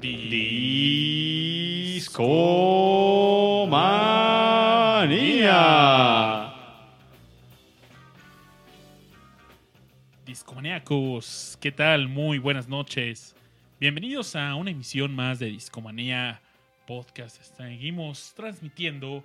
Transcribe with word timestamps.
Discomanía. 0.00 2.14
Discomaníacos, 10.24 11.58
¿qué 11.60 11.72
tal? 11.72 12.08
Muy 12.08 12.38
buenas 12.38 12.68
noches. 12.68 13.36
Bienvenidos 13.78 14.34
a 14.34 14.54
una 14.54 14.70
emisión 14.70 15.14
más 15.14 15.38
de 15.38 15.46
Discomanía 15.46 16.40
Podcast. 16.86 17.42
Seguimos 17.42 18.32
transmitiendo 18.34 19.22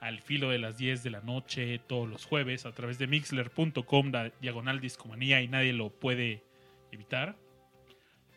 al 0.00 0.20
filo 0.20 0.50
de 0.50 0.58
las 0.58 0.78
10 0.78 1.02
de 1.02 1.10
la 1.10 1.20
noche 1.20 1.80
todos 1.86 2.08
los 2.08 2.24
jueves 2.24 2.66
a 2.66 2.72
través 2.72 2.98
de 2.98 3.06
mixler.com 3.06 4.12
diagonal 4.40 4.80
discomanía 4.80 5.42
y 5.42 5.48
nadie 5.48 5.72
lo 5.72 5.90
puede 5.90 6.47
evitar. 6.92 7.36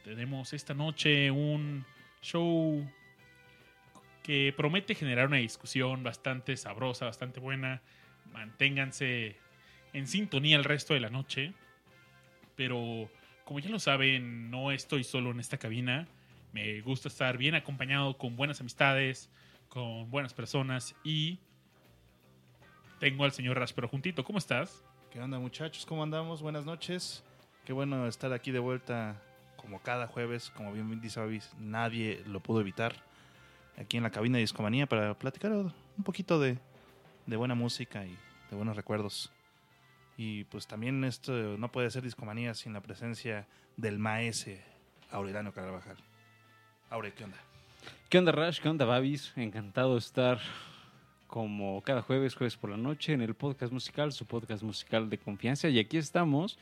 Tenemos 0.03 0.53
esta 0.53 0.73
noche 0.73 1.29
un 1.31 1.85
show 2.21 2.83
que 4.23 4.53
promete 4.55 4.95
generar 4.95 5.27
una 5.27 5.37
discusión 5.37 6.03
bastante 6.03 6.57
sabrosa, 6.57 7.05
bastante 7.05 7.39
buena. 7.39 7.81
Manténganse 8.31 9.35
en 9.93 10.07
sintonía 10.07 10.57
el 10.57 10.63
resto 10.63 10.93
de 10.93 10.99
la 10.99 11.09
noche. 11.09 11.53
Pero 12.55 13.09
como 13.43 13.59
ya 13.59 13.69
lo 13.69 13.79
saben, 13.79 14.49
no 14.51 14.71
estoy 14.71 15.03
solo 15.03 15.31
en 15.31 15.39
esta 15.39 15.57
cabina. 15.57 16.07
Me 16.53 16.81
gusta 16.81 17.07
estar 17.07 17.37
bien 17.37 17.55
acompañado 17.55 18.17
con 18.17 18.35
buenas 18.35 18.59
amistades, 18.61 19.29
con 19.69 20.09
buenas 20.09 20.33
personas 20.33 20.95
y 21.03 21.39
tengo 22.99 23.23
al 23.23 23.31
señor 23.31 23.57
Raspero 23.57 23.87
juntito. 23.87 24.23
¿Cómo 24.23 24.37
estás? 24.37 24.85
¿Qué 25.09 25.19
onda 25.19 25.39
muchachos? 25.39 25.85
¿Cómo 25.85 26.03
andamos? 26.03 26.41
Buenas 26.41 26.65
noches. 26.65 27.23
Qué 27.65 27.73
bueno 27.73 28.07
estar 28.07 28.33
aquí 28.33 28.51
de 28.51 28.59
vuelta 28.59 29.21
como 29.55 29.79
cada 29.81 30.07
jueves. 30.07 30.51
Como 30.55 30.73
bien 30.73 30.99
dice 30.99 31.19
Babis, 31.19 31.51
nadie 31.59 32.23
lo 32.25 32.39
pudo 32.39 32.59
evitar. 32.59 32.95
Aquí 33.77 33.97
en 33.97 34.03
la 34.03 34.09
cabina 34.09 34.37
de 34.37 34.41
Discomanía 34.41 34.87
para 34.87 35.13
platicar 35.17 35.51
un 35.51 36.03
poquito 36.03 36.39
de, 36.39 36.57
buena 37.27 37.53
música 37.53 38.03
y 38.05 38.17
de 38.49 38.55
buenos 38.55 38.75
recuerdos. 38.75 39.31
Y 40.17 40.45
pues 40.45 40.65
también 40.65 41.03
esto 41.03 41.33
no 41.57 41.71
puede 41.71 41.89
ser 41.91 42.03
Discomanía 42.03 42.55
sin 42.55 42.73
la 42.73 42.81
presencia 42.81 43.47
del 43.77 43.99
maese 43.99 44.63
Aurelano 45.11 45.53
Carvajal. 45.53 45.97
Aure, 46.89 47.13
¿qué 47.13 47.23
onda? 47.23 47.37
¿Qué 48.09 48.17
onda, 48.17 48.31
Rash? 48.31 48.59
¿Qué 48.59 48.69
onda, 48.69 48.85
Babis? 48.85 49.31
Encantado 49.35 49.93
de 49.93 49.99
estar 49.99 50.39
como 51.27 51.81
cada 51.83 52.01
jueves, 52.01 52.35
jueves 52.35 52.57
por 52.57 52.71
la 52.71 52.77
noche, 52.77 53.13
en 53.13 53.21
el 53.21 53.35
podcast 53.35 53.71
musical, 53.71 54.11
su 54.11 54.25
podcast 54.25 54.63
musical 54.63 55.09
de 55.09 55.17
confianza. 55.17 55.69
Y 55.69 55.79
aquí 55.79 55.97
estamos, 55.97 56.57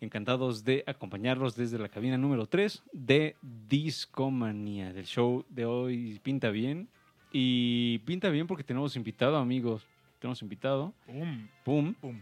encantados 0.00 0.64
de 0.64 0.84
acompañarlos 0.86 1.56
desde 1.56 1.78
la 1.78 1.88
cabina 1.88 2.16
número 2.16 2.46
3 2.46 2.82
de 2.92 3.36
Discomanía. 3.68 4.92
Del 4.92 5.06
show 5.06 5.44
de 5.48 5.64
hoy 5.64 6.20
pinta 6.22 6.50
bien. 6.50 6.88
Y 7.32 7.98
pinta 8.00 8.30
bien 8.30 8.46
porque 8.46 8.64
tenemos 8.64 8.96
invitado, 8.96 9.36
amigos. 9.36 9.86
Tenemos 10.18 10.40
invitado. 10.42 10.92
Pum. 11.06 11.48
Pum. 11.64 11.94
Pum. 11.94 12.20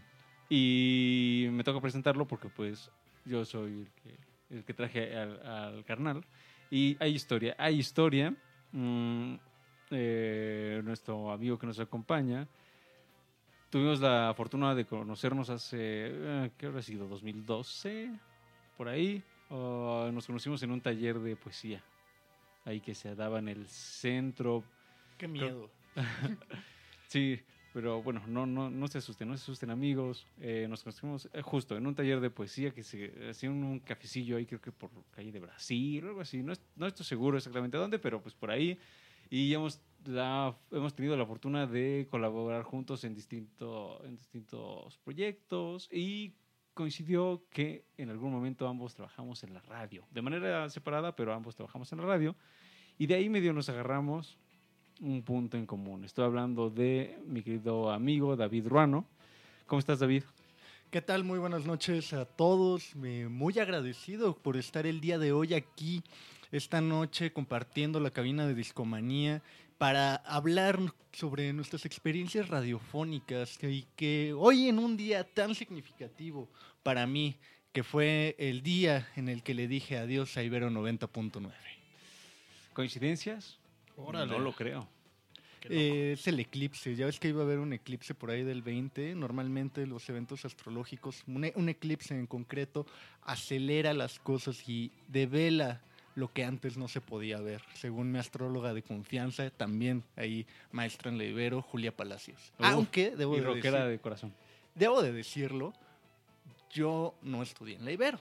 Y 0.49 1.47
me 1.51 1.63
toca 1.63 1.81
presentarlo 1.81 2.27
porque 2.27 2.49
pues 2.49 2.91
yo 3.25 3.43
soy 3.45 3.71
el 3.71 3.87
que, 4.03 4.55
el 4.55 4.63
que 4.63 4.73
traje 4.73 5.15
al, 5.15 5.45
al 5.45 5.85
carnal. 5.85 6.25
Y 6.69 6.97
hay 6.99 7.13
historia, 7.13 7.55
hay 7.57 7.77
historia. 7.79 8.33
Mm, 8.71 9.35
eh, 9.89 10.81
nuestro 10.83 11.31
amigo 11.31 11.57
que 11.57 11.67
nos 11.67 11.79
acompaña. 11.79 12.47
Tuvimos 13.69 13.99
la 13.99 14.33
fortuna 14.35 14.73
de 14.73 14.85
conocernos 14.85 15.49
hace, 15.49 15.77
eh, 15.79 16.51
¿qué 16.57 16.67
habrá 16.67 16.81
sido? 16.81 17.07
2012, 17.07 18.09
por 18.77 18.87
ahí. 18.87 19.21
Uh, 19.49 20.11
nos 20.11 20.25
conocimos 20.25 20.61
en 20.63 20.71
un 20.71 20.81
taller 20.81 21.19
de 21.19 21.35
poesía, 21.35 21.81
ahí 22.65 22.79
que 22.79 22.95
se 22.95 23.13
daba 23.15 23.39
en 23.39 23.49
el 23.49 23.67
centro. 23.67 24.63
Qué 25.17 25.27
miedo. 25.27 25.69
Sí, 27.09 27.39
pero 27.73 28.01
bueno, 28.01 28.21
no, 28.27 28.45
no, 28.45 28.69
no 28.69 28.87
se 28.89 28.97
asusten, 28.97 29.29
no 29.29 29.37
se 29.37 29.43
asusten 29.43 29.69
amigos. 29.69 30.25
Eh, 30.41 30.67
nos 30.69 30.83
conocimos 30.83 31.29
eh, 31.31 31.41
justo 31.41 31.77
en 31.77 31.87
un 31.87 31.95
taller 31.95 32.19
de 32.19 32.29
poesía 32.29 32.71
que 32.71 32.83
se 32.83 33.29
hacía 33.29 33.49
un, 33.49 33.63
un 33.63 33.79
cafecillo 33.79 34.35
ahí, 34.35 34.45
creo 34.45 34.59
que 34.59 34.73
por 34.73 34.89
calle 35.11 35.31
de 35.31 35.39
Brasil 35.39 36.03
o 36.03 36.09
algo 36.09 36.19
así. 36.19 36.43
No, 36.43 36.51
no 36.75 36.85
estoy 36.85 37.05
seguro 37.05 37.37
exactamente 37.37 37.77
dónde, 37.77 37.97
pero 37.97 38.21
pues 38.21 38.35
por 38.35 38.51
ahí. 38.51 38.77
Y 39.29 39.53
hemos, 39.53 39.81
la, 40.07 40.55
hemos 40.71 40.95
tenido 40.95 41.17
la 41.17 41.25
fortuna 41.25 41.67
de 41.67 42.07
colaborar 42.09 42.63
juntos 42.63 43.03
en, 43.03 43.13
distinto, 43.13 44.01
en 44.05 44.15
distintos 44.15 44.97
proyectos 45.03 45.89
y 45.91 46.33
coincidió 46.73 47.43
que 47.49 47.85
en 47.97 48.09
algún 48.09 48.31
momento 48.31 48.67
ambos 48.67 48.95
trabajamos 48.95 49.43
en 49.43 49.53
la 49.53 49.61
radio, 49.61 50.05
de 50.11 50.21
manera 50.21 50.69
separada, 50.69 51.15
pero 51.15 51.33
ambos 51.33 51.55
trabajamos 51.55 51.91
en 51.91 51.99
la 51.99 52.05
radio. 52.05 52.35
Y 52.97 53.07
de 53.07 53.15
ahí 53.15 53.29
medio 53.29 53.51
nos 53.51 53.69
agarramos 53.69 54.37
un 55.01 55.23
punto 55.23 55.57
en 55.57 55.65
común. 55.65 56.05
Estoy 56.05 56.25
hablando 56.25 56.69
de 56.69 57.19
mi 57.25 57.43
querido 57.43 57.91
amigo 57.91 58.35
David 58.35 58.67
Ruano. 58.67 59.05
¿Cómo 59.65 59.79
estás, 59.79 59.99
David? 59.99 60.23
¿Qué 60.89 61.01
tal? 61.01 61.23
Muy 61.23 61.37
buenas 61.37 61.65
noches 61.65 62.13
a 62.13 62.25
todos. 62.25 62.95
Muy 62.95 63.59
agradecido 63.59 64.37
por 64.37 64.55
estar 64.55 64.87
el 64.87 65.01
día 65.01 65.19
de 65.19 65.33
hoy 65.33 65.53
aquí, 65.53 66.01
esta 66.51 66.79
noche, 66.79 67.33
compartiendo 67.33 67.99
la 67.99 68.11
cabina 68.11 68.47
de 68.47 68.55
Discomanía 68.55 69.43
para 69.77 70.15
hablar 70.15 70.79
sobre 71.11 71.53
nuestras 71.53 71.85
experiencias 71.85 72.47
radiofónicas 72.49 73.57
y 73.63 73.85
que 73.95 74.33
hoy 74.33 74.67
en 74.69 74.79
un 74.79 74.97
día 74.97 75.23
tan 75.23 75.55
significativo 75.55 76.49
para 76.83 77.05
mí, 77.05 77.35
que 77.71 77.83
fue 77.83 78.35
el 78.39 78.63
día 78.63 79.07
en 79.15 79.29
el 79.29 79.43
que 79.43 79.53
le 79.53 79.67
dije 79.67 79.97
adiós 79.97 80.35
a 80.37 80.43
Ibero 80.43 80.69
90.9. 80.69 81.51
¿Coincidencias? 82.73 83.59
Órale. 83.95 84.31
No 84.31 84.39
lo 84.39 84.53
creo. 84.53 84.87
Eh, 85.69 86.13
es 86.13 86.27
el 86.27 86.39
eclipse. 86.39 86.95
Ya 86.95 87.07
ves 87.07 87.19
que 87.19 87.27
iba 87.29 87.41
a 87.41 87.45
haber 87.45 87.59
un 87.59 87.73
eclipse 87.73 88.13
por 88.13 88.29
ahí 88.31 88.43
del 88.43 88.61
20. 88.61 89.15
Normalmente 89.15 89.85
los 89.85 90.07
eventos 90.09 90.45
astrológicos, 90.45 91.23
un, 91.27 91.45
e- 91.45 91.53
un 91.55 91.67
eclipse 91.69 92.13
en 92.13 92.27
concreto, 92.27 92.85
acelera 93.23 93.93
las 93.93 94.19
cosas 94.19 94.67
y 94.69 94.91
devela 95.07 95.81
lo 96.17 96.33
que 96.33 96.43
antes 96.43 96.77
no 96.77 96.87
se 96.87 96.99
podía 96.99 97.39
ver. 97.39 97.61
Según 97.75 98.11
mi 98.11 98.17
astróloga 98.17 98.73
de 98.73 98.81
confianza, 98.81 99.49
también 99.51 100.03
ahí 100.15 100.47
maestra 100.71 101.11
en 101.11 101.17
la 101.19 101.25
Ibero, 101.25 101.61
Julia 101.61 101.95
Palacios. 101.95 102.51
Uf, 102.57 102.65
Aunque 102.65 103.15
debo 103.15 103.37
Y 103.37 103.39
de, 103.41 103.45
rockera 103.45 103.79
decir- 103.85 103.91
de 103.91 103.99
corazón. 103.99 104.33
debo 104.73 105.03
de 105.03 105.11
decirlo, 105.11 105.73
yo 106.71 107.13
no 107.21 107.43
estudié 107.43 107.75
en 107.75 107.85
la 107.85 107.91
Ibero. 107.91 108.19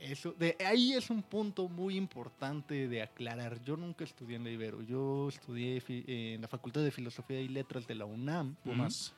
Eso, 0.00 0.32
de 0.32 0.56
ahí 0.64 0.92
es 0.94 1.10
un 1.10 1.22
punto 1.22 1.68
muy 1.68 1.96
importante 1.96 2.86
de 2.88 3.02
aclarar. 3.02 3.62
Yo 3.64 3.76
nunca 3.76 4.04
estudié 4.04 4.36
en 4.36 4.44
la 4.44 4.50
Ibero. 4.50 4.82
Yo 4.82 5.28
estudié 5.28 5.80
fi- 5.80 6.04
en 6.06 6.40
la 6.40 6.46
Facultad 6.48 6.82
de 6.82 6.90
Filosofía 6.92 7.40
y 7.40 7.48
Letras 7.48 7.86
de 7.86 7.94
la 7.96 8.04
UNAM. 8.04 8.54
Pumas. 8.64 9.12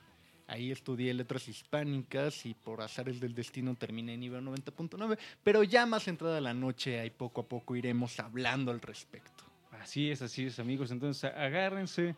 Ahí 0.51 0.73
estudié 0.73 1.15
letras 1.15 1.47
hispánicas 1.47 2.45
y 2.45 2.55
por 2.55 2.83
azares 2.83 3.21
del 3.21 3.37
destino 3.37 3.77
terminé 3.77 4.15
en 4.15 4.25
Ibero 4.25 4.43
90.9. 4.43 5.17
Pero 5.45 5.63
ya 5.63 5.87
más 5.87 6.09
entrada 6.09 6.41
la 6.41 6.53
noche, 6.53 6.99
ahí 6.99 7.11
poco 7.11 7.43
a 7.43 7.49
poco 7.49 7.77
iremos 7.77 8.19
hablando 8.19 8.73
al 8.73 8.81
respecto. 8.81 9.45
Así 9.81 10.11
es, 10.11 10.23
así 10.23 10.47
es, 10.47 10.59
amigos. 10.59 10.91
Entonces, 10.91 11.31
agárrense 11.33 12.17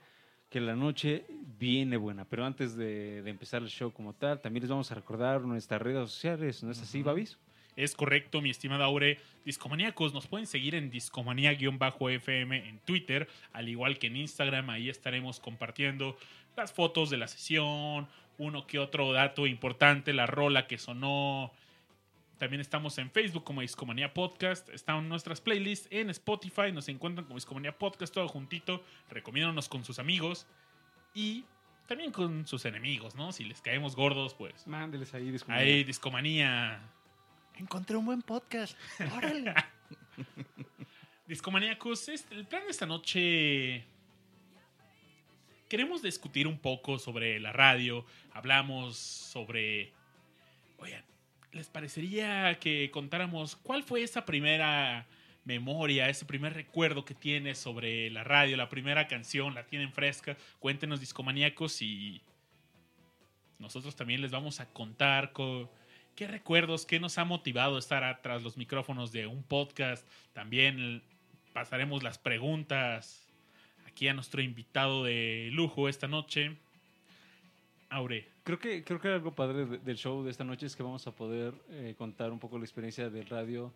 que 0.48 0.62
la 0.62 0.74
noche 0.74 1.26
viene 1.58 1.98
buena. 1.98 2.24
Pero 2.24 2.46
antes 2.46 2.74
de, 2.74 3.20
de 3.20 3.30
empezar 3.30 3.60
el 3.60 3.68
show 3.68 3.92
como 3.92 4.14
tal, 4.14 4.40
también 4.40 4.62
les 4.62 4.70
vamos 4.70 4.90
a 4.90 4.94
recordar 4.94 5.42
nuestras 5.42 5.82
redes 5.82 6.10
sociales. 6.10 6.62
¿No 6.62 6.70
es 6.70 6.80
así, 6.80 7.00
Ujú. 7.00 7.08
Babis? 7.08 7.38
Es 7.76 7.94
correcto, 7.94 8.40
mi 8.40 8.50
estimada 8.50 8.86
Aure. 8.86 9.18
Discomaníacos, 9.44 10.12
nos 10.14 10.26
pueden 10.26 10.46
seguir 10.46 10.74
en 10.74 10.90
discomanía-fm 10.90 12.68
en 12.68 12.78
Twitter, 12.80 13.28
al 13.52 13.68
igual 13.68 13.98
que 13.98 14.06
en 14.08 14.16
Instagram. 14.16 14.70
Ahí 14.70 14.88
estaremos 14.88 15.40
compartiendo 15.40 16.16
las 16.56 16.72
fotos 16.72 17.08
de 17.08 17.16
la 17.16 17.28
sesión, 17.28 18.08
uno 18.38 18.66
que 18.66 18.78
otro 18.78 19.12
dato 19.12 19.46
importante, 19.46 20.12
la 20.12 20.26
rola 20.26 20.66
que 20.66 20.78
sonó. 20.78 21.52
También 22.38 22.60
estamos 22.60 22.98
en 22.98 23.10
Facebook 23.10 23.44
como 23.44 23.60
Discomanía 23.60 24.12
Podcast. 24.12 24.68
Están 24.70 25.08
nuestras 25.08 25.40
playlists 25.40 25.86
en 25.90 26.10
Spotify. 26.10 26.72
Nos 26.72 26.88
encuentran 26.88 27.24
como 27.24 27.36
Discomanía 27.36 27.78
Podcast, 27.78 28.12
todo 28.12 28.26
juntito. 28.26 28.82
Recomiéndanos 29.10 29.68
con 29.68 29.84
sus 29.84 29.98
amigos 29.98 30.46
y 31.14 31.44
también 31.86 32.10
con 32.10 32.46
sus 32.46 32.64
enemigos, 32.64 33.14
¿no? 33.14 33.32
Si 33.32 33.44
les 33.44 33.60
caemos 33.60 33.94
gordos, 33.94 34.34
pues. 34.34 34.66
Mándeles 34.66 35.14
ahí. 35.14 35.32
Ahí, 35.48 35.84
Discomanía. 35.84 36.80
Encontré 37.56 37.96
un 37.96 38.06
buen 38.06 38.22
podcast. 38.22 38.76
Órale. 39.16 39.54
Discomaníacos, 41.26 42.08
el 42.08 42.46
plan 42.46 42.64
de 42.64 42.70
esta 42.70 42.86
noche. 42.86 43.84
Queremos 45.72 46.02
discutir 46.02 46.46
un 46.46 46.58
poco 46.58 46.98
sobre 46.98 47.40
la 47.40 47.50
radio. 47.50 48.04
Hablamos 48.32 48.98
sobre. 48.98 49.90
Oigan, 50.76 51.02
¿les 51.50 51.70
parecería 51.70 52.58
que 52.60 52.90
contáramos 52.90 53.56
cuál 53.56 53.82
fue 53.82 54.02
esa 54.02 54.26
primera 54.26 55.06
memoria, 55.46 56.10
ese 56.10 56.26
primer 56.26 56.52
recuerdo 56.52 57.06
que 57.06 57.14
tienes 57.14 57.56
sobre 57.56 58.10
la 58.10 58.22
radio, 58.22 58.58
la 58.58 58.68
primera 58.68 59.08
canción? 59.08 59.54
¿La 59.54 59.64
tienen 59.64 59.94
fresca? 59.94 60.36
Cuéntenos, 60.58 61.00
discomaníacos, 61.00 61.80
y 61.80 62.20
nosotros 63.58 63.96
también 63.96 64.20
les 64.20 64.30
vamos 64.30 64.60
a 64.60 64.68
contar 64.68 65.32
co- 65.32 65.70
qué 66.14 66.26
¿Qué 66.26 66.26
recuerdos, 66.26 66.84
qué 66.84 67.00
nos 67.00 67.16
ha 67.16 67.24
motivado 67.24 67.78
estar 67.78 68.04
atrás 68.04 68.42
los 68.42 68.58
micrófonos 68.58 69.10
de 69.10 69.26
un 69.26 69.42
podcast? 69.42 70.06
También 70.34 71.02
pasaremos 71.54 72.02
las 72.02 72.18
preguntas 72.18 73.21
aquí 73.92 74.08
a 74.08 74.14
nuestro 74.14 74.40
invitado 74.42 75.04
de 75.04 75.50
lujo 75.52 75.88
esta 75.88 76.08
noche. 76.08 76.56
Aure. 77.90 78.26
Creo 78.42 78.58
que, 78.58 78.82
creo 78.84 79.00
que 79.00 79.08
algo 79.08 79.32
padre 79.34 79.66
de- 79.66 79.78
del 79.78 79.96
show 79.96 80.24
de 80.24 80.30
esta 80.30 80.44
noche 80.44 80.66
es 80.66 80.74
que 80.74 80.82
vamos 80.82 81.06
a 81.06 81.14
poder 81.14 81.54
eh, 81.68 81.94
contar 81.96 82.32
un 82.32 82.38
poco 82.38 82.58
la 82.58 82.64
experiencia 82.64 83.10
del 83.10 83.26
radio 83.26 83.72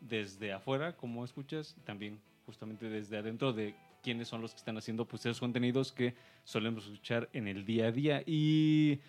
desde 0.00 0.52
afuera, 0.52 0.96
como 0.96 1.24
escuchas, 1.24 1.76
también 1.84 2.20
justamente 2.46 2.88
desde 2.88 3.16
adentro 3.18 3.52
de 3.52 3.74
quiénes 4.02 4.28
son 4.28 4.40
los 4.40 4.52
que 4.52 4.58
están 4.58 4.76
haciendo 4.78 5.04
pues 5.04 5.26
esos 5.26 5.40
contenidos 5.40 5.90
que 5.90 6.14
solemos 6.44 6.84
escuchar 6.86 7.28
en 7.32 7.48
el 7.48 7.64
día 7.64 7.88
a 7.88 7.92
día. 7.92 8.22
Y 8.24 9.00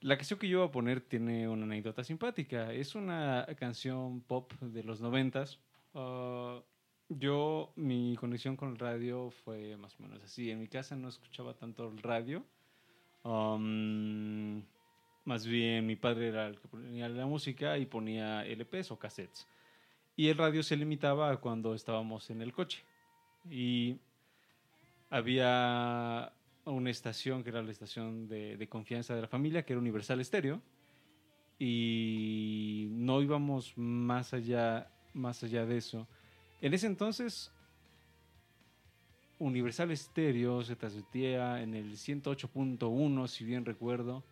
la 0.00 0.16
canción 0.16 0.38
que 0.38 0.48
yo 0.48 0.60
voy 0.60 0.68
a 0.68 0.70
poner 0.70 1.00
tiene 1.00 1.48
una 1.48 1.64
anécdota 1.64 2.04
simpática. 2.04 2.72
Es 2.72 2.94
una 2.94 3.44
canción 3.58 4.20
pop 4.20 4.52
de 4.60 4.84
los 4.84 5.00
noventas. 5.00 5.58
Ah, 5.94 6.60
yo, 7.08 7.72
mi 7.76 8.16
conexión 8.16 8.56
con 8.56 8.70
el 8.70 8.78
radio 8.78 9.30
fue 9.30 9.76
más 9.76 9.98
o 9.98 10.02
menos 10.02 10.22
así. 10.24 10.50
En 10.50 10.60
mi 10.60 10.68
casa 10.68 10.96
no 10.96 11.08
escuchaba 11.08 11.54
tanto 11.54 11.88
el 11.88 11.98
radio. 11.98 12.44
Um, 13.22 14.62
más 15.24 15.46
bien 15.46 15.86
mi 15.86 15.96
padre 15.96 16.28
era 16.28 16.46
el 16.46 16.60
que 16.60 16.68
ponía 16.68 17.08
la 17.08 17.26
música 17.26 17.78
y 17.78 17.86
ponía 17.86 18.44
LPs 18.44 18.90
o 18.90 18.98
cassettes. 18.98 19.46
Y 20.16 20.28
el 20.28 20.38
radio 20.38 20.62
se 20.62 20.76
limitaba 20.76 21.30
a 21.30 21.36
cuando 21.36 21.74
estábamos 21.74 22.30
en 22.30 22.42
el 22.42 22.52
coche. 22.52 22.84
Y 23.48 23.98
había 25.10 26.32
una 26.64 26.90
estación 26.90 27.44
que 27.44 27.50
era 27.50 27.62
la 27.62 27.70
estación 27.70 28.26
de, 28.26 28.56
de 28.56 28.68
confianza 28.68 29.14
de 29.14 29.22
la 29.22 29.28
familia, 29.28 29.64
que 29.64 29.74
era 29.74 29.80
Universal 29.80 30.24
Stereo. 30.24 30.60
Y 31.58 32.88
no 32.90 33.22
íbamos 33.22 33.76
más 33.76 34.34
allá, 34.34 34.90
más 35.14 35.42
allá 35.44 35.64
de 35.66 35.76
eso. 35.76 36.08
En 36.60 36.72
ese 36.74 36.86
entonces, 36.86 37.52
Universal 39.38 39.94
Stereo 39.96 40.62
se 40.62 40.76
transmitía 40.76 41.62
en 41.62 41.74
el 41.74 41.92
108.1, 41.92 43.28
si 43.28 43.44
bien 43.44 43.64
recuerdo. 43.64 44.24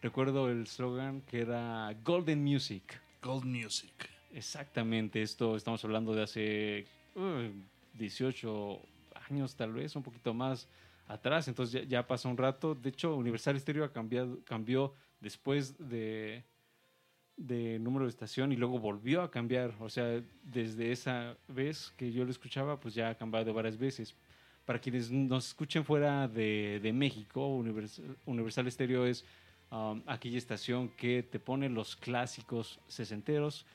Recuerdo 0.00 0.48
el 0.48 0.66
slogan 0.66 1.22
que 1.22 1.40
era 1.40 1.94
Golden 2.04 2.42
Music. 2.42 3.00
Gold 3.22 3.44
Music. 3.44 4.10
Exactamente, 4.32 5.22
esto 5.22 5.56
estamos 5.56 5.84
hablando 5.84 6.14
de 6.14 6.22
hace 6.22 6.86
uh, 7.14 7.50
18 7.98 8.80
años 9.28 9.54
tal 9.54 9.72
vez, 9.72 9.94
un 9.94 10.02
poquito 10.02 10.32
más 10.32 10.68
atrás, 11.06 11.48
entonces 11.48 11.82
ya, 11.82 11.86
ya 11.86 12.06
pasó 12.06 12.28
un 12.28 12.36
rato. 12.36 12.74
De 12.74 12.88
hecho, 12.88 13.14
Universal 13.14 13.58
Stereo 13.60 13.84
ha 13.84 13.92
cambiado, 13.92 14.38
cambió 14.44 14.94
después 15.20 15.76
de, 15.78 16.44
de 17.36 17.78
número 17.78 18.04
de 18.04 18.10
estación 18.10 18.52
y 18.52 18.56
luego 18.56 18.78
volvió 18.78 19.22
a 19.22 19.30
cambiar. 19.30 19.74
O 19.80 19.88
sea, 19.88 20.22
desde 20.42 20.92
esa 20.92 21.36
vez 21.48 21.92
que 21.96 22.12
yo 22.12 22.24
lo 22.24 22.30
escuchaba, 22.30 22.78
pues 22.78 22.94
ya 22.94 23.10
ha 23.10 23.14
cambiado 23.14 23.52
varias 23.52 23.76
veces. 23.76 24.14
Para 24.64 24.78
quienes 24.78 25.10
nos 25.10 25.48
escuchen 25.48 25.84
fuera 25.84 26.28
de, 26.28 26.78
de 26.82 26.92
México, 26.92 27.48
Universal, 27.48 28.16
Universal 28.26 28.70
Stereo 28.70 29.06
es 29.06 29.24
um, 29.70 30.02
aquella 30.06 30.38
estación 30.38 30.88
que 30.90 31.22
te 31.22 31.40
pone 31.40 31.68
los 31.68 31.96
clásicos 31.96 32.78
sesenteros, 32.86 33.66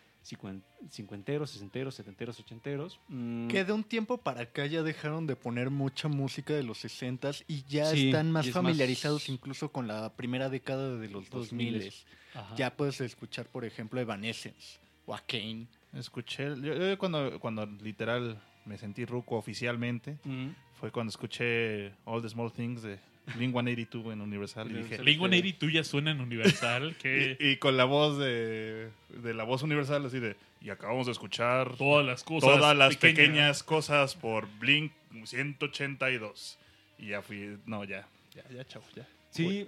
cincuenteros, 0.90 1.52
sesenteros, 1.52 1.96
setenteros, 1.96 2.40
ochenteros. 2.40 3.00
Mm, 3.08 3.48
Que 3.48 3.64
de 3.64 3.74
un 3.74 3.84
tiempo 3.84 4.18
para 4.18 4.42
acá 4.42 4.66
ya 4.66 4.84
dejaron 4.84 5.28
de 5.28 5.36
poner 5.36 5.70
mucha 5.70 6.08
música 6.08 6.54
de 6.54 6.64
los 6.64 6.84
60s 6.84 7.44
y 7.48 7.64
ya 7.64 7.86
Sí, 7.88 8.08
están 8.08 8.32
más 8.32 8.48
es 8.48 8.54
familiarizados 8.54 9.24
más- 9.24 9.30
incluso 9.30 9.72
con 9.72 9.88
la 9.88 10.16
primera 10.16 10.50
década 10.50 10.96
de 10.98 11.10
los 11.10 11.30
2000 11.30 11.76
2000s. 11.82 12.06
Ajá. 12.34 12.56
Ya 12.56 12.76
puedes 12.76 13.00
escuchar, 13.02 13.48
por 13.48 13.66
ejemplo, 13.66 14.00
Evanescence 14.00 14.80
o 15.06 15.16
a 15.16 15.20
Kane. 15.26 15.68
Escuché, 15.94 16.44
yo, 16.62 16.74
yo 16.76 16.98
cuando, 16.98 17.40
cuando 17.40 17.66
literal 17.66 18.40
me 18.66 18.78
sentí 18.78 19.06
ruco 19.06 19.38
oficialmente, 19.38 20.18
Mm. 20.26 20.50
fue 20.74 20.92
cuando 20.92 21.10
escuché 21.10 21.94
All 22.06 22.22
the 22.22 22.30
Small 22.30 22.52
Things 22.52 22.82
de 22.84 23.00
Blink 23.36 23.52
182 23.54 24.14
en 24.14 24.22
Universal 24.22 24.72
y 24.72 24.74
dije. 24.76 24.98
Blink 24.98 25.20
182 25.20 25.74
ya 25.74 25.84
suena 25.84 26.12
en 26.12 26.22
Universal, 26.22 26.96
que 27.02 27.38
y, 27.40 27.48
y 27.50 27.58
con 27.58 27.76
la 27.78 27.86
voz 27.86 28.18
de, 28.18 28.90
de 29.10 29.34
la 29.34 29.44
voz 29.44 29.64
universal 29.64 30.06
así 30.06 30.20
de, 30.20 30.36
y 30.62 30.70
acabamos 30.70 31.06
de 31.08 31.12
escuchar 31.12 31.76
todas 31.78 32.06
las 32.06 32.24
cosas. 32.24 32.50
todas 32.58 32.76
las 32.78 32.96
pequeñas. 32.96 33.16
pequeñas 33.18 33.64
cosas 33.64 34.16
por 34.16 34.48
Blink 34.60 34.92
182. 35.26 36.58
Y 37.00 37.08
ya 37.10 37.22
fui, 37.22 37.58
no, 37.66 37.84
ya, 37.84 38.08
ya, 38.34 38.44
ya, 38.50 38.66
chavo, 38.66 38.86
ya. 38.96 39.08
Sí, 39.30 39.68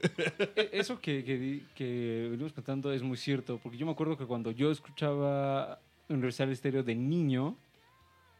e- 0.55 0.69
eso 0.73 0.99
que, 0.99 1.23
que, 1.23 1.61
que 1.75 2.27
venimos 2.31 2.53
contando 2.53 2.91
es 2.91 3.03
muy 3.03 3.17
cierto, 3.17 3.59
porque 3.61 3.77
yo 3.77 3.85
me 3.85 3.91
acuerdo 3.91 4.17
que 4.17 4.25
cuando 4.25 4.51
yo 4.51 4.71
escuchaba 4.71 5.79
Universal 6.07 6.55
Stereo 6.55 6.81
de 6.81 6.95
niño, 6.95 7.55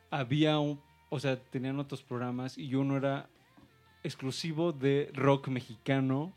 había 0.10 0.57
un, 0.57 0.81
o 1.10 1.19
sea, 1.19 1.38
tenían 1.38 1.80
otros 1.80 2.01
programas 2.01 2.57
y 2.57 2.74
uno 2.74 2.98
era 2.98 3.27
exclusivo 4.04 4.72
de 4.72 5.10
rock 5.13 5.48
mexicano, 5.50 6.34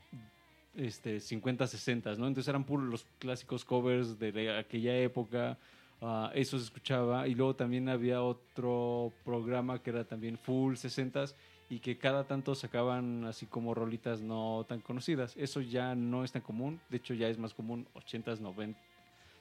este, 0.74 1.20
50, 1.20 1.66
60, 1.66 2.14
¿no? 2.16 2.26
Entonces 2.26 2.48
eran 2.48 2.64
puros 2.64 2.88
los 2.88 3.06
clásicos 3.18 3.64
covers 3.64 4.18
de 4.18 4.32
la- 4.32 4.58
aquella 4.58 4.96
época, 4.98 5.58
ah, 6.00 6.30
eso 6.34 6.58
se 6.58 6.64
escuchaba, 6.64 7.28
y 7.28 7.34
luego 7.34 7.54
también 7.54 7.88
había 7.88 8.22
otro 8.22 9.12
programa 9.24 9.82
que 9.82 9.90
era 9.90 10.04
también 10.04 10.38
full 10.38 10.74
60 10.76 11.24
y 11.70 11.78
que 11.78 11.96
cada 11.96 12.24
tanto 12.24 12.54
sacaban 12.54 13.24
así 13.24 13.46
como 13.46 13.74
rolitas 13.74 14.20
no 14.20 14.64
tan 14.68 14.80
conocidas. 14.80 15.34
Eso 15.36 15.60
ya 15.60 15.94
no 15.94 16.24
es 16.24 16.32
tan 16.32 16.42
común, 16.42 16.80
de 16.90 16.96
hecho 16.98 17.14
ya 17.14 17.28
es 17.28 17.38
más 17.38 17.54
común 17.54 17.86
80s, 17.94 18.40
90s, 18.40 18.76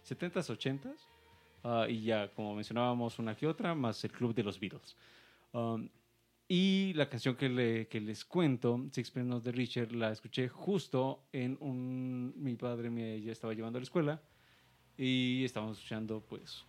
70s, 0.04 0.50
80s. 0.50 1.08
ah, 1.64 1.88
y 1.90 2.04
ya, 2.04 2.30
como 2.30 2.56
mencionábamos, 2.56 3.20
una 3.20 3.36
que 3.36 3.48
otra, 3.48 3.76
más 3.76 4.04
el 4.04 4.12
club 4.12 4.34
de 4.34 4.44
los 4.44 4.60
Beatles. 4.60 4.96
Um, 5.54 5.90
y 6.54 6.92
la 6.96 7.08
canción 7.08 7.38
que, 7.38 7.48
le- 7.48 7.88
que 7.88 8.02
les 8.02 8.26
cuento, 8.26 8.86
Sixpence 8.92 9.30
None 9.30 9.42
de 9.42 9.54
Richard, 9.54 9.94
la 9.94 10.12
escuché 10.12 10.50
justo 10.50 11.24
en 11.32 11.56
un... 11.62 12.34
Mi 12.36 12.56
padre 12.56 12.90
me 12.90 13.22
ya 13.22 13.32
estaba 13.32 13.54
llevando 13.54 13.78
a 13.78 13.80
la 13.80 13.86
escuela 13.86 14.22
y 14.98 15.46
estábamos 15.46 15.78
escuchando, 15.78 16.20
pues, 16.20 16.66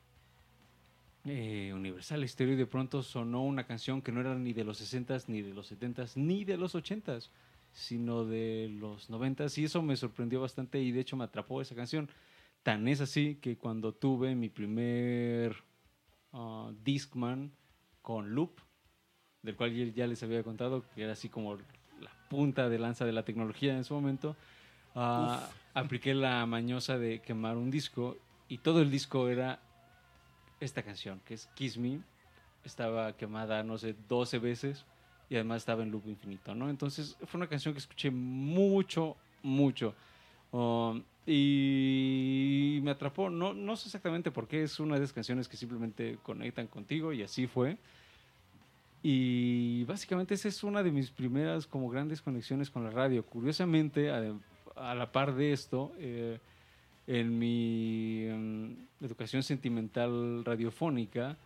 eh, 1.25 1.73
Universal 1.75 2.29
Stereo 2.29 2.55
y 2.55 2.59
de 2.59 2.67
pronto 2.67 3.03
sonó 3.03 3.43
una 3.43 3.67
canción 3.67 4.03
que 4.03 4.13
no 4.13 4.21
era 4.21 4.37
ni 4.37 4.53
de 4.53 4.63
los 4.63 4.81
60s, 4.81 5.25
ni 5.27 5.43
de 5.43 5.53
los 5.53 5.73
70s, 5.73 6.17
ni 6.17 6.45
de 6.45 6.57
los 6.57 6.77
80s, 6.77 7.31
sino 7.73 8.25
de 8.25 8.69
los 8.79 9.11
90s. 9.11 9.59
Y 9.59 9.65
eso 9.65 9.83
me 9.83 9.97
sorprendió 9.97 10.41
bastante 10.41 10.81
y 10.81 10.93
de 10.93 11.01
hecho 11.01 11.17
me 11.17 11.25
atrapó 11.25 11.61
esa 11.61 11.75
canción. 11.75 12.09
Tan 12.63 12.87
es 12.87 13.01
así 13.01 13.35
que 13.41 13.57
cuando 13.59 13.93
tuve 13.93 14.37
mi 14.37 14.49
primer 14.49 15.57
ah, 16.33 16.71
Discman 16.85 17.51
con 18.01 18.33
loop, 18.33 18.61
del 19.43 19.57
cual 19.57 19.95
ya- 19.95 20.07
les 20.07 20.23
había 20.23 20.43
contado, 20.43 20.85
que 20.95 21.03
era 21.03 21.13
así 21.13 21.29
como 21.29 21.57
la 22.01 22.11
punta 22.29 22.69
de 22.69 22.79
lanza 22.79 23.05
de 23.05 23.13
la 23.13 23.25
tecnología 23.25 23.77
en 23.77 23.85
su 23.85 23.95
momento, 23.95 24.37
ah, 24.95 25.51
apliqué 25.75 26.15
la 26.15 26.47
mañosa 26.47 26.99
de 26.99 27.21
quemar 27.21 27.57
un 27.57 27.71
disco 27.71 28.17
y 28.49 28.59
todo 28.59 28.81
el 28.83 28.91
disco 28.91 29.29
era 29.29 29.59
esta 30.61 30.83
canción, 30.83 31.21
que 31.25 31.35
es 31.35 31.49
Kiss 31.55 31.77
Me. 31.79 31.99
Estaba 32.65 33.17
quemada, 33.17 33.65
no 33.65 33.77
sé, 33.79 33.95
12 34.09 34.39
veces 34.39 34.85
y 35.29 35.35
además 35.35 35.63
estaba 35.63 35.83
en 35.83 35.91
loop 35.91 36.07
infinito, 36.09 36.55
¿no? 36.55 36.71
Entonces 36.71 37.17
fue 37.25 37.39
una 37.39 37.49
canción 37.49 37.75
que 37.75 37.79
escuché 37.79 38.11
mucho, 38.11 39.17
mucho. 39.43 39.95
Um, 40.53 41.03
y 41.27 42.79
me 42.83 42.91
atrapó, 42.93 43.31
no, 43.31 43.55
no 43.55 43.75
sé 43.77 43.89
exactamente 43.89 44.31
por 44.31 44.47
qué, 44.47 44.63
es 44.63 44.79
una 44.79 44.97
de 44.97 45.05
esas 45.05 45.13
canciones 45.15 45.49
que 45.49 45.57
simplemente 45.57 46.19
conectan 46.23 46.67
contigo 46.69 47.13
y 47.13 47.23
así 47.23 47.47
fue. 47.47 47.77
Y 49.03 49.85
básicamente 49.85 50.35
esa 50.35 50.49
es 50.49 50.63
una 50.63 50.83
de 50.83 50.93
mis 50.93 51.11
primeras 51.11 51.67
como 51.67 51.89
grandes 51.89 52.23
conexiones 52.23 52.71
con 52.71 52.85
la 52.85 52.91
radio. 52.91 53.25
Curiosamente, 53.25 54.11
a, 54.11 54.23
a 54.77 54.95
la 54.95 55.11
par 55.11 55.35
de 55.35 55.53
esto, 55.53 55.93
eh, 55.99 56.39
en 57.07 57.39
mi 57.39 58.27
em, 58.27 58.77
educación 59.01 59.43
sentimental 59.43 60.45
radiofónica, 60.45 61.37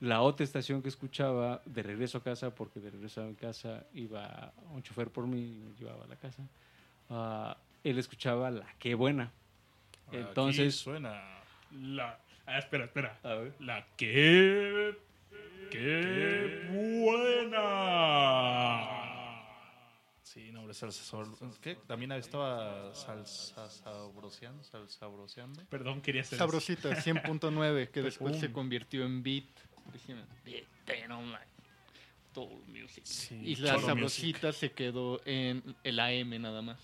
la 0.00 0.22
otra 0.22 0.44
estación 0.44 0.80
que 0.80 0.88
escuchaba 0.88 1.60
de 1.66 1.82
regreso 1.82 2.18
a 2.18 2.22
casa, 2.22 2.54
porque 2.54 2.80
de 2.80 2.90
regreso 2.90 3.22
a 3.22 3.34
casa 3.34 3.84
iba 3.92 4.52
un 4.72 4.82
chofer 4.82 5.10
por 5.10 5.26
mí 5.26 5.40
y 5.40 5.58
me 5.58 5.74
llevaba 5.74 6.04
a 6.04 6.08
la 6.08 6.16
casa, 6.16 6.42
ah, 7.10 7.56
él 7.84 7.98
escuchaba 7.98 8.50
La 8.50 8.66
Qué 8.78 8.94
Buena. 8.94 9.32
Aquí 10.06 10.16
Entonces, 10.16 10.76
suena. 10.76 11.20
La, 11.72 12.18
ah, 12.46 12.58
espera, 12.58 12.84
espera. 12.84 13.18
a 13.22 13.34
ver. 13.34 13.54
La 13.60 13.86
que... 13.96 15.07
¡Qué 15.70 16.68
buena! 16.70 17.58
Sí, 20.22 20.50
no, 20.52 20.60
hombre, 20.60 20.74
salsa 20.74 21.02
¿Qué? 21.60 21.76
También 21.86 22.12
estaba 22.12 22.94
salsa 22.94 23.68
sabroseando, 23.70 24.62
salsa 24.62 24.98
sabroseando. 24.98 25.64
Perdón, 25.66 26.00
quería 26.00 26.22
hacer 26.22 26.38
Sabrosita, 26.38 26.90
100.9, 26.90 27.90
que 27.90 28.02
después 28.02 28.38
se 28.38 28.52
convirtió 28.52 29.04
en 29.04 29.22
beat. 29.22 29.44
Decían, 29.92 30.24
"Beat, 30.44 31.08
man, 31.08 31.40
Soul 32.38 32.62
music. 32.68 33.04
Sí, 33.04 33.34
Y 33.42 33.56
la 33.56 33.80
sabrosita 33.80 34.52
se 34.52 34.70
quedó 34.70 35.20
en 35.24 35.74
el 35.82 35.98
AM 35.98 36.38
nada 36.38 36.62
más. 36.62 36.78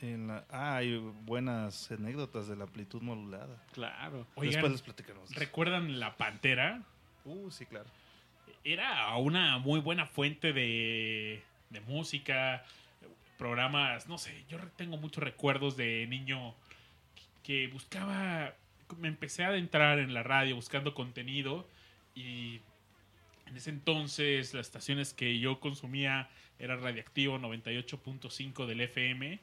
Sí, 0.00 0.06
en 0.06 0.28
la- 0.28 0.46
ah, 0.48 0.76
hay 0.76 0.96
buenas 0.96 1.90
anécdotas 1.90 2.48
de 2.48 2.56
la 2.56 2.64
amplitud 2.64 3.02
modulada. 3.02 3.62
Claro. 3.72 4.26
Oigan, 4.36 4.52
Después 4.52 4.72
les 4.72 4.82
platicaremos. 4.82 5.34
¿recuerdan 5.34 6.00
La 6.00 6.16
Pantera? 6.16 6.82
Uh, 7.26 7.50
sí, 7.50 7.66
claro. 7.66 7.86
Era 8.64 9.14
una 9.16 9.58
muy 9.58 9.80
buena 9.80 10.06
fuente 10.06 10.52
de, 10.52 11.42
de 11.70 11.80
música, 11.82 12.64
programas, 13.36 14.08
no 14.08 14.18
sé, 14.18 14.44
yo 14.48 14.58
tengo 14.76 14.96
muchos 14.96 15.22
recuerdos 15.22 15.76
de 15.76 16.06
niño 16.08 16.54
que 17.42 17.68
buscaba, 17.68 18.54
me 18.98 19.08
empecé 19.08 19.44
a 19.44 19.48
adentrar 19.48 19.98
en 19.98 20.14
la 20.14 20.22
radio 20.22 20.56
buscando 20.56 20.94
contenido 20.94 21.68
y 22.14 22.60
en 23.46 23.56
ese 23.56 23.70
entonces 23.70 24.54
las 24.54 24.66
estaciones 24.66 25.12
que 25.12 25.38
yo 25.38 25.60
consumía 25.60 26.28
era 26.58 26.76
Radiactivo 26.76 27.38
98.5 27.38 28.66
del 28.66 28.80
FM, 28.80 29.38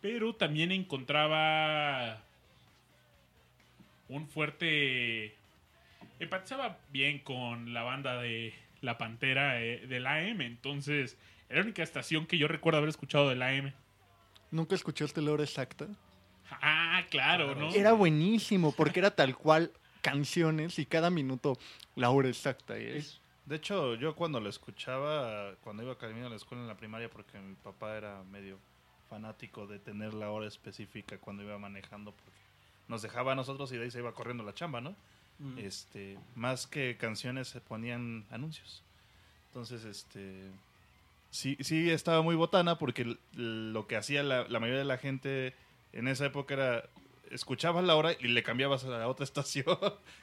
pero 0.00 0.34
también 0.34 0.72
encontraba 0.72 2.22
un 4.08 4.26
fuerte 4.26 5.37
empatizaba 6.18 6.78
bien 6.90 7.18
con 7.20 7.72
la 7.72 7.82
banda 7.82 8.20
de 8.20 8.54
La 8.80 8.98
Pantera 8.98 9.60
eh, 9.62 9.86
del 9.86 10.06
AM. 10.06 10.40
Entonces, 10.40 11.16
era 11.48 11.60
la 11.60 11.64
única 11.64 11.82
estación 11.82 12.26
que 12.26 12.38
yo 12.38 12.48
recuerdo 12.48 12.78
haber 12.78 12.90
escuchado 12.90 13.28
del 13.28 13.42
AM. 13.42 13.72
¿Nunca 14.50 14.74
escuchaste 14.74 15.20
la 15.22 15.32
hora 15.32 15.44
exacta? 15.44 15.86
Ah, 16.50 17.02
claro, 17.10 17.54
¿no? 17.54 17.70
Era 17.70 17.92
buenísimo 17.92 18.72
porque 18.72 19.00
era 19.00 19.10
tal 19.10 19.36
cual 19.36 19.70
canciones 20.00 20.78
y 20.78 20.86
cada 20.86 21.10
minuto 21.10 21.58
la 21.94 22.10
hora 22.10 22.28
exacta. 22.28 22.76
Es, 22.76 22.96
Es, 22.96 23.20
De 23.44 23.56
hecho, 23.56 23.94
yo 23.94 24.14
cuando 24.14 24.40
lo 24.40 24.48
escuchaba, 24.48 25.54
cuando 25.62 25.82
iba 25.82 25.98
camino 25.98 26.26
a 26.26 26.30
la 26.30 26.36
escuela 26.36 26.62
en 26.62 26.68
la 26.68 26.76
primaria, 26.76 27.10
porque 27.10 27.38
mi 27.38 27.54
papá 27.56 27.96
era 27.96 28.22
medio 28.24 28.58
fanático 29.08 29.66
de 29.66 29.78
tener 29.78 30.14
la 30.14 30.30
hora 30.30 30.46
específica 30.46 31.18
cuando 31.18 31.42
iba 31.42 31.58
manejando, 31.58 32.12
porque 32.12 32.30
nos 32.88 33.02
dejaba 33.02 33.32
a 33.32 33.34
nosotros 33.34 33.70
y 33.72 33.76
de 33.76 33.84
ahí 33.84 33.90
se 33.90 33.98
iba 33.98 34.12
corriendo 34.12 34.44
la 34.44 34.54
chamba, 34.54 34.80
¿no? 34.80 34.94
Mm, 35.38 35.58
Este, 35.58 36.18
más 36.34 36.66
que 36.66 36.96
canciones 36.96 37.48
se 37.48 37.60
ponían 37.60 38.24
anuncios. 38.30 38.82
Entonces, 39.48 39.84
este, 39.84 40.50
sí, 41.30 41.56
sí 41.60 41.90
estaba 41.90 42.22
muy 42.22 42.34
botana 42.36 42.78
porque 42.78 43.16
lo 43.34 43.86
que 43.86 43.96
hacía 43.96 44.22
la, 44.22 44.46
la 44.48 44.60
mayoría 44.60 44.80
de 44.80 44.84
la 44.84 44.98
gente 44.98 45.54
en 45.92 46.08
esa 46.08 46.26
época 46.26 46.54
era 46.54 46.84
escuchabas 47.30 47.84
la 47.84 47.94
hora 47.94 48.12
y 48.18 48.28
le 48.28 48.42
cambiabas 48.42 48.84
a 48.84 48.88
la 48.88 49.06
otra 49.08 49.24
estación 49.30 49.66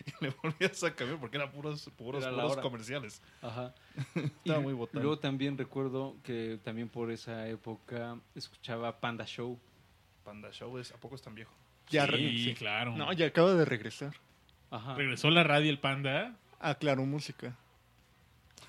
y 0.05 0.23
le 0.23 0.31
volvías 0.41 0.83
a 0.83 0.95
cambiar 0.95 1.19
porque 1.19 1.37
eran 1.37 1.51
puros, 1.51 1.87
puros, 1.97 2.23
Era 2.23 2.31
puros 2.33 2.57
comerciales. 2.57 3.21
Ajá. 3.41 3.73
Estaba 4.15 4.59
Y 4.59 4.63
muy 4.63 4.73
botana. 4.73 5.01
Luego 5.03 5.19
también 5.19 5.55
recuerdo 5.57 6.15
que 6.23 6.59
también 6.63 6.89
por 6.89 7.11
esa 7.11 7.47
época 7.47 8.17
escuchaba 8.33 8.99
Panda 8.99 9.25
Show. 9.25 9.59
Panda 10.23 10.51
Show 10.51 10.77
es, 10.79 10.91
¿a 10.91 10.97
poco 10.97 11.15
es 11.15 11.21
tan 11.21 11.35
viejo? 11.35 11.53
ya 11.89 12.05
sí, 12.05 12.11
re- 12.11 12.29
sí. 12.37 12.53
claro. 12.55 12.95
No, 12.95 13.13
ya 13.13 13.27
acaba 13.27 13.53
de 13.53 13.65
regresar. 13.65 14.15
Ajá. 14.71 14.95
Regresó 14.95 15.29
la 15.29 15.43
radio 15.43 15.69
el 15.69 15.79
Panda. 15.79 16.35
Ah, 16.59 16.75
claro, 16.75 17.05
música. 17.05 17.55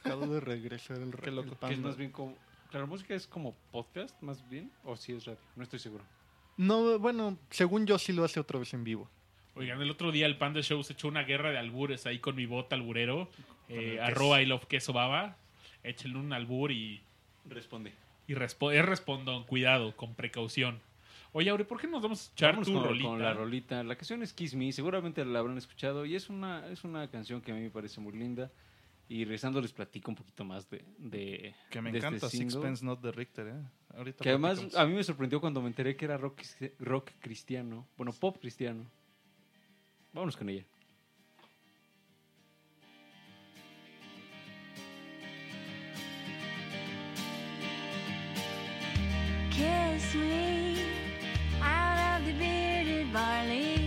Acabo 0.04 0.26
de 0.26 0.40
regresar 0.40 0.98
el, 0.98 1.10
Qué 1.22 1.30
loco. 1.30 1.48
el 1.48 1.48
Que 1.48 1.54
es 1.54 1.58
Panda. 1.58 1.88
más 1.88 1.96
bien 1.96 2.10
como. 2.12 2.36
Claro, 2.70 2.86
música 2.86 3.14
es 3.14 3.26
como 3.26 3.54
podcast, 3.70 4.20
más 4.22 4.46
bien. 4.48 4.70
O 4.84 4.96
si 4.96 5.12
es 5.12 5.24
radio. 5.24 5.38
No 5.54 5.62
estoy 5.62 5.78
seguro. 5.78 6.04
No, 6.56 6.98
bueno, 6.98 7.38
según 7.50 7.86
yo 7.86 7.98
sí 7.98 8.12
lo 8.12 8.24
hace 8.24 8.40
otra 8.40 8.58
vez 8.58 8.72
en 8.74 8.84
vivo. 8.84 9.08
Oigan, 9.54 9.80
el 9.80 9.90
otro 9.90 10.12
día 10.12 10.26
el 10.26 10.36
Panda 10.36 10.60
Show 10.62 10.82
se 10.84 10.92
echó 10.92 11.08
una 11.08 11.22
guerra 11.22 11.50
de 11.50 11.58
albures 11.58 12.04
ahí 12.06 12.18
con 12.18 12.34
mi 12.36 12.44
bota 12.46 12.74
alburero. 12.76 13.28
Eh, 13.68 13.98
arroba 14.02 14.42
y 14.42 14.46
love 14.46 14.66
queso 14.66 14.92
baba. 14.92 15.36
Échenle 15.82 16.18
un 16.18 16.32
albur 16.32 16.72
y, 16.72 17.00
Responde. 17.46 17.92
y 18.26 18.34
respo- 18.34 18.72
es 18.72 18.84
respondón. 18.84 19.44
Cuidado, 19.44 19.96
con 19.96 20.14
precaución. 20.14 20.80
Oye, 21.32 21.50
Aure, 21.50 21.64
¿por 21.64 21.80
qué 21.80 21.86
nos 21.86 22.02
vamos 22.02 22.28
a 22.28 22.32
echar 22.32 22.50
Vámonos 22.52 22.68
tu 22.68 22.74
con, 22.74 22.84
rolita? 22.84 23.08
con 23.08 23.22
la 23.22 23.34
rolita. 23.34 23.82
La 23.84 23.96
canción 23.96 24.22
es 24.22 24.32
Kiss 24.32 24.54
Me. 24.54 24.72
Seguramente 24.72 25.24
la 25.24 25.38
habrán 25.40 25.58
escuchado. 25.58 26.06
Y 26.06 26.14
es 26.16 26.28
una, 26.30 26.66
es 26.68 26.84
una 26.84 27.08
canción 27.10 27.40
que 27.42 27.52
a 27.52 27.54
mí 27.54 27.60
me 27.60 27.70
parece 27.70 28.00
muy 28.00 28.12
linda. 28.14 28.50
Y 29.08 29.24
regresando 29.24 29.60
les 29.60 29.72
platico 29.72 30.10
un 30.10 30.16
poquito 30.16 30.44
más 30.44 30.68
de. 30.68 30.84
de 30.98 31.54
Que 31.70 31.80
me 31.80 31.92
de 31.92 31.98
este 31.98 32.08
encanta 32.08 32.28
single. 32.28 32.50
Sixpence 32.50 32.84
Not 32.84 33.00
de 33.02 33.12
Richter, 33.12 33.46
¿eh? 33.48 33.54
Ahorita 33.96 34.22
Que 34.22 34.30
además 34.30 34.58
platicamos. 34.58 34.84
a 34.84 34.88
mí 34.88 34.94
me 34.94 35.04
sorprendió 35.04 35.40
cuando 35.40 35.60
me 35.62 35.68
enteré 35.68 35.94
que 35.96 36.04
era 36.06 36.16
rock, 36.16 36.42
rock 36.80 37.10
cristiano. 37.20 37.86
Bueno, 37.96 38.12
pop 38.12 38.38
cristiano. 38.40 38.84
Vámonos 40.12 40.36
con 40.36 40.48
ella. 40.48 40.64
Kiss 49.50 50.14
me 50.14 50.65
the 52.26 52.32
bearded 52.32 53.12
barley 53.12 53.85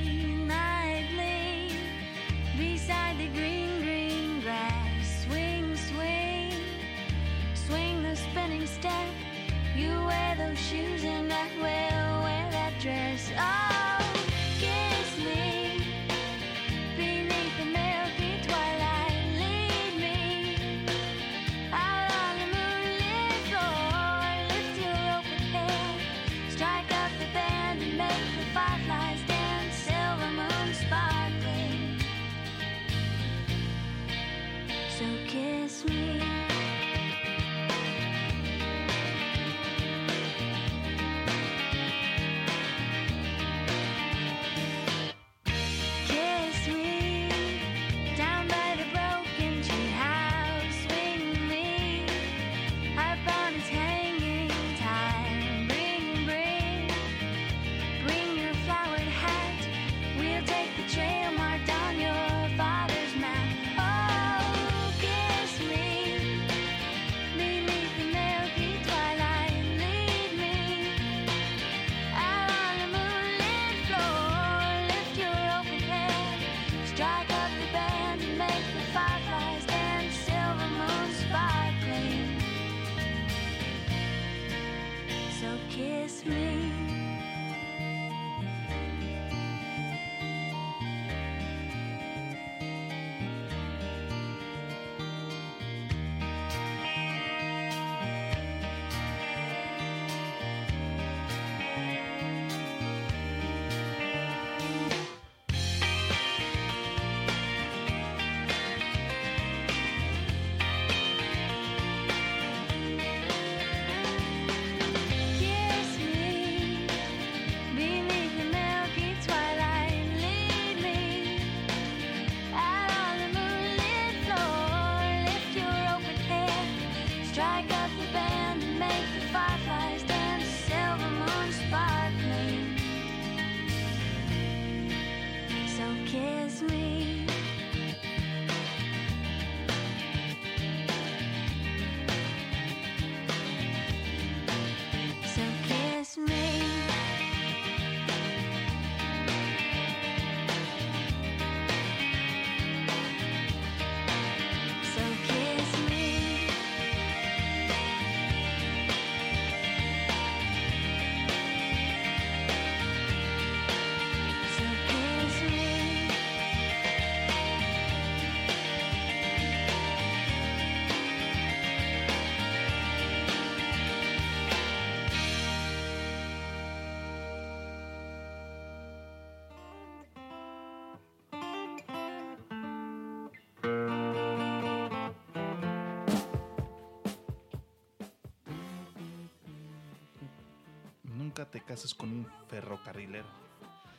nunca 191.40 191.52
te 191.52 191.62
cases 191.62 191.94
con 191.94 192.10
un 192.10 192.28
ferrocarrilero. 192.50 193.28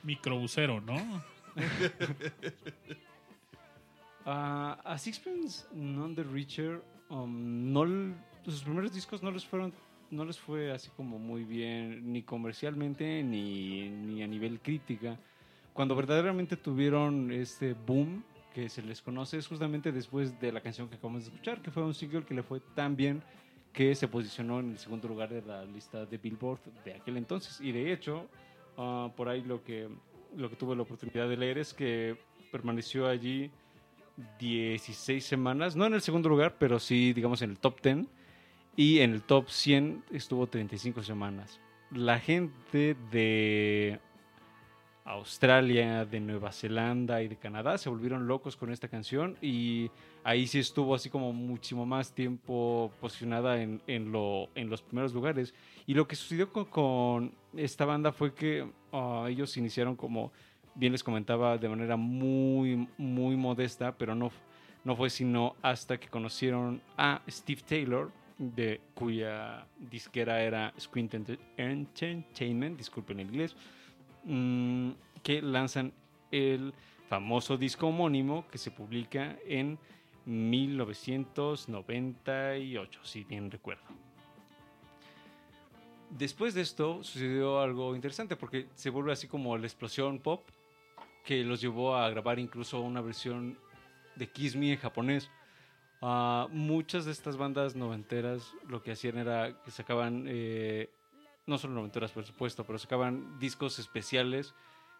Microbusero, 0.02 0.80
¿no? 0.80 0.96
Ah, 4.26 4.78
a 4.84 4.98
Sixpence 4.98 5.64
None 5.72 6.14
the 6.14 6.22
Richer, 6.22 6.82
um, 7.08 7.72
no, 7.72 8.14
sus 8.44 8.62
primeros 8.62 8.92
discos 8.92 9.22
no 9.22 9.30
les 9.30 9.46
fueron, 9.46 9.72
no 10.10 10.26
les 10.26 10.38
fue 10.38 10.70
así 10.70 10.90
como 10.94 11.18
muy 11.18 11.42
bien, 11.42 12.12
ni 12.12 12.22
comercialmente 12.22 13.22
ni, 13.22 13.88
ni 13.88 14.22
a 14.22 14.26
nivel 14.26 14.60
crítica. 14.60 15.18
Cuando 15.72 15.96
verdaderamente 15.96 16.58
tuvieron 16.58 17.32
este 17.32 17.72
boom 17.72 18.22
que 18.54 18.68
se 18.68 18.82
les 18.82 19.00
conoce 19.00 19.38
es 19.38 19.48
justamente 19.48 19.90
después 19.90 20.38
de 20.38 20.52
la 20.52 20.60
canción 20.60 20.90
que 20.90 20.96
acabamos 20.96 21.24
de 21.24 21.30
escuchar, 21.30 21.62
que 21.62 21.70
fue 21.70 21.82
un 21.82 21.94
single 21.94 22.22
que 22.22 22.34
le 22.34 22.42
fue 22.42 22.60
tan 22.60 22.96
bien 22.96 23.22
que 23.72 23.94
se 23.94 24.08
posicionó 24.08 24.60
en 24.60 24.70
el 24.70 24.78
segundo 24.78 25.08
lugar 25.08 25.28
de 25.28 25.42
la 25.42 25.64
lista 25.64 26.04
de 26.04 26.18
Billboard 26.18 26.60
de 26.84 26.94
aquel 26.94 27.16
entonces. 27.16 27.60
Y 27.60 27.72
de 27.72 27.92
hecho, 27.92 28.28
ah, 28.76 29.10
por 29.16 29.28
ahí 29.28 29.42
lo 29.42 29.62
que, 29.62 29.88
lo 30.36 30.50
que 30.50 30.56
tuve 30.56 30.74
la 30.76 30.82
oportunidad 30.82 31.28
de 31.28 31.36
leer 31.36 31.58
es 31.58 31.72
que 31.72 32.16
permaneció 32.50 33.06
allí 33.06 33.50
16 34.38 35.24
semanas, 35.24 35.76
no 35.76 35.86
en 35.86 35.94
el 35.94 36.00
segundo 36.00 36.28
lugar, 36.28 36.56
pero 36.58 36.78
sí, 36.78 37.12
digamos, 37.12 37.42
en 37.42 37.50
el 37.50 37.58
top 37.58 37.80
10. 37.80 38.06
Y 38.76 39.00
en 39.00 39.12
el 39.12 39.22
top 39.22 39.48
100 39.48 40.04
estuvo 40.12 40.46
35 40.46 41.02
semanas. 41.02 41.60
La 41.90 42.18
gente 42.18 42.96
de 43.10 44.00
Australia, 45.12 46.04
de 46.04 46.20
Nueva 46.20 46.52
Zelanda 46.52 47.22
y 47.22 47.28
de 47.28 47.36
Canadá 47.36 47.78
se 47.78 47.88
volvieron 47.88 48.26
locos 48.26 48.56
con 48.56 48.70
esta 48.72 48.88
canción 48.88 49.36
y 49.42 49.90
ahí 50.24 50.46
sí 50.46 50.58
estuvo 50.58 50.94
así 50.94 51.10
como 51.10 51.32
muchísimo 51.32 51.84
más 51.84 52.12
tiempo 52.14 52.92
posicionada 53.00 53.60
en, 53.60 53.82
en 53.86 54.12
lo, 54.12 54.48
en 54.54 54.70
los 54.70 54.82
primeros 54.82 55.12
lugares. 55.12 55.54
Y 55.86 55.94
lo 55.94 56.06
que 56.06 56.16
sucedió 56.16 56.52
con, 56.52 57.32
esta 57.56 57.84
banda 57.84 58.12
fue 58.12 58.34
que 58.34 58.70
ah, 58.92 59.26
ellos 59.28 59.56
iniciaron 59.56 59.96
como, 59.96 60.32
bien 60.74 60.92
les 60.92 61.02
comentaba, 61.02 61.58
de 61.58 61.68
manera 61.68 61.96
muy, 61.96 62.88
muy 62.96 63.36
modesta, 63.36 63.96
pero 63.96 64.14
no, 64.14 64.30
no 64.84 64.96
fue 64.96 65.10
sino 65.10 65.56
hasta 65.62 65.98
que 65.98 66.08
conocieron 66.08 66.80
a 66.96 67.20
Steve 67.28 67.62
Taylor, 67.68 68.10
de 68.38 68.80
cuya 68.94 69.66
disquera 69.78 70.42
era 70.42 70.72
Squint 70.80 71.12
Enter- 71.12 71.38
Entertainment, 71.58 72.78
disculpen 72.78 73.20
el 73.20 73.26
inglés, 73.26 73.54
mm, 74.24 74.90
que 75.22 75.40
lanzan 75.42 75.92
el 76.30 76.72
famoso 77.08 77.56
disco 77.56 77.88
homónimo 77.88 78.46
que 78.50 78.58
se 78.58 78.70
publica 78.70 79.36
en 79.46 79.78
1998, 80.26 83.00
si 83.02 83.24
bien 83.24 83.50
recuerdo. 83.50 83.82
Después 86.10 86.52
de 86.54 86.60
esto 86.62 87.04
sucedió 87.04 87.60
algo 87.60 87.94
interesante 87.94 88.34
porque 88.36 88.66
se 88.74 88.90
vuelve 88.90 89.12
así 89.12 89.28
como 89.28 89.56
la 89.56 89.66
explosión 89.66 90.18
pop 90.18 90.42
que 91.24 91.44
los 91.44 91.60
llevó 91.60 91.94
a 91.96 92.10
grabar 92.10 92.40
incluso 92.40 92.80
una 92.80 93.00
versión 93.00 93.56
de 94.16 94.28
Kiss 94.28 94.56
Me 94.56 94.72
en 94.72 94.78
japonés. 94.78 95.30
Ah, 96.02 96.48
muchas 96.50 97.04
de 97.04 97.12
estas 97.12 97.36
bandas 97.36 97.76
noventeras 97.76 98.54
lo 98.68 98.82
que 98.82 98.90
hacían 98.92 99.18
era 99.18 99.62
que 99.62 99.70
sacaban, 99.70 100.24
eh, 100.26 100.90
no 101.46 101.58
solo 101.58 101.74
noventeras 101.74 102.12
por 102.12 102.24
supuesto, 102.24 102.64
pero 102.64 102.78
sacaban 102.78 103.38
discos 103.38 103.78
especiales 103.78 104.54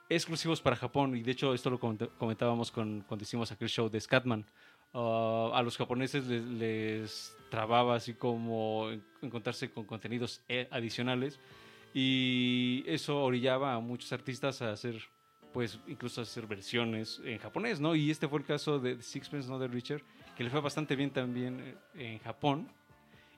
exclusivos 0.09 0.61
para 0.61 0.75
Japón. 0.77 1.17
Y 1.17 1.23
de 1.23 1.33
hecho 1.33 1.55
esto 1.55 1.71
lo 1.71 1.79
coment- 1.79 2.11
comentábamos 2.19 2.71
con, 2.71 3.03
cuando 3.07 3.23
hicimos 3.23 3.53
aquel 3.53 3.69
show 3.69 3.89
de 3.89 4.01
Scatman. 4.01 4.45
Ah, 4.93 5.51
a 5.55 5.63
los 5.63 5.77
japoneses 5.77 6.27
les, 6.27 7.37
trababa 7.49 7.95
así 7.97 8.15
como 8.15 8.91
en- 8.91 9.05
encontrarse 9.23 9.71
con 9.71 9.85
contenidos 9.85 10.41
eh, 10.49 10.67
adicionales 10.73 11.39
y 11.95 12.83
eso 12.87 13.23
orillaba 13.23 13.75
a 13.75 13.81
muchos 13.81 14.13
artistas 14.13 14.63
a 14.63 14.73
hacer 14.73 15.01
pues 15.53 15.81
incluso 15.89 16.21
hacer 16.21 16.47
versiones 16.47 17.21
en 17.25 17.39
japonés, 17.39 17.81
¿no? 17.81 17.97
Y 17.97 18.11
este 18.11 18.29
fue 18.29 18.39
el 18.39 18.45
caso 18.47 18.79
de 18.79 19.03
Sixpence 19.03 19.49
No 19.51 19.59
the 19.59 19.67
Richer, 19.67 20.03
que 20.37 20.45
le 20.45 20.51
fue 20.51 20.61
bastante 20.61 20.95
bien 20.95 21.11
también 21.11 21.61
eh, 21.95 22.13
en 22.13 22.19
Japón 22.21 22.69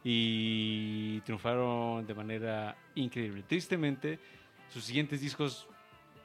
y 0.04 1.20
triunfaron 1.20 2.06
de 2.06 2.14
manera 2.14 2.76
increíble. 2.94 3.42
Tristemente, 3.46 4.18
sus 4.68 4.84
siguientes 4.84 5.20
discos 5.20 5.68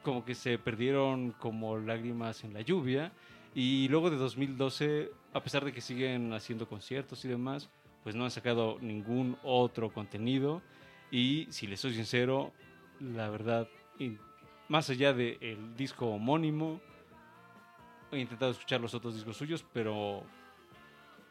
como 0.02 0.24
que 0.24 0.34
se 0.34 0.58
perdieron 0.58 1.32
como 1.32 1.76
lágrimas 1.78 2.44
en 2.44 2.54
la 2.54 2.62
lluvia 2.62 3.12
y 3.54 3.88
luego 3.88 4.10
de 4.10 4.16
2012, 4.16 5.10
a 5.32 5.42
pesar 5.42 5.64
de 5.64 5.72
que 5.72 5.80
siguen 5.80 6.32
haciendo 6.32 6.68
conciertos 6.68 7.24
y 7.24 7.28
demás, 7.28 7.68
pues 8.02 8.14
no 8.14 8.24
han 8.24 8.30
sacado 8.30 8.78
ningún 8.80 9.36
otro 9.42 9.92
contenido 9.92 10.62
y 11.10 11.46
si 11.50 11.66
les 11.66 11.80
soy 11.80 11.94
sincero, 11.94 12.52
la 13.00 13.28
verdad, 13.30 13.68
más 14.68 14.90
allá 14.90 15.12
del 15.12 15.76
disco 15.76 16.06
homónimo, 16.06 16.80
he 18.12 18.18
intentado 18.18 18.50
escuchar 18.50 18.80
los 18.80 18.94
otros 18.94 19.14
discos 19.14 19.36
suyos, 19.36 19.64
pero 19.72 20.22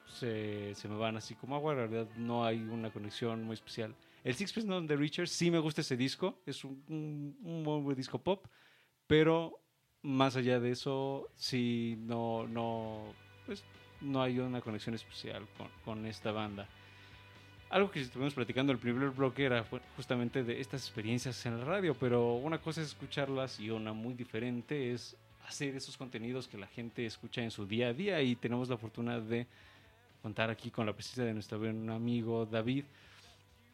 se, 0.08 0.74
se 0.76 0.88
me 0.88 0.96
van 0.96 1.18
así 1.18 1.36
como 1.36 1.56
agua. 1.56 1.76
La 1.76 1.88
verdad, 1.88 2.08
no 2.18 2.46
hay 2.46 2.60
una 2.60 2.92
conexión 2.92 3.44
muy 3.44 3.54
especial. 3.54 3.96
El 4.24 4.36
Sixpence 4.36 4.68
None 4.68 4.88
the 4.88 4.96
Richer 4.96 5.28
sí 5.28 5.52
me 5.52 5.60
gusta 5.60 5.82
ese 5.82 5.96
disco. 5.96 6.42
Es 6.46 6.64
un, 6.64 6.84
un, 6.90 7.38
un 7.44 7.64
muy 7.64 7.82
buen 7.82 7.96
disco 7.96 8.20
pop, 8.20 8.46
pero 9.06 9.62
más 10.02 10.36
allá 10.36 10.60
de 10.60 10.72
eso, 10.72 11.30
sí, 11.36 11.96
no, 12.00 12.48
no, 12.48 13.14
pues, 13.46 13.64
no 14.02 14.22
hay 14.22 14.40
una 14.40 14.62
conexión 14.62 14.96
especial 14.96 15.48
con, 15.58 15.68
con 15.84 16.06
esta 16.06 16.32
banda. 16.32 16.68
Algo 17.70 17.92
que 17.92 18.00
estuvimos 18.00 18.34
platicando 18.34 18.72
el 18.72 18.80
primer 18.80 19.10
bloque 19.10 19.44
era 19.44 19.66
justamente 19.98 20.44
de 20.44 20.62
estas 20.62 20.84
experiencias 20.84 21.46
en 21.46 21.60
la 21.60 21.66
radio, 21.66 21.94
pero 21.96 22.36
una 22.36 22.60
cosa 22.60 22.82
es 22.82 22.88
escucharlas 22.88 23.60
y 23.60 23.70
una 23.70 23.92
muy 23.92 24.14
diferente 24.14 24.94
es 24.94 25.18
hacer 25.46 25.76
esos 25.76 25.98
contenidos 25.98 26.48
que 26.48 26.58
la 26.58 26.68
gente 26.68 27.06
escucha 27.06 27.42
en 27.42 27.52
su 27.52 27.66
día 27.66 27.90
a 27.90 27.94
día 27.94 28.22
y 28.22 28.36
tenemos 28.38 28.70
la 28.70 28.78
fortuna 28.78 29.20
de 29.20 29.48
contar 30.28 30.50
aquí 30.50 30.72
con 30.72 30.86
la 30.86 30.92
presencia 30.92 31.24
de 31.24 31.34
nuestro 31.34 31.58
buen 31.58 31.90
amigo 31.90 32.46
David 32.46 32.84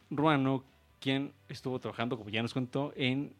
Ruano, 0.08 0.62
quien 1.00 1.32
estuvo 1.48 1.80
trabajando, 1.80 2.16
como 2.16 2.30
ya 2.30 2.42
nos 2.42 2.54
contó, 2.54 2.92
en 2.94 3.34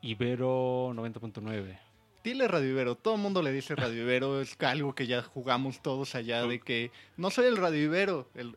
Ibero 0.00 0.94
90.9. 0.94 1.78
Dile 2.24 2.48
Radio 2.48 2.70
Ibero, 2.70 2.94
todo 2.94 3.16
el 3.16 3.20
mundo 3.20 3.42
le 3.42 3.52
dice 3.52 3.76
Radio 3.76 4.04
Ibero, 4.04 4.40
es 4.40 4.56
algo 4.62 4.94
que 4.94 5.06
ya 5.06 5.22
jugamos 5.22 5.82
todos 5.82 6.14
allá 6.14 6.46
de 6.46 6.58
que 6.60 6.90
no 7.18 7.28
soy 7.28 7.44
el 7.44 7.58
Radio 7.58 7.84
Ibero, 7.84 8.26
el, 8.34 8.54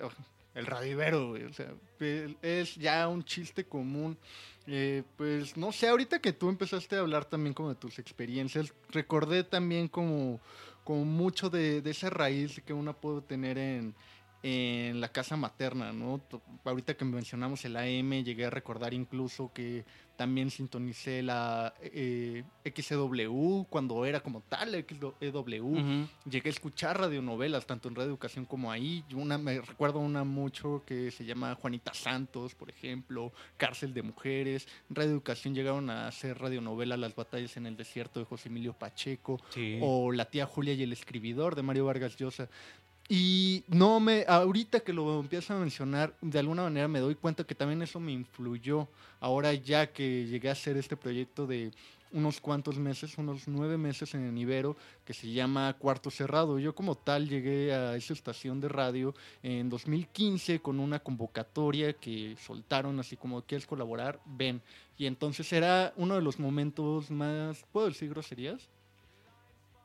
el 0.56 0.66
Radio 0.66 0.94
Ibero, 0.94 1.32
o 1.32 1.54
sea, 1.54 1.74
es 2.42 2.76
ya 2.76 3.06
un 3.10 3.26
chiste 3.26 3.66
común. 3.66 4.18
Eh, 4.66 5.04
pues 5.18 5.58
no 5.58 5.74
sé, 5.74 5.90
ahorita 5.90 6.20
que 6.20 6.32
tú 6.32 6.48
empezaste 6.48 6.96
a 6.96 7.00
hablar 7.00 7.26
también 7.26 7.54
como 7.54 7.68
de 7.68 7.76
tus 7.76 8.00
experiencias, 8.00 8.74
recordé 8.92 9.44
también 9.44 9.90
como, 9.90 10.40
como 10.90 11.06
mucho 11.06 11.52
de, 11.52 11.84
de 11.84 11.92
esa 11.92 12.10
raíz 12.10 12.64
que 12.66 12.74
uno 12.74 13.00
puede 13.00 13.22
tener 13.22 13.60
en, 13.60 13.94
en 14.42 15.02
la 15.02 15.10
casa 15.10 15.36
materna, 15.36 15.92
¿no? 15.92 16.22
Ahorita 16.64 16.96
que 16.96 17.06
mencionamos 17.06 17.64
el 17.66 17.76
AM, 17.76 18.24
llegué 18.24 18.46
a 18.46 18.50
recordar 18.50 18.94
incluso 18.94 19.52
que 19.54 19.84
también 20.16 20.50
sintonicé 20.52 21.24
la 21.24 21.74
eh, 21.82 22.44
XEW 22.66 23.66
cuando 23.70 24.06
era 24.06 24.20
como 24.20 24.42
tal 24.42 24.72
XEW. 24.86 26.08
Llegué 26.30 26.50
a 26.50 26.52
escuchar 26.52 27.00
radionovelas, 27.00 27.66
tanto 27.66 27.88
en 27.88 27.96
Radio 27.96 28.10
Educación 28.10 28.44
como 28.46 28.70
ahí. 28.72 29.04
Una, 29.14 29.38
me 29.38 29.62
recuerdo 29.62 30.00
una 30.00 30.24
mucho 30.26 30.84
que 30.86 31.12
se 31.12 31.24
llama 31.26 31.56
Juanita 31.56 31.94
Santos, 31.94 32.54
por 32.54 32.70
ejemplo, 32.70 33.32
Cárcel 33.58 33.94
de 33.94 34.04
Mujeres. 34.04 34.68
En 34.90 34.96
Radio 34.98 35.12
Educación 35.12 35.56
llegaron 35.56 35.90
a 35.90 36.08
hacer 36.08 36.38
radionovela 36.38 36.98
Las 36.98 37.16
batallas 37.16 37.56
en 37.56 37.66
el 37.66 37.78
desierto 37.78 38.20
de 38.20 38.26
José 38.26 38.50
Emilio 38.50 38.74
Pacheco 38.74 39.40
Sí. 39.52 39.80
o 39.82 40.12
La 40.12 40.26
tía 40.26 40.46
Julia 40.46 40.74
y 40.74 40.84
el 40.84 40.92
escribidor 40.94 41.56
de 41.56 41.64
Mario 41.64 41.86
Vargas 41.86 42.18
Llosa. 42.18 42.50
Y 43.12 43.64
no 43.68 44.00
me, 44.00 44.24
ahorita 44.28 44.82
que 44.82 44.94
lo 44.94 45.20
empiezo 45.20 45.56
a 45.56 45.58
mencionar, 45.58 46.14
de 46.22 46.38
alguna 46.38 46.62
manera 46.62 46.88
me 46.88 47.00
doy 47.00 47.16
cuenta 47.16 47.44
que 47.44 47.56
también 47.56 47.82
eso 47.82 48.00
me 48.00 48.12
influyó. 48.12 48.88
Ahora 49.20 49.52
ya 49.56 49.92
que 49.92 50.28
llegué 50.28 50.48
a 50.48 50.52
hacer 50.52 50.78
este 50.78 50.96
proyecto 50.96 51.48
de 51.48 51.72
unos 52.12 52.40
cuantos 52.40 52.78
meses, 52.78 53.18
unos 53.18 53.48
nueve 53.48 53.78
meses 53.78 54.14
en 54.14 54.38
Ibero, 54.38 54.76
que 55.06 55.16
se 55.16 55.32
llama 55.32 55.76
Cuarto 55.80 56.12
Cerrado. 56.12 56.60
Yo 56.60 56.76
como 56.76 56.94
tal 56.94 57.28
llegué 57.28 57.74
a 57.74 57.96
esa 57.96 58.14
estación 58.14 58.60
de 58.62 58.70
radio 58.70 59.16
en 59.42 59.70
2015 59.70 60.60
con 60.60 60.80
una 60.80 61.00
convocatoria 61.00 61.94
que 61.94 62.36
soltaron 62.40 63.00
así 63.00 63.18
como, 63.18 63.42
¿quieres 63.42 63.66
colaborar? 63.66 64.20
Ven. 64.26 64.62
Y 65.00 65.08
entonces 65.08 65.52
era 65.52 65.94
uno 65.98 66.14
de 66.14 66.22
los 66.22 66.38
momentos 66.38 67.10
más, 67.10 67.66
¿puedo 67.72 67.88
decir 67.88 68.10
groserías? 68.10 68.70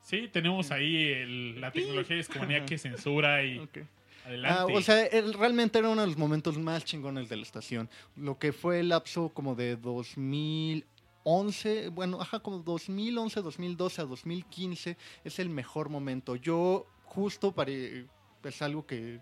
Sí, 0.05 0.27
tenemos 0.31 0.69
ahí 0.71 1.07
el- 1.07 1.59
la 1.59 1.71
tecnología 1.71 2.15
de 2.15 2.21
discomanía 2.21 2.63
que 2.67 2.77
censura 2.77 3.43
y 3.43 3.57
Ok. 3.57 3.79
adelante. 4.23 4.61
Ah, 4.61 4.65
o 4.67 4.79
sea, 4.81 5.09
realmente 5.37 5.79
era 5.79 5.89
uno 5.89 6.01
de 6.01 6.07
los 6.07 6.17
momentos 6.17 6.59
más 6.59 6.85
chingones 6.85 7.27
de 7.27 7.35
la 7.37 7.41
estación. 7.41 7.89
Lo 8.15 8.37
que 8.37 8.53
fue 8.53 8.81
el 8.81 8.89
lapso 8.89 9.29
como 9.29 9.55
de 9.55 9.75
2011, 9.77 11.89
bueno, 11.89 12.21
ajá, 12.21 12.39
como 12.39 12.59
2011, 12.59 13.41
2012 13.41 14.01
a 14.01 14.05
2015 14.05 14.95
es 15.23 15.39
el 15.39 15.49
mejor 15.49 15.89
momento. 15.89 16.35
Yo 16.35 16.85
justo 17.05 17.51
para 17.51 17.71
es 17.71 18.61
algo 18.61 18.85
que 18.85 19.21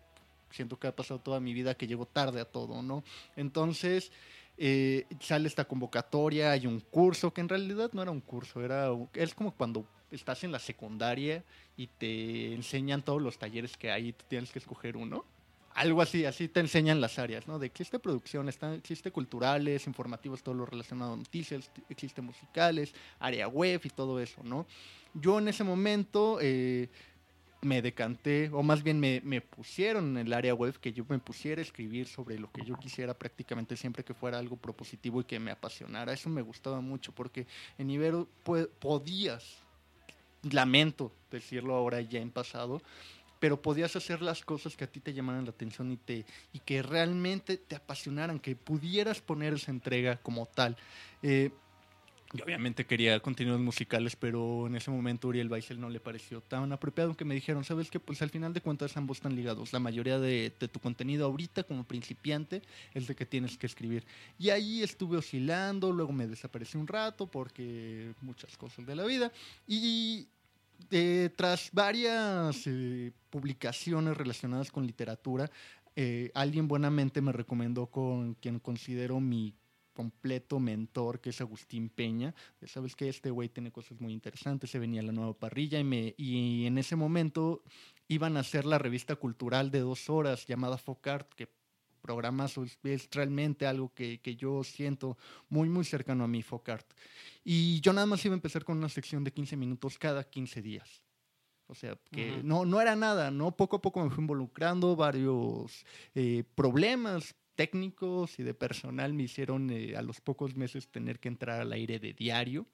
siento 0.49 0.77
que 0.77 0.87
ha 0.87 0.95
pasado 0.95 1.21
toda 1.21 1.39
mi 1.39 1.53
vida 1.53 1.75
que 1.75 1.87
llego 1.87 2.05
tarde 2.05 2.41
a 2.41 2.45
todo, 2.45 2.81
¿no? 2.81 3.05
Entonces, 3.37 4.11
eh, 4.57 5.05
sale 5.21 5.47
esta 5.47 5.63
convocatoria, 5.65 6.51
hay 6.51 6.67
un 6.67 6.81
curso, 6.81 7.33
que 7.33 7.39
en 7.39 7.47
realidad 7.47 7.89
no 7.93 8.01
era 8.01 8.11
un 8.11 8.19
curso, 8.19 8.61
era 8.61 8.89
es 9.13 9.33
como 9.33 9.55
cuando 9.55 9.87
estás 10.15 10.43
en 10.43 10.51
la 10.51 10.59
secundaria 10.59 11.43
y 11.77 11.87
te 11.87 12.53
enseñan 12.53 13.01
todos 13.01 13.21
los 13.21 13.37
talleres 13.37 13.77
que 13.77 13.91
hay 13.91 14.13
tú 14.13 14.25
tienes 14.27 14.51
que 14.51 14.59
escoger 14.59 14.97
uno. 14.97 15.25
Algo 15.75 16.03
así, 16.03 16.23
así 16.25 16.47
te 16.47 16.59
enseñan 16.59 17.01
las 17.01 17.17
áreas, 17.17 17.47
¿no? 17.47 17.57
De 17.57 17.65
existe 17.65 17.97
producción, 17.97 18.47
está, 18.47 18.75
existe 18.75 19.11
culturales, 19.11 19.87
informativos, 19.87 20.43
todo 20.43 20.53
lo 20.53 20.67
relacionado 20.67 21.13
a 21.13 21.17
noticias, 21.17 21.71
existe 21.89 22.21
musicales, 22.21 22.93
área 23.19 23.47
web 23.47 23.81
y 23.83 23.89
todo 23.89 24.19
eso, 24.19 24.43
¿no? 24.43 24.67
Yo 25.15 25.39
en 25.39 25.47
ese 25.47 25.63
momento 25.63 26.37
eh, 26.41 26.89
me 27.63 27.81
decanté, 27.81 28.49
o 28.53 28.61
más 28.61 28.83
bien 28.83 28.99
me, 28.99 29.21
me 29.23 29.41
pusieron 29.41 30.17
en 30.17 30.27
el 30.27 30.33
área 30.33 30.53
web, 30.53 30.77
que 30.79 30.93
yo 30.93 31.05
me 31.09 31.19
pusiera 31.19 31.59
a 31.59 31.63
escribir 31.63 32.07
sobre 32.07 32.37
lo 32.37 32.51
que 32.51 32.63
yo 32.63 32.75
quisiera 32.77 33.13
prácticamente 33.13 33.75
siempre 33.75 34.03
que 34.03 34.13
fuera 34.13 34.37
algo 34.37 34.57
propositivo 34.57 35.21
y 35.21 35.23
que 35.23 35.39
me 35.39 35.51
apasionara. 35.51 36.13
Eso 36.13 36.29
me 36.29 36.41
gustaba 36.41 36.81
mucho 36.81 37.11
porque 37.13 37.47
en 37.77 37.89
Ibero 37.89 38.27
podías, 38.79 39.62
lamento 40.51 41.11
decirlo 41.31 41.75
ahora 41.75 42.01
ya 42.01 42.19
en 42.19 42.31
pasado, 42.31 42.81
pero 43.39 43.61
podías 43.61 43.95
hacer 43.95 44.21
las 44.21 44.41
cosas 44.41 44.77
que 44.77 44.85
a 44.85 44.87
ti 44.87 44.99
te 44.99 45.13
llamaran 45.13 45.43
la 45.43 45.51
atención 45.51 45.91
y, 45.91 45.97
te, 45.97 46.25
y 46.53 46.59
que 46.59 46.81
realmente 46.81 47.57
te 47.57 47.75
apasionaran, 47.75 48.39
que 48.39 48.55
pudieras 48.55 49.19
poner 49.19 49.53
esa 49.53 49.71
entrega 49.71 50.17
como 50.17 50.45
tal. 50.45 50.77
Eh, 51.21 51.51
yo 52.33 52.43
obviamente 52.43 52.85
quería 52.85 53.19
contenidos 53.19 53.59
musicales, 53.59 54.15
pero 54.15 54.67
en 54.67 54.75
ese 54.75 54.91
momento 54.91 55.27
Uriel 55.27 55.51
Weissel 55.51 55.79
no 55.79 55.89
le 55.89 55.99
pareció 55.99 56.41
tan 56.41 56.71
apropiado 56.71 57.15
que 57.15 57.25
me 57.25 57.35
dijeron, 57.35 57.63
¿sabes 57.63 57.89
qué? 57.89 57.99
Pues 57.99 58.21
al 58.21 58.29
final 58.29 58.53
de 58.53 58.61
cuentas 58.61 58.97
ambos 58.97 59.17
están 59.17 59.35
ligados. 59.35 59.71
La 59.71 59.79
mayoría 59.79 60.19
de, 60.19 60.53
de 60.59 60.67
tu 60.67 60.79
contenido 60.79 61.25
ahorita 61.25 61.63
como 61.63 61.83
principiante 61.83 62.61
es 62.93 63.07
de 63.07 63.15
que 63.15 63.25
tienes 63.25 63.57
que 63.57 63.67
escribir. 63.67 64.03
Y 64.37 64.49
ahí 64.49 64.83
estuve 64.83 65.17
oscilando, 65.17 65.91
luego 65.91 66.11
me 66.11 66.27
desaparecí 66.27 66.77
un 66.77 66.87
rato 66.87 67.27
porque 67.27 68.13
muchas 68.21 68.57
cosas 68.57 68.85
de 68.85 68.95
la 68.95 69.05
vida. 69.05 69.31
Y 69.67 70.27
eh, 70.91 71.29
tras 71.35 71.69
varias 71.71 72.67
eh, 72.67 73.11
publicaciones 73.29 74.17
relacionadas 74.17 74.71
con 74.71 74.85
literatura, 74.85 75.49
eh, 75.95 76.31
alguien 76.33 76.67
buenamente 76.67 77.21
me 77.21 77.31
recomendó 77.31 77.87
con 77.87 78.33
quien 78.35 78.59
considero 78.59 79.19
mi 79.19 79.53
completo 79.93 80.59
mentor, 80.59 81.21
que 81.21 81.29
es 81.29 81.41
Agustín 81.41 81.89
Peña. 81.89 82.33
Sabes 82.65 82.95
que 82.95 83.09
este 83.09 83.29
güey 83.31 83.49
tiene 83.49 83.71
cosas 83.71 83.99
muy 84.01 84.13
interesantes, 84.13 84.69
se 84.69 84.79
venía 84.79 85.01
la 85.01 85.11
nueva 85.11 85.33
parrilla 85.33 85.79
y, 85.79 85.83
me, 85.83 86.13
y 86.17 86.65
en 86.65 86.77
ese 86.77 86.95
momento 86.95 87.63
iban 88.07 88.37
a 88.37 88.41
hacer 88.41 88.65
la 88.65 88.77
revista 88.77 89.15
cultural 89.15 89.71
de 89.71 89.79
dos 89.79 90.09
horas 90.09 90.45
llamada 90.45 90.77
Focart, 90.77 91.33
que 91.33 91.47
programazo 92.01 92.65
es, 92.83 93.09
realmente 93.11 93.65
algo 93.65 93.93
que, 93.93 94.19
que 94.19 94.35
yo 94.35 94.63
siento 94.63 95.17
muy, 95.49 95.69
muy 95.69 95.85
cercano 95.85 96.25
a 96.25 96.27
mi 96.27 96.43
Focart. 96.43 96.85
Y 97.43 97.79
yo 97.79 97.93
nada 97.93 98.05
más 98.05 98.23
iba 98.25 98.33
a 98.33 98.35
empezar 98.35 98.65
con 98.65 98.77
una 98.77 98.89
sección 98.89 99.23
de 99.23 99.31
15 99.31 99.55
minutos 99.55 99.97
cada 99.97 100.23
15 100.23 100.61
días. 100.61 101.01
O 101.67 101.75
sea, 101.75 101.97
que 102.11 102.39
Ujú. 102.39 102.47
no, 102.47 102.65
no 102.65 102.81
era 102.81 102.95
nada, 102.95 103.31
¿no? 103.31 103.55
Poco 103.55 103.77
a 103.77 103.81
poco 103.81 104.03
me 104.03 104.09
fui 104.09 104.21
involucrando, 104.21 104.95
varios 104.95 105.85
eh, 106.13 106.43
problemas 106.55 107.33
técnicos 107.55 108.39
y 108.39 108.43
de 108.43 108.53
personal 108.53 109.13
me 109.13 109.23
hicieron 109.23 109.69
eh, 109.69 109.95
a 109.95 110.01
los 110.01 110.21
pocos 110.21 110.55
meses 110.55 110.87
tener 110.87 111.19
que 111.19 111.29
entrar 111.29 111.61
al 111.61 111.71
aire 111.71 111.99
de 111.99 112.13
diario, 112.13 112.65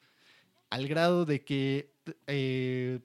al 0.69 0.87
grado 0.87 1.25
de 1.25 1.43
que, 1.43 1.93
eh, 2.27 2.99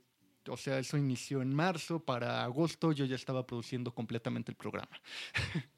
o 0.49 0.57
sea, 0.57 0.79
eso 0.79 0.97
inició 0.97 1.43
en 1.43 1.55
marzo, 1.55 2.01
para 2.01 2.45
agosto 2.45 2.93
yo 2.93 3.05
ya 3.05 3.17
estaba 3.17 3.47
produciendo 3.47 3.95
completamente 3.95 4.51
el 4.51 4.57
programa. 4.57 5.01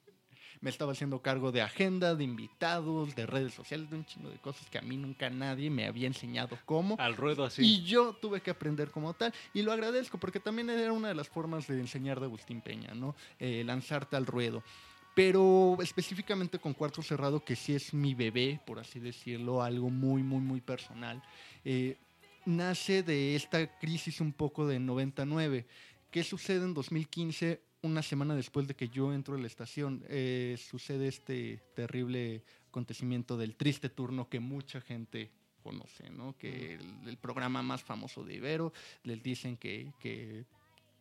me 0.61 0.71
estaba 0.71 0.93
haciendo 0.93 1.21
cargo 1.21 1.53
de 1.53 1.63
agenda, 1.63 2.15
de 2.15 2.25
invitados, 2.25 3.15
de 3.15 3.27
redes 3.27 3.55
sociales, 3.55 3.91
de 3.91 3.97
un 3.97 4.05
chingo 4.05 4.31
de 4.31 4.39
cosas 4.39 4.69
que 4.69 4.79
a 4.79 4.83
mí 4.83 4.97
nunca 4.97 5.31
nadie 5.31 5.71
me 5.71 5.87
había 5.87 6.07
enseñado 6.07 6.59
cómo. 6.65 6.97
Al 6.99 7.17
ruedo 7.17 7.45
así. 7.45 7.63
Y 7.63 7.85
yo 7.85 8.15
tuve 8.15 8.41
que 8.41 8.51
aprender 8.51 8.91
como 8.91 9.15
tal. 9.15 9.33
Y 9.55 9.63
lo 9.63 9.73
agradezco 9.73 10.19
porque 10.19 10.41
también 10.41 10.71
era 10.71 10.93
una 10.93 11.09
de 11.09 11.15
las 11.15 11.29
formas 11.29 11.67
de 11.67 11.79
enseñar 11.81 12.21
de 12.21 12.27
Agustín 12.27 12.61
Peña, 12.61 12.95
¿no? 12.95 13.15
Eh, 13.39 13.63
lanzarte 13.65 14.17
al 14.17 14.27
ruedo. 14.27 14.63
Pero 15.17 15.79
específicamente 15.81 16.59
con 16.59 16.75
Cuarto 16.75 17.01
Cerrado, 17.01 17.43
que 17.43 17.57
sí 17.57 17.75
es 17.75 17.95
mi 17.95 18.15
bebé, 18.15 18.61
por 18.67 18.79
así 18.79 19.01
decirlo, 19.01 19.63
algo 19.63 19.89
muy, 19.89 20.23
muy, 20.23 20.41
muy 20.41 20.61
personal, 20.61 21.23
eh, 21.65 21.97
nace 22.45 23.03
de 23.03 23.35
esta 23.35 23.79
crisis 23.79 24.21
un 24.21 24.35
poco 24.35 24.67
de 24.67 24.79
99. 24.79 25.65
¿Qué 26.11 26.23
sucede 26.23 26.67
en 26.67 26.75
2015? 26.75 27.63
Una 27.81 28.03
semana 28.03 28.35
después 28.35 28.69
de 28.69 28.77
que 28.77 28.91
yo 28.91 29.11
entro 29.15 29.37
a 29.37 29.39
la 29.39 29.47
estación, 29.47 30.05
eh, 30.11 30.59
sucede 30.59 31.09
este 31.09 31.63
terrible 31.75 32.43
acontecimiento 32.69 33.39
del 33.39 33.57
triste 33.57 33.89
turno 33.89 34.29
que 34.29 34.39
mucha 34.39 34.83
gente 34.83 35.31
conoce, 35.63 36.11
¿no? 36.11 36.37
Que 36.37 36.75
el, 36.75 37.09
el 37.09 37.17
programa 37.17 37.63
más 37.63 37.83
famoso 37.83 38.23
de 38.23 38.35
Ibero, 38.35 38.71
les 39.03 39.23
dicen 39.23 39.57
que, 39.57 39.95
que 39.99 40.45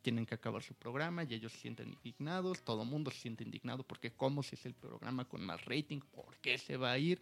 tienen 0.06 0.28
que 0.28 0.36
acabar 0.36 0.62
su 0.62 0.76
programa 0.76 1.24
y 1.24 1.34
ellos 1.34 1.52
se 1.52 1.62
sienten 1.62 1.90
indignados, 1.90 2.62
todo 2.62 2.84
el 2.84 2.88
mundo 2.88 3.10
se 3.10 3.22
siente 3.22 3.44
indignado 3.44 3.82
porque 3.82 4.12
cómo 4.12 4.44
si 4.44 4.54
es 4.54 4.64
el 4.68 4.76
programa 4.76 5.26
con 5.26 5.44
más 5.44 5.66
rating, 5.66 6.00
¿por 6.00 6.38
qué 6.38 6.60
se 6.60 6.78
va 6.78 6.92
a 6.92 7.00
ir? 7.00 7.20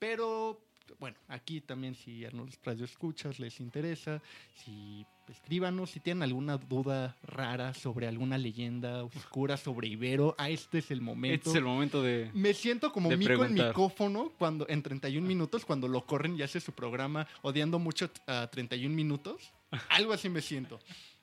Pero 0.00 0.60
bueno, 0.98 1.16
aquí 1.28 1.60
también 1.60 1.94
si 1.94 2.24
a 2.24 2.30
los 2.32 2.58
radioescuchas 2.64 3.38
les 3.38 3.60
interesa, 3.60 4.20
si 4.56 5.06
escríbanos 5.28 5.90
si 5.90 6.00
tienen 6.00 6.24
alguna 6.24 6.58
duda 6.58 7.16
rara 7.22 7.74
sobre 7.74 8.08
alguna 8.08 8.38
leyenda 8.38 9.04
oscura 9.04 9.56
sobre 9.56 9.86
Ibero, 9.86 10.34
ah, 10.36 10.50
este 10.50 10.78
es 10.78 10.90
el 10.90 11.00
momento. 11.00 11.36
Este 11.36 11.50
es 11.50 11.56
el 11.56 11.64
momento 11.64 12.02
de. 12.02 12.28
Me 12.34 12.54
siento 12.54 12.90
como 12.90 13.08
Mico 13.10 13.20
en 13.20 13.38
preguntar. 13.38 13.68
micófono 13.68 14.32
cuando 14.36 14.68
en 14.68 14.82
31 14.82 15.24
minutos 15.24 15.64
cuando 15.64 15.86
lo 15.86 16.04
corren 16.04 16.36
y 16.36 16.42
hace 16.42 16.58
su 16.58 16.72
programa 16.72 17.28
odiando 17.42 17.78
mucho 17.78 18.10
a 18.26 18.48
31 18.48 18.92
minutos. 18.92 19.52
Algo 19.90 20.12
así 20.12 20.28
me 20.28 20.42
siento. 20.42 20.80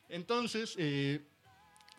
Entonces, 0.09 0.75
eh, 0.77 1.21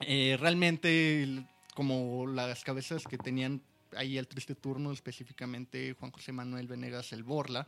eh, 0.01 0.37
realmente 0.41 1.47
como 1.75 2.27
las 2.27 2.63
cabezas 2.65 3.05
que 3.05 3.19
tenían 3.19 3.61
ahí 3.97 4.19
el 4.19 4.29
triste 4.29 4.55
turno, 4.55 4.93
específicamente 4.93 5.95
Juan 5.99 6.11
José 6.11 6.33
Manuel 6.33 6.67
Venegas 6.67 7.13
el 7.13 7.23
Borla, 7.23 7.67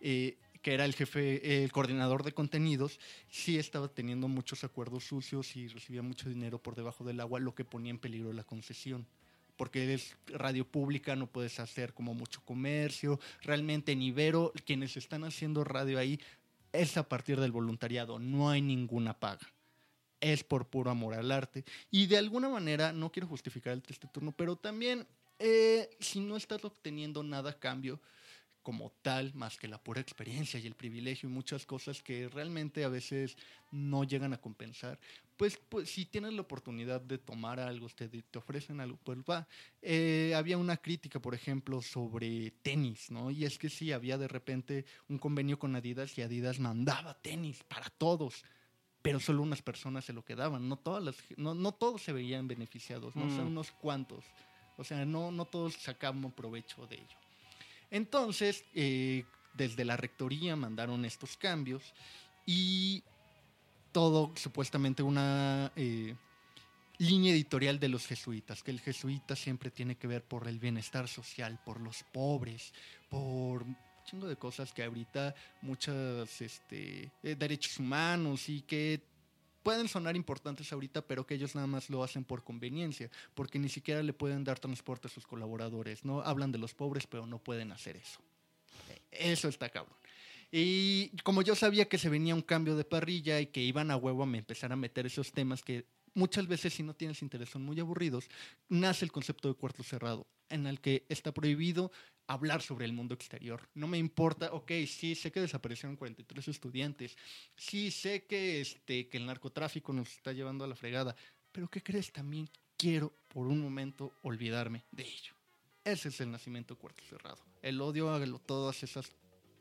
eh, 0.00 0.36
que 0.62 0.74
era 0.74 0.84
el 0.84 0.94
jefe, 0.94 1.62
el 1.62 1.72
coordinador 1.72 2.22
de 2.22 2.32
contenidos, 2.32 2.98
sí 3.28 3.58
estaba 3.58 3.88
teniendo 3.88 4.28
muchos 4.28 4.64
acuerdos 4.64 5.04
sucios 5.04 5.56
y 5.56 5.68
recibía 5.68 6.02
mucho 6.02 6.28
dinero 6.28 6.58
por 6.58 6.74
debajo 6.74 7.04
del 7.04 7.20
agua, 7.20 7.38
lo 7.38 7.54
que 7.54 7.64
ponía 7.64 7.90
en 7.90 7.98
peligro 7.98 8.32
la 8.32 8.44
concesión. 8.44 9.06
Porque 9.56 9.94
es 9.94 10.16
radio 10.26 10.66
pública, 10.66 11.14
no 11.14 11.28
puedes 11.28 11.60
hacer 11.60 11.94
como 11.94 12.12
mucho 12.12 12.40
comercio. 12.44 13.20
Realmente 13.42 13.92
en 13.92 14.02
Ibero, 14.02 14.52
quienes 14.64 14.96
están 14.96 15.22
haciendo 15.22 15.62
radio 15.62 15.98
ahí 15.98 16.18
es 16.72 16.96
a 16.96 17.08
partir 17.08 17.38
del 17.38 17.52
voluntariado, 17.52 18.18
no 18.18 18.50
hay 18.50 18.62
ninguna 18.62 19.14
paga. 19.20 19.53
Es 20.24 20.42
por 20.42 20.66
puro 20.68 20.90
amor 20.90 21.12
al 21.12 21.30
arte. 21.30 21.64
Y 21.90 22.06
de 22.06 22.16
alguna 22.16 22.48
manera, 22.48 22.94
no 22.94 23.12
quiero 23.12 23.28
justificar 23.28 23.74
el 23.74 23.82
triste 23.82 24.08
turno, 24.10 24.32
pero 24.32 24.56
también, 24.56 25.06
eh, 25.38 25.90
si 26.00 26.18
no 26.18 26.38
estás 26.38 26.64
obteniendo 26.64 27.22
nada 27.22 27.50
a 27.50 27.58
cambio, 27.58 28.00
como 28.62 28.90
tal, 29.02 29.34
más 29.34 29.58
que 29.58 29.68
la 29.68 29.76
pura 29.76 30.00
experiencia 30.00 30.58
y 30.58 30.66
el 30.66 30.74
privilegio 30.74 31.28
y 31.28 31.32
muchas 31.32 31.66
cosas 31.66 32.02
que 32.02 32.30
realmente 32.30 32.82
a 32.84 32.88
veces 32.88 33.36
no 33.70 34.04
llegan 34.04 34.32
a 34.32 34.40
compensar, 34.40 34.98
pues, 35.36 35.58
pues 35.68 35.90
si 35.90 36.06
tienes 36.06 36.32
la 36.32 36.40
oportunidad 36.40 37.02
de 37.02 37.18
tomar 37.18 37.60
algo, 37.60 37.90
te, 37.90 38.08
te 38.08 38.38
ofrecen 38.38 38.80
algo, 38.80 38.98
pues 39.04 39.18
va. 39.18 39.46
Eh, 39.82 40.32
había 40.34 40.56
una 40.56 40.78
crítica, 40.78 41.20
por 41.20 41.34
ejemplo, 41.34 41.82
sobre 41.82 42.52
tenis, 42.62 43.10
¿no? 43.10 43.30
Y 43.30 43.44
es 43.44 43.58
que 43.58 43.68
sí, 43.68 43.92
había 43.92 44.16
de 44.16 44.28
repente 44.28 44.86
un 45.08 45.18
convenio 45.18 45.58
con 45.58 45.76
Adidas 45.76 46.16
y 46.16 46.22
Adidas 46.22 46.58
mandaba 46.58 47.12
tenis 47.20 47.62
para 47.64 47.90
todos. 47.90 48.44
Pero 49.04 49.20
solo 49.20 49.42
unas 49.42 49.60
personas 49.60 50.06
se 50.06 50.14
lo 50.14 50.24
quedaban, 50.24 50.66
no 50.66 50.78
todas 50.78 51.04
las, 51.04 51.16
no, 51.36 51.54
no 51.54 51.72
todos 51.72 52.02
se 52.02 52.14
veían 52.14 52.48
beneficiados, 52.48 53.14
no 53.14 53.26
o 53.26 53.28
sea, 53.28 53.44
Mm. 53.44 53.48
unos 53.48 53.70
cuantos. 53.70 54.24
O 54.78 54.82
sea, 54.82 55.04
no, 55.04 55.30
no 55.30 55.44
todos 55.44 55.74
sacaban 55.74 56.32
provecho 56.32 56.86
de 56.86 56.96
ello. 56.96 57.18
Entonces, 57.90 58.64
eh, 58.74 59.26
desde 59.52 59.84
la 59.84 59.98
rectoría 59.98 60.56
mandaron 60.56 61.04
estos 61.04 61.36
cambios 61.36 61.92
y 62.46 63.02
todo 63.92 64.32
supuestamente 64.36 65.02
una 65.02 65.70
eh, 65.76 66.16
línea 66.96 67.34
editorial 67.34 67.78
de 67.78 67.90
los 67.90 68.06
jesuitas, 68.06 68.62
que 68.62 68.70
el 68.70 68.80
jesuita 68.80 69.36
siempre 69.36 69.70
tiene 69.70 69.96
que 69.96 70.06
ver 70.06 70.24
por 70.24 70.48
el 70.48 70.58
bienestar 70.58 71.08
social, 71.08 71.60
por 71.62 71.78
los 71.78 72.02
pobres, 72.04 72.72
por 73.10 73.66
chingo 74.04 74.26
de 74.26 74.36
cosas 74.36 74.72
que 74.72 74.82
ahorita 74.82 75.34
muchas 75.62 76.40
este, 76.40 77.10
eh, 77.22 77.34
derechos 77.34 77.78
humanos 77.78 78.48
y 78.48 78.62
que 78.62 79.00
pueden 79.62 79.88
sonar 79.88 80.14
importantes 80.14 80.72
ahorita, 80.72 81.02
pero 81.02 81.26
que 81.26 81.34
ellos 81.34 81.54
nada 81.54 81.66
más 81.66 81.88
lo 81.90 82.04
hacen 82.04 82.22
por 82.22 82.44
conveniencia, 82.44 83.10
porque 83.34 83.58
ni 83.58 83.68
siquiera 83.68 84.02
le 84.02 84.12
pueden 84.12 84.44
dar 84.44 84.60
transporte 84.60 85.08
a 85.08 85.10
sus 85.10 85.26
colaboradores, 85.26 86.04
¿no? 86.04 86.20
Hablan 86.20 86.52
de 86.52 86.58
los 86.58 86.74
pobres, 86.74 87.06
pero 87.06 87.26
no 87.26 87.38
pueden 87.38 87.72
hacer 87.72 87.96
eso. 87.96 88.20
Eso 89.10 89.48
está 89.48 89.68
cabrón. 89.70 89.96
Y 90.52 91.10
como 91.24 91.42
yo 91.42 91.56
sabía 91.56 91.88
que 91.88 91.98
se 91.98 92.08
venía 92.08 92.34
un 92.34 92.42
cambio 92.42 92.76
de 92.76 92.84
parrilla 92.84 93.40
y 93.40 93.46
que 93.46 93.60
iban 93.60 93.90
a 93.90 93.96
huevo 93.96 94.22
a 94.22 94.26
me 94.26 94.38
empezar 94.38 94.70
a 94.70 94.76
meter 94.76 95.06
esos 95.06 95.32
temas 95.32 95.62
que 95.62 95.84
muchas 96.14 96.46
veces 96.46 96.74
si 96.74 96.82
no 96.82 96.94
tienes 96.94 97.22
interés 97.22 97.48
son 97.48 97.64
muy 97.64 97.80
aburridos, 97.80 98.28
nace 98.68 99.04
el 99.04 99.10
concepto 99.10 99.48
de 99.48 99.54
cuarto 99.54 99.82
cerrado, 99.82 100.26
en 100.48 100.66
el 100.66 100.80
que 100.80 101.04
está 101.08 101.32
prohibido 101.32 101.90
hablar 102.26 102.62
sobre 102.62 102.84
el 102.84 102.92
mundo 102.92 103.14
exterior. 103.14 103.68
No 103.74 103.86
me 103.86 103.98
importa, 103.98 104.52
ok, 104.52 104.72
sí, 104.86 105.14
sé 105.14 105.30
que 105.30 105.40
desaparecieron 105.40 105.96
43 105.96 106.48
estudiantes, 106.48 107.16
sí, 107.56 107.90
sé 107.90 108.24
que, 108.24 108.60
este, 108.60 109.08
que 109.08 109.18
el 109.18 109.26
narcotráfico 109.26 109.92
nos 109.92 110.10
está 110.10 110.32
llevando 110.32 110.64
a 110.64 110.68
la 110.68 110.76
fregada, 110.76 111.14
pero 111.52 111.68
¿qué 111.68 111.82
crees? 111.82 112.12
También 112.12 112.48
quiero 112.76 113.12
por 113.28 113.46
un 113.46 113.60
momento 113.60 114.12
olvidarme 114.22 114.84
de 114.90 115.04
ello. 115.04 115.34
Ese 115.84 116.08
es 116.08 116.20
el 116.20 116.30
nacimiento 116.30 116.76
Cuarto 116.76 117.02
Cerrado. 117.04 117.38
El 117.60 117.80
odio 117.80 118.12
a 118.12 118.24
todas 118.38 118.82
esas 118.82 119.12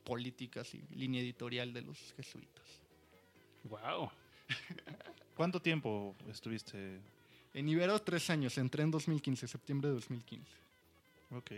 políticas 0.06 0.74
y 0.74 0.82
línea 0.96 1.22
editorial 1.22 1.74
de 1.74 1.82
los 1.82 2.13
jesuitas. 2.15 2.63
Wow. 3.63 4.10
¿Cuánto 5.36 5.62
tiempo 5.62 6.15
estuviste? 6.30 7.02
En 7.54 7.69
Ibero, 7.69 8.00
tres 8.00 8.30
años. 8.30 8.58
Entré 8.58 8.84
en 8.84 8.91
2015, 8.91 9.48
septiembre 9.48 9.89
de 9.89 9.96
2015. 9.96 10.52
Ok. 11.38 11.52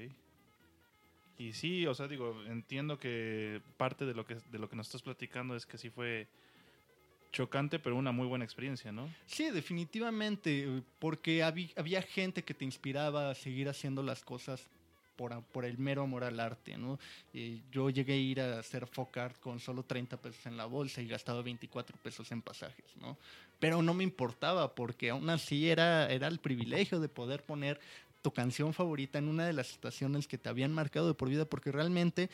Y 1.37 1.51
sí, 1.53 1.85
o 1.85 1.93
sea, 1.93 2.07
digo, 2.07 2.33
entiendo 2.47 2.97
que 2.97 3.61
parte 3.77 4.05
de 4.05 4.13
lo 4.13 4.25
que, 4.25 4.35
de 4.51 4.57
lo 4.59 4.69
que 4.69 4.75
nos 4.77 4.87
estás 4.87 5.01
platicando 5.01 5.55
es 5.55 5.65
que 5.65 5.77
sí 5.77 5.89
fue 5.89 6.27
chocante, 7.33 7.79
pero 7.79 7.97
una 7.97 8.13
muy 8.13 8.25
buena 8.27 8.45
experiencia, 8.45 8.93
¿no? 8.93 9.09
Sí, 9.25 9.49
definitivamente, 9.51 10.81
porque 10.99 11.43
habí- 11.43 11.73
había 11.75 12.01
gente 12.01 12.43
que 12.43 12.53
te 12.53 12.63
inspiraba 12.63 13.29
a 13.31 13.35
seguir 13.35 13.67
haciendo 13.67 14.01
las 14.01 14.23
cosas 14.23 14.65
por, 15.17 15.41
por 15.43 15.65
el 15.65 15.77
mero 15.77 16.03
amor 16.03 16.23
al 16.23 16.39
arte, 16.39 16.77
¿no? 16.77 16.97
Eh, 17.33 17.59
yo 17.71 17.89
llegué 17.89 18.13
a 18.13 18.17
ir 18.17 18.39
a 18.39 18.59
hacer 18.59 18.87
folk 18.87 19.17
art 19.17 19.37
con 19.41 19.59
solo 19.59 19.83
30 19.83 20.15
pesos 20.15 20.45
en 20.45 20.55
la 20.55 20.65
bolsa 20.65 21.01
y 21.01 21.07
gastaba 21.07 21.41
24 21.41 21.97
pesos 21.97 22.31
en 22.31 22.41
pasajes, 22.41 22.85
¿no? 23.01 23.17
Pero 23.59 23.81
no 23.81 23.93
me 23.93 24.03
importaba 24.05 24.73
porque 24.73 25.09
aún 25.09 25.29
así 25.29 25.69
era, 25.69 26.09
era 26.09 26.27
el 26.27 26.39
privilegio 26.39 27.01
de 27.01 27.09
poder 27.09 27.43
poner 27.43 27.79
tu 28.25 28.31
canción 28.31 28.73
favorita 28.73 29.19
en 29.19 29.27
una 29.27 29.45
de 29.45 29.53
las 29.53 29.69
estaciones 29.69 30.27
que 30.27 30.39
te 30.39 30.49
habían 30.49 30.73
marcado 30.73 31.07
de 31.07 31.13
por 31.13 31.29
vida, 31.29 31.45
porque 31.45 31.71
realmente 31.71 32.31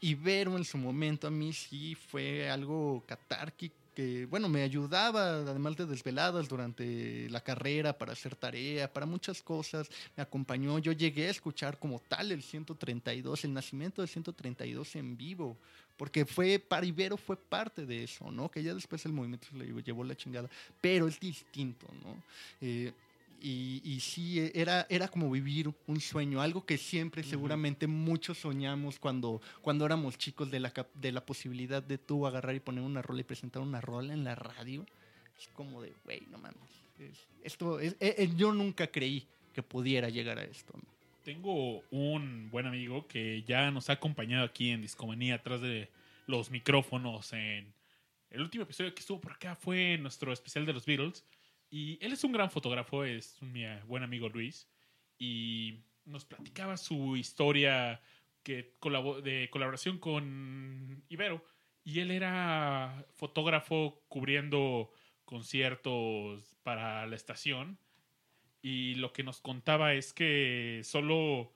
Ibero 0.00 0.56
en 0.56 0.64
su 0.64 0.78
momento 0.78 1.26
a 1.26 1.30
mí 1.30 1.52
sí 1.52 1.94
fue 1.94 2.48
algo 2.48 3.04
catárquico 3.06 3.76
que, 3.94 4.24
bueno, 4.24 4.48
me 4.48 4.62
ayudaba, 4.62 5.28
además 5.40 5.76
de 5.76 5.84
desveladas 5.84 6.48
durante 6.48 7.28
la 7.28 7.42
carrera, 7.42 7.98
para 7.98 8.12
hacer 8.12 8.34
tarea, 8.34 8.90
para 8.90 9.04
muchas 9.04 9.42
cosas, 9.42 9.90
me 10.16 10.22
acompañó. 10.22 10.78
Yo 10.78 10.92
llegué 10.92 11.26
a 11.26 11.30
escuchar 11.30 11.78
como 11.78 12.00
tal 12.00 12.32
el 12.32 12.42
132, 12.42 13.44
el 13.44 13.52
nacimiento 13.52 14.00
del 14.00 14.08
132 14.08 14.96
en 14.96 15.18
vivo, 15.18 15.58
porque 15.98 16.24
fue, 16.24 16.58
para 16.58 16.86
Ibero 16.86 17.18
fue 17.18 17.36
parte 17.36 17.84
de 17.84 18.04
eso, 18.04 18.30
¿no? 18.30 18.50
Que 18.50 18.62
ya 18.62 18.74
después 18.74 19.04
el 19.04 19.12
movimiento 19.12 19.48
se 19.50 19.56
le 19.56 19.82
llevó 19.82 20.02
la 20.02 20.16
chingada, 20.16 20.48
pero 20.80 21.08
es 21.08 21.20
distinto, 21.20 21.86
¿no? 22.02 22.22
Eh, 22.62 22.92
y, 23.40 23.80
y 23.84 24.00
sí, 24.00 24.50
era, 24.54 24.86
era 24.90 25.08
como 25.08 25.30
vivir 25.30 25.70
un 25.86 26.00
sueño, 26.00 26.40
algo 26.40 26.64
que 26.64 26.78
siempre 26.78 27.22
seguramente 27.22 27.86
muchos 27.86 28.38
soñamos 28.38 28.98
cuando, 28.98 29.40
cuando 29.62 29.84
éramos 29.86 30.16
chicos 30.18 30.50
de 30.50 30.60
la, 30.60 30.72
de 30.94 31.12
la 31.12 31.24
posibilidad 31.24 31.82
de 31.82 31.98
tú 31.98 32.26
agarrar 32.26 32.54
y 32.54 32.60
poner 32.60 32.82
una 32.82 33.02
rola 33.02 33.20
y 33.20 33.24
presentar 33.24 33.62
una 33.62 33.80
rola 33.80 34.12
en 34.12 34.24
la 34.24 34.34
radio. 34.34 34.84
Es 35.38 35.48
como 35.48 35.82
de, 35.82 35.92
güey, 36.04 36.22
no 36.30 36.38
mames. 36.38 36.56
es- 36.98 37.26
esto, 37.42 37.78
es- 37.78 37.96
eh, 38.00 38.14
eh, 38.18 38.30
yo 38.36 38.52
nunca 38.52 38.86
creí 38.86 39.26
que 39.54 39.62
pudiera 39.62 40.08
llegar 40.08 40.38
a 40.38 40.44
esto. 40.44 40.72
¿no? 40.76 40.82
Tengo 41.24 41.82
un 41.90 42.48
buen 42.50 42.66
amigo 42.66 43.06
que 43.06 43.42
ya 43.46 43.70
nos 43.70 43.90
ha 43.90 43.94
acompañado 43.94 44.44
aquí 44.44 44.70
en 44.70 44.80
Discomanía 44.80 45.34
atrás 45.36 45.60
de 45.60 45.88
los 46.26 46.50
micrófonos 46.50 47.32
en 47.32 47.72
el 48.30 48.40
último 48.40 48.64
episodio 48.64 48.94
que 48.94 49.00
estuvo 49.00 49.20
por 49.20 49.32
acá 49.32 49.54
fue 49.56 49.96
nuestro 49.98 50.32
especial 50.32 50.66
de 50.66 50.72
los 50.72 50.84
Beatles 50.86 51.24
y 51.70 51.98
él 52.04 52.12
es 52.12 52.24
un 52.24 52.32
gran 52.32 52.50
fotógrafo, 52.50 53.04
es 53.04 53.40
mi 53.42 53.64
eh, 53.64 53.82
buen 53.86 54.02
amigo 54.02 54.28
Luis 54.28 54.68
y 55.18 55.84
nos 56.04 56.24
platicaba 56.24 56.76
su 56.76 57.16
historia 57.16 58.00
que 58.42 58.76
de 59.22 59.48
colaboración 59.50 59.98
con 59.98 61.04
Ibero. 61.08 61.44
Y 61.82 62.00
él 62.00 62.10
era 62.10 63.06
fotógrafo 63.14 64.04
cubriendo 64.08 64.90
conciertos 65.24 66.56
para 66.62 67.06
la 67.06 67.16
estación 67.16 67.78
y 68.62 68.94
lo 68.96 69.12
que 69.12 69.22
nos 69.22 69.40
contaba 69.40 69.94
es 69.94 70.12
que 70.12 70.80
solo 70.82 71.52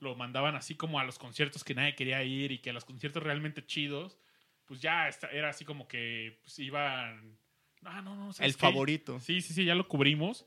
lo 0.00 0.14
mandaban 0.16 0.56
así 0.56 0.74
como 0.74 0.98
a 0.98 1.04
los 1.04 1.18
conciertos 1.18 1.64
que 1.64 1.74
nadie 1.74 1.94
quería 1.94 2.22
ir 2.24 2.52
y 2.52 2.58
que 2.58 2.70
a 2.70 2.72
los 2.72 2.84
conciertos 2.84 3.22
realmente 3.22 3.64
chidos, 3.64 4.18
pues 4.64 4.80
ya 4.80 5.08
era 5.32 5.50
así 5.50 5.64
como 5.64 5.88
que 5.88 6.38
pues, 6.42 6.58
iban... 6.58 7.38
Ah, 7.84 8.02
no, 8.02 8.14
no, 8.16 8.32
¿sabes 8.32 8.52
El 8.54 8.56
qué? 8.56 8.60
favorito. 8.60 9.20
Sí, 9.20 9.40
sí, 9.40 9.52
sí, 9.54 9.64
ya 9.64 9.74
lo 9.74 9.86
cubrimos. 9.88 10.46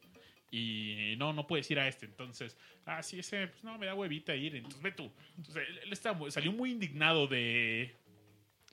Y 0.53 1.15
no, 1.17 1.31
no 1.31 1.47
puedes 1.47 1.69
ir 1.71 1.79
a 1.79 1.87
este. 1.87 2.05
Entonces, 2.05 2.57
ah, 2.85 3.01
sí, 3.01 3.19
ese, 3.19 3.47
pues 3.47 3.63
no, 3.63 3.77
me 3.77 3.85
da 3.85 3.95
huevita 3.95 4.35
ir. 4.35 4.55
Entonces, 4.55 4.81
ve 4.81 4.91
tú. 4.91 5.09
Entonces, 5.37 5.65
él, 5.67 5.79
él 5.83 6.31
salió 6.31 6.51
muy 6.51 6.71
indignado 6.71 7.27
de, 7.27 7.95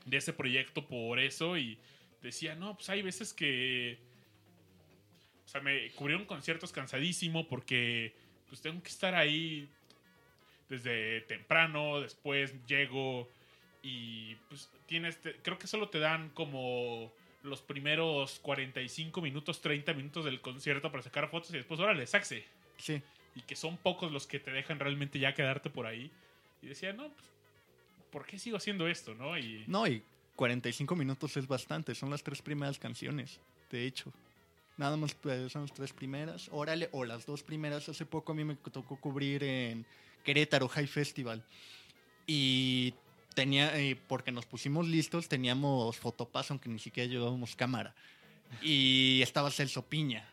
de 0.04 0.16
ese 0.16 0.32
proyecto 0.32 0.86
por 0.86 1.20
eso 1.20 1.56
y 1.56 1.78
decía, 2.20 2.54
no, 2.56 2.74
pues 2.74 2.88
hay 2.90 3.02
veces 3.02 3.32
que... 3.32 3.98
O 5.44 5.48
sea, 5.50 5.60
me 5.60 5.88
cubrieron 5.92 6.26
conciertos 6.26 6.72
cansadísimo 6.72 7.48
porque 7.48 8.12
pues 8.48 8.60
tengo 8.60 8.82
que 8.82 8.90
estar 8.90 9.14
ahí 9.14 9.68
desde 10.68 11.22
temprano, 11.22 12.00
después 12.00 12.54
llego 12.66 13.30
y 13.82 14.34
pues 14.48 14.68
tienes, 14.86 15.18
te- 15.20 15.36
creo 15.36 15.58
que 15.58 15.66
solo 15.66 15.88
te 15.88 15.98
dan 16.00 16.28
como 16.30 17.12
los 17.42 17.62
primeros 17.62 18.38
45 18.40 19.20
minutos, 19.20 19.60
30 19.60 19.94
minutos 19.94 20.24
del 20.24 20.40
concierto 20.40 20.90
para 20.90 21.02
sacar 21.02 21.28
fotos 21.30 21.50
y 21.50 21.54
después, 21.56 21.80
órale, 21.80 22.06
saxe. 22.06 22.44
Sí. 22.78 23.02
Y 23.34 23.42
que 23.42 23.56
son 23.56 23.76
pocos 23.76 24.10
los 24.10 24.26
que 24.26 24.40
te 24.40 24.50
dejan 24.50 24.78
realmente 24.78 25.18
ya 25.18 25.34
quedarte 25.34 25.70
por 25.70 25.86
ahí. 25.86 26.10
Y 26.62 26.66
decía, 26.66 26.92
no, 26.92 27.08
pues, 27.08 27.30
¿por 28.10 28.26
qué 28.26 28.38
sigo 28.38 28.56
haciendo 28.56 28.88
esto, 28.88 29.14
no? 29.14 29.38
Y 29.38 29.64
No, 29.66 29.86
y 29.86 30.02
45 30.36 30.96
minutos 30.96 31.36
es 31.36 31.46
bastante. 31.46 31.94
Son 31.94 32.10
las 32.10 32.22
tres 32.22 32.42
primeras 32.42 32.78
canciones, 32.78 33.40
de 33.70 33.86
hecho. 33.86 34.12
Nada 34.76 34.96
más 34.96 35.14
pues, 35.14 35.52
son 35.52 35.62
las 35.62 35.72
tres 35.72 35.92
primeras. 35.92 36.48
Órale, 36.52 36.88
o 36.92 37.04
las 37.04 37.26
dos 37.26 37.42
primeras. 37.42 37.88
Hace 37.88 38.06
poco 38.06 38.32
a 38.32 38.34
mí 38.34 38.44
me 38.44 38.54
tocó 38.54 38.96
cubrir 38.96 39.42
en 39.42 39.84
Querétaro 40.24 40.68
High 40.68 40.86
Festival. 40.86 41.44
Y 42.26 42.94
tenía, 43.34 43.78
eh, 43.78 43.96
porque 44.08 44.32
nos 44.32 44.46
pusimos 44.46 44.86
listos, 44.88 45.28
teníamos 45.28 45.96
fotopass, 45.96 46.50
aunque 46.50 46.68
ni 46.68 46.78
siquiera 46.78 47.08
llevábamos 47.10 47.54
cámara. 47.56 47.94
Y 48.62 49.20
estaba 49.22 49.50
Celso 49.50 49.82
Piña. 49.84 50.28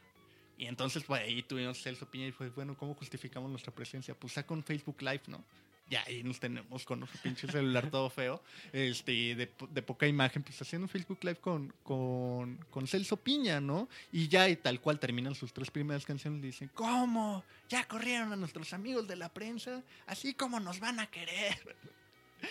Y 0.58 0.65
entonces, 0.67 1.03
pues 1.03 1.21
ahí 1.21 1.43
tuvimos 1.43 1.81
Celso 1.81 2.10
Piña 2.10 2.27
y 2.27 2.31
fue, 2.31 2.49
bueno, 2.49 2.77
¿cómo 2.77 2.93
justificamos 2.93 3.49
nuestra 3.51 3.73
presencia? 3.73 4.15
Pues 4.15 4.34
saca 4.34 4.53
un 4.53 4.63
Facebook 4.63 5.01
Live, 5.01 5.23
¿no? 5.27 5.43
Ya 5.88 6.03
ahí 6.08 6.23
nos 6.23 6.39
tenemos 6.39 6.84
con 6.84 7.01
nuestro 7.01 7.21
pinche 7.21 7.45
celular 7.47 7.91
todo 7.91 8.10
feo, 8.10 8.41
este, 8.73 9.36
de, 9.36 9.45
po- 9.45 9.67
de 9.67 9.84
poca 9.84 10.08
imagen, 10.08 10.41
pues 10.41 10.60
haciendo 10.60 10.86
un 10.86 10.89
Facebook 10.89 11.19
Live 11.21 11.36
con, 11.36 11.71
con, 11.84 12.55
con 12.71 12.88
Celso 12.88 13.17
Piña, 13.17 13.62
¿no? 13.62 13.88
Y 14.12 14.27
ya 14.27 14.49
y 14.49 14.55
tal 14.55 14.81
cual 14.81 14.97
terminan 14.99 15.36
sus 15.36 15.53
tres 15.53 15.69
primeras 15.69 16.03
canciones 16.03 16.39
y 16.39 16.47
dicen, 16.47 16.71
¿cómo? 16.73 17.43
¿Ya 17.69 17.88
corrieron 17.88 18.34
a 18.34 18.36
nuestros 18.36 18.73
amigos 18.73 19.08
de 19.08 19.15
la 19.15 19.29
prensa? 19.29 19.84
Así 20.08 20.34
como 20.34 20.60
nos 20.60 20.79
van 20.79 20.99
a 21.01 21.05
querer. 21.05 21.75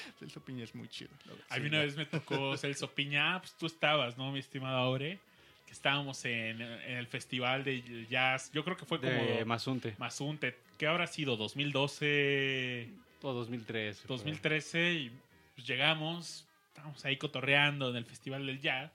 Celso 0.18 0.44
Piña 0.44 0.64
es 0.64 0.74
muy 0.74 0.88
chido. 0.88 1.10
A 1.48 1.56
mí 1.56 1.62
Sí, 1.62 1.68
una 1.68 1.80
vez 1.80 1.96
me 1.96 2.06
tocó 2.06 2.56
Celso 2.58 2.90
Piña, 2.90 3.34
ah, 3.34 3.40
pues 3.40 3.54
tú 3.56 3.66
estabas, 3.66 4.16
¿no, 4.16 4.32
mi 4.32 4.38
estimado 4.38 4.76
Aure? 4.78 5.18
Que 5.66 5.72
estábamos 5.72 6.24
en, 6.24 6.60
en 6.60 6.96
el 6.96 7.06
festival 7.06 7.64
de 7.64 8.06
jazz, 8.08 8.50
yo 8.52 8.64
creo 8.64 8.76
que 8.76 8.84
fue 8.84 9.00
como 9.00 9.12
De 9.12 9.44
Mazunte. 9.44 9.94
Mazunte, 9.98 10.56
¿qué 10.78 10.86
habrá 10.86 11.06
sido? 11.06 11.36
2012, 11.36 12.88
O 13.22 13.32
2013. 13.32 14.02
por 14.06 14.12
ahí. 14.12 14.18
2013 14.18 14.92
y 14.92 15.12
pues 15.54 15.66
llegamos, 15.66 16.46
estábamos 16.68 17.04
ahí 17.04 17.16
cotorreando 17.16 17.90
en 17.90 17.96
el 17.96 18.04
festival 18.04 18.46
del 18.46 18.60
jazz 18.60 18.92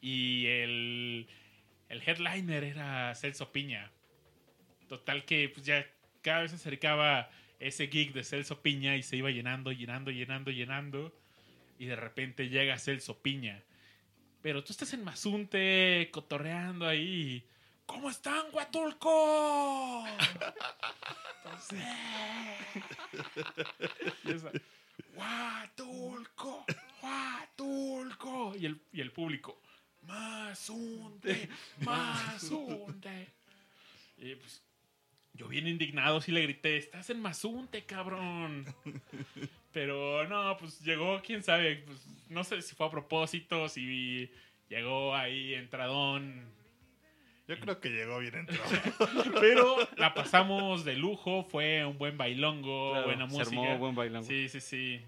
y 0.00 0.46
el, 0.46 1.26
el 1.88 2.02
headliner 2.06 2.62
era 2.64 3.14
Celso 3.14 3.50
Piña. 3.50 3.90
Total 4.88 5.24
que 5.24 5.48
pues 5.48 5.64
ya 5.64 5.86
cada 6.22 6.42
vez 6.42 6.50
se 6.50 6.56
acercaba 6.56 7.30
ese 7.66 7.88
gig 7.88 8.12
de 8.12 8.24
Celso 8.24 8.60
Piña 8.60 8.96
y 8.96 9.02
se 9.02 9.16
iba 9.16 9.30
llenando, 9.30 9.72
llenando, 9.72 10.10
llenando, 10.10 10.50
llenando 10.50 11.12
y 11.78 11.86
de 11.86 11.96
repente 11.96 12.48
llega 12.48 12.78
Celso 12.78 13.18
Piña. 13.20 13.62
Pero 14.42 14.62
tú 14.62 14.72
estás 14.72 14.92
en 14.92 15.02
Mazunte 15.02 16.10
cotorreando 16.12 16.86
ahí. 16.86 17.48
¿Cómo 17.86 18.10
están, 18.10 18.46
Huatulco? 18.52 20.04
Entonces, 21.44 21.84
esa, 24.24 24.50
Huatulco, 25.14 26.66
Huatulco. 27.02 28.54
Y 28.56 28.66
el, 28.66 28.80
y 28.92 29.00
el 29.00 29.12
público, 29.12 29.60
Mazunte, 30.02 31.48
Mazunte. 31.80 33.28
Y 34.18 34.34
pues, 34.34 34.62
yo 35.34 35.48
bien 35.48 35.66
indignado 35.66 36.20
sí 36.20 36.32
le 36.32 36.42
grité, 36.42 36.76
estás 36.76 37.10
en 37.10 37.20
Mazunte, 37.20 37.84
cabrón. 37.84 38.64
Pero 39.72 40.26
no, 40.28 40.56
pues 40.56 40.80
llegó, 40.82 41.20
quién 41.22 41.42
sabe, 41.42 41.76
pues, 41.84 42.06
no 42.28 42.44
sé 42.44 42.62
si 42.62 42.74
fue 42.76 42.86
a 42.86 42.90
propósito, 42.90 43.68
si 43.68 44.30
llegó 44.68 45.14
ahí 45.14 45.54
entradón 45.54 46.44
Yo 47.48 47.58
creo 47.58 47.80
que 47.80 47.90
llegó 47.90 48.20
bien 48.20 48.36
entrado. 48.36 48.62
Pero 49.40 49.76
la 49.96 50.14
pasamos 50.14 50.84
de 50.84 50.94
lujo, 50.94 51.44
fue 51.50 51.84
un 51.84 51.98
buen 51.98 52.16
bailongo, 52.16 52.92
Claro, 52.92 53.06
buena 53.06 53.28
se 53.28 53.36
música. 53.36 53.60
armó 53.60 53.78
buen 53.78 53.94
bailongo. 53.96 54.26
Sí, 54.26 54.48
sí, 54.48 54.60
sí. 54.60 55.00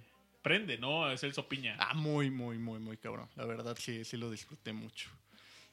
Prende, 0.43 0.79
¿no? 0.79 1.11
Es 1.11 1.23
el 1.25 1.33
Sopiña. 1.33 1.77
Ah, 1.79 1.95
muy, 1.95 2.31
muy, 2.31 2.59
muy, 2.59 2.79
muy 2.79 2.97
cabrón. 2.97 3.29
La 3.37 3.47
verdad, 3.47 3.77
sí, 3.79 4.05
sí 4.05 4.17
lo 4.17 4.31
disfruté 4.31 4.73
mucho. 4.73 5.11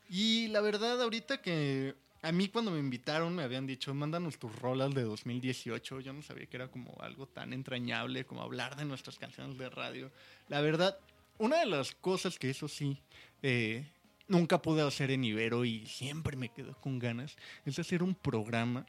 Y 0.09 0.47
la 0.49 0.61
verdad, 0.61 1.01
ahorita 1.01 1.41
que 1.41 1.95
a 2.23 2.31
mí 2.31 2.47
cuando 2.47 2.71
me 2.71 2.79
invitaron 2.79 3.35
me 3.35 3.43
habían 3.43 3.67
dicho, 3.67 3.93
mándanos 3.93 4.39
tus 4.39 4.55
rolas 4.57 4.93
de 4.95 5.03
2018. 5.03 5.99
Yo 5.99 6.13
no 6.13 6.21
sabía 6.21 6.45
que 6.45 6.55
era 6.55 6.69
como 6.69 6.95
algo 7.01 7.27
tan 7.27 7.51
entrañable 7.51 8.25
como 8.25 8.41
hablar 8.41 8.77
de 8.77 8.85
nuestras 8.85 9.19
canciones 9.19 9.57
de 9.57 9.69
radio. 9.69 10.09
La 10.47 10.61
verdad, 10.61 10.97
una 11.37 11.59
de 11.59 11.65
las 11.65 11.93
cosas 11.93 12.39
que 12.39 12.49
eso 12.49 12.69
sí, 12.69 12.97
eh, 13.41 13.85
nunca 14.29 14.61
pude 14.61 14.81
hacer 14.81 15.11
en 15.11 15.25
Ibero 15.25 15.65
y 15.65 15.85
siempre 15.85 16.37
me 16.37 16.47
quedo 16.47 16.79
con 16.79 16.97
ganas, 16.97 17.35
es 17.65 17.77
hacer 17.77 18.01
un 18.01 18.15
programa 18.15 18.85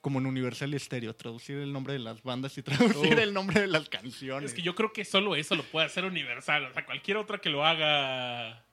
como 0.00 0.18
en 0.18 0.26
Universal 0.26 0.78
Stereo, 0.80 1.14
traducir 1.14 1.58
el 1.58 1.70
nombre 1.70 1.92
de 1.92 1.98
las 1.98 2.22
bandas 2.22 2.56
y 2.56 2.62
traducir 2.62 3.18
el 3.18 3.34
nombre 3.34 3.60
de 3.60 3.66
las 3.66 3.90
canciones. 3.90 4.50
Es 4.50 4.56
que 4.56 4.62
yo 4.62 4.74
creo 4.74 4.90
que 4.90 5.04
solo 5.04 5.36
eso 5.36 5.54
lo 5.54 5.64
puede 5.64 5.86
hacer 5.86 6.06
Universal. 6.06 6.64
O 6.64 6.72
sea, 6.72 6.86
cualquier 6.86 7.18
otra 7.18 7.38
que 7.38 7.50
lo 7.50 7.64
haga 7.64 8.64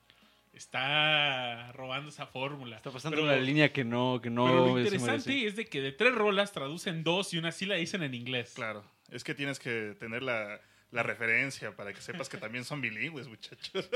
está 0.52 1.72
robando 1.72 2.10
esa 2.10 2.26
fórmula. 2.26 2.76
Está 2.76 2.90
pasando 2.90 3.16
Pero- 3.16 3.28
una 3.28 3.36
línea 3.36 3.72
que 3.72 3.84
no, 3.84 4.20
que 4.22 4.30
no 4.30 4.44
Pero 4.46 4.66
lo 4.66 4.78
interesante 4.78 5.46
es 5.46 5.56
de 5.56 5.66
que 5.66 5.80
de 5.80 5.92
tres 5.92 6.14
rolas 6.14 6.52
traducen 6.52 7.02
dos 7.04 7.32
y 7.34 7.38
una 7.38 7.52
sí 7.52 7.66
la 7.66 7.76
dicen 7.76 8.02
en 8.02 8.14
inglés. 8.14 8.52
Claro, 8.54 8.84
es 9.10 9.24
que 9.24 9.34
tienes 9.34 9.58
que 9.58 9.96
tener 9.98 10.22
la, 10.22 10.60
la 10.90 11.02
referencia 11.02 11.74
para 11.74 11.92
que 11.92 12.00
sepas 12.00 12.28
que 12.28 12.36
también 12.36 12.64
son 12.64 12.80
bilingües, 12.80 13.28
muchachos. 13.28 13.88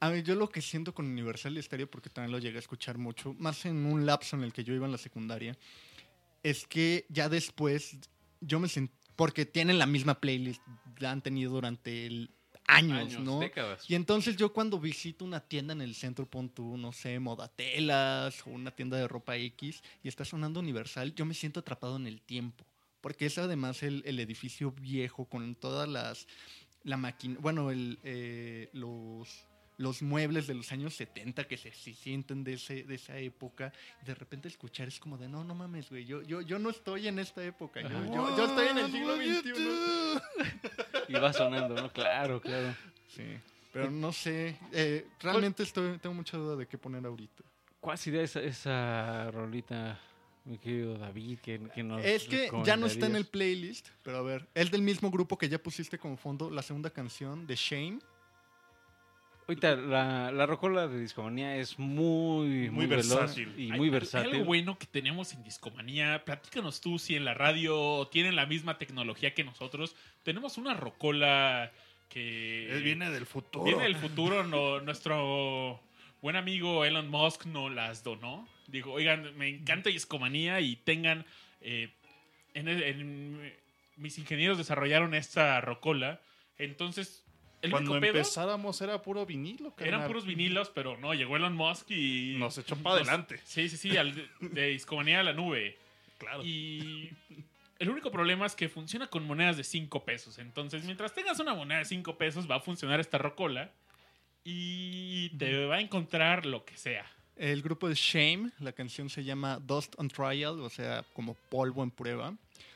A 0.00 0.08
ver, 0.10 0.24
yo 0.24 0.34
lo 0.34 0.48
que 0.48 0.60
siento 0.60 0.92
con 0.92 1.06
Universal 1.06 1.60
Stereo, 1.62 1.88
porque 1.88 2.10
también 2.10 2.32
lo 2.32 2.38
llegué 2.38 2.56
a 2.56 2.60
escuchar 2.60 2.98
mucho, 2.98 3.34
más 3.34 3.64
en 3.66 3.86
un 3.86 4.04
lapso 4.04 4.34
en 4.36 4.42
el 4.42 4.52
que 4.52 4.64
yo 4.64 4.74
iba 4.74 4.84
en 4.84 4.92
la 4.92 4.98
secundaria, 4.98 5.56
es 6.42 6.66
que 6.66 7.06
ya 7.08 7.28
después 7.28 7.96
yo 8.40 8.58
me 8.58 8.68
sentí, 8.68 8.92
porque 9.14 9.46
tienen 9.46 9.78
la 9.78 9.86
misma 9.86 10.20
playlist, 10.20 10.60
la 10.98 11.12
han 11.12 11.22
tenido 11.22 11.52
durante 11.52 12.06
el- 12.06 12.30
años, 12.76 12.98
Años, 12.98 13.20
¿no? 13.20 13.38
décadas. 13.38 13.88
Y 13.88 13.94
entonces 13.94 14.36
yo 14.36 14.52
cuando 14.52 14.78
visito 14.78 15.24
una 15.24 15.40
tienda 15.40 15.72
en 15.72 15.80
el 15.80 15.94
centro, 15.94 16.26
pon 16.26 16.48
tú, 16.48 16.76
no 16.76 16.92
sé, 16.92 17.18
Modatelas 17.18 18.46
o 18.46 18.50
una 18.50 18.70
tienda 18.70 18.96
de 18.96 19.08
ropa 19.08 19.36
X 19.36 19.82
y 20.02 20.08
está 20.08 20.24
sonando 20.24 20.60
Universal, 20.60 21.14
yo 21.14 21.24
me 21.24 21.34
siento 21.34 21.60
atrapado 21.60 21.96
en 21.96 22.06
el 22.06 22.20
tiempo. 22.20 22.64
Porque 23.00 23.26
es 23.26 23.38
además 23.38 23.82
el, 23.82 24.02
el 24.06 24.20
edificio 24.20 24.72
viejo 24.72 25.24
con 25.24 25.54
todas 25.54 25.88
las... 25.88 26.26
La 26.84 26.96
máquina... 26.96 27.36
Bueno, 27.40 27.70
el, 27.70 27.98
eh, 28.02 28.68
los, 28.72 29.46
los 29.76 30.02
muebles 30.02 30.46
de 30.46 30.54
los 30.54 30.70
años 30.72 30.94
70 30.94 31.44
que 31.44 31.56
se, 31.56 31.72
se 31.72 31.94
sienten 31.94 32.44
de, 32.44 32.54
ese, 32.54 32.84
de 32.84 32.94
esa 32.94 33.18
época. 33.18 33.72
Y 34.02 34.06
de 34.06 34.14
repente 34.14 34.48
escuchar 34.48 34.88
es 34.88 35.00
como 35.00 35.18
de, 35.18 35.28
no, 35.28 35.44
no 35.44 35.54
mames, 35.54 35.90
güey, 35.90 36.04
yo, 36.04 36.22
yo, 36.22 36.40
yo 36.40 36.58
no 36.58 36.70
estoy 36.70 37.08
en 37.08 37.18
esta 37.18 37.44
época. 37.44 37.82
Yo, 37.82 37.88
yo, 38.06 38.36
yo 38.36 38.44
estoy 38.46 38.68
en 38.68 38.78
el 38.78 38.92
siglo 38.92 39.16
XXI. 39.16 40.82
Y 41.12 41.20
va 41.20 41.32
sonando, 41.32 41.74
¿no? 41.74 41.92
Claro, 41.92 42.40
claro. 42.40 42.74
Sí, 43.08 43.24
pero 43.72 43.90
no 43.90 44.12
sé. 44.12 44.56
eh, 44.72 45.06
realmente 45.20 45.62
estoy, 45.62 45.98
tengo 45.98 46.14
mucha 46.14 46.36
duda 46.36 46.56
de 46.56 46.66
qué 46.66 46.78
poner 46.78 47.04
ahorita. 47.06 47.42
¿Cuál 47.80 47.98
sería 47.98 48.22
esa, 48.22 48.40
esa 48.40 49.30
rolita, 49.32 50.00
mi 50.44 50.56
querido 50.58 50.96
David? 50.96 51.40
Que, 51.40 51.60
que 51.74 51.82
nos 51.82 52.04
es 52.04 52.24
que 52.24 52.50
ya 52.64 52.76
no 52.76 52.86
está 52.86 53.06
en 53.06 53.16
el 53.16 53.26
playlist, 53.26 53.88
pero 54.02 54.18
a 54.18 54.22
ver, 54.22 54.48
es 54.54 54.70
del 54.70 54.82
mismo 54.82 55.10
grupo 55.10 55.36
que 55.36 55.48
ya 55.48 55.58
pusiste 55.58 55.98
como 55.98 56.16
fondo 56.16 56.48
la 56.50 56.62
segunda 56.62 56.90
canción 56.90 57.46
de 57.46 57.56
Shame. 57.56 57.98
Ahorita 59.48 59.74
la, 59.76 60.30
la 60.30 60.46
rocola 60.46 60.86
de 60.86 61.00
Discomanía 61.00 61.56
es 61.56 61.78
muy, 61.78 62.70
Muy 62.70 62.86
veloz 62.86 63.08
versátil. 63.08 63.52
y 63.58 63.72
muy 63.72 63.86
hay 63.86 63.90
versátil. 63.90 64.32
algo 64.34 64.44
bueno 64.44 64.78
que 64.78 64.86
tenemos 64.86 65.32
en 65.34 65.42
Discomanía. 65.42 66.24
Platícanos 66.24 66.80
tú 66.80 66.98
si 66.98 67.16
en 67.16 67.24
la 67.24 67.34
radio 67.34 68.06
tienen 68.12 68.36
la 68.36 68.46
misma 68.46 68.78
tecnología 68.78 69.34
que 69.34 69.42
nosotros. 69.44 69.96
Tenemos 70.22 70.58
una 70.58 70.74
rocola 70.74 71.72
que 72.08 72.70
Él 72.72 72.82
viene 72.84 73.10
del 73.10 73.26
futuro. 73.26 73.64
viene 73.64 73.82
del 73.82 73.96
futuro. 73.96 74.44
no- 74.44 74.80
nuestro 74.80 75.80
buen 76.20 76.36
amigo 76.36 76.84
Elon 76.84 77.08
Musk 77.08 77.46
nos 77.46 77.72
las 77.72 78.04
donó. 78.04 78.48
Digo, 78.68 78.92
oigan, 78.92 79.36
me 79.36 79.48
encanta 79.48 79.90
Discomanía 79.90 80.60
y 80.60 80.76
tengan... 80.76 81.26
eh, 81.60 81.90
en 82.54 82.68
el- 82.68 82.82
en- 82.84 83.52
mis 83.96 84.18
ingenieros 84.18 84.56
desarrollaron 84.58 85.14
esta 85.14 85.60
rocola. 85.60 86.20
Entonces, 86.58 87.24
el 87.62 87.70
Cuando 87.70 87.92
pedo 88.00 88.06
empezáramos 88.18 88.80
era 88.80 89.00
puro 89.00 89.24
vinilo, 89.24 89.72
eran 89.78 89.90
carnal. 89.92 90.06
puros 90.08 90.26
vinilos, 90.26 90.70
pero 90.74 90.96
no, 90.98 91.14
llegó 91.14 91.36
Elon 91.36 91.54
Musk 91.54 91.90
y... 91.92 92.34
Nos 92.38 92.58
echó 92.58 92.76
para 92.76 92.96
adelante. 92.96 93.40
Sí, 93.44 93.68
sí, 93.68 93.76
sí, 93.76 93.96
al- 93.96 94.14
de, 94.14 94.28
de 94.40 94.66
Discomanía 94.68 95.20
a 95.20 95.22
la 95.22 95.32
nube. 95.32 95.78
Claro. 96.18 96.42
Y 96.44 97.10
el 97.78 97.88
único 97.90 98.10
problema 98.10 98.46
es 98.46 98.54
que 98.54 98.68
funciona 98.68 99.06
con 99.08 99.24
monedas 99.26 99.56
de 99.56 99.64
5 99.64 100.04
pesos. 100.04 100.38
Entonces, 100.38 100.84
mientras 100.84 101.14
tengas 101.14 101.38
una 101.40 101.54
moneda 101.54 101.78
de 101.78 101.84
5 101.84 102.18
pesos, 102.18 102.50
va 102.50 102.56
a 102.56 102.60
funcionar 102.60 103.00
esta 103.00 103.18
rocola 103.18 103.70
y 104.44 105.30
te 105.38 105.66
va 105.66 105.76
a 105.76 105.80
encontrar 105.80 106.46
lo 106.46 106.64
que 106.64 106.76
sea. 106.76 107.06
El 107.36 107.62
grupo 107.62 107.88
es 107.88 107.98
Shame, 107.98 108.50
la 108.58 108.72
canción 108.72 109.08
se 109.08 109.24
llama 109.24 109.58
Dust 109.58 109.94
on 109.98 110.08
Trial, 110.08 110.60
o 110.60 110.68
sea, 110.68 111.04
como 111.14 111.34
polvo 111.34 111.82
en 111.82 111.90
prueba. 111.90 112.34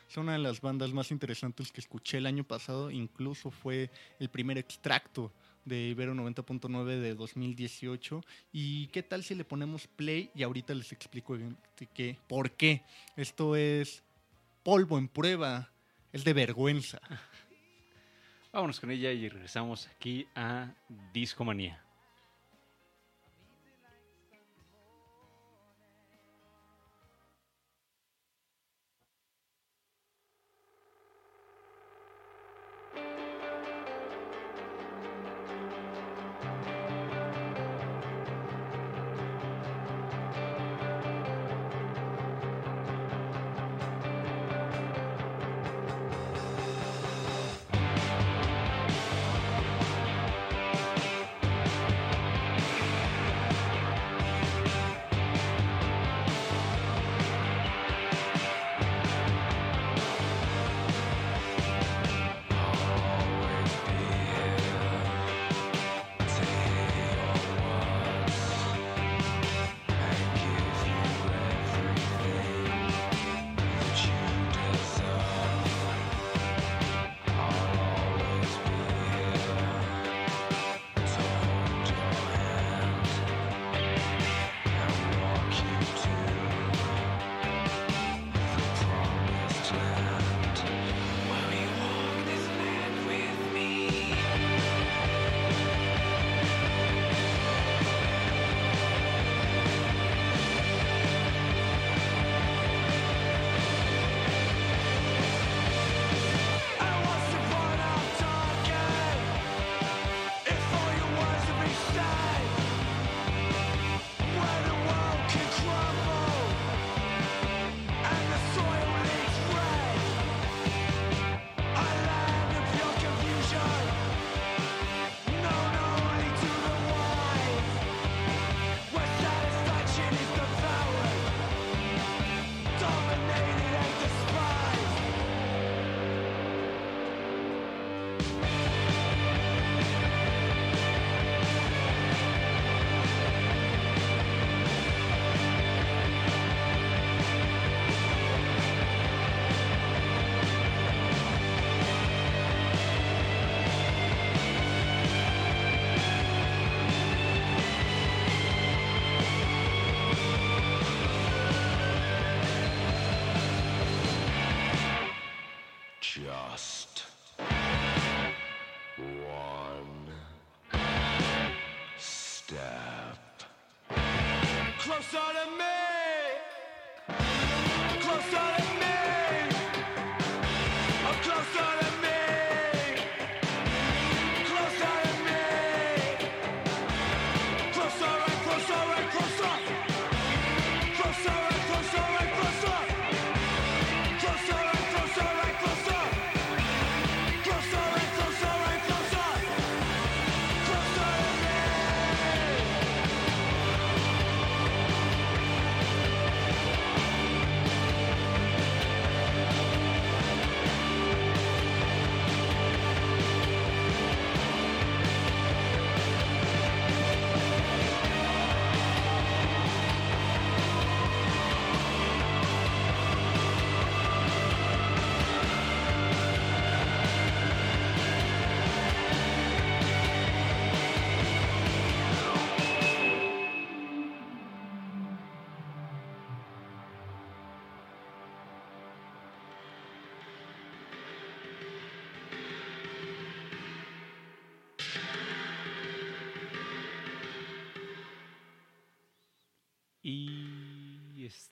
Es 0.08 0.16
una 0.16 0.32
de 0.32 0.38
las 0.38 0.60
bandas 0.60 0.92
más 0.92 1.10
interesantes 1.10 1.72
que 1.72 1.80
escuché 1.80 2.18
el 2.18 2.26
año 2.26 2.44
pasado, 2.44 2.90
incluso 2.90 3.50
fue 3.50 3.90
el 4.20 4.28
primer 4.28 4.56
extracto 4.56 5.32
de 5.64 5.88
Ibero 5.88 6.14
90.9 6.14 7.00
de 7.00 7.14
2018. 7.14 8.22
¿Y 8.52 8.86
qué 8.88 9.02
tal 9.02 9.24
si 9.24 9.34
le 9.34 9.44
ponemos 9.44 9.86
play? 9.88 10.30
Y 10.34 10.42
ahorita 10.42 10.74
les 10.74 10.92
explico 10.92 11.36
qué, 11.92 12.18
por 12.28 12.52
qué. 12.52 12.82
Esto 13.16 13.56
es 13.56 14.02
polvo 14.62 14.96
en 14.96 15.08
prueba, 15.08 15.70
es 16.12 16.24
de 16.24 16.32
vergüenza. 16.32 17.00
Vámonos 18.52 18.80
con 18.80 18.90
ella 18.90 19.12
y 19.12 19.28
regresamos 19.28 19.88
aquí 19.88 20.26
a 20.34 20.72
Discomanía. 21.12 21.85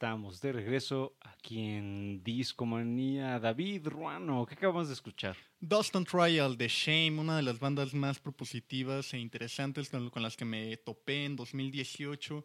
Estamos 0.04 0.38
de 0.42 0.52
regreso 0.52 1.16
aquí 1.22 1.58
en 1.60 2.22
Discomanía. 2.22 3.40
David 3.40 3.86
Ruano, 3.88 4.44
¿qué 4.44 4.52
acabamos 4.52 4.88
de 4.88 4.92
escuchar? 4.92 5.34
Dust 5.60 5.96
on 5.96 6.04
Trial 6.04 6.58
de 6.58 6.68
Shame, 6.68 7.18
una 7.18 7.38
de 7.38 7.42
las 7.42 7.58
bandas 7.58 7.94
más 7.94 8.18
propositivas 8.18 9.14
e 9.14 9.18
interesantes 9.18 9.88
con, 9.88 10.10
las 10.22 10.36
que 10.36 10.44
me 10.44 10.76
topé 10.76 11.24
en 11.24 11.36
2018. 11.36 12.44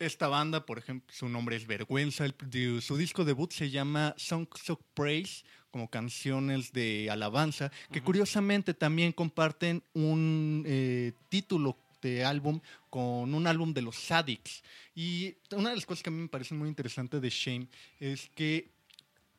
Esta 0.00 0.26
banda, 0.26 0.66
por 0.66 0.78
ejemplo, 0.78 1.14
su 1.14 1.28
nombre 1.28 1.54
es 1.54 1.68
Vergüenza. 1.68 2.24
el- 2.24 2.82
su 2.82 2.96
disco 2.96 3.24
debut 3.24 3.52
se 3.52 3.70
llama 3.70 4.16
Songs 4.18 4.68
of 4.68 4.80
Praise, 4.92 5.44
como 5.70 5.88
canciones 5.88 6.72
de 6.72 7.08
alabanza, 7.12 7.70
que 7.92 8.02
curiosamente 8.02 8.74
también 8.74 9.12
comparten 9.12 9.84
un 9.94 10.64
eh, 10.66 11.12
título 11.28 11.78
de 12.06 12.24
álbum 12.24 12.60
con 12.88 13.34
un 13.34 13.46
álbum 13.46 13.74
de 13.74 13.82
los 13.82 13.96
Sadics. 13.96 14.62
Y 14.94 15.34
una 15.52 15.70
de 15.70 15.76
las 15.76 15.86
cosas 15.86 16.02
que 16.02 16.10
a 16.10 16.12
mí 16.12 16.22
me 16.22 16.28
parece 16.28 16.54
muy 16.54 16.68
interesante 16.68 17.20
de 17.20 17.30
Shame 17.30 17.66
es 17.98 18.28
que 18.34 18.70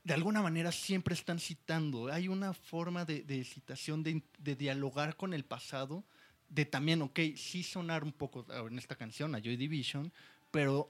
de 0.03 0.13
alguna 0.13 0.41
manera 0.41 0.71
siempre 0.71 1.13
están 1.13 1.39
citando. 1.39 2.11
Hay 2.11 2.27
una 2.27 2.53
forma 2.53 3.05
de, 3.05 3.23
de 3.23 3.43
citación, 3.43 4.03
de, 4.03 4.21
de 4.37 4.55
dialogar 4.55 5.15
con 5.15 5.33
el 5.33 5.43
pasado, 5.43 6.03
de 6.49 6.65
también, 6.65 7.01
ok, 7.01 7.19
sí 7.35 7.63
sonar 7.63 8.03
un 8.03 8.13
poco 8.13 8.45
ah, 8.49 8.65
en 8.69 8.77
esta 8.77 8.95
canción 8.95 9.35
a 9.35 9.39
Joy 9.39 9.57
Division, 9.57 10.11
pero 10.51 10.89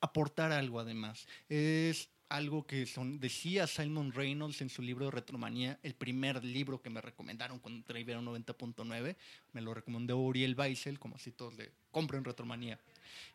aportar 0.00 0.52
algo 0.52 0.80
además. 0.80 1.26
Es 1.48 2.08
algo 2.28 2.66
que 2.66 2.86
son, 2.86 3.20
decía 3.20 3.66
Simon 3.66 4.12
Reynolds 4.12 4.60
en 4.60 4.68
su 4.68 4.82
libro 4.82 5.06
de 5.06 5.10
Retromanía, 5.12 5.78
el 5.82 5.94
primer 5.94 6.44
libro 6.44 6.80
que 6.80 6.90
me 6.90 7.00
recomendaron 7.00 7.58
cuando 7.58 7.78
entré 7.78 7.98
a 7.98 8.00
Ibero 8.00 8.22
90.9, 8.22 9.16
me 9.52 9.60
lo 9.60 9.74
recomendó 9.74 10.18
Uriel 10.18 10.54
Weissel, 10.58 10.98
como 10.98 11.16
así 11.16 11.30
todos 11.30 11.54
le 11.54 11.70
compren 11.90 12.24
Retromanía. 12.24 12.78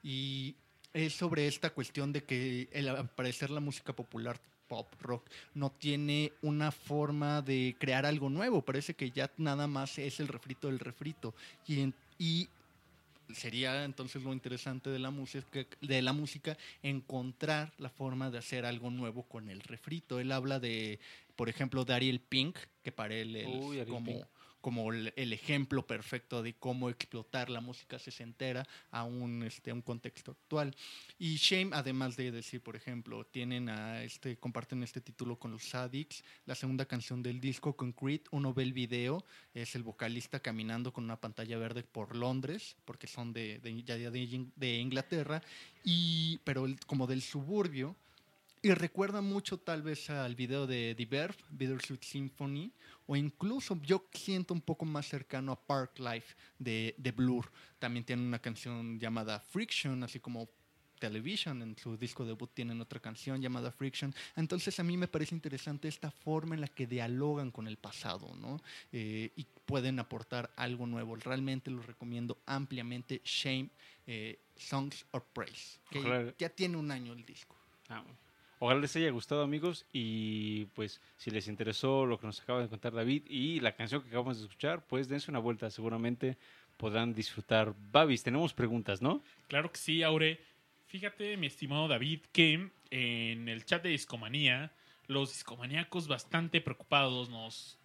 Y 0.03 0.55
es 0.93 1.13
sobre 1.13 1.47
esta 1.47 1.69
cuestión 1.69 2.11
de 2.11 2.23
que 2.23 2.67
el 2.71 2.89
al 2.89 3.09
parecer 3.09 3.49
la 3.49 3.61
música 3.61 3.93
popular 3.93 4.39
pop 4.67 4.87
rock 5.01 5.29
no 5.53 5.71
tiene 5.71 6.31
una 6.41 6.71
forma 6.71 7.41
de 7.41 7.75
crear 7.77 8.05
algo 8.05 8.29
nuevo 8.29 8.61
parece 8.61 8.93
que 8.93 9.11
ya 9.11 9.29
nada 9.37 9.67
más 9.67 9.97
es 9.99 10.21
el 10.21 10.29
refrito 10.29 10.67
del 10.67 10.79
refrito 10.79 11.33
y 12.17 12.47
sería 13.35 13.83
entonces 13.85 14.23
lo 14.23 14.33
interesante 14.33 14.89
de 14.89 14.99
la 14.99 15.11
música 15.11 15.65
de 15.81 16.01
la 16.01 16.13
música 16.13 16.57
encontrar 16.83 17.73
la 17.77 17.89
forma 17.89 18.29
de 18.29 18.37
hacer 18.37 18.65
algo 18.65 18.89
nuevo 18.89 19.23
con 19.23 19.49
el 19.49 19.61
refrito 19.61 20.19
él 20.19 20.31
habla 20.31 20.59
de 20.59 20.99
por 21.35 21.49
ejemplo 21.49 21.85
de 21.85 21.93
Ariel 21.93 22.19
Pink 22.19 22.57
que 22.83 22.91
para 22.91 23.15
él 23.15 23.35
es 23.35 23.47
Uy, 23.47 23.85
como 23.85 24.05
Pink. 24.05 24.25
Como 24.61 24.93
el, 24.93 25.11
ejemplo 25.33 25.85
perfecto 25.85 26.41
de 26.43 26.53
cómo 26.53 26.89
explotar 26.89 27.49
la 27.49 27.59
música 27.61 27.99
sesentera 27.99 28.65
a 28.91 29.03
un, 29.03 29.43
este, 29.43 29.73
un 29.73 29.81
contexto 29.81 30.31
actual. 30.31 30.75
Y 31.19 31.35
Shame, 31.35 31.71
además 31.73 32.15
de 32.15 32.31
decir, 32.31 32.61
por 32.61 32.75
ejemplo, 32.75 33.25
tienen 33.25 33.69
a 33.69 34.03
este, 34.03 34.37
comparten 34.37 34.83
este 34.83 35.01
título 35.01 35.37
con 35.37 35.51
los 35.51 35.63
Sadics, 35.63 36.23
la 36.45 36.55
segunda 36.55 36.85
canción 36.85 37.21
del 37.23 37.41
disco, 37.41 37.75
Concrete, 37.75 38.29
uno 38.31 38.53
ve 38.53 38.63
el 38.63 38.73
video, 38.73 39.25
es 39.53 39.75
el 39.75 39.83
vocalista 39.83 40.39
caminando 40.39 40.93
con 40.93 41.03
una 41.03 41.19
pantalla 41.19 41.57
verde 41.57 41.83
por 41.83 42.15
Londres, 42.15 42.75
porque 42.85 43.07
son 43.07 43.33
de, 43.33 43.59
de- 43.59 43.71
de, 43.83 44.45
de 44.55 44.75
Inglaterra, 44.77 45.41
y, 45.83 46.39
pero 46.43 46.65
el- 46.65 46.79
como 46.85 47.07
del 47.07 47.21
suburbio, 47.21 47.95
y 48.61 48.71
recuerda 48.73 49.21
mucho 49.21 49.57
tal 49.57 49.81
vez 49.81 50.09
al 50.09 50.35
video 50.35 50.67
de 50.67 50.93
The 50.95 51.05
Verve, 51.05 51.37
Bittersweet 51.49 52.03
Symphony, 52.03 52.71
o 53.07 53.15
incluso 53.15 53.79
yo 53.81 54.05
siento 54.13 54.53
un 54.53 54.61
poco 54.61 54.85
más 54.85 55.07
cercano 55.07 55.51
a 55.51 55.59
Park 55.59 55.97
Life 55.99 56.35
de, 56.59 56.93
de 56.97 57.11
Blur. 57.11 57.51
También 57.79 58.05
tienen 58.05 58.25
una 58.25 58.39
canción 58.39 58.99
llamada 58.99 59.39
Friction, 59.39 60.03
así 60.03 60.19
como 60.19 60.47
Television, 60.99 61.63
en 61.63 61.75
su 61.75 61.97
disco 61.97 62.23
debut 62.23 62.51
tienen 62.53 62.79
otra 62.79 62.99
canción 62.99 63.41
llamada 63.41 63.71
Friction. 63.71 64.13
Entonces 64.35 64.79
a 64.79 64.83
mí 64.83 64.95
me 64.97 65.07
parece 65.07 65.33
interesante 65.33 65.87
esta 65.87 66.11
forma 66.11 66.53
en 66.53 66.61
la 66.61 66.67
que 66.67 66.85
dialogan 66.85 67.49
con 67.49 67.67
el 67.67 67.77
pasado, 67.77 68.31
¿no? 68.35 68.61
Eh, 68.91 69.31
y 69.35 69.47
pueden 69.65 69.97
aportar 69.97 70.53
algo 70.55 70.85
nuevo. 70.85 71.15
Realmente 71.15 71.71
los 71.71 71.87
recomiendo 71.87 72.37
ampliamente. 72.45 73.19
Shame, 73.25 73.71
eh, 74.05 74.39
Songs 74.55 75.03
of 75.09 75.23
Praise, 75.33 75.79
que 75.89 75.97
Ojalá- 75.99 76.35
ya 76.37 76.49
tiene 76.49 76.77
un 76.77 76.91
año 76.91 77.13
el 77.13 77.25
disco. 77.25 77.55
Ah, 77.89 78.03
Ojalá 78.63 78.79
les 78.79 78.95
haya 78.95 79.09
gustado, 79.09 79.41
amigos. 79.41 79.87
Y 79.91 80.65
pues, 80.75 81.01
si 81.17 81.31
les 81.31 81.47
interesó 81.47 82.05
lo 82.05 82.19
que 82.19 82.27
nos 82.27 82.39
acaba 82.41 82.61
de 82.61 82.69
contar 82.69 82.93
David 82.93 83.23
y 83.27 83.59
la 83.59 83.71
canción 83.71 84.03
que 84.03 84.09
acabamos 84.09 84.37
de 84.37 84.43
escuchar, 84.43 84.85
pues 84.85 85.09
dense 85.09 85.31
una 85.31 85.39
vuelta. 85.39 85.71
Seguramente 85.71 86.37
podrán 86.77 87.15
disfrutar. 87.15 87.73
Babis, 87.91 88.21
tenemos 88.21 88.53
preguntas, 88.53 89.01
¿no? 89.01 89.23
Claro 89.47 89.71
que 89.71 89.79
sí, 89.79 90.03
Aure. 90.03 90.39
Fíjate, 90.85 91.37
mi 91.37 91.47
estimado 91.47 91.87
David, 91.87 92.19
que 92.31 92.69
en 92.91 93.49
el 93.49 93.65
chat 93.65 93.81
de 93.81 93.89
Discomanía, 93.89 94.71
los 95.07 95.33
discomaníacos 95.33 96.07
bastante 96.07 96.61
preocupados 96.61 97.29
nos 97.29 97.79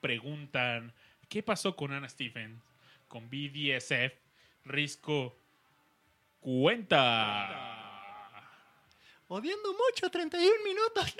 preguntan 0.00 0.92
qué 1.28 1.40
pasó 1.44 1.76
con 1.76 1.92
Anna 1.92 2.08
Stevens, 2.08 2.60
con 3.06 3.30
BDSF, 3.30 4.12
Risco 4.64 5.36
Cuenta. 6.40 7.85
Odiando 9.28 9.72
mucho, 9.72 10.08
31 10.08 10.50
minutos. 10.64 11.16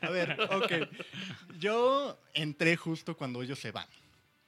A 0.00 0.10
ver, 0.10 0.38
ok. 0.40 1.58
Yo 1.58 2.20
entré 2.34 2.76
justo 2.76 3.16
cuando 3.16 3.42
ellos 3.42 3.58
se 3.58 3.72
van. 3.72 3.88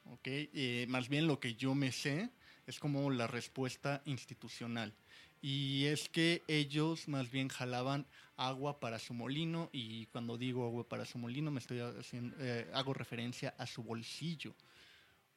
Ok. 0.05 0.27
Eh, 0.27 0.87
más 0.89 1.09
bien 1.09 1.27
lo 1.27 1.41
que 1.41 1.55
yo 1.55 1.75
me 1.75 1.91
sé 1.91 2.31
es 2.67 2.79
como 2.79 3.11
la 3.11 3.27
respuesta 3.27 4.01
institucional. 4.05 4.95
Y 5.41 5.87
es 5.87 6.09
que 6.09 6.43
ellos 6.47 7.09
más 7.09 7.31
bien 7.31 7.49
jalaban 7.49 8.07
agua 8.37 8.79
para 8.79 8.99
su 8.99 9.15
molino 9.15 9.71
y 9.73 10.07
cuando 10.07 10.37
digo 10.37 10.65
agua 10.65 10.89
para 10.89 11.05
su 11.05 11.19
molino 11.19 11.51
me 11.51 11.61
estoy 11.61 11.81
haciendo, 11.81 12.37
eh, 12.41 12.69
hago 12.75 12.95
referencia 12.95 13.55
a 13.59 13.67
su 13.67 13.83
bolsillo. 13.83 14.55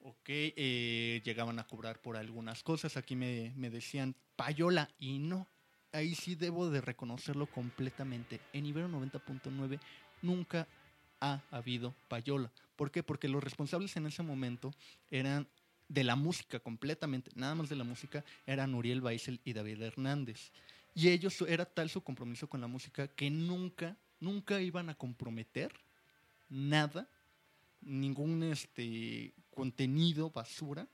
Ok, 0.03 0.27
eh, 0.27 1.21
llegaban 1.23 1.59
a 1.59 1.67
cobrar 1.67 2.01
por 2.01 2.17
algunas 2.17 2.61
cosas. 2.63 2.97
Aquí 2.97 3.15
me, 3.15 3.53
me 3.55 3.69
decían 3.71 4.15
payola 4.35 4.89
y 4.99 5.17
no. 5.19 5.47
Ahí 5.91 6.15
sí 6.15 6.35
debo 6.35 6.69
de 6.69 6.81
reconocerlo 6.81 7.47
completamente. 7.47 8.39
En 8.53 8.65
Ibero 8.65 8.87
90.9 8.87 9.79
nunca 10.21 10.67
ha 11.19 11.41
habido 11.51 11.93
payola. 12.07 12.51
¿Por 12.75 12.91
qué? 12.91 13.03
Porque 13.03 13.27
los 13.27 13.43
responsables 13.43 13.95
en 13.97 14.07
ese 14.07 14.23
momento 14.23 14.73
eran 15.09 15.47
de 15.87 16.03
la 16.05 16.15
música 16.15 16.59
completamente, 16.59 17.31
nada 17.35 17.53
más 17.53 17.67
de 17.67 17.75
la 17.75 17.83
música, 17.83 18.23
eran 18.45 18.73
Uriel 18.73 19.01
Weissel 19.01 19.41
y 19.43 19.51
David 19.51 19.81
Hernández. 19.81 20.51
Y 20.95 21.09
ellos, 21.09 21.41
era 21.41 21.65
tal 21.65 21.89
su 21.89 22.01
compromiso 22.01 22.47
con 22.47 22.61
la 22.61 22.67
música 22.67 23.09
que 23.09 23.29
nunca, 23.29 23.97
nunca 24.19 24.61
iban 24.61 24.89
a 24.89 24.95
comprometer 24.95 25.73
nada, 26.49 27.09
ningún 27.81 28.43
este 28.43 29.33
contenido 29.53 30.29
basura 30.29 30.87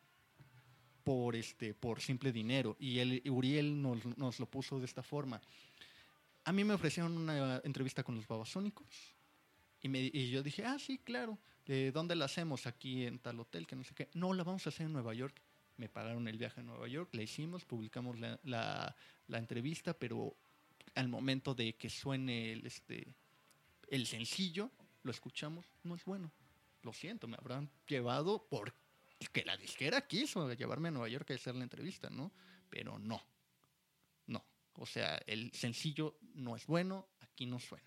por 1.07 1.37
este 1.37 1.73
por 1.73 2.01
simple 2.01 2.33
dinero 2.33 2.75
y 2.81 2.99
el 2.99 3.23
Uriel 3.29 3.81
nos, 3.81 4.03
nos 4.17 4.41
lo 4.41 4.45
puso 4.45 4.77
de 4.77 4.83
esta 4.85 5.01
forma. 5.01 5.39
A 6.43 6.51
mí 6.51 6.65
me 6.65 6.73
ofrecieron 6.73 7.17
una 7.17 7.61
entrevista 7.63 8.03
con 8.03 8.15
los 8.17 8.27
babasónicos 8.27 8.85
y, 9.81 9.87
me, 9.87 10.01
y 10.01 10.29
yo 10.31 10.43
dije, 10.43 10.65
ah, 10.65 10.77
sí, 10.77 10.97
claro. 10.97 11.37
¿De 11.65 11.93
dónde 11.93 12.13
la 12.13 12.25
hacemos? 12.25 12.67
Aquí 12.67 13.05
en 13.05 13.19
tal 13.19 13.39
hotel, 13.39 13.65
que 13.65 13.77
no 13.77 13.85
sé 13.85 13.93
qué. 13.95 14.09
No, 14.15 14.33
la 14.33 14.43
vamos 14.43 14.65
a 14.65 14.69
hacer 14.69 14.85
en 14.87 14.91
Nueva 14.91 15.13
York. 15.13 15.41
Me 15.77 15.87
pagaron 15.87 16.27
el 16.27 16.37
viaje 16.37 16.59
a 16.59 16.63
Nueva 16.63 16.89
York, 16.89 17.07
la 17.13 17.23
hicimos, 17.23 17.63
publicamos 17.63 18.19
la, 18.19 18.37
la- 18.43 18.93
la 19.27 19.37
entrevista, 19.37 19.93
pero 19.93 20.35
al 20.95 21.07
momento 21.07 21.55
de 21.55 21.73
que 21.75 21.89
suene 21.89 22.51
el, 22.51 22.65
este, 22.65 23.07
el 23.89 24.05
sencillo, 24.07 24.71
lo 25.03 25.11
escuchamos, 25.11 25.65
no 25.83 25.95
es 25.95 26.03
bueno. 26.03 26.29
Lo 26.83 26.91
siento, 26.91 27.29
me 27.29 27.37
habrán 27.37 27.69
llevado 27.87 28.45
porque 29.17 29.43
la 29.45 29.57
disquera 29.57 30.07
quiso 30.07 30.51
llevarme 30.53 30.89
a 30.89 30.91
Nueva 30.91 31.09
York 31.09 31.31
a 31.31 31.35
hacer 31.35 31.55
la 31.55 31.63
entrevista, 31.63 32.09
¿no? 32.09 32.31
Pero 32.69 32.99
no, 32.99 33.21
no. 34.27 34.43
O 34.75 34.85
sea, 34.85 35.17
el 35.25 35.51
sencillo 35.53 36.17
no 36.35 36.55
es 36.55 36.65
bueno, 36.67 37.07
aquí 37.21 37.45
no 37.45 37.59
suena 37.59 37.85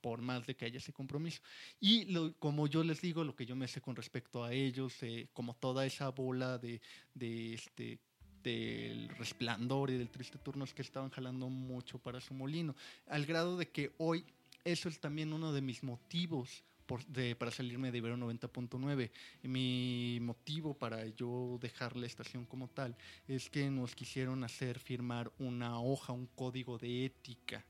por 0.00 0.20
más 0.20 0.46
de 0.46 0.54
que 0.54 0.66
haya 0.66 0.76
ese 0.76 0.92
compromiso. 0.92 1.40
Y 1.80 2.04
lo- 2.12 2.34
como 2.38 2.66
yo 2.66 2.84
les 2.84 3.00
digo, 3.00 3.24
lo 3.24 3.34
que 3.34 3.46
yo 3.46 3.56
me 3.56 3.66
sé 3.66 3.80
con 3.80 3.96
respecto 3.96 4.44
a 4.44 4.52
ellos, 4.52 5.02
eh, 5.02 5.30
como 5.32 5.54
toda 5.54 5.86
esa 5.86 6.10
bola 6.10 6.58
de, 6.58 6.82
de 7.14 7.54
este 7.54 7.98
del 8.42 9.08
resplandor 9.16 9.88
y 9.90 9.96
del 9.96 10.10
triste 10.10 10.36
turno 10.38 10.64
es 10.64 10.74
que 10.74 10.82
estaban 10.82 11.08
jalando 11.08 11.48
mucho 11.48 11.98
para 11.98 12.20
su 12.20 12.34
molino, 12.34 12.76
al 13.06 13.24
grado 13.24 13.56
de 13.56 13.70
que 13.70 13.94
hoy 13.96 14.26
eso 14.64 14.90
es 14.90 15.00
también 15.00 15.32
uno 15.32 15.54
de 15.54 15.62
mis 15.62 15.82
motivos 15.82 16.62
de- 17.08 17.34
para 17.36 17.50
salirme 17.50 17.90
de 17.90 17.98
Ibero 17.98 18.16
90.9. 18.16 19.10
Mi 19.42 20.18
motivo 20.20 20.74
para 20.74 21.06
yo 21.08 21.58
dejar 21.60 21.96
la 21.96 22.06
estación 22.06 22.44
como 22.46 22.68
tal 22.68 22.96
es 23.28 23.48
que 23.50 23.70
nos 23.70 23.94
quisieron 23.94 24.44
hacer 24.44 24.78
firmar 24.78 25.32
una 25.38 25.80
hoja, 25.80 26.12
un 26.12 26.26
código 26.26 26.78
de 26.78 27.06
ética 27.06 27.64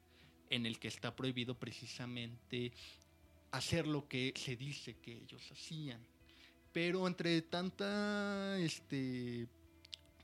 en 0.51 0.67
el 0.67 0.79
que 0.79 0.89
está 0.89 1.15
prohibido 1.17 1.59
precisamente 1.59 2.73
hacer 3.51 3.87
lo 3.87 4.07
que 4.09 4.33
se 4.37 4.57
dice 4.57 4.95
que 5.01 5.13
ellos 5.13 5.51
hacían. 5.51 6.01
Pero 6.73 7.07
entre 7.07 7.41
tanta 7.43 8.59
este, 8.59 9.47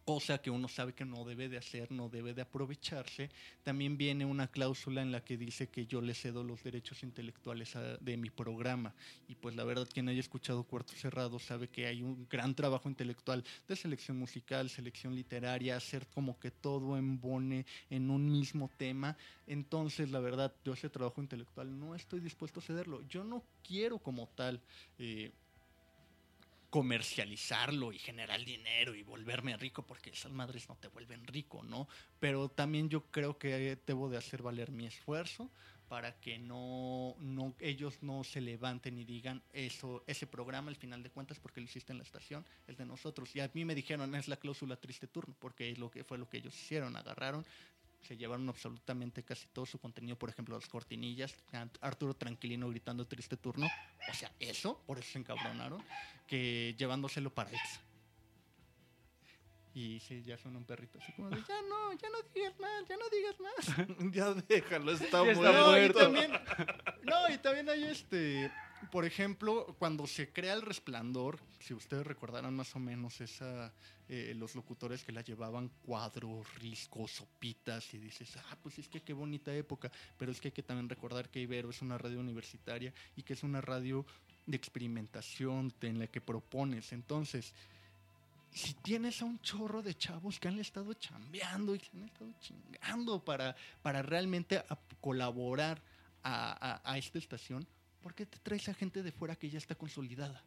cosa 0.05 0.39
que 0.39 0.51
uno 0.51 0.69
sabe 0.69 0.95
que 0.95 1.05
no 1.05 1.25
debe 1.25 1.49
de 1.49 1.59
hacer, 1.59 1.91
no 1.93 2.09
debe 2.09 2.35
de 2.35 2.43
aprovecharse, 2.43 3.31
también 3.63 3.97
viene 3.97 4.25
una 4.25 4.49
cláusula 4.49 5.03
en 5.03 5.13
la 5.13 5.25
que 5.25 5.37
dice 5.37 5.69
que 5.69 5.87
yo 5.87 6.01
le 6.01 6.15
cedo 6.15 6.43
los 6.45 6.63
derechos 6.63 7.03
intelectuales 7.03 7.75
de 8.01 8.17
mi 8.17 8.31
programa. 8.31 8.95
Y 9.29 9.35
pues 9.37 9.57
la 9.57 9.65
verdad, 9.65 9.89
quien 9.93 10.09
haya 10.09 10.21
escuchado 10.21 10.65
Cuarto 10.65 10.95
Cerrado 10.95 11.39
sabe 11.39 11.69
que 11.69 11.87
hay 11.87 12.03
un 12.03 12.27
gran 12.29 12.55
trabajo 12.55 12.89
intelectual 12.89 13.45
de 13.69 13.77
selección 13.77 14.19
musical, 14.19 14.69
selección 14.71 15.15
literaria, 15.15 15.77
hacer 15.77 16.07
como 16.09 16.39
que 16.39 16.51
todo 16.51 16.97
embone 16.97 17.67
en 17.89 18.11
un 18.11 18.31
mismo 18.31 18.71
tema. 18.77 19.17
Entonces, 19.47 20.11
la 20.11 20.21
verdad, 20.21 20.55
yo 20.65 20.73
ese 20.73 20.91
trabajo 20.91 21.21
intelectual 21.21 21.79
no 21.79 21.95
estoy 21.95 22.21
dispuesto 22.21 22.61
a 22.61 22.63
cederlo. 22.63 23.03
Yo 23.09 23.25
no 23.25 23.45
quiero 23.63 23.99
como 23.99 24.29
tal 24.29 24.61
eh, 24.99 25.33
comercializarlo 26.71 27.93
y 27.93 27.99
generar 27.99 28.45
dinero 28.45 28.95
y 28.95 29.03
volverme 29.03 29.57
rico, 29.57 29.83
porque 29.83 30.11
esas 30.11 30.33
madres 30.33 30.69
no 30.69 30.77
te 30.77 30.89
vuelven 30.89 31.27
rico, 31.27 31.63
¿no? 31.65 31.89
Pero 32.21 32.49
también 32.49 32.89
yo 32.89 33.03
creo 33.11 33.37
que 33.39 33.77
debo 33.85 34.09
de 34.09 34.17
hacer 34.17 34.43
valer 34.43 34.71
mi 34.71 34.87
esfuerzo 34.87 35.51
para 35.91 36.21
que 36.21 36.39
no, 36.39 37.17
no 37.19 37.53
ellos 37.59 38.01
no 38.01 38.23
se 38.23 38.41
levanten 38.41 38.97
y 38.97 39.05
digan 39.05 39.43
eso 39.53 40.05
ese 40.07 40.25
programa 40.25 40.71
al 40.71 40.77
final 40.77 41.03
de 41.03 41.11
cuentas 41.11 41.41
porque 41.41 41.61
lo 41.61 41.65
hiciste 41.65 41.91
en 41.91 41.99
la 41.99 42.05
estación 42.05 42.47
es 42.69 42.77
de 42.77 42.87
nosotros 42.87 43.35
y 43.35 43.41
a 43.41 43.51
mí 43.55 43.65
me 43.65 43.75
dijeron 43.75 44.15
es 44.15 44.29
la 44.29 44.37
cláusula 44.37 44.77
triste 44.77 45.09
turno 45.09 45.35
porque 45.41 45.69
es 45.69 45.79
lo 45.79 45.91
que 45.91 46.05
fue 46.05 46.17
lo 46.17 46.29
que 46.29 46.37
ellos 46.37 46.55
hicieron 46.55 46.95
agarraron 46.95 47.45
se 48.03 48.17
llevaron 48.17 48.49
absolutamente 48.49 49.23
casi 49.23 49.47
todo 49.49 49.67
su 49.67 49.79
contenido, 49.79 50.17
por 50.17 50.31
ejemplo, 50.31 50.57
las 50.57 50.69
cortinillas, 50.69 51.37
Arturo 51.81 52.15
Tranquilino 52.15 52.69
gritando 52.69 53.07
triste 53.07 53.37
turno, 53.37 53.67
o 54.11 54.15
sea, 54.15 54.33
eso, 54.41 54.83
por 54.87 54.99
eso 54.99 55.13
se 55.13 55.19
encabronaron, 55.19 55.83
que 56.27 56.75
llevándoselo 56.79 57.33
para 57.33 57.51
Exa. 57.51 57.81
Y 59.73 60.01
sí, 60.01 60.23
ya 60.23 60.37
son 60.37 60.57
un 60.57 60.65
perrito 60.65 60.99
así 61.01 61.13
como 61.13 61.31
de, 61.31 61.37
ya 61.37 61.63
no, 61.69 61.93
ya 61.93 62.09
no 62.11 62.19
digas 62.35 62.59
más, 62.59 62.89
ya 62.89 62.97
no 62.97 63.09
digas 63.09 63.37
más. 63.39 64.13
ya 64.13 64.35
déjalo, 64.49 64.93
está 64.93 65.25
Ya 65.25 65.31
está 65.31 65.53
muerto. 65.53 65.53
No, 65.53 65.77
y 65.77 65.81
muerto. 65.81 65.99
también, 66.01 66.33
no, 67.05 67.29
y 67.33 67.39
también 67.39 67.69
hay 67.69 67.85
este, 67.85 68.51
por 68.91 69.05
ejemplo, 69.05 69.77
cuando 69.79 70.07
se 70.07 70.33
crea 70.33 70.55
el 70.55 70.63
resplandor, 70.63 71.39
si 71.61 71.75
ustedes 71.75 72.07
recordarán 72.07 72.55
más 72.55 72.75
o 72.75 72.79
menos 72.79 73.21
esa, 73.21 73.73
eh, 74.09 74.33
los 74.37 74.55
locutores 74.55 75.05
que 75.05 75.13
la 75.13 75.21
llevaban 75.23 75.71
cuadros, 75.85 76.53
riscos, 76.61 77.13
sopitas, 77.13 77.93
y 77.95 77.99
dices, 77.99 78.37
ah, 78.37 78.57
pues 78.63 78.79
es 78.79 78.89
que 78.89 79.03
qué 79.03 79.13
bonita 79.13 79.55
época, 79.55 79.91
pero 80.17 80.33
es 80.33 80.41
que 80.41 80.49
hay 80.49 80.53
que 80.53 80.63
también 80.63 80.89
recordar 80.89 81.29
que 81.29 81.41
Ibero 81.41 81.71
es 81.71 81.83
una 81.83 81.99
radio 81.99 82.21
universitaria 82.21 82.93
y 83.17 83.23
que 83.23 83.35
es 83.35 83.43
una 83.43 83.61
radio 83.61 84.07
de 84.47 84.57
experimentación 84.57 85.73
en 85.83 85.99
la 85.99 86.07
que 86.07 86.21
propones, 86.21 86.93
entonces 86.93 87.53
si 88.53 88.75
tienes 88.75 89.23
a 89.23 89.27
un 89.27 89.39
chorro 89.43 89.81
de 89.81 89.95
chavos 89.95 90.41
que 90.41 90.49
han 90.49 90.59
estado 90.59 90.93
chambeando 90.95 91.73
y 91.75 91.79
se 91.79 91.91
han 91.97 92.03
estado 92.03 92.33
chingando 92.41 93.25
para, 93.25 93.55
para 93.83 94.03
realmente 94.03 94.61
colaborar 95.01 95.81
a- 96.25 96.81
a 96.85 96.99
esta 96.99 97.19
estación, 97.19 97.65
¿por 98.03 98.15
qué 98.15 98.27
te 98.27 98.39
traes 98.39 98.69
a 98.69 98.75
gente 98.75 99.03
de 99.03 99.13
fuera 99.13 99.37
que 99.37 99.51
ya 99.51 99.59
está 99.59 99.75
consolidada? 99.75 100.43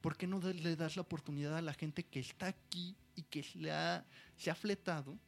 ¿Por 0.00 0.16
qué 0.16 0.26
no 0.26 0.38
le 0.40 0.76
das 0.76 0.96
la 0.96 1.02
oportunidad 1.02 1.56
a 1.56 1.62
la 1.62 1.74
gente 1.74 2.04
que 2.04 2.20
está 2.20 2.46
aquí 2.46 2.94
y 3.14 3.22
que 3.22 3.42
se, 3.42 3.70
ha, 3.70 4.04
se 4.36 4.54
fletado 4.54 5.18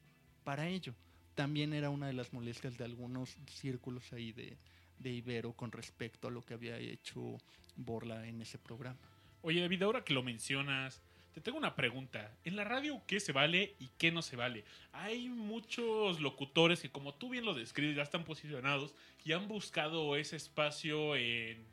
para 0.45 0.68
ello? 0.68 0.95
También 1.35 1.72
era 1.72 1.91
una 1.91 2.07
de 2.07 2.12
las 2.12 2.33
molestias 2.33 2.76
de 2.76 2.85
algunos 2.85 3.37
círculos 3.47 4.12
ahí 4.12 4.33
de, 4.33 4.57
de 4.99 5.11
Ibero 5.11 5.53
con 5.53 5.72
respecto 5.72 6.29
a 6.29 6.31
lo 6.31 6.45
que 6.45 6.55
había 6.55 6.79
hecho 6.79 7.39
Borla 7.76 8.26
en 8.26 8.43
ese 8.43 8.59
programa. 8.59 8.99
Oye, 9.43 9.61
David, 9.61 9.83
ahora 9.83 10.05
que 10.05 10.14
lo 10.14 10.22
mencionas, 10.22 11.01
te 11.39 11.45
tengo 11.45 11.59
una 11.59 11.76
pregunta. 11.76 12.36
En 12.45 12.57
la 12.57 12.64
radio, 12.64 13.01
¿qué 13.07 13.20
se 13.20 13.30
vale 13.30 13.76
y 13.78 13.89
qué 13.97 14.11
no 14.11 14.22
se 14.22 14.34
vale? 14.34 14.64
Hay 14.93 15.28
muchos 15.28 16.20
locutores 16.20 16.80
que, 16.80 16.91
como 16.91 17.14
tú 17.14 17.30
bien 17.30 17.45
lo 17.45 17.55
describes, 17.55 17.95
ya 17.95 18.03
están 18.03 18.24
posicionados 18.24 18.93
y 19.24 19.30
han 19.32 19.47
buscado 19.47 20.16
ese 20.16 20.34
espacio 20.34 21.14
en, 21.14 21.64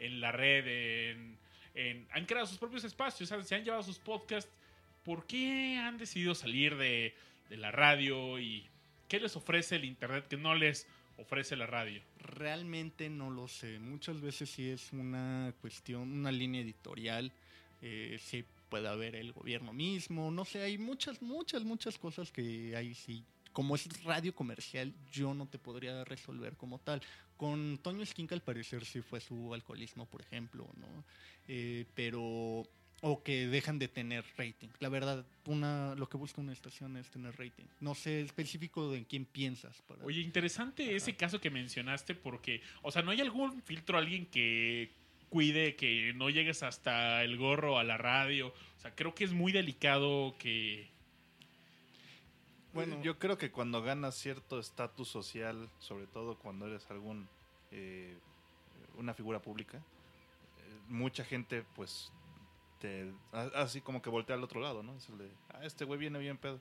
en 0.00 0.20
la 0.20 0.32
red, 0.32 1.36
en, 1.76 2.08
han 2.10 2.26
creado 2.26 2.48
sus 2.48 2.58
propios 2.58 2.82
espacios, 2.82 3.28
se 3.28 3.54
han 3.54 3.64
llevado 3.64 3.84
sus 3.84 4.00
podcasts. 4.00 4.50
¿Por 5.04 5.24
qué 5.24 5.78
han 5.78 5.98
decidido 5.98 6.34
salir 6.34 6.76
de, 6.76 7.14
de 7.48 7.56
la 7.56 7.70
radio 7.70 8.40
y 8.40 8.66
qué 9.06 9.20
les 9.20 9.36
ofrece 9.36 9.76
el 9.76 9.84
Internet 9.84 10.26
que 10.26 10.36
no 10.36 10.56
les 10.56 10.88
ofrece 11.16 11.54
la 11.54 11.66
radio? 11.66 12.02
Realmente 12.18 13.08
no 13.08 13.30
lo 13.30 13.46
sé. 13.46 13.78
Muchas 13.78 14.20
veces 14.20 14.50
sí 14.50 14.68
es 14.68 14.92
una 14.92 15.54
cuestión, 15.60 16.10
una 16.12 16.32
línea 16.32 16.60
editorial. 16.60 17.32
Eh, 17.80 18.16
sí 18.20 18.44
puede 18.72 18.88
haber 18.88 19.14
el 19.16 19.32
gobierno 19.32 19.74
mismo. 19.74 20.30
No 20.30 20.46
sé, 20.46 20.62
hay 20.62 20.78
muchas, 20.78 21.20
muchas, 21.20 21.62
muchas 21.62 21.98
cosas 21.98 22.32
que 22.32 22.74
hay 22.74 22.94
sí. 22.94 23.22
Como 23.52 23.74
es 23.74 24.02
radio 24.02 24.34
comercial, 24.34 24.94
yo 25.12 25.34
no 25.34 25.46
te 25.46 25.58
podría 25.58 26.04
resolver 26.04 26.56
como 26.56 26.78
tal. 26.78 27.02
Con 27.36 27.76
Toño 27.82 28.02
Esquinca, 28.02 28.34
al 28.34 28.40
parecer, 28.40 28.86
sí 28.86 29.02
fue 29.02 29.20
su 29.20 29.52
alcoholismo, 29.52 30.06
por 30.06 30.22
ejemplo, 30.22 30.66
¿no? 30.80 31.04
Eh, 31.48 31.84
pero. 31.94 32.62
O 33.04 33.20
que 33.24 33.48
dejan 33.48 33.78
de 33.80 33.88
tener 33.88 34.24
rating. 34.38 34.68
La 34.78 34.88
verdad, 34.88 35.26
una, 35.46 35.94
lo 35.96 36.08
que 36.08 36.16
busca 36.16 36.40
una 36.40 36.52
estación 36.52 36.96
es 36.96 37.10
tener 37.10 37.36
rating. 37.36 37.64
No 37.80 37.96
sé 37.96 38.20
específico 38.22 38.90
de 38.92 38.98
en 38.98 39.04
quién 39.04 39.24
piensas. 39.26 39.82
para- 39.82 40.04
Oye, 40.04 40.20
interesante 40.20 40.94
ese 40.94 41.14
caso 41.16 41.40
que 41.40 41.50
mencionaste 41.50 42.14
porque, 42.14 42.62
o 42.80 42.92
sea, 42.92 43.02
¿no 43.02 43.10
hay 43.10 43.20
algún 43.20 43.60
filtro, 43.62 43.98
alguien 43.98 44.26
que 44.26 44.92
cuide 45.32 45.76
que 45.76 46.12
no 46.14 46.28
llegues 46.28 46.62
hasta 46.62 47.24
el 47.24 47.38
gorro 47.38 47.78
a 47.78 47.84
la 47.84 47.96
radio? 47.96 48.48
O 48.48 48.80
sea, 48.82 48.94
creo 48.94 49.14
que 49.14 49.24
es 49.24 49.32
muy 49.32 49.50
delicado 49.50 50.34
que... 50.38 50.90
Bueno, 52.74 53.02
yo 53.02 53.18
creo 53.18 53.36
que 53.38 53.50
cuando 53.50 53.82
ganas 53.82 54.14
cierto 54.14 54.58
estatus 54.58 55.08
social, 55.08 55.68
sobre 55.78 56.06
todo 56.06 56.36
cuando 56.36 56.66
eres 56.66 56.90
algún 56.90 57.28
eh, 57.70 58.16
una 58.96 59.14
figura 59.14 59.40
pública, 59.40 59.78
eh, 59.78 59.80
mucha 60.88 61.24
gente 61.24 61.64
pues 61.74 62.10
te 62.78 63.10
a- 63.32 63.50
así 63.62 63.80
como 63.80 64.00
que 64.02 64.08
voltea 64.10 64.36
al 64.36 64.44
otro 64.44 64.60
lado, 64.60 64.82
¿no? 64.82 64.94
Es 64.96 65.08
el 65.08 65.18
de, 65.18 65.30
ah, 65.50 65.60
este 65.64 65.84
güey 65.84 65.98
viene 65.98 66.18
bien 66.18 66.36
pedo. 66.38 66.60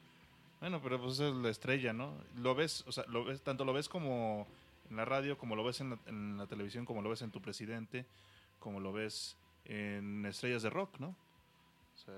Bueno, 0.60 0.82
pero 0.82 1.02
pues 1.02 1.20
es 1.20 1.34
la 1.34 1.50
estrella, 1.50 1.94
¿no? 1.94 2.14
Lo 2.38 2.56
ves, 2.56 2.84
o 2.88 2.92
sea, 2.92 3.06
lo 3.08 3.24
ves 3.26 3.42
tanto 3.42 3.64
lo 3.66 3.74
ves 3.74 3.88
como 3.90 4.48
en 4.90 4.98
la 4.98 5.06
radio, 5.06 5.38
como 5.38 5.56
lo 5.56 5.64
ves 5.64 5.80
en 5.82 5.92
la, 5.92 6.00
en 6.08 6.38
la 6.38 6.46
televisión, 6.46 6.86
como 6.86 7.02
lo 7.02 7.10
ves 7.10 7.22
en 7.22 7.32
tu 7.32 7.42
presidente, 7.42 8.06
como 8.62 8.80
lo 8.80 8.94
ves 8.94 9.36
en 9.66 10.26
estrellas 10.26 10.64
de 10.64 10.70
rock, 10.70 10.98
¿no? 11.00 11.10
O 11.10 11.98
sea, 12.06 12.14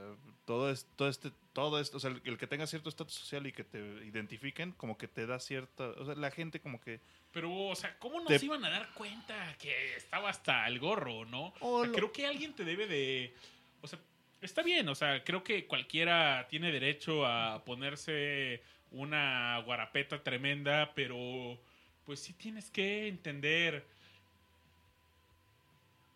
todo, 0.45 0.69
es, 0.71 0.85
todo, 0.95 1.09
este, 1.09 1.31
todo 1.51 1.79
esto, 1.79 1.97
o 1.97 1.99
sea, 1.99 2.11
el, 2.11 2.21
el 2.23 2.37
que 2.37 2.45
tenga 2.47 2.67
cierto 2.67 2.87
estatus 2.89 3.15
social 3.15 3.47
y 3.47 3.51
que 3.51 3.63
te 3.63 3.79
identifiquen, 4.05 4.71
como 4.73 4.97
que 4.97 5.07
te 5.07 5.25
da 5.25 5.39
cierta, 5.39 5.89
o 5.89 6.05
sea, 6.05 6.15
la 6.15 6.31
gente 6.31 6.59
como 6.61 6.79
que 6.79 7.01
Pero, 7.33 7.51
o 7.67 7.75
sea, 7.75 7.97
¿cómo 7.99 8.19
nos 8.21 8.27
Te- 8.39 8.45
iban 8.45 8.63
a 8.63 8.69
dar 8.69 8.93
cuenta 8.93 9.55
que 9.57 9.95
estaba 9.97 10.29
hasta 10.29 10.67
el 10.67 10.79
gorro, 10.79 11.25
no? 11.25 11.53
O 11.59 11.77
O 11.77 11.81
sea, 11.81 11.89
lo- 11.89 11.95
creo 11.95 12.11
que 12.13 12.27
alguien 12.27 12.53
te 12.53 12.63
debe 12.63 12.87
de... 12.87 13.33
O 13.81 13.87
sea, 13.87 13.99
está 14.41 14.61
bien, 14.61 14.87
o 14.87 14.95
sea, 14.95 15.23
creo 15.23 15.43
que 15.43 15.65
cualquiera 15.67 16.47
tiene 16.49 16.71
derecho 16.71 17.25
a 17.25 17.63
ponerse 17.65 18.61
una 18.91 19.59
guarapeta 19.65 20.23
tremenda, 20.23 20.93
pero 20.95 21.59
pues 22.05 22.19
sí 22.21 22.31
tienes 22.33 22.69
que 22.69 23.07
entender 23.07 23.85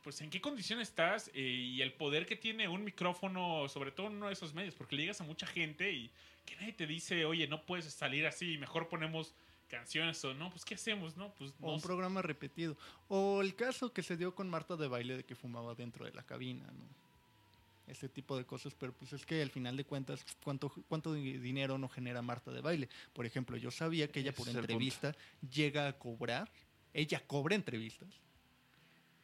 pues 0.07 0.21
en 0.21 0.29
qué 0.29 0.39
condición 0.39 0.79
estás 0.79 1.29
eh, 1.33 1.41
y 1.41 1.81
el 1.81 1.91
poder 1.91 2.25
que 2.25 2.37
tiene 2.37 2.69
un 2.69 2.81
micrófono, 2.85 3.67
sobre 3.67 3.91
todo 3.91 4.07
en 4.07 4.13
uno 4.13 4.27
de 4.27 4.33
esos 4.33 4.53
medios, 4.53 4.73
porque 4.73 4.95
le 4.95 5.01
llegas 5.01 5.19
a 5.19 5.25
mucha 5.25 5.45
gente 5.45 5.91
y 5.91 6.09
que 6.45 6.55
nadie 6.55 6.71
te 6.71 6.87
dice, 6.87 7.25
oye, 7.25 7.45
no 7.45 7.61
puedes 7.65 7.91
salir 7.93 8.25
así, 8.25 8.57
mejor 8.57 8.87
ponemos 8.87 9.33
canciones 9.67 10.23
o 10.23 10.33
no, 10.33 10.49
pues 10.49 10.63
¿qué 10.63 10.75
hacemos? 10.75 11.17
No, 11.17 11.33
pues 11.33 11.51
O 11.59 11.65
no 11.67 11.73
un 11.73 11.81
sé. 11.81 11.87
programa 11.87 12.21
repetido. 12.21 12.77
O 13.09 13.41
el 13.41 13.53
caso 13.53 13.91
que 13.91 14.01
se 14.01 14.15
dio 14.15 14.33
con 14.33 14.49
Marta 14.49 14.77
de 14.77 14.87
baile 14.87 15.17
de 15.17 15.25
que 15.25 15.35
fumaba 15.35 15.75
dentro 15.75 16.05
de 16.05 16.13
la 16.13 16.23
cabina, 16.23 16.63
¿no? 16.67 17.91
Ese 17.91 18.07
tipo 18.07 18.37
de 18.37 18.45
cosas, 18.45 18.73
pero 18.79 18.93
pues 18.93 19.11
es 19.11 19.25
que 19.25 19.41
al 19.41 19.51
final 19.51 19.75
de 19.75 19.83
cuentas, 19.83 20.25
¿cuánto, 20.41 20.69
cuánto 20.87 21.13
di- 21.15 21.37
dinero 21.37 21.77
no 21.77 21.89
genera 21.89 22.21
Marta 22.21 22.51
de 22.53 22.61
baile? 22.61 22.87
Por 23.11 23.25
ejemplo, 23.25 23.57
yo 23.57 23.71
sabía 23.71 24.09
que 24.09 24.21
ella 24.21 24.31
por 24.31 24.47
entrevista 24.47 25.13
llega 25.53 25.89
a 25.89 25.99
cobrar, 25.99 26.49
ella 26.93 27.21
cobra 27.27 27.55
entrevistas 27.55 28.07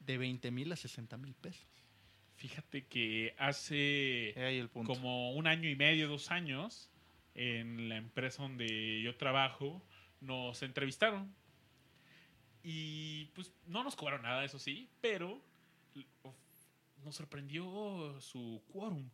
de 0.05 0.17
20 0.17 0.51
mil 0.51 0.71
a 0.71 0.75
60 0.75 1.17
mil 1.17 1.33
pesos. 1.35 1.67
Fíjate 2.35 2.85
que 2.87 3.35
hace 3.37 4.31
el 4.59 4.69
punto. 4.69 4.93
como 4.93 5.33
un 5.33 5.47
año 5.47 5.69
y 5.69 5.75
medio, 5.75 6.07
dos 6.07 6.31
años, 6.31 6.89
en 7.35 7.89
la 7.89 7.97
empresa 7.97 8.43
donde 8.43 9.01
yo 9.01 9.15
trabajo, 9.15 9.81
nos 10.19 10.61
entrevistaron. 10.63 11.33
Y 12.63 13.25
pues 13.35 13.53
no 13.65 13.83
nos 13.83 13.95
cobraron 13.95 14.23
nada, 14.23 14.43
eso 14.45 14.57
sí, 14.57 14.89
pero 15.01 15.41
nos 17.03 17.15
sorprendió 17.15 18.19
su 18.19 18.61
quórum. 18.71 19.09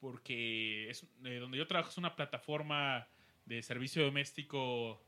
Porque 0.00 0.90
es, 0.90 1.04
eh, 1.24 1.36
donde 1.36 1.58
yo 1.58 1.66
trabajo 1.66 1.90
es 1.90 1.98
una 1.98 2.16
plataforma 2.16 3.06
de 3.44 3.62
servicio 3.62 4.04
doméstico, 4.04 5.00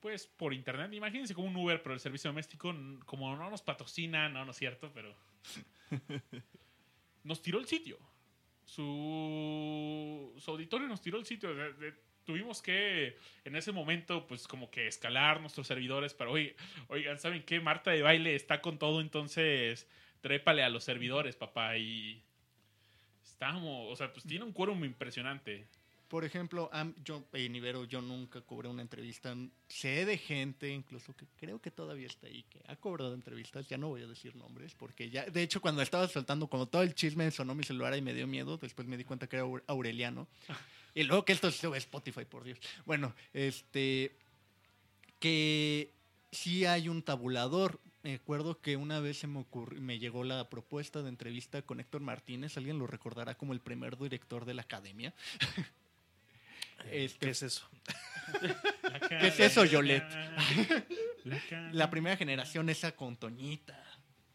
pues 0.00 0.26
por 0.26 0.54
internet. 0.54 0.92
Imagínense 0.92 1.34
como 1.34 1.48
un 1.48 1.56
Uber, 1.56 1.82
pero 1.82 1.94
el 1.94 2.00
servicio 2.00 2.30
doméstico, 2.30 2.74
como 3.06 3.34
no 3.36 3.50
nos 3.50 3.62
patrocina, 3.62 4.28
no, 4.28 4.44
no 4.44 4.50
es 4.52 4.56
cierto, 4.56 4.90
pero 4.94 5.14
nos 7.24 7.42
tiró 7.42 7.58
el 7.58 7.66
sitio. 7.66 7.98
Su, 8.64 10.34
su 10.38 10.50
auditorio 10.50 10.86
nos 10.88 11.00
tiró 11.00 11.18
el 11.18 11.24
sitio. 11.26 11.54
De- 11.54 11.72
de- 11.74 11.94
tuvimos 12.24 12.60
que, 12.60 13.16
en 13.44 13.56
ese 13.56 13.72
momento, 13.72 14.26
pues 14.26 14.46
como 14.46 14.70
que 14.70 14.86
escalar 14.86 15.40
nuestros 15.40 15.66
servidores. 15.66 16.12
Pero 16.14 16.32
oye, 16.32 16.54
oigan, 16.88 17.18
¿saben 17.18 17.42
qué? 17.44 17.60
Marta 17.60 17.90
de 17.90 18.02
baile 18.02 18.34
está 18.34 18.60
con 18.60 18.78
todo, 18.78 19.00
entonces 19.00 19.88
trépale 20.20 20.62
a 20.62 20.68
los 20.68 20.84
servidores, 20.84 21.36
papá. 21.36 21.76
Y 21.78 22.22
estamos, 23.22 23.90
o 23.92 23.96
sea, 23.96 24.12
pues 24.12 24.26
tiene 24.26 24.44
un 24.44 24.52
quórum 24.52 24.84
impresionante. 24.84 25.66
Por 26.08 26.24
ejemplo, 26.24 26.70
yo 27.04 27.22
en 27.34 27.54
Ibero 27.54 27.84
yo 27.84 28.00
nunca 28.00 28.40
cobré 28.40 28.68
una 28.68 28.80
entrevista. 28.80 29.36
Sé 29.68 30.06
de 30.06 30.16
gente, 30.16 30.70
incluso 30.70 31.14
que 31.14 31.26
creo 31.38 31.60
que 31.60 31.70
todavía 31.70 32.06
está 32.06 32.26
ahí, 32.28 32.44
que 32.48 32.62
ha 32.66 32.76
cobrado 32.76 33.12
entrevistas. 33.12 33.68
Ya 33.68 33.76
no 33.76 33.88
voy 33.88 34.02
a 34.02 34.06
decir 34.06 34.34
nombres, 34.34 34.74
porque 34.74 35.10
ya, 35.10 35.26
de 35.26 35.42
hecho, 35.42 35.60
cuando 35.60 35.82
estaba 35.82 36.08
soltando 36.08 36.48
como 36.48 36.66
todo 36.66 36.82
el 36.82 36.94
chisme, 36.94 37.30
sonó 37.30 37.54
mi 37.54 37.62
celular 37.62 37.94
y 37.96 38.00
me 38.00 38.14
dio 38.14 38.26
miedo. 38.26 38.56
Después 38.56 38.88
me 38.88 38.96
di 38.96 39.04
cuenta 39.04 39.26
que 39.26 39.36
era 39.36 39.44
Aure- 39.44 39.62
Aureliano. 39.66 40.26
Y 40.94 41.04
luego 41.04 41.24
que 41.24 41.32
esto 41.32 41.50
se 41.52 41.58
sube 41.58 41.76
a 41.76 41.78
Spotify, 41.78 42.24
por 42.24 42.42
Dios. 42.42 42.58
Bueno, 42.86 43.14
este. 43.32 44.16
Que 45.20 45.92
sí 46.32 46.64
hay 46.64 46.88
un 46.88 47.02
tabulador. 47.02 47.78
Me 48.02 48.14
acuerdo 48.14 48.60
que 48.60 48.76
una 48.76 48.98
vez 48.98 49.18
se 49.18 49.26
me 49.26 49.40
ocurrió, 49.40 49.80
me 49.80 49.98
llegó 49.98 50.24
la 50.24 50.48
propuesta 50.48 51.02
de 51.02 51.10
entrevista 51.10 51.62
con 51.62 51.78
Héctor 51.80 52.00
Martínez. 52.00 52.56
Alguien 52.56 52.78
lo 52.78 52.86
recordará 52.86 53.36
como 53.36 53.52
el 53.52 53.60
primer 53.60 53.98
director 53.98 54.44
de 54.44 54.54
la 54.54 54.62
academia. 54.62 55.12
Este, 56.90 57.18
¿Qué 57.26 57.30
es 57.30 57.42
eso? 57.42 57.68
¿Qué 59.08 59.26
es 59.28 59.40
eso, 59.40 59.64
Yolette? 59.64 60.04
La, 61.24 61.42
La 61.72 61.90
primera 61.90 62.16
generación 62.16 62.68
esa 62.68 62.92
con 62.92 63.16
Toñita. 63.16 63.82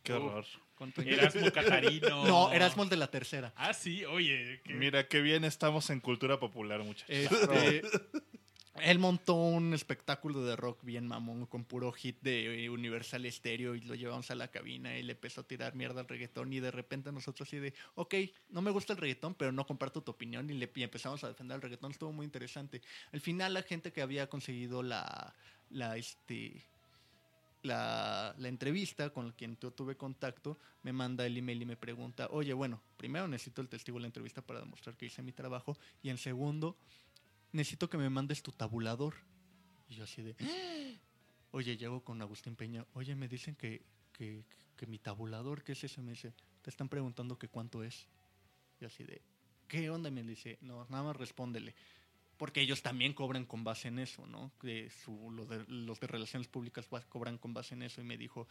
Qué 0.04 0.14
horror. 0.14 0.46
Con 0.76 0.92
Toñita. 0.92 1.16
Erasmo 1.22 1.52
Catarino. 1.52 2.26
No, 2.26 2.52
Erasmus 2.52 2.90
de 2.90 2.98
la 2.98 3.08
tercera. 3.10 3.54
Ah, 3.56 3.74
sí, 3.74 4.04
oye. 4.06 4.62
Mira 4.66 5.08
qué 5.08 5.22
bien 5.22 5.44
estamos 5.46 5.90
en 5.90 6.00
cultura 6.00 6.40
popular, 6.40 6.84
muchachos. 6.84 7.10
Este, 7.10 7.82
él 8.82 8.98
montó 8.98 9.36
un 9.36 9.74
espectáculo 9.74 10.44
de 10.44 10.56
rock 10.56 10.80
bien 10.84 11.08
mamón 11.08 11.46
con 11.46 11.64
puro 11.64 11.92
hit 11.92 12.20
de 12.22 12.66
eh, 12.66 12.70
Universal 12.70 13.32
Stereo 13.32 13.76
y 13.76 13.82
lo 13.82 13.94
llevamos 13.94 14.32
a 14.32 14.36
la 14.36 14.48
cabina 14.48 14.98
y 14.98 15.04
le 15.04 15.14
empezó 15.14 15.42
a 15.42 15.44
tirar 15.44 15.76
mierda 15.76 16.02
al 16.02 16.08
reggaetón 16.08 16.52
y 16.54 16.60
de 16.60 16.72
repente 16.72 17.12
nosotros 17.12 17.48
así 17.48 17.58
de, 17.58 17.74
ok, 17.96 18.16
no 18.50 18.62
me 18.64 18.72
gusta 18.72 18.94
el 18.94 19.00
reggaetón, 19.00 19.36
pero 19.36 19.52
no 19.52 19.68
comparto 19.68 20.02
tu 20.02 20.12
opinión 20.12 20.50
y, 20.50 20.54
le, 20.54 20.72
empezamos 20.76 21.24
a 21.24 21.28
defender 21.28 21.56
el 21.56 21.62
reggaetón. 21.62 21.92
Estuvo 21.92 22.12
muy 22.12 22.26
interesante. 22.26 22.82
Al 23.12 23.22
final 23.22 23.54
la 23.54 23.62
gente 23.62 23.92
que 23.92 24.02
había 24.02 24.28
conseguido 24.28 24.82
la, 24.82 25.36
la, 25.70 25.96
este, 25.96 26.64
la, 27.62 28.34
la 28.40 28.48
entrevista 28.48 29.12
con 29.12 29.32
quien 29.34 29.56
yo 29.62 29.70
tuve 29.70 29.96
contacto 29.96 30.58
me 30.82 30.94
manda 30.94 31.28
el 31.28 31.38
email 31.38 31.62
y 31.62 31.66
me 31.66 31.78
pregunta, 31.78 32.28
oye, 32.32 32.54
bueno, 32.54 32.82
primero 32.98 33.28
necesito 33.28 33.62
el 33.62 33.70
testigo 33.70 33.98
de 33.98 34.02
la 34.02 34.08
entrevista 34.08 34.42
para 34.42 34.62
demostrar 34.62 34.98
que 34.98 35.06
hice 35.06 35.22
mi 35.22 35.32
trabajo 35.32 35.78
y 36.02 36.10
en 36.10 36.18
segundo, 36.18 36.76
necesito 37.54 37.90
que 37.90 37.98
me 37.98 38.10
mandes 38.10 38.44
tu 38.44 38.52
tabulador. 38.52 39.16
Y 39.88 39.96
yo 39.96 40.04
así 40.04 40.22
de, 40.22 40.36
oye, 41.52 41.78
llego 41.78 42.04
con 42.04 42.22
Agustín 42.22 42.56
Peña, 42.56 42.86
oye, 42.94 43.16
me 43.16 43.28
dicen 43.28 43.56
que, 43.56 43.82
que, 44.12 44.44
que 44.76 44.88
mi 44.88 45.00
tabulador, 45.00 45.64
¿qué 45.64 45.72
es 45.72 45.84
eso? 45.84 46.02
Me 46.02 46.12
dice, 46.12 46.34
te 46.62 46.70
están 46.70 46.90
preguntando 46.90 47.38
que 47.38 47.48
cuánto 47.48 47.84
es. 47.84 48.08
Y 48.82 48.86
así 48.86 49.04
de, 49.04 49.22
¿qué 49.68 49.90
onda? 49.90 50.10
Me 50.12 50.24
dice, 50.24 50.58
no, 50.62 50.86
nada 50.90 51.04
más 51.04 51.16
respóndele. 51.16 51.76
Porque 52.38 52.62
ellos 52.62 52.82
también 52.82 53.14
cobran 53.14 53.46
con 53.46 53.64
base 53.64 53.88
en 53.88 54.00
eso, 54.00 54.26
¿no? 54.26 54.52
Que 54.60 54.90
su, 54.90 55.32
los, 55.32 55.48
de, 55.48 55.64
los 55.68 56.00
de 56.00 56.08
relaciones 56.08 56.48
públicas 56.48 56.88
cobran 57.08 57.38
con 57.38 57.54
base 57.54 57.76
en 57.76 57.84
eso. 57.84 58.02
Y 58.02 58.04
me 58.04 58.18
dijo, 58.18 58.48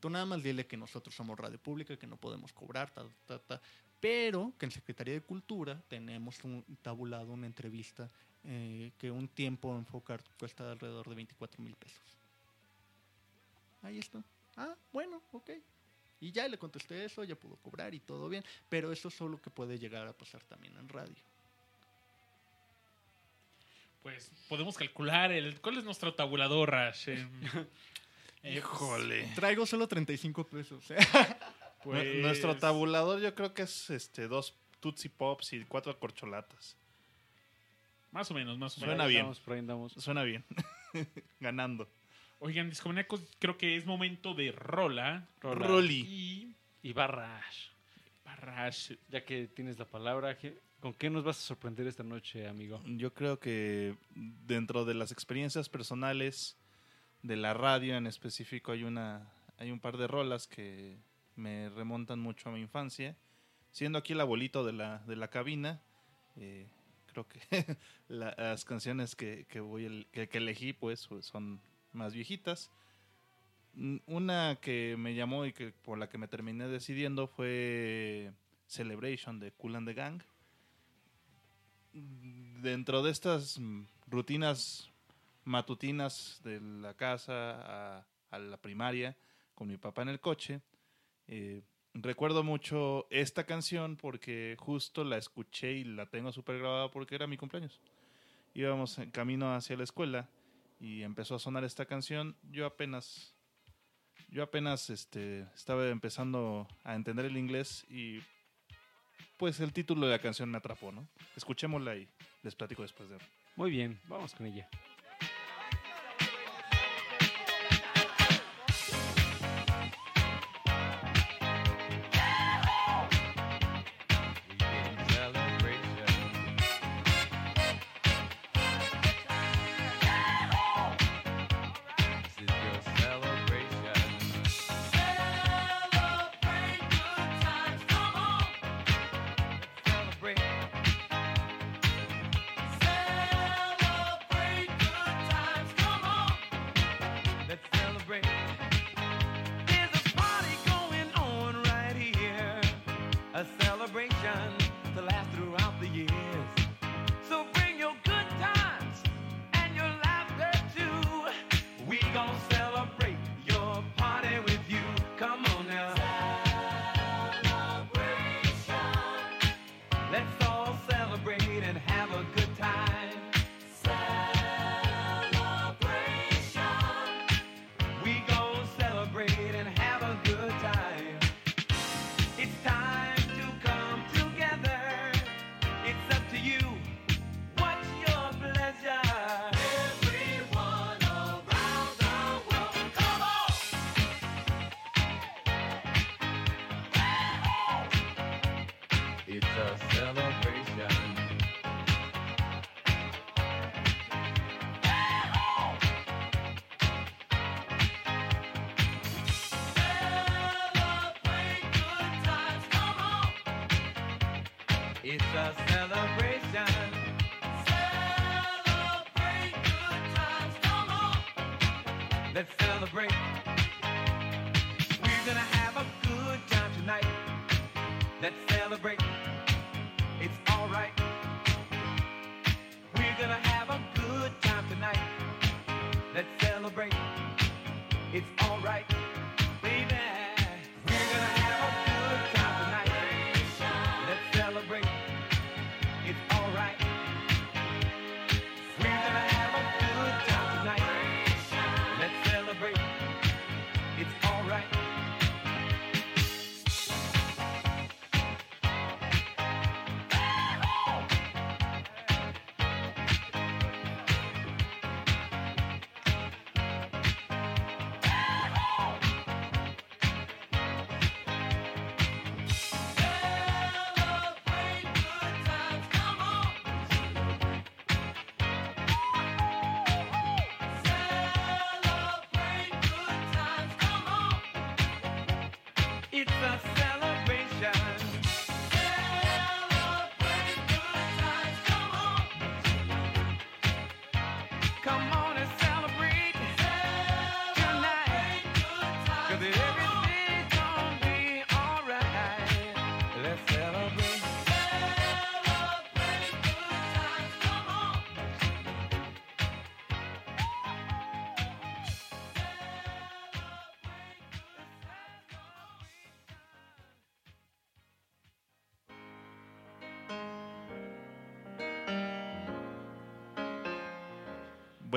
tú 0.00 0.10
nada 0.10 0.26
más 0.26 0.42
dile 0.42 0.66
que 0.66 0.76
nosotros 0.76 1.14
somos 1.14 1.38
radio 1.38 1.58
pública, 1.58 1.96
que 1.96 2.06
no 2.06 2.16
podemos 2.16 2.52
cobrar, 2.52 2.90
ta, 2.90 3.06
ta, 3.26 3.38
ta. 3.38 3.60
Pero 4.00 4.52
que 4.58 4.66
en 4.66 4.72
Secretaría 4.72 5.14
de 5.14 5.20
Cultura 5.20 5.80
tenemos 5.88 6.42
un 6.42 6.64
tabulado, 6.82 7.32
una 7.32 7.46
entrevista, 7.46 8.10
eh, 8.44 8.90
que 8.98 9.10
un 9.10 9.28
tiempo 9.28 9.74
enfocar 9.76 10.20
cuesta 10.38 10.70
alrededor 10.70 11.08
de 11.08 11.14
24 11.14 11.62
mil 11.62 11.74
pesos. 11.76 11.98
Ahí 13.82 13.98
está. 13.98 14.22
Ah, 14.56 14.74
bueno, 14.92 15.22
ok. 15.32 15.50
Y 16.20 16.32
ya 16.32 16.46
le 16.48 16.58
contesté 16.58 17.04
eso, 17.04 17.24
ya 17.24 17.34
pudo 17.34 17.56
cobrar 17.56 17.94
y 17.94 18.00
todo 18.00 18.28
bien. 18.28 18.44
Pero 18.68 18.92
eso 18.92 19.08
es 19.08 19.14
solo 19.14 19.40
que 19.40 19.48
puede 19.50 19.78
llegar 19.78 20.06
a 20.06 20.12
pasar 20.12 20.42
también 20.44 20.76
en 20.76 20.88
radio. 20.88 21.14
Pues 24.02 24.30
podemos 24.48 24.76
calcular 24.76 25.30
el. 25.32 25.60
¿Cuál 25.60 25.78
es 25.78 25.84
nuestro 25.84 26.14
tabulador, 26.14 26.70
Rash? 26.70 27.08
Eh, 28.42 28.54
Híjole. 28.56 29.30
Traigo 29.34 29.66
solo 29.66 29.86
35 29.86 30.44
pesos. 30.44 30.90
¿eh? 30.92 30.96
pues, 31.84 32.02
Nue- 32.06 32.22
Nuestro 32.22 32.56
tabulador 32.56 33.20
yo 33.20 33.34
creo 33.34 33.52
que 33.52 33.60
es 33.60 33.90
este 33.90 34.28
dos 34.28 34.54
Tootsie 34.80 35.10
Pops 35.10 35.52
y 35.52 35.62
cuatro 35.66 35.98
corcholatas. 35.98 36.74
Más 38.12 38.30
o 38.30 38.34
menos, 38.34 38.58
más 38.58 38.76
o 38.76 38.80
Suena 38.80 38.94
menos. 38.94 39.06
Ahí 39.06 39.10
bien. 39.12 39.20
andamos, 39.22 39.40
por 39.40 39.52
ahí 39.54 39.58
andamos. 39.60 39.92
Suena 39.92 40.22
bien. 40.24 40.44
Ganando. 41.40 41.88
Oigan, 42.40 42.68
Discomaníacos, 42.70 43.20
creo 43.38 43.56
que 43.58 43.76
es 43.76 43.86
momento 43.86 44.34
de 44.34 44.50
rola. 44.52 45.28
Rola. 45.40 45.66
Rolly. 45.66 46.00
Y. 46.08 46.56
Y 46.82 46.92
Barrash, 46.94 47.66
Barrash. 48.24 48.92
ya 49.10 49.22
que 49.22 49.46
tienes 49.48 49.78
la 49.78 49.84
palabra, 49.84 50.38
¿qué- 50.38 50.58
¿con 50.80 50.94
qué 50.94 51.10
nos 51.10 51.24
vas 51.24 51.36
a 51.38 51.42
sorprender 51.42 51.86
esta 51.86 52.02
noche, 52.02 52.48
amigo? 52.48 52.80
Yo 52.86 53.12
creo 53.12 53.38
que 53.38 53.94
dentro 54.14 54.86
de 54.86 54.94
las 54.94 55.12
experiencias 55.12 55.68
personales 55.68 56.56
de 57.22 57.36
la 57.36 57.52
radio 57.52 57.96
en 57.98 58.06
específico 58.06 58.72
hay 58.72 58.84
una 58.84 59.30
hay 59.58 59.70
un 59.70 59.78
par 59.78 59.98
de 59.98 60.06
rolas 60.06 60.46
que 60.46 60.96
me 61.36 61.68
remontan 61.68 62.18
mucho 62.18 62.48
a 62.48 62.52
mi 62.52 62.60
infancia. 62.62 63.14
Siendo 63.72 63.98
aquí 63.98 64.14
el 64.14 64.20
abuelito 64.22 64.64
de 64.64 64.72
la, 64.72 65.00
de 65.00 65.16
la 65.16 65.28
cabina, 65.28 65.82
eh, 66.36 66.66
creo 67.12 67.26
que 67.26 67.40
la- 68.08 68.34
las 68.36 68.64
canciones 68.64 69.14
que, 69.16 69.44
que 69.48 69.60
voy 69.60 70.06
que, 70.12 70.28
elegí 70.32 70.72
pues 70.72 71.08
son 71.20 71.60
más 71.92 72.12
viejitas. 72.14 72.70
Mm, 73.74 73.98
Una 74.06 74.56
que 74.60 74.96
me 74.98 75.14
llamó 75.14 75.44
y 75.46 75.52
que 75.52 75.72
por 75.72 75.98
la 75.98 76.08
que 76.08 76.18
me 76.18 76.28
terminé 76.28 76.66
decidiendo 76.68 77.26
fue 77.26 78.32
Celebration 78.66 79.38
de 79.40 79.52
Cool 79.52 79.76
and 79.76 79.88
the 79.88 79.94
Gang 79.94 80.22
dentro 81.92 83.02
de 83.02 83.10
estas 83.10 83.58
mm, 83.58 83.82
rutinas 84.08 84.88
matutinas 85.44 86.40
de 86.44 86.60
la 86.60 86.94
casa 86.94 87.96
a, 87.98 88.06
a 88.30 88.38
la 88.38 88.56
primaria 88.56 89.16
con 89.54 89.68
mi 89.68 89.76
papá 89.76 90.02
en 90.02 90.08
el 90.10 90.20
coche, 90.20 90.60
eh, 91.26 91.62
recuerdo 91.94 92.42
mucho 92.42 93.06
esta 93.10 93.44
canción 93.44 93.96
porque 93.96 94.56
justo 94.58 95.04
la 95.04 95.16
escuché 95.16 95.72
y 95.72 95.84
la 95.84 96.06
tengo 96.06 96.32
súper 96.32 96.58
grabada 96.58 96.90
porque 96.90 97.14
era 97.14 97.26
mi 97.26 97.36
cumpleaños. 97.36 97.80
Íbamos 98.54 98.98
en 98.98 99.10
camino 99.10 99.54
hacia 99.54 99.76
la 99.76 99.84
escuela 99.84 100.28
y 100.80 101.02
empezó 101.02 101.34
a 101.34 101.38
sonar 101.38 101.64
esta 101.64 101.86
canción. 101.86 102.36
Yo 102.50 102.66
apenas, 102.66 103.34
yo 104.28 104.42
apenas 104.42 104.90
este, 104.90 105.46
estaba 105.54 105.88
empezando 105.88 106.66
a 106.84 106.94
entender 106.94 107.26
el 107.26 107.36
inglés 107.36 107.86
y 107.88 108.20
pues 109.36 109.60
el 109.60 109.72
título 109.72 110.06
de 110.06 110.12
la 110.12 110.18
canción 110.18 110.50
me 110.50 110.58
atrapó, 110.58 110.92
¿no? 110.92 111.08
Escuchémosla 111.36 111.96
y 111.96 112.08
les 112.42 112.54
platico 112.54 112.82
después 112.82 113.08
de 113.08 113.18
Muy 113.56 113.70
bien, 113.70 113.98
vamos 114.08 114.34
con 114.34 114.46
ella. 114.46 114.68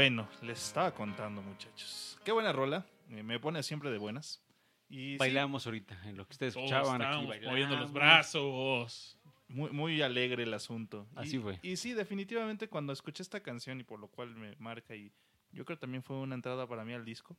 Bueno, 0.03 0.27
les 0.41 0.61
estaba 0.61 0.93
contando, 0.93 1.41
muchachos. 1.41 2.19
Qué 2.25 2.33
buena 2.33 2.51
rola. 2.51 2.85
me 3.07 3.39
pone 3.39 3.63
siempre 3.63 3.89
de 3.89 3.97
buenas. 3.97 4.43
Y 4.89 5.13
sí, 5.13 5.17
Bailamos 5.17 5.65
ahorita 5.65 5.97
en 6.09 6.17
lo 6.17 6.25
que 6.27 6.33
ustedes 6.33 6.57
escuchaban 6.57 7.01
aquí. 7.01 7.25
bailamos. 7.25 7.45
moviendo 7.53 7.77
los 7.77 7.93
brazos. 7.93 9.17
muy, 9.47 9.69
muy 9.71 10.01
alegre 10.01 10.43
el 10.43 10.53
asunto. 10.53 11.07
Así 11.15 11.37
Y- 11.37 11.39
fue. 11.39 11.57
Y 11.61 11.77
sí, 11.77 11.93
definitivamente 11.93 12.67
cuando 12.67 12.91
escuché 12.91 13.23
esta 13.23 13.39
canción 13.39 13.79
y 13.79 13.85
por 13.85 13.97
lo 13.97 14.09
cual 14.09 14.35
me 14.35 14.57
marca 14.57 14.93
y 14.93 15.09
yo 15.53 15.63
creo 15.63 15.79
también 15.79 16.03
fue 16.03 16.17
una 16.17 16.35
entrada 16.35 16.67
para 16.67 16.83
mí 16.83 16.91
al 16.91 17.05
disco. 17.05 17.37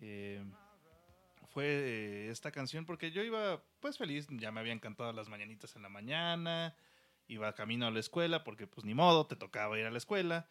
eh, 0.00 0.44
fue 1.48 1.64
eh, 1.66 2.28
esta 2.30 2.52
canción 2.52 2.84
porque 2.86 3.10
yo 3.10 3.24
iba 3.24 3.60
pues 3.80 3.98
feliz, 3.98 4.28
ya 4.30 4.52
me 4.52 4.60
habían 4.60 4.78
cantado 4.78 5.12
las 5.12 5.28
mañanitas 5.28 5.74
en 5.74 5.82
la 5.82 5.88
mañana, 5.88 6.76
iba 7.26 7.52
camino 7.54 7.88
a 7.88 7.90
la 7.90 7.98
escuela 7.98 8.44
porque 8.44 8.68
pues 8.68 8.84
ni 8.84 8.94
modo, 8.94 9.26
te 9.26 9.34
tocaba 9.34 9.76
ir 9.80 9.84
a 9.86 9.90
la 9.90 9.98
escuela. 9.98 10.46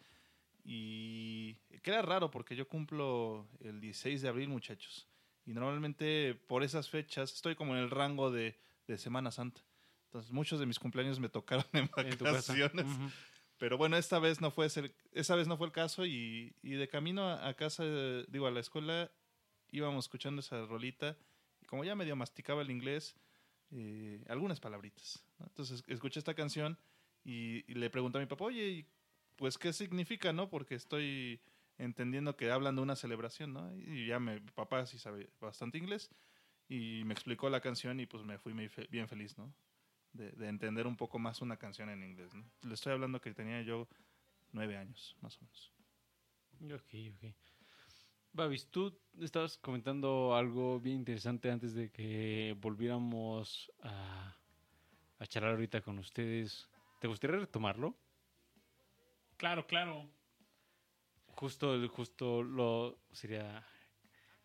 Y 0.70 1.54
que 1.82 1.90
era 1.90 2.02
raro 2.02 2.30
porque 2.30 2.54
yo 2.54 2.68
cumplo 2.68 3.48
el 3.60 3.80
16 3.80 4.20
de 4.20 4.28
abril, 4.28 4.48
muchachos. 4.50 5.08
Y 5.46 5.54
normalmente 5.54 6.34
por 6.46 6.62
esas 6.62 6.90
fechas 6.90 7.32
estoy 7.32 7.54
como 7.54 7.74
en 7.74 7.82
el 7.82 7.90
rango 7.90 8.30
de, 8.30 8.54
de 8.86 8.98
Semana 8.98 9.30
Santa. 9.30 9.62
Entonces 10.04 10.30
muchos 10.30 10.60
de 10.60 10.66
mis 10.66 10.78
cumpleaños 10.78 11.18
me 11.20 11.30
tocaron 11.30 11.64
en 11.72 11.88
En 11.96 12.18
tu 12.18 12.24
casa. 12.26 12.52
vacaciones. 12.52 12.84
Ujú. 12.84 13.10
Pero 13.56 13.78
bueno, 13.78 13.96
esta 13.96 14.18
vez 14.18 14.42
no 14.42 14.50
fue 14.50 14.68
ser, 14.68 14.94
esa 15.12 15.36
vez 15.36 15.48
no 15.48 15.56
fue 15.56 15.66
el 15.68 15.72
caso 15.72 16.04
y, 16.04 16.54
y 16.62 16.72
de 16.72 16.86
camino 16.86 17.24
a, 17.24 17.48
a 17.48 17.54
casa, 17.54 17.82
eh, 17.86 18.26
digo, 18.28 18.46
a 18.46 18.50
la 18.50 18.60
escuela, 18.60 19.10
íbamos 19.70 20.04
escuchando 20.04 20.40
esa 20.40 20.66
rolita 20.66 21.16
y 21.62 21.64
como 21.66 21.82
ya 21.82 21.94
medio 21.96 22.14
masticaba 22.14 22.60
el 22.60 22.70
inglés, 22.70 23.16
eh, 23.70 24.22
algunas 24.28 24.60
palabritas. 24.60 25.24
¿no? 25.38 25.46
Entonces 25.46 25.82
escuché 25.88 26.18
esta 26.20 26.34
canción 26.34 26.78
y, 27.24 27.64
y 27.70 27.74
le 27.74 27.88
pregunté 27.88 28.18
a 28.18 28.20
mi 28.20 28.26
papá, 28.26 28.44
oye, 28.44 28.68
¿y 28.68 28.86
pues 29.38 29.56
qué 29.56 29.72
significa, 29.72 30.32
no? 30.32 30.50
Porque 30.50 30.74
estoy 30.74 31.40
entendiendo 31.78 32.36
que 32.36 32.50
hablan 32.50 32.76
de 32.76 32.82
una 32.82 32.96
celebración, 32.96 33.54
¿no? 33.54 33.74
Y 33.74 34.08
ya 34.08 34.18
mi 34.18 34.38
papá 34.40 34.84
sí 34.84 34.98
sabe 34.98 35.30
bastante 35.40 35.78
inglés 35.78 36.10
y 36.68 37.02
me 37.04 37.14
explicó 37.14 37.48
la 37.48 37.60
canción 37.60 38.00
y 38.00 38.06
pues 38.06 38.24
me 38.24 38.38
fui 38.38 38.52
bien 38.52 39.08
feliz, 39.08 39.38
¿no? 39.38 39.54
De, 40.12 40.32
de 40.32 40.48
entender 40.48 40.86
un 40.86 40.96
poco 40.96 41.18
más 41.18 41.40
una 41.40 41.56
canción 41.56 41.88
en 41.88 42.02
inglés, 42.02 42.34
¿no? 42.34 42.44
Le 42.62 42.74
estoy 42.74 42.92
hablando 42.92 43.20
que 43.20 43.32
tenía 43.32 43.62
yo 43.62 43.88
nueve 44.52 44.76
años, 44.76 45.16
más 45.20 45.38
o 45.38 45.44
menos. 45.44 45.72
Ok, 46.74 46.94
ok. 47.14 47.34
Babis, 48.32 48.68
tú 48.70 49.00
estabas 49.20 49.56
comentando 49.56 50.34
algo 50.34 50.80
bien 50.80 50.96
interesante 50.96 51.50
antes 51.50 51.74
de 51.74 51.90
que 51.90 52.56
volviéramos 52.60 53.72
a 53.82 54.36
charlar 55.26 55.52
ahorita 55.52 55.80
con 55.80 55.98
ustedes. 55.98 56.68
¿Te 57.00 57.08
gustaría 57.08 57.38
retomarlo? 57.38 57.96
Claro, 59.38 59.66
claro. 59.66 60.06
Justo, 61.36 61.88
justo 61.88 62.42
lo 62.42 62.98
sería 63.12 63.64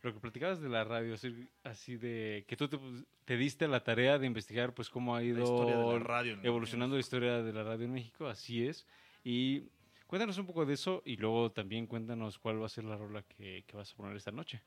lo 0.04 0.14
que 0.14 0.20
platicabas 0.20 0.62
de 0.62 0.70
la 0.70 0.84
radio, 0.84 1.16
así, 1.16 1.48
así 1.64 1.96
de 1.98 2.46
que 2.48 2.56
tú 2.56 2.68
te, 2.68 2.78
te 3.26 3.36
diste 3.38 3.68
la 3.68 3.84
tarea 3.84 4.20
de 4.20 4.28
investigar 4.28 4.74
pues 4.74 4.90
cómo 4.90 5.16
ha 5.16 5.24
ido 5.24 5.38
La 5.40 5.44
historia 5.44 5.78
de 5.78 5.86
la 5.86 6.00
radio. 6.00 6.34
en- 6.34 6.46
evolucionando 6.46 6.96
la 6.96 7.00
historia 7.00 7.42
de 7.42 7.54
la 7.54 7.64
radio 7.64 7.86
en 7.86 7.94
México, 7.94 8.28
así 8.28 8.68
es. 8.68 8.86
Y 9.24 9.64
cuéntanos 10.08 10.38
un 10.38 10.46
poco 10.46 10.66
de 10.66 10.74
eso 10.76 11.02
y 11.06 11.16
luego 11.18 11.52
también 11.52 11.88
cuéntanos 11.88 12.38
cuál 12.38 12.62
va 12.62 12.66
a 12.68 12.70
ser 12.70 12.84
la 12.84 12.98
rola 12.98 13.24
que, 13.24 13.64
que 13.66 13.76
vas 13.78 13.92
a 13.94 13.96
poner 13.96 14.16
esta 14.18 14.32
noche. 14.32 14.62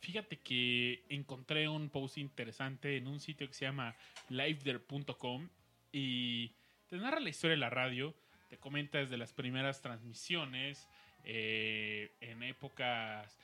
Fíjate 0.00 0.38
que 0.40 1.04
encontré 1.08 1.68
un 1.68 1.88
post 1.88 2.18
interesante 2.18 2.96
en 2.96 3.06
un 3.06 3.20
sitio 3.20 3.46
que 3.46 3.54
se 3.54 3.64
llama 3.66 3.94
liveder.com 4.28 5.48
y 5.92 6.48
te 6.88 6.96
narra 6.96 7.20
la 7.20 7.28
historia 7.30 7.52
de 7.54 7.60
la 7.60 7.70
radio, 7.70 8.14
te 8.50 8.58
comenta 8.58 8.98
desde 8.98 9.16
las 9.16 9.32
primeras 9.32 9.80
transmisiones 9.80 10.86
eh, 11.22 12.16
en 12.20 12.42
épocas 12.42 13.38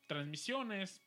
transmisiones. 0.07 1.01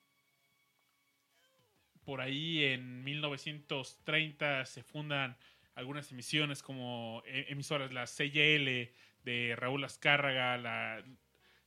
Por 2.05 2.21
ahí 2.21 2.64
en 2.64 3.05
1930 3.05 4.64
se 4.67 4.83
fundan 4.83 5.37
algunas 5.75 6.11
emisiones 6.11 6.62
como 6.62 7.23
e- 7.27 7.47
emisoras, 7.49 7.93
la 7.93 8.07
CYL 8.07 8.93
de 9.25 9.55
Raúl 9.57 9.85
Azcárraga, 9.85 10.57
la 10.57 11.05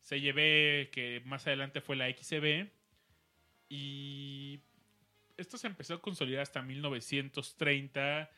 CYB, 0.09 0.89
que 0.91 1.21
más 1.25 1.45
adelante 1.47 1.81
fue 1.81 1.95
la 1.95 2.09
XCB. 2.09 2.69
Y 3.69 4.59
esto 5.37 5.57
se 5.57 5.67
empezó 5.67 5.95
a 5.95 6.01
consolidar 6.01 6.41
hasta 6.41 6.61
1930, 6.61 8.29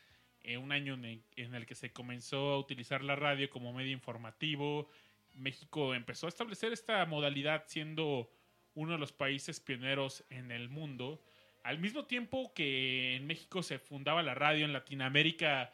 eh, 0.44 0.56
un 0.56 0.72
año 0.72 0.94
en 0.94 1.54
el, 1.54 1.66
que 1.66 1.74
se 1.74 1.92
comenzó 1.92 2.50
a 2.52 2.58
utilizar 2.58 3.02
la 3.02 3.16
radio 3.16 3.48
como 3.48 3.72
medio 3.72 3.92
informativo. 3.92 4.88
México 5.34 5.94
empezó 5.94 6.26
a 6.26 6.28
establecer 6.28 6.72
esta 6.72 7.04
modalidad 7.06 7.64
siendo 7.66 8.30
uno 8.74 8.92
de 8.92 8.98
los 8.98 9.12
países 9.12 9.60
pioneros 9.60 10.24
en 10.30 10.50
el 10.50 10.68
mundo. 10.68 11.22
Al 11.62 11.78
mismo 11.78 12.04
tiempo 12.04 12.52
que 12.54 13.16
en 13.16 13.26
México 13.26 13.62
se 13.62 13.78
fundaba 13.78 14.22
la 14.22 14.34
radio, 14.34 14.64
en 14.64 14.72
Latinoamérica 14.72 15.72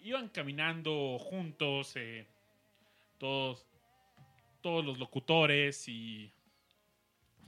iban 0.00 0.28
caminando 0.28 1.18
juntos 1.18 1.96
eh, 1.96 2.26
todos, 3.18 3.66
todos 4.60 4.84
los 4.84 4.98
locutores 4.98 5.88
y 5.88 6.32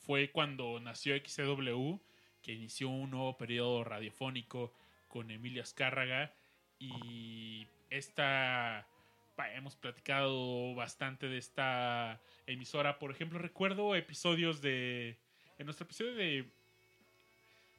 fue 0.00 0.30
cuando 0.30 0.80
nació 0.80 1.16
XCW 1.16 1.96
que 2.42 2.52
inició 2.52 2.88
un 2.88 3.11
nuevo 3.11 3.36
periodo 3.36 3.84
radiofónico 3.84 4.72
con 5.08 5.30
Emilio 5.30 5.62
Azcárraga 5.62 6.32
y 6.78 7.66
esta 7.90 8.86
hemos 9.54 9.74
platicado 9.74 10.74
bastante 10.74 11.26
de 11.28 11.38
esta 11.38 12.20
emisora. 12.46 12.98
Por 12.98 13.11
ejemplo 13.11 13.38
recuerdo 13.38 13.94
episodios 13.94 14.61
de 14.61 15.16
en 15.58 15.66
nuestro 15.66 15.84
episodio 15.84 16.14
de 16.14 16.50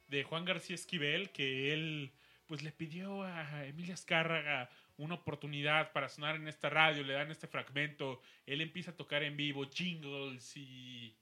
de 0.08 0.24
Juan 0.24 0.44
García 0.44 0.74
Esquivel 0.74 1.30
que 1.30 1.72
él 1.72 2.12
pues 2.46 2.62
le 2.62 2.72
pidió 2.72 3.22
a 3.22 3.64
Emilio 3.64 3.94
Azcárraga 3.94 4.68
una 4.96 5.14
oportunidad 5.16 5.92
para 5.92 6.08
sonar 6.08 6.36
en 6.36 6.48
esta 6.48 6.70
radio, 6.70 7.02
le 7.02 7.14
dan 7.14 7.30
este 7.30 7.46
fragmento, 7.46 8.20
él 8.46 8.60
empieza 8.60 8.92
a 8.92 8.96
tocar 8.96 9.22
en 9.22 9.36
vivo 9.36 9.68
jingles 9.68 10.56
y 10.56 11.18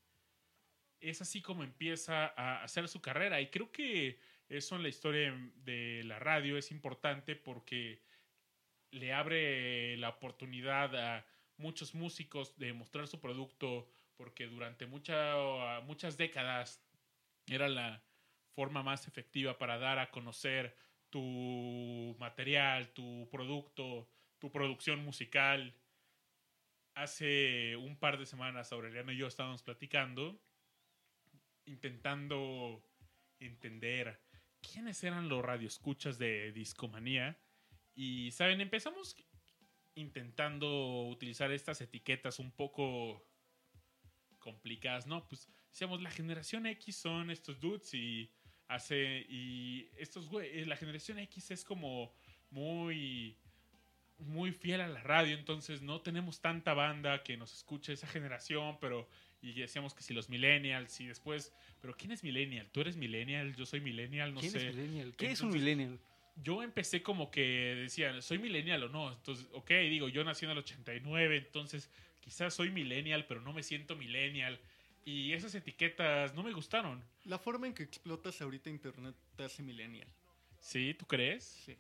es 1.01 1.21
así 1.23 1.41
como 1.41 1.63
empieza 1.65 2.27
a 2.37 2.63
hacer 2.63 2.89
su 2.89 3.01
carrera. 3.01 3.41
Y 3.41 3.49
creo 3.51 3.73
que 3.73 4.19
eso 4.49 4.77
en 4.77 4.83
la 4.83 4.89
historia 4.89 5.33
de 5.57 6.03
la 6.05 6.19
radio 6.19 6.59
es 6.59 6.71
importante 6.71 7.37
porque 7.37 8.03
le 8.91 9.13
abre 9.13 9.97
la 9.97 10.09
oportunidad 10.11 10.95
a 10.97 11.27
muchos 11.57 11.95
músicos 11.95 12.59
de 12.59 12.73
mostrar 12.73 13.07
su 13.07 13.21
producto 13.21 13.89
porque 14.17 14.47
durante 14.47 14.87
mucha- 14.87 15.81
muchas 15.83 16.17
décadas 16.17 16.85
era 17.47 17.69
la 17.69 18.03
forma 18.55 18.83
más 18.83 19.07
efectiva 19.09 19.59
para 19.59 19.79
dar 19.79 19.99
a 19.99 20.11
conocer 20.11 20.77
tu 21.11 22.17
material, 22.19 22.93
tu 22.93 23.29
producto, 23.31 24.09
tu 24.39 24.51
producción 24.51 25.05
musical. 25.05 25.75
Hace 26.95 27.77
un 27.77 27.99
par 27.99 28.19
de 28.19 28.27
semanas 28.27 28.73
Aureliano 28.73 29.13
y 29.13 29.17
yo 29.17 29.27
estábamos 29.27 29.63
platicando, 29.63 30.43
intentando 31.65 32.85
entender 33.39 34.21
quiénes 34.61 35.03
eran 35.05 35.29
los 35.29 35.45
radioescuchas 35.45 36.19
de 36.19 36.53
Discomanía. 36.53 37.41
Y, 37.95 38.31
¿saben? 38.33 38.61
Empezamos 38.61 39.17
intentando 39.95 41.07
utilizar 41.09 41.53
estas 41.53 41.81
etiquetas 41.81 42.39
un 42.39 42.53
poco 42.53 43.27
complicadas, 44.39 45.07
¿no? 45.07 45.27
Pues 45.29 45.49
decíamos, 45.71 46.03
la 46.03 46.11
generación 46.11 46.67
X 46.67 46.97
son 46.97 47.31
estos 47.31 47.61
dudes 47.61 47.93
y 47.95 48.33
hace 48.71 49.27
y 49.29 49.89
estos 49.99 50.29
güey, 50.29 50.65
la 50.65 50.77
generación 50.77 51.19
X 51.19 51.51
es 51.51 51.65
como 51.65 52.13
muy 52.51 53.37
muy 54.19 54.53
fiel 54.53 54.81
a 54.83 54.89
la 54.89 55.03
radio, 55.03 55.35
entonces 55.35 55.83
no 55.83 56.03
tenemos 56.03 56.41
tanta 56.41 56.75
banda 56.75 57.23
que 57.23 57.37
nos 57.37 57.55
escuche 57.55 57.95
esa 57.95 58.07
generación, 58.07 58.79
pero 58.81 59.09
y 59.43 59.55
decíamos 59.55 59.95
que 59.95 60.03
si 60.03 60.13
los 60.13 60.29
millennials 60.29 61.01
y 61.01 61.07
después, 61.07 61.53
pero 61.81 61.97
¿quién 61.97 62.13
es 62.13 62.23
millennial? 62.23 62.69
¿Tú 62.71 62.83
eres 62.83 62.97
millennial? 62.97 63.57
Yo 63.57 63.65
soy 63.65 63.81
millennial, 63.81 64.35
no 64.35 64.41
¿Quién 64.41 64.53
sé. 64.53 64.69
es 64.69 64.75
millennial? 64.75 65.15
¿Qué 65.17 65.31
es 65.31 65.41
un 65.41 65.51
millennial? 65.51 65.99
Yo 66.37 66.63
empecé 66.63 67.03
como 67.03 67.31
que 67.31 67.41
decía, 67.83 68.21
¿soy 68.21 68.39
millennial 68.39 68.85
o 68.85 68.89
no? 68.89 69.13
Entonces, 69.13 69.49
ok, 69.53 69.71
digo, 69.71 70.09
yo 70.09 70.23
nací 70.25 70.45
en 70.45 70.53
el 70.53 70.59
89, 70.59 71.39
entonces 71.39 71.91
quizás 72.21 72.55
soy 72.55 72.71
millennial, 72.71 73.27
pero 73.27 73.41
no 73.41 73.53
me 73.53 73.63
siento 73.63 73.97
millennial. 73.97 74.61
Y 75.05 75.33
esas 75.33 75.55
etiquetas 75.55 76.35
no 76.35 76.43
me 76.43 76.53
gustaron. 76.53 77.03
La 77.25 77.39
forma 77.39 77.67
en 77.67 77.75
que 77.75 77.83
explotas 77.83 78.41
ahorita 78.41 78.71
internet 78.71 79.15
te 79.37 79.45
hace 79.45 79.63
millennial. 79.63 80.09
¿Sí? 80.61 80.95
¿Tú 80.95 81.07
crees? 81.07 81.45
Sí. 81.65 81.77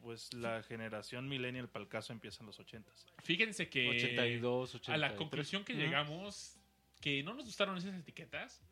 Pues 0.00 0.32
la 0.34 0.62
generación 0.62 1.28
millennial 1.28 1.68
para 1.68 1.84
el 1.84 1.88
caso 1.88 2.12
empieza 2.12 2.40
en 2.40 2.46
los 2.46 2.58
80s. 2.58 3.06
Fíjense 3.22 3.68
que 3.68 3.88
82, 3.88 4.74
83. 4.74 4.94
a 4.94 4.96
la 4.98 5.16
conclusión 5.16 5.64
que 5.64 5.74
llegamos, 5.74 6.58
que 7.00 7.22
no 7.22 7.34
nos 7.34 7.46
gustaron 7.46 7.78
esas 7.78 7.94
etiquetas, 7.94 8.62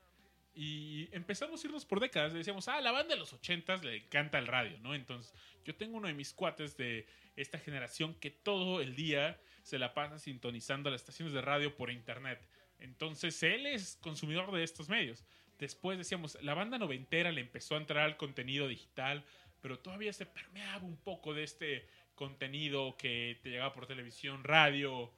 y 0.54 1.08
empezamos 1.12 1.62
a 1.62 1.66
irnos 1.66 1.84
por 1.84 2.00
décadas. 2.00 2.32
Decíamos, 2.32 2.68
ah, 2.68 2.80
la 2.80 2.92
banda 2.92 3.14
de 3.14 3.20
los 3.20 3.32
80s 3.32 3.82
le 3.82 3.96
encanta 3.96 4.38
el 4.38 4.46
radio, 4.46 4.78
¿no? 4.80 4.94
Entonces, 4.94 5.32
yo 5.64 5.74
tengo 5.76 5.96
uno 5.96 6.08
de 6.08 6.14
mis 6.14 6.32
cuates 6.32 6.76
de 6.76 7.06
esta 7.36 7.58
generación 7.58 8.14
que 8.14 8.30
todo 8.30 8.80
el 8.80 8.96
día 8.96 9.40
se 9.62 9.78
la 9.78 9.94
pasa 9.94 10.18
sintonizando 10.18 10.90
las 10.90 11.00
estaciones 11.02 11.32
de 11.32 11.40
radio 11.40 11.76
por 11.76 11.90
internet. 11.90 12.40
Entonces, 12.80 13.42
él 13.42 13.66
es 13.66 13.96
consumidor 14.00 14.50
de 14.52 14.62
estos 14.64 14.88
medios. 14.88 15.24
Después 15.58 15.98
decíamos, 15.98 16.38
la 16.42 16.54
banda 16.54 16.78
noventera 16.78 17.30
le 17.32 17.40
empezó 17.42 17.74
a 17.74 17.78
entrar 17.78 18.04
al 18.04 18.16
contenido 18.16 18.66
digital, 18.68 19.24
pero 19.60 19.78
todavía 19.78 20.12
se 20.12 20.26
permeaba 20.26 20.84
un 20.84 20.96
poco 20.96 21.34
de 21.34 21.42
este 21.44 21.86
contenido 22.14 22.96
que 22.96 23.38
te 23.42 23.50
llegaba 23.50 23.72
por 23.74 23.86
televisión, 23.86 24.42
radio. 24.44 25.12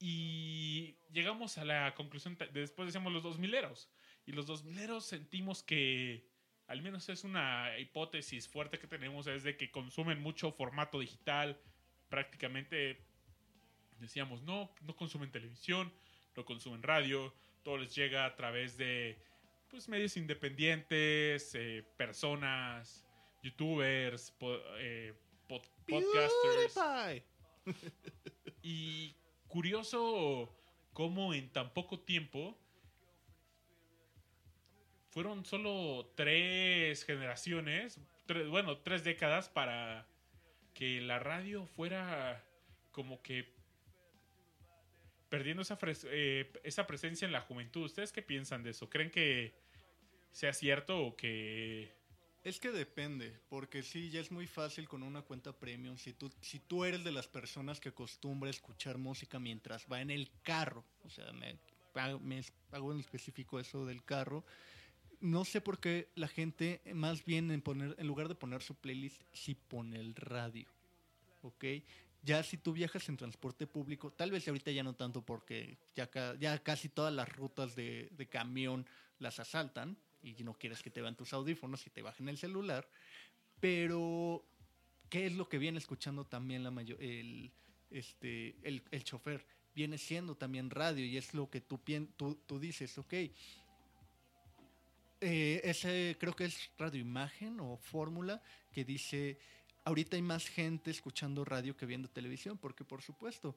Y 0.00 0.96
llegamos 1.12 1.58
a 1.58 1.64
la 1.64 1.94
conclusión, 1.94 2.36
de- 2.36 2.46
después 2.48 2.86
decíamos 2.86 3.12
los 3.12 3.22
2000eros. 3.24 3.88
Y 4.26 4.32
los 4.32 4.46
2000eros 4.46 5.02
sentimos 5.02 5.62
que, 5.62 6.28
al 6.66 6.82
menos 6.82 7.08
es 7.08 7.24
una 7.24 7.78
hipótesis 7.78 8.48
fuerte 8.48 8.78
que 8.78 8.86
tenemos, 8.86 9.26
es 9.26 9.42
de 9.42 9.56
que 9.56 9.70
consumen 9.70 10.20
mucho 10.20 10.52
formato 10.52 11.00
digital, 11.00 11.60
prácticamente 12.08 13.04
decíamos, 13.98 14.42
no, 14.42 14.72
no 14.82 14.94
consumen 14.94 15.30
televisión, 15.32 15.92
no 16.38 16.44
consumen 16.44 16.82
radio, 16.82 17.34
todo 17.64 17.76
les 17.78 17.94
llega 17.94 18.24
a 18.24 18.34
través 18.36 18.76
de 18.78 19.18
pues, 19.70 19.88
medios 19.88 20.16
independientes, 20.16 21.52
eh, 21.54 21.84
personas, 21.96 23.04
youtubers, 23.42 24.30
po- 24.38 24.60
eh, 24.78 25.12
pod- 25.48 25.68
podcasters. 25.86 26.74
Y 28.62 29.14
curioso 29.48 30.54
cómo 30.92 31.34
en 31.34 31.50
tan 31.52 31.72
poco 31.74 31.98
tiempo 32.00 32.56
fueron 35.10 35.44
solo 35.44 36.12
tres 36.14 37.04
generaciones, 37.04 38.00
tres- 38.26 38.48
bueno, 38.48 38.78
tres 38.78 39.04
décadas 39.04 39.48
para 39.48 40.06
que 40.74 41.00
la 41.00 41.18
radio 41.18 41.66
fuera 41.66 42.44
como 42.92 43.22
que 43.22 43.54
perdiendo 45.28 45.62
esa, 45.62 45.78
eh, 46.04 46.52
esa 46.64 46.86
presencia 46.86 47.26
en 47.26 47.32
la 47.32 47.40
juventud. 47.40 47.84
¿Ustedes 47.84 48.12
qué 48.12 48.22
piensan 48.22 48.62
de 48.62 48.70
eso? 48.70 48.88
¿Creen 48.88 49.10
que 49.10 49.54
sea 50.32 50.52
cierto 50.52 51.00
o 51.00 51.16
que... 51.16 51.96
Es 52.44 52.60
que 52.60 52.70
depende, 52.70 53.38
porque 53.48 53.82
sí, 53.82 54.10
ya 54.10 54.20
es 54.20 54.30
muy 54.30 54.46
fácil 54.46 54.88
con 54.88 55.02
una 55.02 55.22
cuenta 55.22 55.52
premium. 55.52 55.98
Si 55.98 56.12
tú, 56.14 56.32
si 56.40 56.60
tú 56.60 56.84
eres 56.84 57.04
de 57.04 57.12
las 57.12 57.26
personas 57.26 57.80
que 57.80 57.90
acostumbra 57.90 58.48
escuchar 58.48 58.96
música 58.96 59.38
mientras 59.38 59.86
va 59.90 60.00
en 60.00 60.10
el 60.10 60.30
carro, 60.42 60.84
o 61.04 61.10
sea, 61.10 61.30
me, 61.32 61.58
me 62.22 62.42
hago 62.70 62.92
en 62.92 63.00
específico 63.00 63.58
eso 63.58 63.84
del 63.84 64.04
carro, 64.04 64.44
no 65.20 65.44
sé 65.44 65.60
por 65.60 65.80
qué 65.80 66.08
la 66.14 66.28
gente, 66.28 66.80
más 66.94 67.24
bien 67.24 67.50
en, 67.50 67.60
poner, 67.60 67.96
en 67.98 68.06
lugar 68.06 68.28
de 68.28 68.34
poner 68.34 68.62
su 68.62 68.76
playlist, 68.76 69.20
sí 69.32 69.54
pone 69.54 69.98
el 69.98 70.14
radio. 70.14 70.68
¿Ok? 71.42 71.64
Ya 72.22 72.42
si 72.42 72.56
tú 72.58 72.72
viajas 72.72 73.08
en 73.08 73.16
transporte 73.16 73.66
público, 73.66 74.12
tal 74.12 74.30
vez 74.30 74.46
ahorita 74.48 74.70
ya 74.70 74.82
no 74.82 74.94
tanto 74.94 75.22
porque 75.24 75.78
ya, 75.94 76.08
ca- 76.08 76.34
ya 76.38 76.58
casi 76.62 76.88
todas 76.88 77.14
las 77.14 77.28
rutas 77.28 77.76
de, 77.76 78.10
camión 78.28 78.86
las 79.18 79.38
asaltan 79.38 79.96
y 80.22 80.34
no 80.42 80.54
quieres 80.54 80.82
que 80.82 80.90
te 80.90 81.00
vean 81.00 81.16
tus 81.16 81.32
audífonos 81.32 81.86
y 81.86 81.90
te 81.90 82.02
bajen 82.02 82.28
el 82.28 82.36
celular. 82.36 82.88
Pero, 83.60 84.44
¿qué 85.08 85.26
es 85.26 85.32
lo 85.34 85.48
que 85.48 85.58
viene 85.58 85.78
escuchando 85.78 86.24
también 86.24 86.64
la 86.64 86.70
mayor, 86.70 87.00
el, 87.02 87.52
este, 87.90 88.56
el, 88.62 88.82
el 88.90 89.04
chofer? 89.04 89.46
Viene 89.74 89.96
siendo 89.96 90.36
también 90.36 90.70
radio 90.70 91.04
y 91.04 91.16
es 91.16 91.34
lo 91.34 91.48
que 91.48 91.60
tú, 91.60 91.80
tú, 92.16 92.34
tú 92.46 92.58
dices, 92.58 92.98
ok. 92.98 93.14
Eh, 95.20 95.60
ese 95.64 96.16
creo 96.20 96.34
que 96.34 96.44
es 96.44 96.70
radio 96.78 97.00
imagen 97.00 97.58
o 97.58 97.76
fórmula 97.76 98.40
que 98.72 98.84
dice 98.84 99.38
ahorita 99.88 100.16
hay 100.16 100.22
más 100.22 100.46
gente 100.46 100.90
escuchando 100.90 101.46
radio 101.46 101.74
que 101.74 101.86
viendo 101.86 102.08
televisión 102.08 102.58
porque 102.58 102.84
por 102.84 103.00
supuesto 103.00 103.56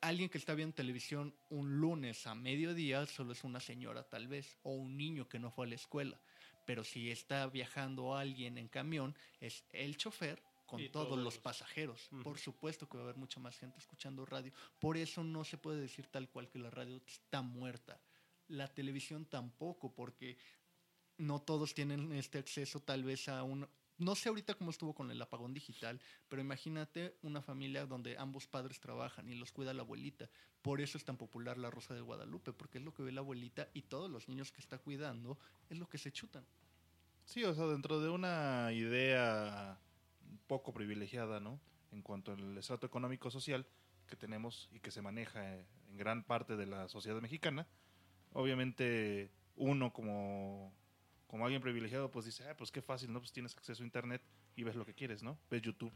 alguien 0.00 0.30
que 0.30 0.38
está 0.38 0.54
viendo 0.54 0.74
televisión 0.74 1.34
un 1.50 1.78
lunes 1.78 2.26
a 2.26 2.34
mediodía 2.34 3.04
solo 3.06 3.32
es 3.32 3.44
una 3.44 3.60
señora 3.60 4.02
tal 4.02 4.28
vez 4.28 4.56
o 4.62 4.72
un 4.72 4.96
niño 4.96 5.28
que 5.28 5.38
no 5.38 5.50
fue 5.50 5.66
a 5.66 5.68
la 5.68 5.74
escuela. 5.74 6.18
Pero 6.64 6.84
si 6.84 7.10
está 7.10 7.46
viajando 7.48 8.16
alguien 8.16 8.56
en 8.56 8.68
camión 8.68 9.14
es 9.40 9.64
el 9.72 9.98
chofer 9.98 10.42
con 10.64 10.80
todos, 10.90 11.08
todos 11.08 11.22
los 11.22 11.36
pasajeros. 11.36 12.08
Por 12.22 12.38
supuesto 12.38 12.88
que 12.88 12.96
va 12.96 13.02
a 13.02 13.04
haber 13.04 13.16
mucha 13.16 13.40
más 13.40 13.58
gente 13.58 13.78
escuchando 13.78 14.24
radio. 14.24 14.52
Por 14.78 14.96
eso 14.96 15.22
no 15.22 15.44
se 15.44 15.58
puede 15.58 15.80
decir 15.80 16.06
tal 16.06 16.30
cual 16.30 16.48
que 16.48 16.58
la 16.58 16.70
radio 16.70 16.96
está 17.06 17.42
muerta. 17.42 18.00
La 18.48 18.68
televisión 18.68 19.26
tampoco, 19.26 19.92
porque 19.92 20.38
no 21.18 21.42
todos 21.42 21.74
tienen 21.74 22.12
este 22.12 22.38
acceso 22.38 22.80
tal 22.80 23.04
vez 23.04 23.28
a 23.28 23.42
un... 23.42 23.68
No 24.00 24.14
sé 24.14 24.30
ahorita 24.30 24.54
cómo 24.54 24.70
estuvo 24.70 24.94
con 24.94 25.10
el 25.10 25.20
apagón 25.20 25.52
digital, 25.52 26.00
pero 26.30 26.40
imagínate 26.40 27.18
una 27.20 27.42
familia 27.42 27.84
donde 27.84 28.16
ambos 28.16 28.46
padres 28.46 28.80
trabajan 28.80 29.28
y 29.28 29.34
los 29.34 29.52
cuida 29.52 29.74
la 29.74 29.82
abuelita. 29.82 30.30
Por 30.62 30.80
eso 30.80 30.96
es 30.96 31.04
tan 31.04 31.18
popular 31.18 31.58
la 31.58 31.70
Rosa 31.70 31.92
de 31.92 32.00
Guadalupe, 32.00 32.54
porque 32.54 32.78
es 32.78 32.84
lo 32.84 32.94
que 32.94 33.02
ve 33.02 33.12
la 33.12 33.20
abuelita 33.20 33.68
y 33.74 33.82
todos 33.82 34.10
los 34.10 34.26
niños 34.26 34.52
que 34.52 34.62
está 34.62 34.78
cuidando 34.78 35.38
es 35.68 35.78
lo 35.78 35.86
que 35.86 35.98
se 35.98 36.12
chutan. 36.12 36.46
Sí, 37.26 37.44
o 37.44 37.54
sea, 37.54 37.66
dentro 37.66 38.00
de 38.00 38.08
una 38.08 38.72
idea 38.72 39.78
poco 40.46 40.72
privilegiada, 40.72 41.38
¿no? 41.38 41.60
En 41.92 42.00
cuanto 42.00 42.32
al 42.32 42.56
estrato 42.56 42.86
económico 42.86 43.30
social 43.30 43.66
que 44.06 44.16
tenemos 44.16 44.70
y 44.72 44.80
que 44.80 44.90
se 44.90 45.02
maneja 45.02 45.58
en 45.58 45.98
gran 45.98 46.24
parte 46.24 46.56
de 46.56 46.64
la 46.64 46.88
sociedad 46.88 47.20
mexicana, 47.20 47.66
obviamente 48.32 49.30
uno 49.56 49.92
como, 49.92 50.72
como 51.30 51.44
alguien 51.44 51.62
privilegiado 51.62 52.10
pues 52.10 52.26
dice, 52.26 52.44
ah, 52.48 52.56
pues 52.56 52.72
qué 52.72 52.82
fácil, 52.82 53.12
¿no? 53.12 53.20
Pues 53.20 53.32
tienes 53.32 53.56
acceso 53.56 53.84
a 53.84 53.86
internet 53.86 54.20
y 54.56 54.64
ves 54.64 54.74
lo 54.74 54.84
que 54.84 54.94
quieres, 54.94 55.22
¿no? 55.22 55.38
Ves 55.48 55.62
YouTube. 55.62 55.92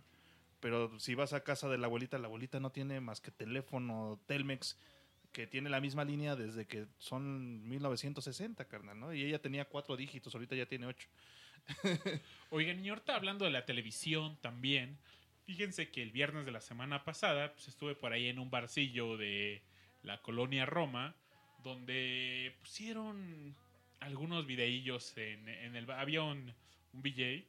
Pero 0.61 0.99
si 1.01 1.16
vas 1.16 1.32
a 1.32 1.43
casa 1.43 1.68
de 1.68 1.76
la 1.76 1.89
abuelita, 1.89 2.18
la 2.18 2.28
abuelita 2.28 2.61
no 2.61 2.70
tiene 2.70 3.01
más 3.01 3.20
que 3.20 3.32
teléfono 3.32 4.20
Telmex 4.26 4.78
que 5.32 5.49
tiene 5.49 5.68
la 5.68 5.80
misma 5.80 6.05
línea 6.05 6.37
desde 6.37 6.66
que 6.66 6.87
son 6.99 7.68
1960, 7.68 8.64
carnal, 8.66 9.01
¿no? 9.01 9.12
Y 9.12 9.24
ella 9.24 9.43
tenía 9.43 9.64
cuatro 9.64 9.97
dígitos, 9.97 10.32
ahorita 10.32 10.55
ya 10.55 10.66
tiene 10.66 10.87
ocho. 10.87 11.09
Oigan, 12.51 12.85
y 12.85 12.91
ahorita 12.91 13.16
hablando 13.16 13.45
de 13.45 13.51
la 13.51 13.64
televisión 13.64 14.39
también, 14.41 14.97
fíjense 15.47 15.91
que 15.91 16.01
el 16.01 16.12
viernes 16.12 16.47
de 16.47 16.53
la 16.53 16.61
semana 16.61 17.05
pasada 17.05 17.53
pues, 17.53 17.66
estuve 17.66 17.97
por 17.97 18.12
ahí 18.12 18.28
en 18.28 18.39
un 18.39 18.53
barcillo 18.53 19.16
de 19.16 19.62
la 20.05 20.22
colonia 20.22 20.64
Roma, 20.64 21.16
donde 21.64 22.55
pusieron 22.61 23.57
algunos 24.01 24.47
videillos 24.47 25.17
en, 25.17 25.49
en 25.49 25.77
el... 25.77 25.91
Había 25.91 26.23
un, 26.23 26.55
un 26.93 27.03
VJ 27.03 27.45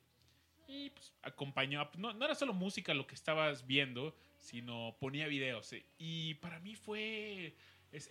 y 0.68 0.90
pues 0.90 1.14
acompañó... 1.22 1.90
No, 1.98 2.14
no 2.14 2.26
era 2.26 2.36
solo 2.36 2.54
música 2.54 2.94
lo 2.94 3.06
que 3.08 3.16
estabas 3.16 3.68
viendo, 3.68 4.16
sino 4.40 4.96
ponía 5.00 5.28
videos. 5.28 5.74
eh, 5.74 5.86
Y 5.98 6.36
para 6.36 6.60
mí 6.60 6.76
fue... 6.76 7.56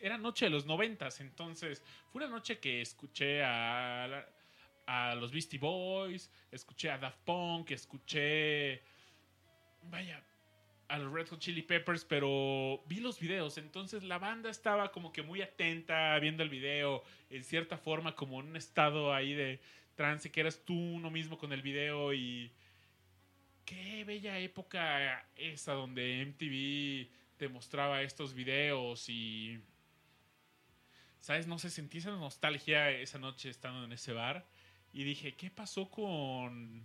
era 0.00 0.18
noche 0.18 0.46
de 0.46 0.50
los 0.50 0.66
noventas, 0.66 1.20
entonces 1.20 1.82
fue 2.12 2.22
una 2.22 2.30
noche 2.30 2.58
que 2.58 2.80
escuché 2.80 3.42
a... 3.42 4.26
a 4.86 5.14
los 5.14 5.32
Beastie 5.32 5.58
Boys, 5.58 6.30
escuché 6.50 6.90
a 6.90 6.98
Daft 6.98 7.20
Punk, 7.24 7.70
escuché. 7.72 8.82
Vaya, 9.84 10.24
a 10.88 10.98
los 10.98 11.12
Red 11.12 11.28
Hot 11.28 11.38
Chili 11.40 11.62
Peppers, 11.62 12.04
pero 12.04 12.82
vi 12.86 13.00
los 13.00 13.18
videos, 13.18 13.58
entonces 13.58 14.02
la 14.02 14.18
banda 14.18 14.50
estaba 14.50 14.92
como 14.92 15.12
que 15.12 15.22
muy 15.22 15.42
atenta 15.42 16.18
viendo 16.18 16.42
el 16.42 16.48
video, 16.48 17.02
en 17.30 17.44
cierta 17.44 17.78
forma, 17.78 18.14
como 18.14 18.40
en 18.40 18.48
un 18.48 18.56
estado 18.56 19.12
ahí 19.12 19.34
de 19.34 19.60
trance, 19.94 20.30
que 20.30 20.40
eras 20.40 20.64
tú 20.64 20.74
uno 20.74 21.10
mismo 21.10 21.38
con 21.38 21.52
el 21.52 21.62
video 21.62 22.12
y. 22.12 22.52
Qué 23.64 24.04
bella 24.04 24.38
época 24.38 25.26
esa 25.36 25.72
donde 25.72 26.22
MTV 26.26 27.10
te 27.38 27.48
mostraba 27.48 28.02
estos 28.02 28.34
videos 28.34 29.08
y. 29.08 29.60
¿Sabes? 31.20 31.46
No 31.46 31.58
sé, 31.58 31.70
sentí 31.70 31.98
esa 31.98 32.10
nostalgia 32.10 32.90
esa 32.90 33.18
noche 33.18 33.48
estando 33.48 33.84
en 33.84 33.92
ese 33.92 34.12
bar. 34.12 34.46
Y 34.92 35.04
dije, 35.04 35.34
¿qué 35.34 35.50
pasó 35.50 35.88
con. 35.88 36.84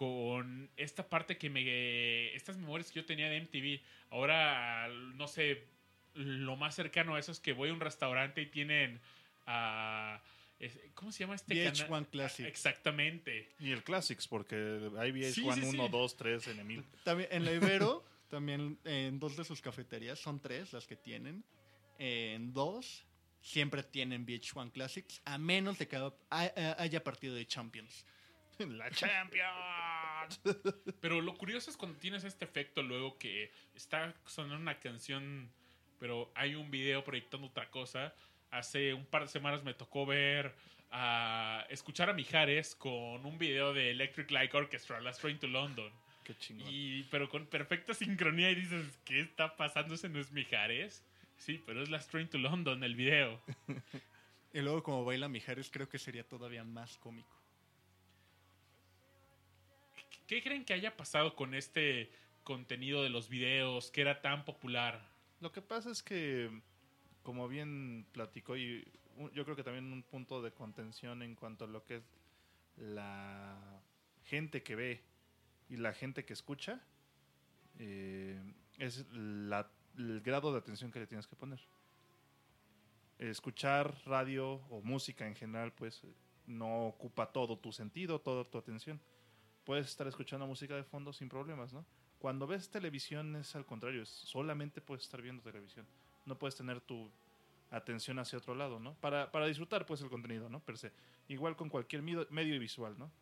Con 0.00 0.70
esta 0.78 1.06
parte 1.10 1.36
que 1.36 1.50
me. 1.50 2.34
estas 2.34 2.56
memorias 2.56 2.90
que 2.90 3.00
yo 3.00 3.04
tenía 3.04 3.28
de 3.28 3.36
MTV? 3.36 3.82
Ahora, 4.08 4.88
no 4.88 5.28
sé, 5.28 5.64
lo 6.14 6.56
más 6.56 6.74
cercano 6.74 7.16
a 7.16 7.18
eso 7.18 7.30
es 7.32 7.38
que 7.38 7.52
voy 7.52 7.68
a 7.68 7.74
un 7.74 7.80
restaurante 7.80 8.40
y 8.40 8.46
tienen. 8.46 8.98
ah, 9.46 10.22
es- 10.58 10.78
¿Cómo 10.94 11.12
se 11.12 11.18
llama 11.24 11.34
este 11.34 11.52
VH1 11.54 11.86
canal? 11.88 12.08
Classic. 12.08 12.46
Exactamente. 12.46 13.50
Y 13.58 13.72
el 13.72 13.82
Classics, 13.84 14.26
porque 14.26 14.54
hay 14.98 15.12
VH1 15.12 15.34
Sí, 15.34 15.60
sí, 15.66 15.70
sí. 15.72 15.76
1, 15.76 15.88
2, 15.90 16.16
3 16.16 16.46
en 16.48 16.60
Emil. 16.60 16.82
También 17.04 17.28
en 17.30 17.44
la 17.44 17.52
Ibero, 17.52 18.02
también 18.30 18.78
en 18.84 19.18
dos 19.18 19.36
de 19.36 19.44
sus 19.44 19.60
cafeterías, 19.60 20.18
son 20.18 20.40
tres 20.40 20.72
las 20.72 20.86
que 20.86 20.96
tienen. 20.96 21.44
En 21.98 22.54
dos 22.54 23.04
siempre 23.42 23.82
tienen 23.82 24.24
VH1 24.24 24.70
Classics, 24.72 25.20
a 25.26 25.36
menos 25.36 25.76
de 25.78 25.86
que 25.88 25.96
ha- 25.96 26.74
haya 26.78 27.04
partido 27.04 27.34
de 27.34 27.46
Champions. 27.46 28.06
La 28.68 28.90
Champions. 28.90 30.40
Pero 31.00 31.20
lo 31.20 31.34
curioso 31.34 31.70
es 31.70 31.76
cuando 31.76 31.98
tienes 31.98 32.24
este 32.24 32.44
efecto 32.44 32.82
luego 32.82 33.18
que 33.18 33.50
está 33.74 34.14
sonando 34.26 34.56
una 34.56 34.78
canción, 34.78 35.50
pero 35.98 36.30
hay 36.34 36.54
un 36.54 36.70
video 36.70 37.02
proyectando 37.02 37.46
otra 37.46 37.70
cosa. 37.70 38.14
Hace 38.50 38.94
un 38.94 39.06
par 39.06 39.22
de 39.22 39.28
semanas 39.28 39.62
me 39.62 39.74
tocó 39.74 40.06
ver 40.06 40.54
a 40.90 41.64
escuchar 41.70 42.10
a 42.10 42.12
Mijares 42.12 42.74
con 42.74 43.24
un 43.24 43.38
video 43.38 43.72
de 43.72 43.92
Electric 43.92 44.30
Light 44.30 44.54
Orchestra, 44.54 45.00
Last 45.00 45.20
Train 45.20 45.38
to 45.38 45.46
London. 45.46 45.90
Qué 46.24 46.36
chingón. 46.36 46.68
Y, 46.70 47.04
pero 47.04 47.28
con 47.28 47.46
perfecta 47.46 47.94
sincronía 47.94 48.50
y 48.50 48.56
dices, 48.56 48.98
¿qué 49.04 49.20
está 49.20 49.56
pasando? 49.56 49.94
¿Ese 49.94 50.08
no 50.08 50.20
es 50.20 50.32
Mijares? 50.32 51.04
Sí, 51.36 51.62
pero 51.64 51.82
es 51.82 51.88
Last 51.88 52.10
Train 52.10 52.28
to 52.28 52.38
London 52.38 52.84
el 52.84 52.94
video. 52.94 53.40
Y 54.52 54.60
luego 54.60 54.82
como 54.82 55.04
baila 55.04 55.28
Mijares 55.28 55.70
creo 55.70 55.88
que 55.88 55.98
sería 55.98 56.26
todavía 56.26 56.64
más 56.64 56.98
cómico. 56.98 57.39
¿Qué 60.30 60.44
creen 60.44 60.64
que 60.64 60.74
haya 60.74 60.96
pasado 60.96 61.34
con 61.34 61.54
este 61.54 62.08
contenido 62.44 63.02
de 63.02 63.08
los 63.10 63.28
videos 63.28 63.90
que 63.90 64.00
era 64.00 64.22
tan 64.22 64.44
popular? 64.44 65.10
Lo 65.40 65.50
que 65.50 65.60
pasa 65.60 65.90
es 65.90 66.04
que, 66.04 66.62
como 67.24 67.48
bien 67.48 68.06
platicó, 68.12 68.56
y 68.56 68.86
yo 69.34 69.42
creo 69.42 69.56
que 69.56 69.64
también 69.64 69.92
un 69.92 70.04
punto 70.04 70.40
de 70.40 70.52
contención 70.52 71.24
en 71.24 71.34
cuanto 71.34 71.64
a 71.64 71.66
lo 71.66 71.84
que 71.84 71.96
es 71.96 72.04
la 72.76 73.82
gente 74.22 74.62
que 74.62 74.76
ve 74.76 75.02
y 75.68 75.78
la 75.78 75.92
gente 75.94 76.24
que 76.24 76.34
escucha, 76.34 76.80
eh, 77.80 78.40
es 78.78 79.08
la, 79.10 79.68
el 79.98 80.20
grado 80.20 80.52
de 80.52 80.60
atención 80.60 80.92
que 80.92 81.00
le 81.00 81.08
tienes 81.08 81.26
que 81.26 81.34
poner. 81.34 81.58
Escuchar 83.18 83.96
radio 84.06 84.64
o 84.70 84.80
música 84.80 85.26
en 85.26 85.34
general, 85.34 85.72
pues 85.72 86.02
no 86.46 86.86
ocupa 86.86 87.32
todo 87.32 87.58
tu 87.58 87.72
sentido, 87.72 88.20
toda 88.20 88.44
tu 88.44 88.58
atención. 88.58 89.00
Puedes 89.70 89.86
estar 89.86 90.08
escuchando 90.08 90.48
música 90.48 90.74
de 90.74 90.82
fondo 90.82 91.12
sin 91.12 91.28
problemas, 91.28 91.72
¿no? 91.72 91.86
Cuando 92.18 92.48
ves 92.48 92.70
televisión 92.70 93.36
es 93.36 93.54
al 93.54 93.64
contrario, 93.64 94.02
es 94.02 94.08
solamente 94.08 94.80
puedes 94.80 95.04
estar 95.04 95.22
viendo 95.22 95.44
televisión. 95.44 95.86
No 96.26 96.36
puedes 96.36 96.56
tener 96.56 96.80
tu 96.80 97.08
atención 97.70 98.18
hacia 98.18 98.40
otro 98.40 98.56
lado, 98.56 98.80
¿no? 98.80 98.94
Para, 98.94 99.30
para 99.30 99.46
disfrutar, 99.46 99.86
pues, 99.86 100.00
el 100.00 100.10
contenido, 100.10 100.48
¿no? 100.48 100.58
Per 100.58 100.76
se. 100.76 100.90
Igual 101.28 101.54
con 101.54 101.68
cualquier 101.68 102.02
medio, 102.02 102.58
visual, 102.58 102.98
¿no? 102.98 103.12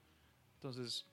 Entonces, 0.55 1.07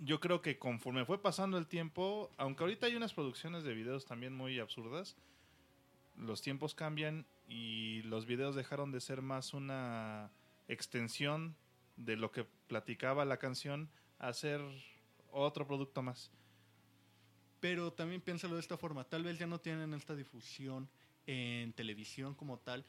yo 0.00 0.18
creo 0.18 0.42
que 0.42 0.58
conforme 0.58 1.04
fue 1.04 1.22
pasando 1.22 1.56
el 1.56 1.68
tiempo, 1.68 2.32
aunque 2.36 2.64
ahorita 2.64 2.86
hay 2.86 2.96
unas 2.96 3.14
producciones 3.14 3.62
de 3.62 3.74
videos 3.74 4.06
también 4.06 4.34
muy 4.34 4.58
absurdas, 4.58 5.16
los 6.16 6.42
tiempos 6.42 6.74
cambian 6.74 7.26
y 7.46 8.02
los 8.02 8.26
videos 8.26 8.56
dejaron 8.56 8.90
de 8.90 9.00
ser 9.00 9.22
más 9.22 9.54
una 9.54 10.32
extensión 10.66 11.54
de 11.94 12.16
lo 12.16 12.32
que 12.32 12.44
platicaba 12.66 13.24
la 13.24 13.36
canción 13.36 13.88
a 14.18 14.32
ser 14.32 14.60
otro 15.30 15.66
producto 15.66 16.02
más. 16.02 16.30
Pero 17.60 17.92
también 17.92 18.20
piénsalo 18.20 18.54
de 18.54 18.60
esta 18.60 18.76
forma, 18.76 19.04
tal 19.04 19.24
vez 19.24 19.38
ya 19.38 19.46
no 19.46 19.60
tienen 19.60 19.92
esta 19.94 20.14
difusión 20.14 20.88
en 21.26 21.72
televisión 21.72 22.34
como 22.34 22.58
tal, 22.58 22.84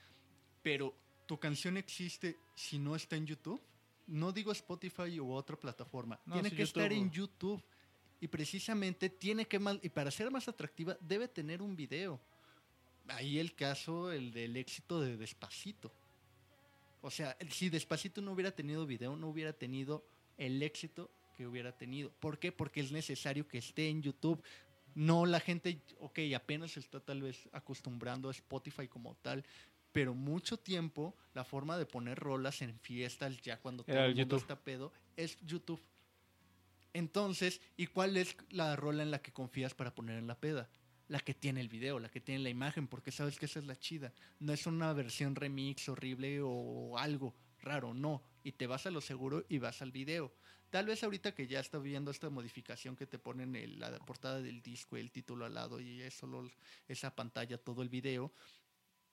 pero 0.61 0.93
tu 1.25 1.39
canción 1.39 1.77
existe 1.77 2.37
si 2.55 2.77
no 2.77 2.95
está 2.95 3.15
en 3.15 3.25
YouTube. 3.25 3.61
No 4.07 4.31
digo 4.31 4.51
Spotify 4.51 5.19
u 5.19 5.31
otra 5.31 5.57
plataforma, 5.57 6.19
No, 6.25 6.33
tiene 6.33 6.51
que 6.51 6.63
estar 6.63 6.91
en 6.93 7.11
YouTube. 7.11 7.61
Y 8.19 8.27
precisamente 8.27 9.09
tiene 9.09 9.45
que 9.45 9.59
más, 9.59 9.77
y 9.83 9.89
para 9.89 10.09
ser 10.09 10.31
más 10.31 10.47
atractiva, 10.47 10.97
debe 11.01 11.27
tener 11.27 11.61
un 11.61 11.75
video. 11.75 12.19
Ahí 13.09 13.37
el 13.37 13.53
caso, 13.53 14.11
el 14.11 14.31
del 14.31 14.57
éxito 14.57 14.99
de 15.01 15.17
Despacito. 15.17 15.91
O 17.01 17.11
sea, 17.11 17.37
si 17.51 17.69
Despacito 17.69 18.21
no 18.21 18.31
hubiera 18.31 18.51
tenido 18.51 18.87
video, 18.87 19.15
no 19.15 19.27
hubiera 19.27 19.53
tenido 19.53 20.03
el 20.37 20.63
éxito 20.63 21.11
que 21.37 21.45
hubiera 21.45 21.71
tenido. 21.71 22.11
¿Por 22.19 22.39
qué? 22.39 22.51
Porque 22.51 22.81
es 22.81 22.91
necesario 22.91 23.47
que 23.47 23.59
esté 23.59 23.89
en 23.89 24.01
YouTube. 24.01 24.43
No 24.95 25.27
la 25.27 25.39
gente, 25.39 25.79
ok, 25.99 26.19
apenas 26.35 26.75
está 26.75 26.99
tal 26.99 27.21
vez 27.21 27.47
acostumbrando 27.51 28.29
a 28.29 28.31
Spotify 28.31 28.87
como 28.87 29.15
tal, 29.17 29.45
pero 29.91 30.15
mucho 30.15 30.57
tiempo 30.57 31.15
la 31.35 31.43
forma 31.43 31.77
de 31.77 31.85
poner 31.85 32.17
rolas 32.17 32.63
en 32.63 32.79
fiestas 32.79 33.39
ya 33.43 33.59
cuando 33.59 33.83
todo 33.83 33.95
el 33.95 34.07
mundo 34.07 34.21
YouTube. 34.23 34.39
está 34.39 34.59
pedo 34.59 34.91
es 35.15 35.37
YouTube. 35.41 35.79
Entonces, 36.93 37.61
¿y 37.77 37.85
cuál 37.85 38.17
es 38.17 38.35
la 38.49 38.75
rola 38.75 39.03
en 39.03 39.11
la 39.11 39.21
que 39.21 39.31
confías 39.31 39.75
para 39.75 39.93
poner 39.93 40.17
en 40.17 40.25
la 40.25 40.39
peda? 40.39 40.67
La 41.09 41.19
que 41.19 41.35
tiene 41.35 41.61
el 41.61 41.69
video, 41.69 41.99
la 41.99 42.09
que 42.09 42.19
tiene 42.19 42.41
la 42.41 42.49
imagen, 42.49 42.87
porque 42.87 43.11
sabes 43.11 43.37
que 43.37 43.45
esa 43.45 43.59
es 43.59 43.65
la 43.65 43.75
chida. 43.75 44.11
No 44.39 44.51
es 44.51 44.65
una 44.65 44.91
versión 44.93 45.35
remix 45.35 45.87
horrible 45.87 46.41
o 46.41 46.97
algo 46.97 47.35
raro, 47.61 47.93
no. 47.93 48.23
Y 48.43 48.53
te 48.53 48.65
vas 48.65 48.87
a 48.87 48.91
lo 48.91 49.01
seguro 49.01 49.45
y 49.47 49.59
vas 49.59 49.83
al 49.83 49.91
video. 49.91 50.33
Tal 50.69 50.85
vez 50.85 51.01
ahorita 51.03 51.33
que 51.33 51.47
ya 51.47 51.59
está 51.61 51.77
viendo 51.79 52.11
esta 52.11 52.29
modificación 52.29 52.95
que 52.95 53.07
te 53.07 53.17
ponen 53.19 53.55
en 53.55 53.79
la 53.79 53.97
portada 53.99 54.41
del 54.41 54.61
disco, 54.61 54.97
el 54.97 55.11
título 55.11 55.45
al 55.45 55.53
lado 55.53 55.79
y 55.79 56.01
es 56.01 56.13
solo 56.13 56.49
esa 56.87 57.15
pantalla, 57.15 57.57
todo 57.57 57.81
el 57.81 57.89
video, 57.89 58.33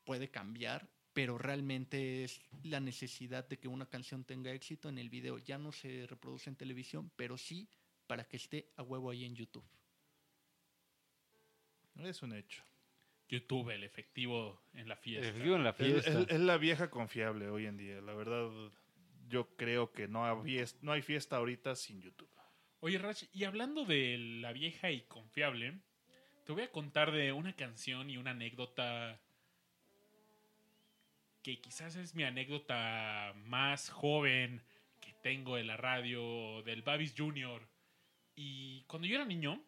puede 0.05 0.29
cambiar, 0.31 0.89
pero 1.13 1.39
realmente 1.39 2.25
es 2.25 2.41
la 2.65 2.81
necesidad 2.81 3.49
de 3.49 3.59
que 3.59 3.69
una 3.69 3.87
canción 3.87 4.25
tenga 4.25 4.53
éxito 4.53 4.89
en 4.89 4.99
el 4.99 5.09
video. 5.11 5.39
Ya 5.39 5.57
no 5.59 5.71
se 5.71 6.07
reproduce 6.09 6.51
en 6.51 6.57
televisión, 6.57 7.11
pero 7.15 7.39
sí 7.39 7.69
para 8.09 8.25
que 8.25 8.37
esté 8.37 8.73
a 8.77 8.83
huevo 8.83 9.11
ahí 9.11 9.25
en 9.25 9.37
YouTube. 9.37 9.65
Es 12.01 12.23
un 12.23 12.33
hecho. 12.35 12.63
YouTube, 13.29 13.71
el 13.71 13.85
efectivo 13.85 14.61
en 14.75 14.89
la 14.89 14.97
fiesta. 14.97 15.29
Efectivo 15.29 15.57
en 15.57 15.65
la 15.65 15.71
Es, 15.71 15.77
fiesta. 15.77 16.21
es- 16.21 16.29
es 16.29 16.41
la 16.41 16.57
vieja 16.59 16.91
confiable 16.91 17.49
hoy 17.49 17.67
en 17.67 17.77
día. 17.77 18.01
La 18.01 18.13
verdad, 18.15 18.51
yo 19.29 19.57
creo 19.57 19.93
que 19.93 20.09
no 20.09 20.25
fies- 20.45 20.77
no 20.83 20.93
hay 20.93 21.03
fiesta 21.03 21.37
ahorita 21.37 21.75
sin 21.77 22.01
YouTube. 22.01 22.31
Oye, 22.81 22.99
Rach, 22.99 23.25
y 23.33 23.45
hablando 23.45 23.85
de 23.85 24.19
la 24.19 24.53
vieja 24.53 24.91
y 24.91 25.03
confiable, 25.03 25.81
te 26.45 26.53
voy 26.53 26.63
a 26.63 26.71
contar 26.71 27.13
de 27.13 27.33
una 27.33 27.55
canción 27.55 28.11
y 28.11 28.19
una 28.19 28.33
anécdota 28.33 29.19
que 31.43 31.61
quizás 31.61 31.97
es 31.97 32.15
mi 32.15 32.25
anécdota 32.25 33.33
más 33.37 33.91
joven 33.91 34.63
que 35.01 35.13
tengo 35.23 35.57
de 35.57 35.65
la 35.65 35.77
radio, 35.77 36.63
del 36.63 36.83
Babis 36.83 37.15
Junior. 37.17 37.67
Y 38.35 38.83
cuando 38.85 39.07
yo 39.07 39.17
era 39.17 39.25
niño, 39.25 39.63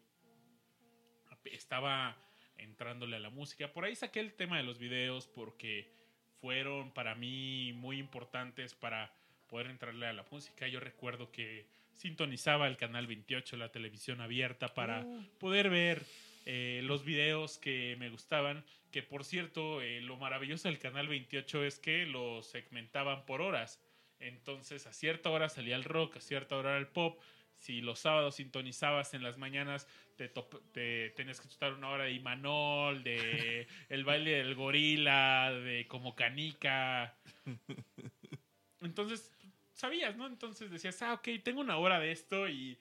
estaba 1.44 2.16
entrándole 2.56 3.16
a 3.16 3.20
la 3.20 3.30
música. 3.30 3.72
Por 3.72 3.84
ahí 3.84 3.94
saqué 3.94 4.20
el 4.20 4.34
tema 4.34 4.56
de 4.56 4.62
los 4.64 4.78
videos 4.78 5.26
porque 5.28 5.92
fueron 6.40 6.92
para 6.92 7.14
mí 7.14 7.72
muy 7.74 7.98
importantes 7.98 8.74
para 8.74 9.12
poder 9.47 9.68
entrarle 9.68 10.06
a 10.06 10.12
la 10.12 10.24
música. 10.31 10.68
Yo 10.68 10.81
recuerdo 10.81 11.31
que 11.31 11.66
sintonizaba 11.94 12.66
el 12.68 12.77
canal 12.77 13.06
28, 13.06 13.56
la 13.56 13.70
televisión 13.70 14.20
abierta, 14.20 14.74
para 14.74 15.06
poder 15.39 15.70
ver 15.70 16.02
eh, 16.44 16.81
los 16.85 17.05
videos 17.05 17.59
que 17.59 17.97
me 17.98 18.10
gustaban. 18.10 18.64
Que 18.90 19.02
por 19.02 19.24
cierto, 19.24 19.82
eh, 19.82 20.01
lo 20.01 20.16
maravilloso 20.16 20.68
del 20.68 20.78
canal 20.78 21.09
28 21.09 21.64
es 21.64 21.78
que 21.78 22.06
los 22.06 22.47
segmentaban 22.47 23.27
por 23.27 23.40
horas. 23.40 23.81
Entonces, 24.20 24.86
a 24.86 24.93
cierta 24.93 25.31
hora 25.31 25.48
salía 25.48 25.77
el 25.77 25.85
rock, 25.85 26.16
a 26.16 26.20
cierta 26.20 26.56
hora 26.56 26.78
el 26.78 26.86
pop. 26.86 27.20
Si 27.59 27.81
los 27.81 27.98
sábados 27.98 28.36
sintonizabas 28.36 29.14
en 29.14 29.23
las 29.23 29.39
mañanas, 29.39 29.89
te, 30.16 30.31
te 30.73 31.10
tenías 31.10 31.40
que 31.40 31.48
chutar 31.48 31.73
una 31.73 31.89
hora 31.89 32.05
de 32.05 32.12
Imanol, 32.12 33.02
de 33.02 33.66
el 33.89 34.05
baile 34.05 34.32
del 34.32 34.55
gorila, 34.55 35.52
de 35.52 35.86
como 35.89 36.14
canica. 36.14 37.16
Entonces, 38.81 39.32
sabías, 39.77 40.16
¿no? 40.16 40.27
Entonces 40.27 40.70
decías, 40.70 41.01
ah, 41.03 41.15
ok, 41.15 41.28
tengo 41.44 41.61
una 41.61 41.77
hora 41.77 42.01
de 42.01 42.11
esto 42.11 42.48
y 42.48 42.78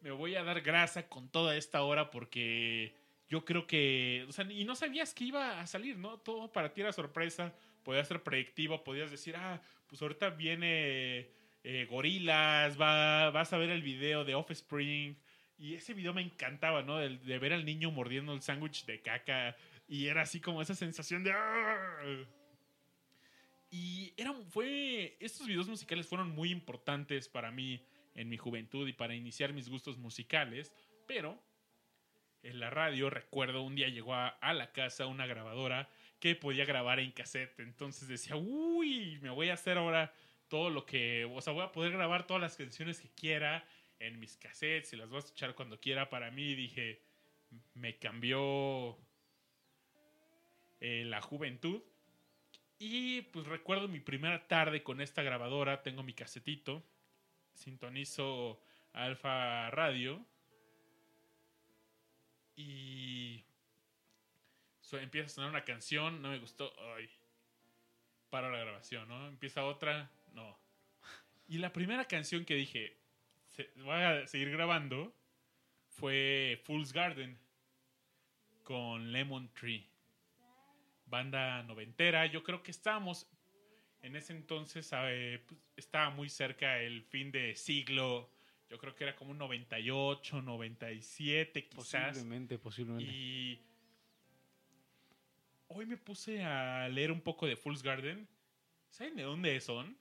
me 0.00 0.10
voy 0.10 0.34
a 0.34 0.42
dar 0.42 0.60
grasa 0.62 1.08
con 1.08 1.28
toda 1.28 1.56
esta 1.56 1.82
hora 1.82 2.10
porque 2.10 2.94
yo 3.28 3.44
creo 3.44 3.66
que, 3.66 4.24
o 4.28 4.32
sea, 4.32 4.44
y 4.50 4.64
no 4.64 4.74
sabías 4.74 5.14
que 5.14 5.24
iba 5.24 5.60
a 5.60 5.66
salir, 5.66 5.96
¿no? 5.96 6.18
Todo 6.18 6.50
para 6.50 6.72
ti 6.72 6.80
era 6.80 6.92
sorpresa, 6.92 7.54
podías 7.82 8.08
ser 8.08 8.22
predictivo, 8.22 8.82
podías 8.84 9.10
decir, 9.10 9.36
ah, 9.36 9.60
pues 9.86 10.02
ahorita 10.02 10.30
viene 10.30 11.30
eh, 11.62 11.86
Gorilas, 11.88 12.80
va, 12.80 13.30
vas 13.30 13.52
a 13.52 13.58
ver 13.58 13.70
el 13.70 13.82
video 13.82 14.24
de 14.24 14.34
Offspring. 14.34 15.16
Y 15.56 15.74
ese 15.74 15.94
video 15.94 16.12
me 16.12 16.22
encantaba, 16.22 16.82
¿no? 16.82 16.98
De, 16.98 17.38
ver 17.38 17.52
al 17.52 17.64
niño 17.64 17.90
mordiendo 17.90 18.32
el 18.34 18.42
sándwich 18.42 18.86
de 18.86 19.00
caca. 19.02 19.56
Y 19.86 20.08
era 20.08 20.22
así 20.22 20.40
como 20.40 20.62
esa 20.62 20.74
sensación 20.74 21.22
de... 21.22 21.32
"Ah". 21.32 22.26
Y 23.76 24.14
eran, 24.16 24.44
fue, 24.44 25.16
estos 25.18 25.48
videos 25.48 25.66
musicales 25.66 26.06
fueron 26.06 26.30
muy 26.30 26.52
importantes 26.52 27.28
para 27.28 27.50
mí 27.50 27.84
en 28.14 28.28
mi 28.28 28.36
juventud 28.36 28.86
y 28.86 28.92
para 28.92 29.16
iniciar 29.16 29.52
mis 29.52 29.68
gustos 29.68 29.98
musicales, 29.98 30.72
pero 31.08 31.42
en 32.44 32.60
la 32.60 32.70
radio 32.70 33.10
recuerdo 33.10 33.62
un 33.62 33.74
día 33.74 33.88
llegó 33.88 34.14
a, 34.14 34.28
a 34.28 34.54
la 34.54 34.70
casa 34.70 35.08
una 35.08 35.26
grabadora 35.26 35.90
que 36.20 36.36
podía 36.36 36.64
grabar 36.64 37.00
en 37.00 37.10
cassette, 37.10 37.58
entonces 37.58 38.06
decía, 38.06 38.36
uy, 38.36 39.18
me 39.22 39.30
voy 39.30 39.48
a 39.48 39.54
hacer 39.54 39.76
ahora 39.76 40.14
todo 40.46 40.70
lo 40.70 40.86
que, 40.86 41.24
o 41.24 41.40
sea, 41.40 41.52
voy 41.52 41.64
a 41.64 41.72
poder 41.72 41.90
grabar 41.90 42.28
todas 42.28 42.40
las 42.40 42.56
canciones 42.56 43.00
que 43.00 43.08
quiera 43.08 43.66
en 43.98 44.20
mis 44.20 44.36
cassettes 44.36 44.92
y 44.92 44.96
las 44.96 45.08
voy 45.08 45.16
a 45.16 45.24
escuchar 45.24 45.56
cuando 45.56 45.80
quiera. 45.80 46.08
Para 46.08 46.30
mí 46.30 46.54
dije, 46.54 47.02
me 47.74 47.98
cambió 47.98 48.96
eh, 50.80 51.02
la 51.06 51.20
juventud. 51.20 51.82
Y 52.78 53.22
pues 53.22 53.46
recuerdo 53.46 53.88
mi 53.88 54.00
primera 54.00 54.46
tarde 54.48 54.82
con 54.82 55.00
esta 55.00 55.22
grabadora, 55.22 55.82
tengo 55.82 56.02
mi 56.02 56.12
casetito, 56.12 56.82
sintonizo 57.54 58.60
Alfa 58.92 59.70
Radio. 59.70 60.24
Y 62.56 63.44
empieza 64.92 65.26
a 65.26 65.28
sonar 65.34 65.50
una 65.50 65.64
canción, 65.64 66.22
no 66.22 66.30
me 66.30 66.38
gustó, 66.38 66.72
ay, 66.94 67.10
paro 68.30 68.50
la 68.50 68.58
grabación, 68.58 69.08
¿no? 69.08 69.26
Empieza 69.26 69.64
otra, 69.64 70.10
no. 70.32 70.56
Y 71.48 71.58
la 71.58 71.72
primera 71.72 72.04
canción 72.06 72.44
que 72.44 72.54
dije, 72.54 72.96
"Se- 73.50 73.70
voy 73.76 73.94
a 73.96 74.26
seguir 74.28 74.50
grabando, 74.50 75.12
fue 75.88 76.60
Fool's 76.64 76.92
Garden 76.92 77.38
con 78.62 79.12
Lemon 79.12 79.52
Tree 79.54 79.88
banda 81.14 81.62
noventera. 81.62 82.26
Yo 82.26 82.42
creo 82.42 82.62
que 82.62 82.70
estábamos 82.70 83.26
en 84.02 84.16
ese 84.16 84.34
entonces, 84.34 84.90
eh, 84.92 85.42
pues, 85.46 85.60
estaba 85.76 86.10
muy 86.10 86.28
cerca 86.28 86.78
el 86.80 87.02
fin 87.04 87.30
de 87.30 87.56
siglo. 87.56 88.30
Yo 88.68 88.78
creo 88.78 88.94
que 88.94 89.04
era 89.04 89.16
como 89.16 89.30
un 89.30 89.38
98, 89.38 90.42
97 90.42 91.68
quizás. 91.68 92.08
Posiblemente, 92.08 92.58
posiblemente. 92.58 93.10
Y 93.10 93.64
hoy 95.68 95.86
me 95.86 95.96
puse 95.96 96.42
a 96.42 96.88
leer 96.88 97.12
un 97.12 97.20
poco 97.20 97.46
de 97.46 97.56
Fool's 97.56 97.82
Garden. 97.82 98.28
¿Saben 98.90 99.16
de 99.16 99.22
dónde 99.22 99.60
son? 99.60 99.96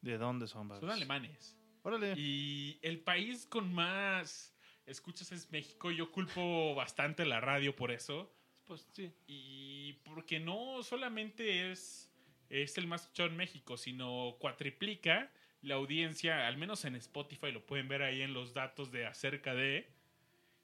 ¿De 0.00 0.16
dónde 0.16 0.46
son? 0.46 0.68
Son 0.80 0.90
alemanes. 0.90 1.58
Órale. 1.82 2.14
Y 2.16 2.78
el 2.82 3.00
país 3.00 3.44
con 3.44 3.72
más 3.74 4.54
escuchas 4.86 5.30
es 5.32 5.50
México. 5.50 5.90
Yo 5.90 6.10
culpo 6.10 6.74
bastante 6.74 7.26
la 7.26 7.40
radio 7.40 7.74
por 7.76 7.90
eso. 7.90 8.32
Pues 8.68 8.86
sí. 8.92 9.10
Y 9.26 9.94
porque 10.04 10.38
no 10.38 10.82
solamente 10.82 11.72
es, 11.72 12.08
es 12.50 12.78
el 12.78 12.86
más 12.86 13.02
escuchado 13.02 13.30
en 13.30 13.36
México, 13.36 13.76
sino 13.76 14.36
cuatriplica 14.38 15.32
la 15.62 15.74
audiencia, 15.74 16.46
al 16.46 16.56
menos 16.56 16.84
en 16.84 16.94
Spotify, 16.94 17.50
lo 17.50 17.66
pueden 17.66 17.88
ver 17.88 18.02
ahí 18.02 18.22
en 18.22 18.32
los 18.32 18.54
datos 18.54 18.92
de 18.92 19.06
acerca 19.06 19.54
de. 19.54 19.88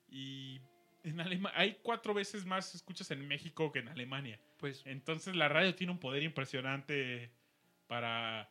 Y 0.08 0.60
en 1.02 1.20
Alemania 1.20 1.58
hay 1.58 1.78
cuatro 1.82 2.14
veces 2.14 2.44
más 2.44 2.74
escuchas 2.74 3.10
en 3.10 3.26
México 3.26 3.72
que 3.72 3.80
en 3.80 3.88
Alemania. 3.88 4.38
Pues 4.58 4.82
Entonces 4.86 5.34
la 5.34 5.48
radio 5.48 5.74
tiene 5.74 5.92
un 5.92 5.98
poder 5.98 6.22
impresionante 6.22 7.30
para, 7.88 8.50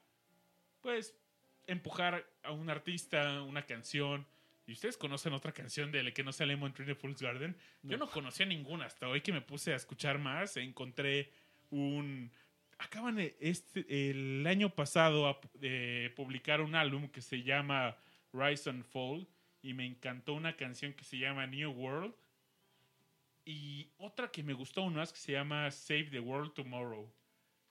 pues, 0.82 1.16
empujar 1.68 2.28
a 2.44 2.52
un 2.52 2.70
artista, 2.70 3.42
una 3.44 3.66
canción. 3.66 4.28
¿Y 4.66 4.72
ustedes 4.72 4.98
conocen 4.98 5.34
otra 5.34 5.52
canción 5.52 5.92
de 5.92 6.04
la 6.04 6.12
que 6.12 6.24
no 6.24 6.32
sea 6.32 6.46
Lemon 6.46 6.74
Tree 6.74 6.86
de 6.86 6.96
Fool's 6.96 7.22
Garden? 7.22 7.56
Yo 7.82 7.98
no 7.98 8.10
conocía 8.10 8.46
ninguna 8.46 8.86
hasta 8.86 9.10
hoy 9.10 9.22
que 9.22 9.34
me 9.34 9.42
puse 9.42 9.74
a 9.74 9.76
escuchar 9.76 10.20
más. 10.20 10.56
Encontré 10.58 11.32
un... 11.70 12.32
Acaban 12.78 13.20
este, 13.20 14.10
el 14.10 14.46
año 14.48 14.70
pasado 14.70 15.40
de 15.56 16.12
publicar 16.16 16.62
un 16.62 16.76
álbum 16.76 17.10
que 17.10 17.22
se 17.22 17.44
llama 17.44 17.98
Rise 18.32 18.70
and 18.70 18.84
Fall 18.84 19.28
y 19.62 19.74
me 19.74 19.86
encantó 19.86 20.34
una 20.34 20.56
canción 20.56 20.94
que 20.94 21.04
se 21.04 21.18
llama 21.18 21.46
New 21.46 21.72
World 21.72 22.14
y 23.46 23.92
otra 23.98 24.32
que 24.32 24.44
me 24.44 24.54
gustó 24.54 24.82
aún 24.82 24.96
más 24.96 25.12
que 25.12 25.20
se 25.20 25.34
llama 25.34 25.70
Save 25.72 26.10
the 26.12 26.20
World 26.20 26.54
Tomorrow. 26.54 27.12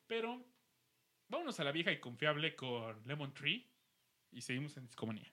Pero 0.06 0.44
vámonos 1.28 1.58
a 1.58 1.64
la 1.64 1.72
vieja 1.72 1.90
y 1.90 2.00
confiable 2.00 2.54
con 2.54 3.02
Lemon 3.06 3.32
Tree 3.32 3.66
y 4.30 4.40
seguimos 4.42 4.76
en 4.76 4.86
Discomanía. 4.86 5.32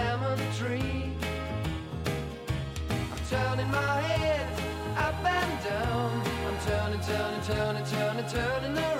lemon 0.00 0.38
tree. 0.58 1.12
I'm 3.12 3.22
turning 3.28 3.70
my 3.70 4.00
head 4.12 4.48
up 5.06 5.24
and 5.38 5.54
down. 5.64 6.10
I'm 6.48 6.58
turning, 6.66 7.02
turning, 7.10 7.42
turning, 7.50 7.86
turning, 7.94 8.28
turning 8.36 8.76
around, 8.78 8.99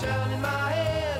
Turning 0.00 0.40
my 0.40 0.70
head 0.70 1.17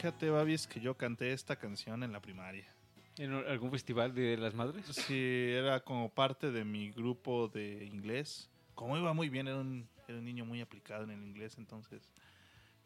Fíjate, 0.00 0.30
Babis, 0.30 0.66
que 0.66 0.80
yo 0.80 0.96
canté 0.96 1.30
esta 1.30 1.56
canción 1.56 2.02
en 2.02 2.10
la 2.10 2.20
primaria. 2.22 2.64
¿En 3.18 3.34
algún 3.34 3.70
festival 3.70 4.14
de 4.14 4.38
las 4.38 4.54
madres? 4.54 4.86
Sí, 4.86 5.50
era 5.50 5.80
como 5.80 6.08
parte 6.08 6.50
de 6.50 6.64
mi 6.64 6.90
grupo 6.90 7.48
de 7.48 7.84
inglés. 7.84 8.48
Como 8.74 8.96
iba 8.96 9.12
muy 9.12 9.28
bien, 9.28 9.46
era 9.46 9.58
un, 9.58 9.86
era 10.08 10.16
un 10.16 10.24
niño 10.24 10.46
muy 10.46 10.62
aplicado 10.62 11.04
en 11.04 11.10
el 11.10 11.22
inglés, 11.22 11.58
entonces 11.58 12.14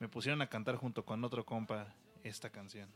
me 0.00 0.08
pusieron 0.08 0.42
a 0.42 0.48
cantar 0.48 0.74
junto 0.74 1.04
con 1.04 1.22
otro 1.22 1.46
compa 1.46 1.94
esta 2.24 2.50
canción. 2.50 2.88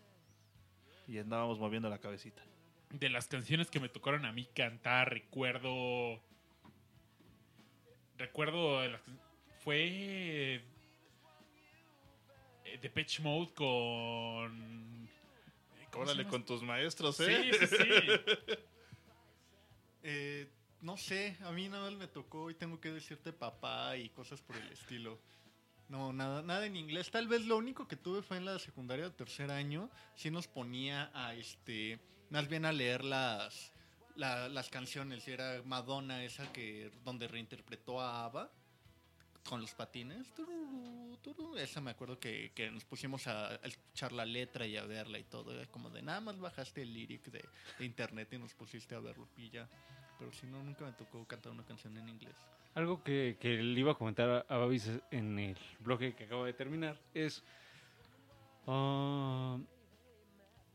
Y 1.06 1.18
andábamos 1.18 1.60
moviendo 1.60 1.88
la 1.88 1.98
cabecita. 1.98 2.42
De 2.90 3.10
las 3.10 3.28
canciones 3.28 3.70
que 3.70 3.78
me 3.78 3.88
tocaron 3.88 4.24
a 4.24 4.32
mí 4.32 4.48
cantar, 4.52 5.10
recuerdo. 5.10 6.20
Recuerdo. 8.16 8.80
Fue. 9.60 10.64
De 12.76 12.90
Pitch 12.90 13.20
Mode 13.20 13.52
con. 13.54 15.08
¿cómo 15.90 16.04
se 16.06 16.12
Órale 16.12 16.28
con 16.28 16.44
tus 16.44 16.62
maestros, 16.62 17.16
Sí, 17.16 17.24
¿eh? 17.26 17.50
sí, 17.58 17.66
sí. 17.66 17.76
Eh, 20.02 20.48
no 20.80 20.96
sé, 20.96 21.36
a 21.42 21.50
mí 21.50 21.68
nada 21.68 21.90
más 21.90 21.98
me 21.98 22.06
tocó 22.06 22.50
y 22.50 22.54
tengo 22.54 22.80
que 22.80 22.92
decirte 22.92 23.32
papá 23.32 23.96
y 23.96 24.08
cosas 24.10 24.40
por 24.40 24.56
el 24.56 24.70
estilo. 24.70 25.18
No, 25.88 26.12
nada, 26.12 26.42
nada 26.42 26.66
en 26.66 26.76
inglés. 26.76 27.10
Tal 27.10 27.26
vez 27.28 27.44
lo 27.46 27.56
único 27.56 27.88
que 27.88 27.96
tuve 27.96 28.22
fue 28.22 28.36
en 28.36 28.44
la 28.44 28.58
secundaria, 28.58 29.10
tercer 29.10 29.50
año. 29.50 29.90
Sí 30.14 30.30
nos 30.30 30.46
ponía 30.46 31.10
a 31.14 31.34
este, 31.34 31.98
más 32.30 32.46
bien 32.48 32.64
a 32.64 32.72
leer 32.72 33.04
las, 33.04 33.72
la- 34.14 34.48
las 34.48 34.68
canciones. 34.68 35.26
Y 35.26 35.32
era 35.32 35.62
Madonna 35.64 36.22
esa 36.24 36.50
que 36.52 36.90
donde 37.04 37.26
reinterpretó 37.26 38.00
a 38.00 38.24
Ava 38.24 38.50
con 39.44 39.60
los 39.60 39.74
patines. 39.74 40.26
Esa 41.58 41.80
me 41.80 41.90
acuerdo 41.90 42.18
que, 42.18 42.52
que 42.54 42.70
nos 42.70 42.84
pusimos 42.84 43.26
a, 43.26 43.56
escuchar 43.56 44.12
la 44.12 44.24
letra 44.24 44.66
y 44.66 44.76
a 44.76 44.84
verla 44.84 45.18
y 45.18 45.24
todo. 45.24 45.52
Era 45.52 45.66
como 45.66 45.90
de 45.90 46.02
nada 46.02 46.20
más 46.20 46.38
bajaste 46.38 46.82
el 46.82 46.92
lyric 46.92 47.24
de, 47.30 47.44
internet 47.80 48.32
y 48.32 48.38
nos 48.38 48.54
pusiste 48.54 48.94
a 48.94 49.00
verlo 49.00 49.28
y 49.36 49.50
ya. 49.50 49.68
Pero 50.18 50.32
si 50.32 50.46
no, 50.46 50.62
nunca 50.62 50.84
me 50.84 50.92
tocó 50.92 51.26
cantar 51.26 51.52
una 51.52 51.64
canción 51.64 51.96
en 51.96 52.08
inglés. 52.08 52.36
Algo 52.74 53.02
que, 53.02 53.36
que 53.40 53.62
le 53.62 53.80
iba 53.80 53.92
a 53.92 53.94
comentar 53.94 54.46
a, 54.48 54.56
Babis 54.56 54.90
en 55.10 55.38
el 55.38 55.58
bloque 55.80 56.14
que 56.14 56.24
acabo 56.24 56.44
de 56.44 56.52
terminar 56.52 56.98
es. 57.12 57.42
ah, 58.66 59.58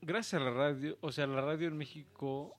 gracias 0.02 0.42
a 0.42 0.46
la 0.46 0.52
radio, 0.52 0.98
o 1.02 1.12
sea, 1.12 1.28
la 1.28 1.42
radio 1.42 1.68
en 1.68 1.78
México 1.78 2.58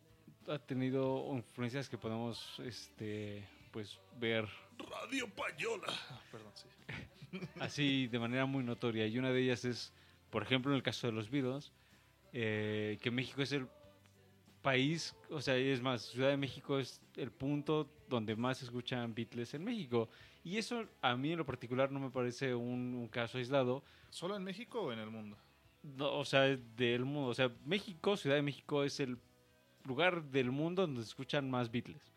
ha 0.49 0.59
tenido 0.59 1.29
influencias 1.33 1.89
que 1.89 1.99
podemos 1.99 2.59
este, 2.61 3.47
pues, 3.75 3.99
ver 4.21 4.49
Radio 4.79 5.29
Payola. 5.35 5.89
Ah, 5.89 6.21
Perdón, 6.31 6.53
sí. 6.55 6.69
así 7.61 8.07
de 8.07 8.21
manera 8.21 8.47
muy 8.47 8.63
notoria. 8.63 9.05
Y 9.09 9.19
una 9.19 9.33
de 9.33 9.43
ellas 9.43 9.65
es, 9.65 9.93
por 10.31 10.45
ejemplo, 10.45 10.71
en 10.71 10.77
el 10.77 10.83
caso 10.85 11.09
de 11.09 11.13
los 11.13 11.29
Beatles, 11.29 11.73
eh, 12.33 12.99
que 13.03 13.11
México 13.11 13.43
es 13.43 13.51
el 13.51 13.67
país, 14.63 15.17
o 15.29 15.41
sea, 15.41 15.57
es 15.57 15.83
más, 15.83 16.03
Ciudad 16.03 16.29
de 16.29 16.37
México 16.37 16.79
es 16.79 17.03
el 17.17 17.33
punto 17.33 17.91
donde 18.09 18.37
más 18.37 18.59
se 18.59 18.65
escuchan 18.67 19.13
Beatles 19.13 19.53
en 19.55 19.65
México. 19.65 20.09
Y 20.45 20.57
eso 20.57 20.87
a 21.03 21.17
mí 21.17 21.33
en 21.33 21.39
lo 21.39 21.45
particular 21.45 21.91
no 21.91 21.99
me 21.99 22.11
parece 22.11 22.55
un, 22.55 22.95
un 22.95 23.09
caso 23.09 23.39
aislado, 23.39 23.83
¿Solo 24.11 24.37
en 24.37 24.45
México 24.45 24.81
o 24.81 24.93
en 24.93 25.01
el 25.01 25.11
mundo? 25.11 25.37
no, 25.83 26.17
o 26.17 26.25
sea, 26.25 26.43
del 26.57 27.05
mundo. 27.05 27.31
O 27.31 27.35
sea, 27.35 27.51
México, 27.67 28.17
Ciudad 28.17 28.37
de 28.37 28.43
México 28.43 28.85
es 28.85 29.01
el 29.01 29.19
lugar 29.83 30.23
del 30.23 30.53
mundo 30.53 30.83
donde 30.83 31.03
se 31.03 31.09
escuchan 31.09 31.51
más 31.51 31.73
Beatles. 31.73 32.14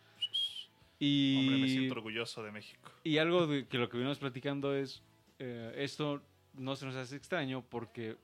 Y... 0.99 1.37
Hombre, 1.39 1.57
me 1.59 1.69
siento 1.69 1.93
orgulloso 1.93 2.43
de 2.43 2.51
México. 2.51 2.91
Y 3.03 3.17
algo 3.19 3.45
de 3.47 3.67
que 3.67 3.77
lo 3.77 3.89
que 3.89 3.97
venimos 3.97 4.17
platicando 4.19 4.75
es, 4.75 5.03
eh, 5.39 5.73
esto 5.77 6.21
no 6.53 6.75
se 6.75 6.85
nos 6.85 6.95
hace 6.95 7.15
extraño 7.15 7.63
porque 7.69 8.17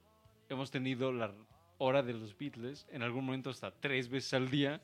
hemos 0.49 0.71
tenido 0.71 1.11
la 1.11 1.33
hora 1.77 2.01
de 2.01 2.13
los 2.13 2.37
Beatles 2.37 2.87
en 2.91 3.03
algún 3.03 3.25
momento 3.25 3.49
hasta 3.49 3.71
tres 3.71 4.09
veces 4.09 4.33
al 4.33 4.49
día 4.49 4.81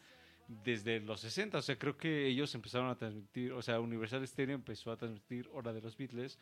desde 0.47 0.99
los 0.99 1.21
60. 1.21 1.57
O 1.57 1.61
sea, 1.61 1.77
creo 1.77 1.97
que 1.97 2.27
ellos 2.27 2.53
empezaron 2.55 2.89
a 2.89 2.95
transmitir, 2.95 3.53
o 3.53 3.61
sea, 3.61 3.79
Universal 3.79 4.27
Stereo 4.27 4.55
empezó 4.55 4.91
a 4.91 4.97
transmitir 4.97 5.49
hora 5.53 5.73
de 5.73 5.81
los 5.81 5.97
Beatles 5.97 6.37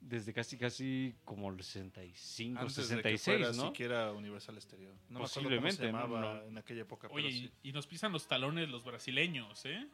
desde 0.00 0.32
casi 0.32 0.56
casi 0.58 1.14
como 1.24 1.48
el 1.50 1.60
65, 1.62 2.60
Antes 2.60 2.76
de 2.76 2.96
que 3.02 3.16
66, 3.16 3.22
fuera 3.24 3.52
¿no? 3.56 3.68
siquiera 3.68 4.12
Universal 4.12 4.60
Stereo. 4.60 4.92
No 5.08 5.20
Posiblemente, 5.20 5.90
me 5.90 5.98
acuerdo 5.98 6.06
¿no? 6.08 6.10
cómo 6.10 6.20
se 6.20 6.22
llamaba 6.26 6.42
No. 6.42 6.48
en 6.50 6.58
aquella 6.58 6.82
época, 6.82 7.08
Oye, 7.10 7.14
pero 7.16 7.28
sí. 7.34 7.50
y, 7.62 7.70
y 7.70 7.72
nos 7.72 7.86
pisan 7.86 8.12
los 8.12 8.28
talones 8.28 8.68
los 8.68 8.84
brasileños, 8.84 9.64
¿eh? 9.64 9.86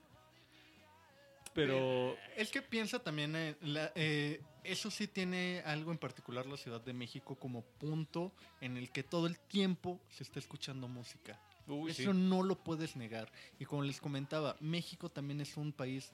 Pero 1.55 2.17
Es 2.37 2.51
que 2.51 2.63
piensa 2.63 2.99
también, 2.99 3.37
en 3.37 3.57
la- 3.61 3.93
eh, 3.95 4.41
eso 4.65 4.91
sí 4.91 5.07
tiene 5.07 5.63
algo 5.67 5.93
en 5.93 5.99
particular 5.99 6.47
la 6.47 6.57
Ciudad 6.57 6.81
de 6.81 6.93
México 6.93 7.35
como 7.37 7.63
punto 7.63 8.33
en 8.61 8.77
el 8.77 8.91
que 8.91 9.03
todo 9.03 9.27
el 9.27 9.39
tiempo 9.39 10.01
se 10.09 10.23
está 10.23 10.39
escuchando 10.39 10.89
música. 10.89 11.39
Uy, 11.67 11.93
sí. 11.93 12.03
Eso 12.03 12.15
no 12.15 12.43
lo 12.43 12.57
puedes 12.57 12.97
negar. 12.97 13.31
Y 13.59 13.65
como 13.65 13.83
les 13.83 14.01
comentaba, 14.01 14.57
México 14.61 15.11
también 15.11 15.41
es 15.41 15.57
un 15.57 15.73
país, 15.73 16.13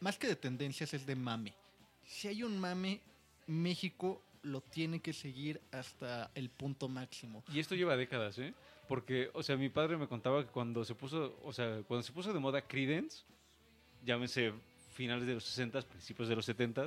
más 0.00 0.18
que 0.18 0.26
de 0.28 0.36
tendencias, 0.36 0.92
es 0.94 1.06
de 1.06 1.16
mame. 1.16 1.54
Si 2.04 2.28
hay 2.28 2.42
un 2.42 2.58
mame, 2.58 3.00
México 3.46 4.22
lo 4.42 4.60
tiene 4.60 5.00
que 5.00 5.12
seguir 5.12 5.60
hasta 5.72 6.30
el 6.34 6.50
punto 6.50 6.88
máximo. 6.88 7.42
Y 7.52 7.58
esto 7.58 7.74
lleva 7.74 7.96
décadas, 7.96 8.38
¿eh? 8.38 8.54
Porque, 8.86 9.30
o 9.34 9.42
sea, 9.42 9.56
mi 9.56 9.68
padre 9.68 9.96
me 9.96 10.06
contaba 10.08 10.44
que 10.44 10.50
cuando 10.50 10.84
se 10.84 10.94
puso, 10.94 11.38
o 11.42 11.52
sea, 11.52 11.82
cuando 11.86 12.02
se 12.02 12.12
puso 12.12 12.32
de 12.32 12.38
moda 12.38 12.62
Creedence, 12.62 13.24
llámese 14.04 14.52
finales 14.92 15.26
de 15.26 15.34
los 15.34 15.44
60, 15.44 15.82
principios 15.82 16.28
de 16.28 16.36
los 16.36 16.44
70, 16.44 16.86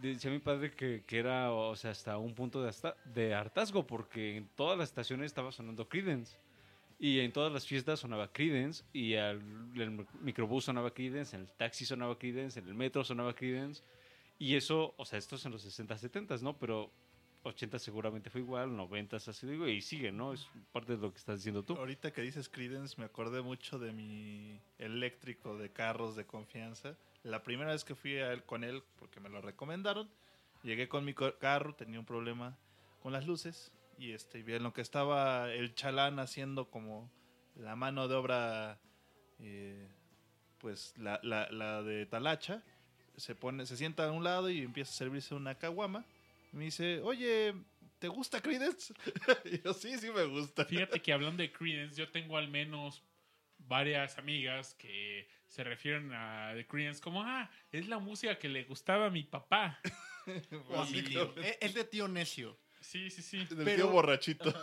decía 0.00 0.30
mi 0.30 0.38
padre 0.38 0.72
que, 0.72 1.04
que 1.06 1.18
era, 1.18 1.52
o 1.52 1.74
sea, 1.76 1.90
hasta 1.90 2.18
un 2.18 2.34
punto 2.34 2.62
de, 2.62 2.68
hasta, 2.68 2.96
de 3.04 3.34
hartazgo, 3.34 3.86
porque 3.86 4.36
en 4.36 4.48
todas 4.54 4.78
las 4.78 4.88
estaciones 4.88 5.26
estaba 5.26 5.52
sonando 5.52 5.88
Creedence. 5.88 6.36
Y 6.98 7.20
en 7.20 7.30
todas 7.30 7.52
las 7.52 7.66
fiestas 7.66 8.00
sonaba 8.00 8.32
Creedence, 8.32 8.84
y 8.92 9.14
al, 9.14 9.42
el 9.74 10.06
microbús 10.20 10.64
sonaba 10.64 10.92
Creedence, 10.92 11.36
en 11.36 11.42
el 11.42 11.52
taxi 11.52 11.84
sonaba 11.84 12.18
Creedence, 12.18 12.58
en 12.58 12.68
el 12.68 12.74
metro 12.74 13.04
sonaba 13.04 13.34
Creedence. 13.34 13.82
Y 14.38 14.54
eso, 14.56 14.94
o 14.96 15.04
sea, 15.04 15.18
esto 15.18 15.36
es 15.36 15.44
en 15.44 15.52
los 15.52 15.62
60, 15.62 15.96
70, 15.96 16.36
¿no? 16.38 16.56
Pero 16.58 16.90
80 17.46 17.78
seguramente 17.78 18.28
fue 18.30 18.40
igual, 18.40 18.76
90 18.76 19.16
ha 19.16 19.20
sido 19.20 19.68
y 19.68 19.80
sigue, 19.80 20.10
¿no? 20.12 20.32
Es 20.32 20.48
parte 20.72 20.96
de 20.96 21.02
lo 21.02 21.12
que 21.12 21.18
estás 21.18 21.36
diciendo 21.38 21.62
tú. 21.62 21.74
Ahorita 21.74 22.12
que 22.12 22.20
dices 22.22 22.48
Creedence, 22.48 22.96
me 22.98 23.04
acordé 23.04 23.40
mucho 23.42 23.78
de 23.78 23.92
mi 23.92 24.60
eléctrico 24.78 25.56
de 25.56 25.70
carros 25.70 26.16
de 26.16 26.26
confianza. 26.26 26.96
La 27.22 27.42
primera 27.42 27.72
vez 27.72 27.84
que 27.84 27.94
fui 27.94 28.18
a 28.18 28.32
él, 28.32 28.42
con 28.44 28.64
él, 28.64 28.82
porque 28.98 29.20
me 29.20 29.28
lo 29.28 29.40
recomendaron, 29.40 30.08
llegué 30.62 30.88
con 30.88 31.04
mi 31.04 31.14
carro, 31.14 31.74
tenía 31.74 31.98
un 32.00 32.06
problema 32.06 32.56
con 33.00 33.12
las 33.12 33.26
luces. 33.26 33.72
Y 33.98 34.12
este, 34.12 34.42
vi 34.42 34.54
en 34.54 34.62
lo 34.62 34.72
que 34.74 34.82
estaba 34.82 35.50
el 35.52 35.74
chalán 35.74 36.18
haciendo 36.18 36.68
como 36.70 37.10
la 37.54 37.76
mano 37.76 38.08
de 38.08 38.14
obra, 38.14 38.78
eh, 39.38 39.88
pues 40.58 40.94
la, 40.98 41.20
la- 41.22 41.48
la 41.50 41.82
de 41.82 42.06
talacha. 42.06 42.62
Se, 43.16 43.34
pone, 43.34 43.64
se 43.64 43.76
sienta 43.78 44.06
a 44.06 44.12
un 44.12 44.24
lado 44.24 44.50
y 44.50 44.60
empieza 44.60 44.90
a 44.90 44.94
servirse 44.94 45.34
una 45.34 45.54
caguama. 45.54 46.04
Me 46.56 46.64
dice, 46.64 47.00
oye, 47.02 47.54
¿te 47.98 48.08
gusta 48.08 48.40
Creedence? 48.40 48.94
y 49.44 49.60
yo, 49.62 49.74
sí, 49.74 49.96
sí 49.98 50.10
me 50.10 50.24
gusta. 50.24 50.64
Fíjate 50.64 51.00
que 51.02 51.12
hablando 51.12 51.42
de 51.42 51.52
Creedence, 51.52 51.96
yo 52.00 52.10
tengo 52.10 52.36
al 52.38 52.48
menos 52.48 53.02
varias 53.58 54.16
amigas 54.18 54.74
que 54.74 55.28
se 55.48 55.64
refieren 55.64 56.12
a 56.12 56.52
The 56.54 56.66
Creedence 56.66 57.00
como, 57.00 57.22
ah, 57.22 57.50
es 57.70 57.88
la 57.88 57.98
música 57.98 58.38
que 58.38 58.48
le 58.48 58.64
gustaba 58.64 59.06
a 59.06 59.10
mi 59.10 59.22
papá. 59.22 59.78
O 60.68 60.80
a 60.80 60.86
mi 60.86 61.02
tío. 61.02 61.34
Es- 61.38 61.58
Es 61.60 61.74
de 61.74 61.84
tío 61.84 62.08
necio. 62.08 62.58
Sí, 62.86 63.10
sí, 63.10 63.20
sí. 63.22 63.38
Del 63.38 63.64
Pero- 63.64 63.76
tío 63.76 63.90
borrachito. 63.90 64.54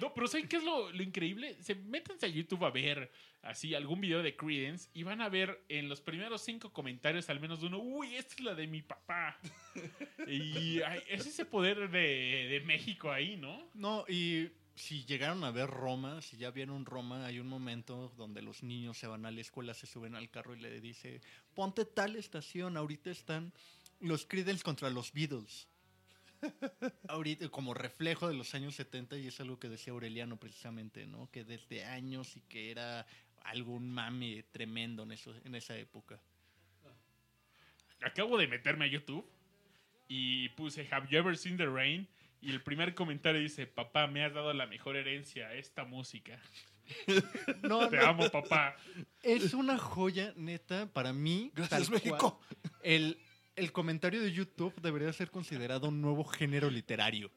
No, 0.00 0.12
pero 0.14 0.28
¿saben 0.28 0.46
qué 0.48 0.56
es 0.56 0.62
lo, 0.64 0.92
lo 0.92 1.02
increíble? 1.02 1.56
Se 1.62 1.74
métanse 1.74 2.26
a 2.26 2.28
YouTube 2.28 2.64
a 2.64 2.70
ver 2.70 3.10
así 3.42 3.74
algún 3.74 4.00
video 4.00 4.22
de 4.22 4.36
Creedence 4.36 4.88
y 4.94 5.02
van 5.02 5.20
a 5.20 5.28
ver 5.28 5.64
en 5.68 5.88
los 5.88 6.00
primeros 6.00 6.42
cinco 6.42 6.72
comentarios 6.72 7.28
al 7.30 7.40
menos 7.40 7.62
uno, 7.62 7.78
uy, 7.78 8.14
esta 8.14 8.34
es 8.34 8.40
la 8.40 8.54
de 8.54 8.66
mi 8.66 8.82
papá. 8.82 9.36
y 10.28 10.80
ay, 10.82 11.02
es 11.08 11.26
ese 11.26 11.44
poder 11.44 11.90
de, 11.90 12.48
de 12.50 12.60
México 12.64 13.10
ahí, 13.10 13.36
¿no? 13.36 13.68
No, 13.74 14.04
y 14.08 14.50
si 14.76 15.04
llegaron 15.06 15.42
a 15.42 15.50
ver 15.50 15.68
Roma, 15.68 16.20
si 16.22 16.36
ya 16.36 16.50
vieron 16.50 16.84
Roma, 16.84 17.26
hay 17.26 17.40
un 17.40 17.48
momento 17.48 18.12
donde 18.16 18.42
los 18.42 18.62
niños 18.62 18.98
se 18.98 19.06
van 19.06 19.26
a 19.26 19.30
la 19.30 19.40
escuela, 19.40 19.74
se 19.74 19.86
suben 19.86 20.14
al 20.14 20.30
carro 20.30 20.54
y 20.54 20.60
le 20.60 20.80
dice, 20.80 21.20
ponte 21.54 21.84
tal 21.84 22.14
estación, 22.16 22.76
ahorita 22.76 23.10
están 23.10 23.52
los 24.00 24.26
Creedence 24.26 24.62
contra 24.62 24.90
los 24.90 25.12
Beatles. 25.12 25.66
Ahorita 27.08 27.48
como 27.48 27.74
reflejo 27.74 28.28
de 28.28 28.34
los 28.34 28.54
años 28.54 28.74
70 28.74 29.16
y 29.18 29.28
es 29.28 29.40
algo 29.40 29.58
que 29.58 29.68
decía 29.68 29.92
Aureliano 29.92 30.36
precisamente, 30.38 31.06
¿no? 31.06 31.30
Que 31.30 31.44
desde 31.44 31.84
años 31.84 32.36
y 32.36 32.40
que 32.42 32.70
era 32.70 33.06
algún 33.42 33.90
mame 33.90 34.44
tremendo 34.52 35.02
en, 35.02 35.12
eso, 35.12 35.34
en 35.44 35.54
esa 35.54 35.76
época. 35.76 36.20
Acabo 38.02 38.36
de 38.36 38.46
meterme 38.46 38.84
a 38.86 38.88
YouTube 38.88 39.24
y 40.08 40.48
puse 40.50 40.86
Have 40.90 41.08
you 41.10 41.18
ever 41.18 41.36
seen 41.36 41.56
the 41.56 41.66
rain? 41.66 42.06
Y 42.40 42.50
el 42.50 42.62
primer 42.62 42.94
comentario 42.94 43.40
dice, 43.40 43.66
papá, 43.66 44.06
me 44.06 44.22
has 44.22 44.34
dado 44.34 44.52
la 44.52 44.66
mejor 44.66 44.96
herencia, 44.96 45.54
esta 45.54 45.84
música. 45.84 46.38
No, 47.62 47.88
Te 47.88 47.96
no, 47.96 48.02
amo, 48.06 48.28
papá. 48.30 48.76
es 49.22 49.54
una 49.54 49.78
joya, 49.78 50.34
neta, 50.36 50.92
para 50.92 51.14
mí. 51.14 51.50
Gracias, 51.54 51.80
tal 51.84 51.90
México. 51.90 52.38
cual. 52.42 52.72
El, 52.82 53.18
el 53.56 53.72
comentario 53.72 54.22
de 54.22 54.32
YouTube 54.32 54.74
debería 54.80 55.12
ser 55.12 55.30
considerado 55.30 55.88
un 55.88 56.00
nuevo 56.00 56.24
género 56.24 56.70
literario. 56.70 57.30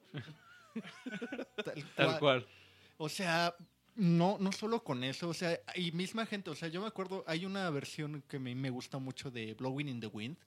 Tal 1.63 1.85
Tal 1.95 2.19
cual. 2.19 2.47
O 2.97 3.09
sea, 3.09 3.55
no, 3.95 4.37
no 4.39 4.51
solo 4.51 4.83
con 4.83 5.03
eso, 5.03 5.29
o 5.29 5.33
sea, 5.33 5.59
y 5.75 5.91
misma 5.91 6.25
gente, 6.25 6.49
o 6.49 6.55
sea, 6.55 6.67
yo 6.67 6.81
me 6.81 6.87
acuerdo, 6.87 7.23
hay 7.27 7.45
una 7.45 7.69
versión 7.69 8.23
que 8.27 8.39
me, 8.39 8.55
me 8.55 8.69
gusta 8.69 8.99
mucho 8.99 9.31
de 9.31 9.53
Blowing 9.53 9.89
in 9.89 9.99
the 9.99 10.07
Wind, 10.07 10.37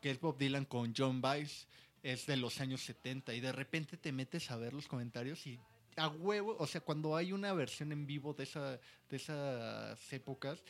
que 0.00 0.10
es 0.10 0.20
Bob 0.20 0.38
Dylan 0.38 0.64
con 0.64 0.94
John 0.96 1.20
Baez, 1.20 1.66
es 2.02 2.26
de 2.26 2.36
los 2.36 2.60
años 2.60 2.82
70, 2.82 3.34
y 3.34 3.40
de 3.40 3.52
repente 3.52 3.96
te 3.96 4.12
metes 4.12 4.50
a 4.50 4.56
ver 4.56 4.72
los 4.72 4.86
comentarios 4.86 5.46
y 5.46 5.58
a 5.96 6.08
huevo, 6.08 6.56
o 6.58 6.66
sea, 6.66 6.80
cuando 6.80 7.16
hay 7.16 7.32
una 7.32 7.52
versión 7.52 7.92
en 7.92 8.06
vivo 8.06 8.32
de, 8.32 8.44
esa, 8.44 8.78
de 9.08 9.16
esas 9.16 10.12
épocas, 10.12 10.62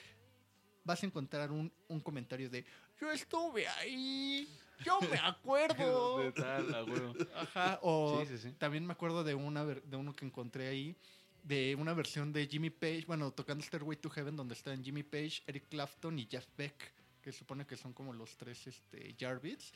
vas 0.84 1.02
a 1.02 1.06
encontrar 1.06 1.50
un, 1.52 1.70
un 1.88 2.00
comentario 2.00 2.48
de, 2.48 2.64
yo 3.00 3.10
estuve 3.12 3.66
ahí, 3.68 4.48
yo 4.84 4.98
me 5.00 5.18
acuerdo. 5.22 6.18
De 6.18 6.32
tal. 6.32 7.26
Ajá, 7.34 7.78
o 7.82 8.20
Sí, 8.24 8.36
sí, 8.36 8.38
sí. 8.48 8.52
también 8.52 8.86
me 8.86 8.92
acuerdo 8.92 9.24
de 9.24 9.34
una 9.34 9.64
de 9.64 9.96
uno 9.96 10.14
que 10.14 10.24
encontré 10.26 10.68
ahí, 10.68 10.96
de 11.42 11.74
una 11.76 11.94
versión 11.94 12.32
de 12.32 12.46
Jimmy 12.46 12.70
Page, 12.70 13.04
bueno, 13.06 13.30
tocando 13.32 13.64
Stairway 13.64 13.96
to 13.96 14.10
Heaven, 14.10 14.36
donde 14.36 14.54
están 14.54 14.82
Jimmy 14.84 15.02
Page, 15.02 15.42
Eric 15.46 15.68
Clapton 15.68 16.18
y 16.18 16.26
Jeff 16.30 16.46
Beck, 16.56 16.92
que 17.22 17.32
supone 17.32 17.66
que 17.66 17.76
son 17.76 17.92
como 17.92 18.12
los 18.12 18.36
tres 18.36 18.66
este, 18.66 19.14
Jarvis. 19.18 19.72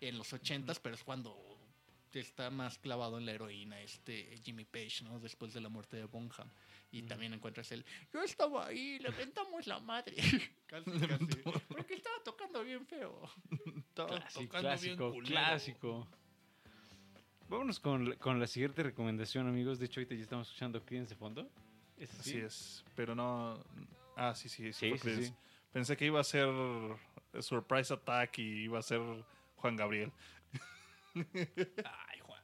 en 0.00 0.18
los 0.18 0.32
ochentas, 0.32 0.78
pero 0.80 0.94
es 0.94 1.02
cuando 1.04 1.36
está 2.12 2.48
más 2.50 2.78
clavado 2.78 3.18
en 3.18 3.26
la 3.26 3.32
heroína 3.32 3.80
este 3.80 4.38
Jimmy 4.44 4.64
Page, 4.64 5.02
¿no? 5.02 5.18
Después 5.18 5.52
de 5.52 5.60
la 5.60 5.68
muerte 5.68 5.96
de 5.96 6.04
Bonham. 6.04 6.48
Y 6.96 7.02
también 7.02 7.34
encuentras 7.34 7.72
el, 7.72 7.84
yo 8.12 8.22
estaba 8.22 8.66
ahí, 8.68 9.00
le 9.00 9.10
mentamos 9.10 9.66
la 9.66 9.80
madre. 9.80 10.14
casi, 10.66 10.90
casi. 10.92 11.26
Porque 11.68 11.94
estaba 11.94 12.16
tocando 12.24 12.62
bien 12.62 12.86
feo. 12.86 13.20
Estaba 13.88 14.08
Clásico, 14.20 14.44
tocando 14.44 14.68
bien 14.68 14.78
clásico, 14.96 15.10
culero. 15.12 15.26
clásico. 15.34 16.08
Vámonos 17.48 17.80
con, 17.80 18.10
la- 18.10 18.16
con 18.16 18.38
la 18.38 18.46
siguiente 18.46 18.82
recomendación, 18.84 19.48
amigos. 19.48 19.78
De 19.80 19.86
hecho, 19.86 20.00
ahorita 20.00 20.14
ya 20.14 20.22
estamos 20.22 20.46
escuchando 20.48 20.84
Creedence 20.84 21.14
de 21.14 21.18
fondo. 21.18 21.50
¿Es 21.96 22.10
así? 22.18 22.30
Así 22.30 22.38
es, 22.38 22.84
pero 22.94 23.14
no... 23.16 23.62
Ah, 24.16 24.34
sí, 24.36 24.48
sí, 24.48 24.72
sí. 24.72 24.96
Sí. 24.98 25.32
Pensé 25.72 25.96
que 25.96 26.06
iba 26.06 26.20
a 26.20 26.24
ser 26.24 26.48
Surprise 27.40 27.92
Attack 27.92 28.38
y 28.38 28.62
iba 28.64 28.78
a 28.78 28.82
ser 28.82 29.00
Juan 29.56 29.74
Gabriel. 29.76 30.12
Ay, 31.14 32.18
Juan. 32.20 32.42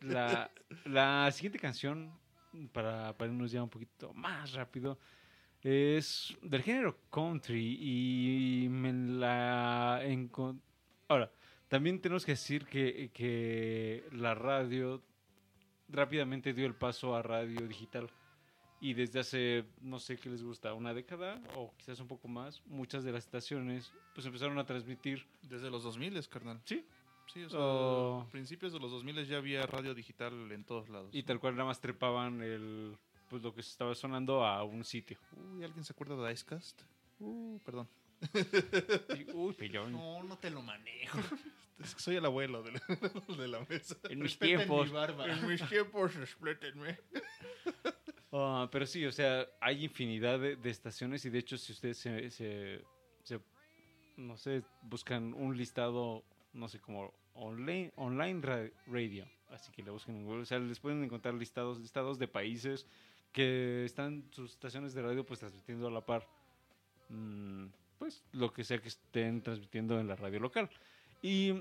La, 0.00 0.50
la 0.84 1.30
siguiente 1.32 1.58
canción, 1.58 2.12
para, 2.66 3.16
para 3.16 3.30
irnos 3.30 3.52
ya 3.52 3.62
un 3.62 3.68
poquito 3.68 4.12
más 4.14 4.52
rápido, 4.52 4.98
es 5.62 6.36
del 6.42 6.62
género 6.62 6.98
country 7.10 7.78
y 7.80 8.68
me 8.68 8.92
la 8.92 10.02
Ahora, 11.08 11.30
también 11.68 12.00
tenemos 12.00 12.24
que 12.24 12.32
decir 12.32 12.66
que, 12.66 13.10
que 13.12 14.04
la 14.12 14.34
radio 14.34 15.02
rápidamente 15.88 16.52
dio 16.52 16.66
el 16.66 16.74
paso 16.74 17.14
a 17.14 17.22
radio 17.22 17.66
digital. 17.66 18.10
Y 18.80 18.94
desde 18.94 19.18
hace, 19.18 19.64
no 19.80 19.98
sé 19.98 20.16
qué 20.16 20.30
les 20.30 20.42
gusta, 20.42 20.72
una 20.72 20.94
década 20.94 21.42
o 21.56 21.74
quizás 21.76 21.98
un 21.98 22.06
poco 22.06 22.28
más, 22.28 22.62
muchas 22.66 23.02
de 23.02 23.10
las 23.10 23.24
estaciones 23.24 23.92
pues 24.14 24.24
empezaron 24.26 24.56
a 24.58 24.66
transmitir 24.66 25.26
Desde 25.42 25.68
los 25.68 25.82
2000, 25.82 26.28
carnal. 26.28 26.60
Sí. 26.64 26.86
Sí, 27.32 27.44
o 27.44 27.50
sea, 27.50 27.60
Oh. 27.60 28.26
principios 28.32 28.72
de 28.72 28.78
los 28.80 28.90
2000 28.90 29.26
ya 29.26 29.36
había 29.38 29.66
radio 29.66 29.94
digital 29.94 30.50
en 30.52 30.64
todos 30.64 30.88
lados. 30.88 31.10
y 31.14 31.22
tal 31.22 31.38
cual 31.40 31.54
nada 31.54 31.66
más 31.66 31.80
trepaban 31.80 32.42
el, 32.42 32.96
pues 33.28 33.42
lo 33.42 33.54
que 33.54 33.60
estaba 33.60 33.94
sonando 33.94 34.44
a 34.44 34.64
un 34.64 34.84
sitio. 34.84 35.18
Uy, 35.32 35.62
¿alguien 35.64 35.84
se 35.84 35.92
acuerda 35.92 36.16
de 36.16 36.32
Icecast? 36.32 36.82
Uh, 37.20 37.58
perdón. 37.64 37.88
Uy, 39.34 39.52
pellón. 39.54 39.92
No, 39.92 40.22
no 40.22 40.36
te 40.38 40.50
lo 40.50 40.62
manejo. 40.62 41.18
Es 41.80 41.94
que 41.94 42.00
soy 42.00 42.16
el 42.16 42.24
abuelo 42.24 42.64
de 42.64 42.72
la, 42.72 42.80
de 43.38 43.46
la 43.46 43.60
mesa. 43.68 43.94
En 44.10 44.18
mis 44.18 44.32
Respeten 44.32 44.56
tiempos. 44.58 44.88
mi 44.88 44.92
barba. 44.94 45.26
mis 45.46 45.62
tiempos, 45.68 46.12
resplétenme. 46.16 46.98
Ah, 48.32 48.68
pero 48.72 48.84
sí, 48.84 49.06
o 49.06 49.12
sea, 49.12 49.46
hay 49.60 49.84
infinidad 49.84 50.40
de, 50.40 50.56
de 50.56 50.70
estaciones 50.70 51.24
y 51.24 51.30
de 51.30 51.38
hecho 51.38 51.56
si 51.56 51.70
ustedes 51.72 51.96
se, 51.98 52.30
se- 52.32 52.84
se, 53.22 53.40
no 54.16 54.36
sé, 54.36 54.64
buscan 54.82 55.32
un 55.34 55.56
listado, 55.56 56.24
no 56.52 56.68
sé, 56.68 56.80
como 56.80 57.12
online, 57.34 57.92
online 57.96 58.40
ra- 58.42 58.70
radio, 58.86 59.26
así 59.50 59.70
que 59.72 59.82
le 59.82 59.90
busquen 59.90 60.16
en 60.16 60.24
Google, 60.24 60.42
o 60.42 60.46
sea, 60.46 60.58
les 60.58 60.80
pueden 60.80 61.02
encontrar 61.04 61.34
listados, 61.34 61.78
listados 61.78 62.18
de 62.18 62.28
países 62.28 62.86
que 63.32 63.84
están 63.84 64.24
sus 64.30 64.52
estaciones 64.52 64.94
de 64.94 65.02
radio 65.02 65.24
pues 65.24 65.40
transmitiendo 65.40 65.86
a 65.86 65.90
la 65.90 66.04
par, 66.04 66.26
mm, 67.08 67.66
pues 67.98 68.24
lo 68.32 68.52
que 68.52 68.64
sea 68.64 68.80
que 68.80 68.88
estén 68.88 69.42
transmitiendo 69.42 70.00
en 70.00 70.08
la 70.08 70.16
radio 70.16 70.40
local. 70.40 70.70
Y 71.22 71.52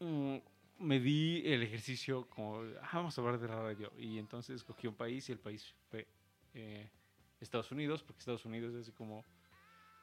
mm, 0.00 0.36
me 0.78 1.00
di 1.00 1.42
el 1.44 1.62
ejercicio 1.62 2.28
como, 2.28 2.62
ah, 2.82 2.90
vamos 2.92 3.16
a 3.16 3.20
hablar 3.20 3.38
de 3.40 3.48
la 3.48 3.56
radio. 3.62 3.92
Y 3.98 4.18
entonces 4.18 4.56
escogí 4.56 4.86
un 4.86 4.94
país 4.94 5.28
y 5.28 5.32
el 5.32 5.38
país 5.38 5.74
fue 5.90 6.06
eh, 6.54 6.88
Estados 7.40 7.70
Unidos, 7.72 8.02
porque 8.02 8.20
Estados 8.20 8.44
Unidos 8.44 8.74
es 8.74 8.82
así 8.82 8.92
como 8.92 9.24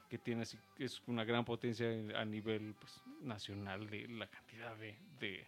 que 0.10 0.18
tiene 0.18 0.44
así, 0.44 0.58
es 0.78 1.02
una 1.08 1.24
gran 1.24 1.46
potencia 1.46 1.92
en- 1.92 2.16
a 2.16 2.26
nivel 2.26 2.76
pues, 2.80 3.02
nacional 3.22 3.90
de 3.90 4.08
la 4.08 4.28
cantidad 4.28 4.76
de, 4.78 4.96
de, 5.20 5.46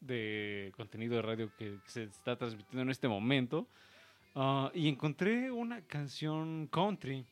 de 0.00 0.72
contenido 0.76 1.16
de 1.16 1.22
radio 1.22 1.50
que 1.56 1.78
se 1.86 2.04
está 2.04 2.36
transmitiendo 2.36 2.82
en 2.82 2.90
este 2.90 3.08
momento. 3.08 3.66
Ah, 4.34 4.70
y 4.74 4.88
encontré 4.88 5.50
una 5.50 5.80
canción 5.82 6.68
country. 6.68 7.24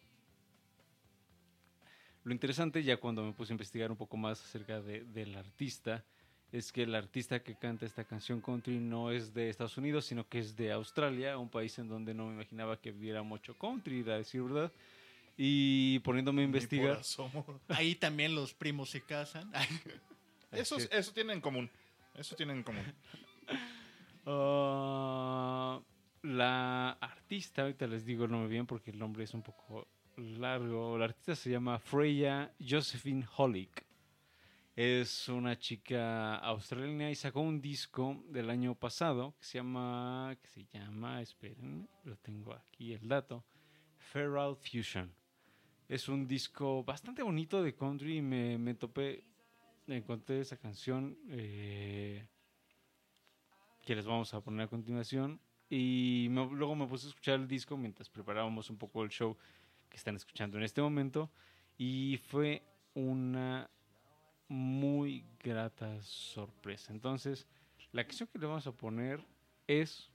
Lo 2.25 2.33
interesante 2.33 2.83
ya 2.83 2.97
cuando 2.97 3.23
me 3.23 3.33
puse 3.33 3.53
a 3.53 3.55
investigar 3.55 3.91
un 3.91 3.99
poco 3.99 4.17
más 4.17 4.43
acerca 4.43 4.81
de, 4.81 5.05
del 5.05 5.37
artista 5.37 6.03
es 6.51 6.73
que 6.73 6.85
el 6.85 6.95
artista 6.95 7.43
que 7.43 7.57
canta 7.57 7.85
esta 7.85 8.05
canción 8.05 8.41
country 8.41 8.79
no 8.79 9.11
es 9.11 9.35
de 9.35 9.51
Estados 9.51 9.77
Unidos, 9.77 10.07
sino 10.07 10.27
que 10.29 10.39
es 10.39 10.57
de 10.57 10.71
Australia, 10.73 11.37
un 11.37 11.49
país 11.51 11.79
en 11.79 11.89
donde 11.89 12.15
no 12.15 12.27
me 12.27 12.35
imaginaba 12.35 12.81
que 12.81 12.93
hubiera 12.93 13.23
mucho 13.23 13.59
country, 13.59 14.01
a 14.09 14.17
decir 14.17 14.43
verdad. 14.43 14.73
Y 15.37 15.99
poniéndome 16.01 16.43
a 16.43 16.45
investigar, 16.45 17.01
Ahí 17.69 17.95
también 17.97 18.35
los 18.35 18.55
primos 18.55 18.91
se 18.91 19.03
casan. 19.03 19.51
Eso, 20.53 20.77
eso 20.77 21.13
tienen 21.13 21.39
en 21.39 21.41
común. 21.41 21.69
Eso 22.15 22.37
tienen 22.37 22.59
en 22.59 22.63
común. 22.63 22.85
Ah, 24.25 25.81
la 26.23 26.91
artista, 26.93 27.63
ahorita 27.63 27.89
les 27.89 28.05
digo 28.05 28.25
el 28.25 28.31
nombre 28.31 28.49
bien 28.49 28.65
porque 28.65 28.93
el 28.93 28.99
nombre 28.99 29.25
es 29.25 29.35
un 29.35 29.43
poco 29.43 29.89
largo. 30.17 30.97
La 30.97 31.07
artista 31.07 31.35
se 31.35 31.51
llama 31.51 31.79
Freya 31.81 32.55
Josephine 32.61 33.27
Hollick. 33.37 33.85
Es 34.77 35.29
una 35.29 35.57
chica 35.59 36.37
australiana 36.37 37.11
y 37.11 37.15
sacó 37.15 37.41
un 37.41 37.61
disco 37.61 38.25
del 38.29 38.51
año 38.51 38.75
pasado 38.75 39.35
que 39.39 39.45
se 39.45 39.59
llama, 39.59 40.37
que 40.41 40.49
se 40.49 40.65
llama, 40.73 41.21
esperen, 41.23 41.89
lo 42.03 42.17
tengo 42.17 42.53
aquí 42.55 42.93
el 42.93 43.07
dato, 43.07 43.45
Feral 43.99 44.57
Fusion. 44.57 45.15
Es 45.89 46.09
un 46.09 46.27
disco 46.27 46.83
bastante 46.83 47.23
bonito 47.23 47.63
de 47.63 47.75
country 47.75 48.23
me, 48.23 48.57
me 48.57 48.75
topé, 48.75 49.23
encontré 49.87 50.41
esa 50.41 50.57
canción 50.57 51.19
eh, 51.29 52.27
que 53.83 53.95
les 53.95 54.07
vamos 54.07 54.33
a 54.33 54.41
poner 54.41 54.63
a 54.63 54.69
continuación. 54.69 55.41
Y 55.69 56.29
luego 56.29 56.75
me 56.75 56.87
puse 56.87 57.07
a 57.07 57.11
escuchar 57.11 57.41
el 57.41 57.49
disco 57.49 57.77
mientras 57.77 58.09
preparábamos 58.09 58.71
un 58.71 58.77
poco 58.77 59.03
el 59.03 59.11
show 59.11 59.37
que 59.91 59.97
están 59.97 60.17
escuchando 60.17 60.57
en 60.57 60.65
este 60.65 60.81
momento. 60.81 61.31
Y 61.77 62.19
fue 62.29 62.63
una 62.95 63.69
muy 64.49 65.25
grata 65.43 66.01
sorpresa. 66.03 66.93
Entonces, 66.93 67.47
la 67.93 68.05
canción 68.05 68.29
que 68.33 68.39
le 68.39 68.47
vamos 68.47 68.67
a 68.67 68.73
poner 68.73 69.25
es 69.67 70.11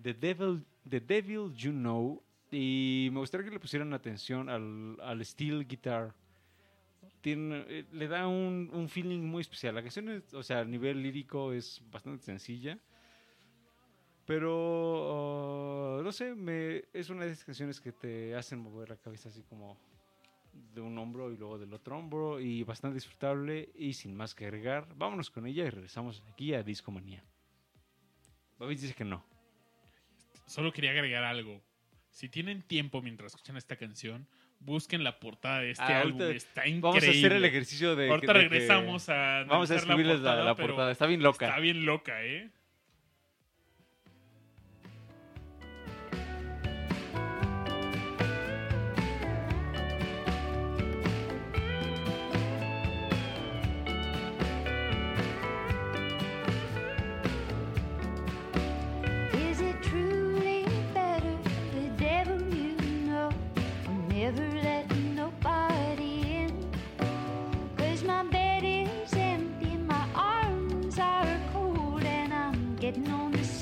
The 0.00 0.12
Devil, 0.12 0.64
The 0.88 1.00
Devil 1.00 1.54
You 1.54 1.72
Know. 1.72 2.22
Y 2.54 3.08
me 3.10 3.18
gustaría 3.18 3.44
que 3.44 3.50
le 3.50 3.58
pusieran 3.58 3.92
atención 3.92 4.48
al, 4.48 5.24
steel 5.24 5.66
guitar. 5.66 6.14
Tiene, 7.20 7.64
eh, 7.68 7.84
le 7.92 8.06
da 8.06 8.28
un, 8.28 8.70
un 8.72 8.88
feeling 8.88 9.22
muy 9.22 9.40
especial. 9.40 9.74
La 9.74 9.82
canción, 9.82 10.08
es- 10.08 10.32
o 10.32 10.42
sea, 10.42 10.60
a 10.60 10.64
nivel 10.64 11.02
lírico 11.02 11.52
es 11.52 11.82
bastante 11.90 12.22
sencilla. 12.22 12.78
Pero, 14.24 15.98
uh, 15.98 16.02
no 16.02 16.12
sé, 16.12 16.34
me, 16.34 16.84
es 16.92 17.10
una 17.10 17.24
de 17.24 17.32
esas 17.32 17.44
canciones 17.44 17.80
que 17.80 17.92
te 17.92 18.36
hacen 18.36 18.60
mover 18.60 18.88
la 18.88 18.96
cabeza 18.96 19.28
así 19.28 19.42
como 19.42 19.76
de 20.74 20.80
un 20.80 20.96
hombro 20.96 21.32
y 21.32 21.36
luego 21.36 21.58
del 21.58 21.74
otro 21.74 21.98
hombro. 21.98 22.40
Y 22.40 22.62
bastante 22.62 22.94
disfrutable. 22.94 23.70
Y 23.74 23.94
sin 23.94 24.16
más 24.16 24.32
que 24.32 24.44
agregar, 24.44 24.86
vámonos 24.94 25.28
con 25.28 25.44
ella 25.46 25.64
y 25.64 25.70
regresamos 25.70 26.22
aquí 26.32 26.54
a 26.54 26.62
Discomanía. 26.62 27.24
Babis 28.60 28.80
dice 28.80 28.94
que 28.94 29.04
no. 29.04 29.24
Solo 30.46 30.72
quería 30.72 30.92
agregar 30.92 31.24
algo. 31.24 31.60
Si 32.14 32.28
tienen 32.28 32.62
tiempo 32.62 33.02
mientras 33.02 33.32
escuchan 33.34 33.56
esta 33.56 33.74
canción, 33.74 34.28
busquen 34.60 35.02
la 35.02 35.18
portada 35.18 35.60
de 35.62 35.72
este 35.72 35.82
Ah, 35.82 36.00
álbum. 36.02 36.22
ahorita 36.22 36.36
Está 36.36 36.60
increíble. 36.68 36.80
Vamos 36.80 37.04
a 37.04 37.10
hacer 37.10 37.32
el 37.32 37.44
ejercicio 37.44 37.96
de. 37.96 38.08
Ahorita 38.08 38.32
de 38.32 38.38
que- 38.38 38.48
regresamos 38.48 39.08
a. 39.08 39.44
Vamos 39.48 39.68
a 39.72 39.74
escribirles 39.74 40.20
la, 40.20 40.54
portada. 40.54 40.92
Está 40.92 41.06
bien 41.06 41.24
loca. 41.24 41.48
Está 41.48 41.58
bien 41.58 41.84
loca, 41.84 42.24
¿eh? 42.24 42.50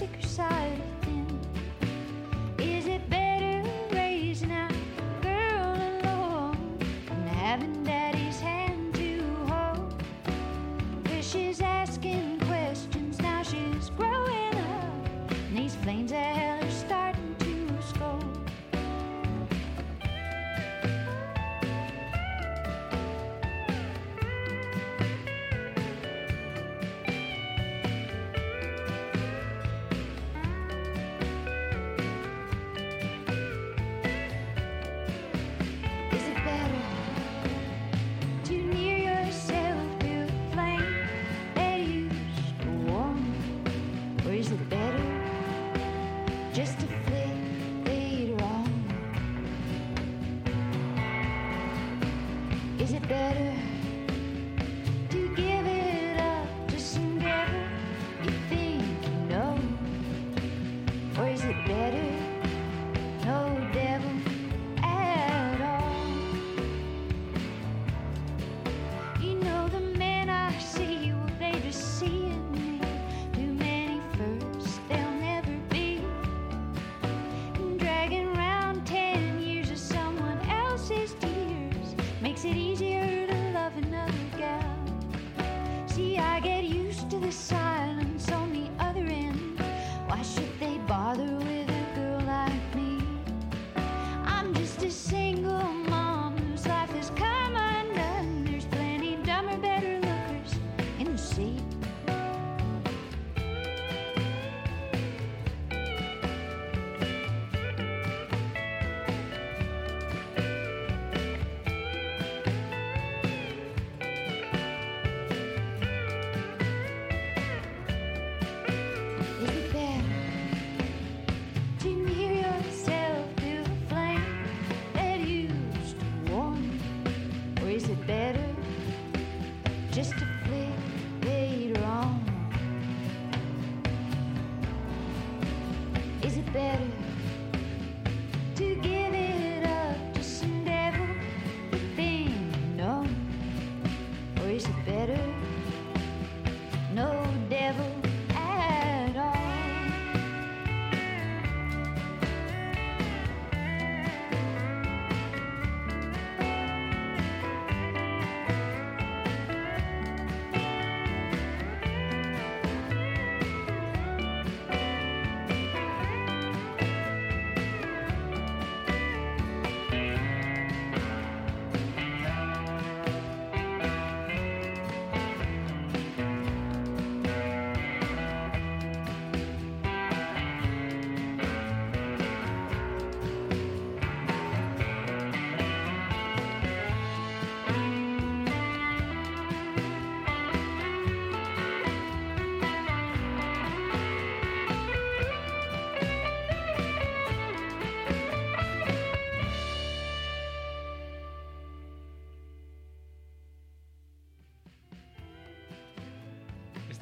On 0.02 0.08
the 0.08 0.18
sicker 0.18 0.28
side 0.28 0.72
of 0.72 0.78
thin. 0.78 0.81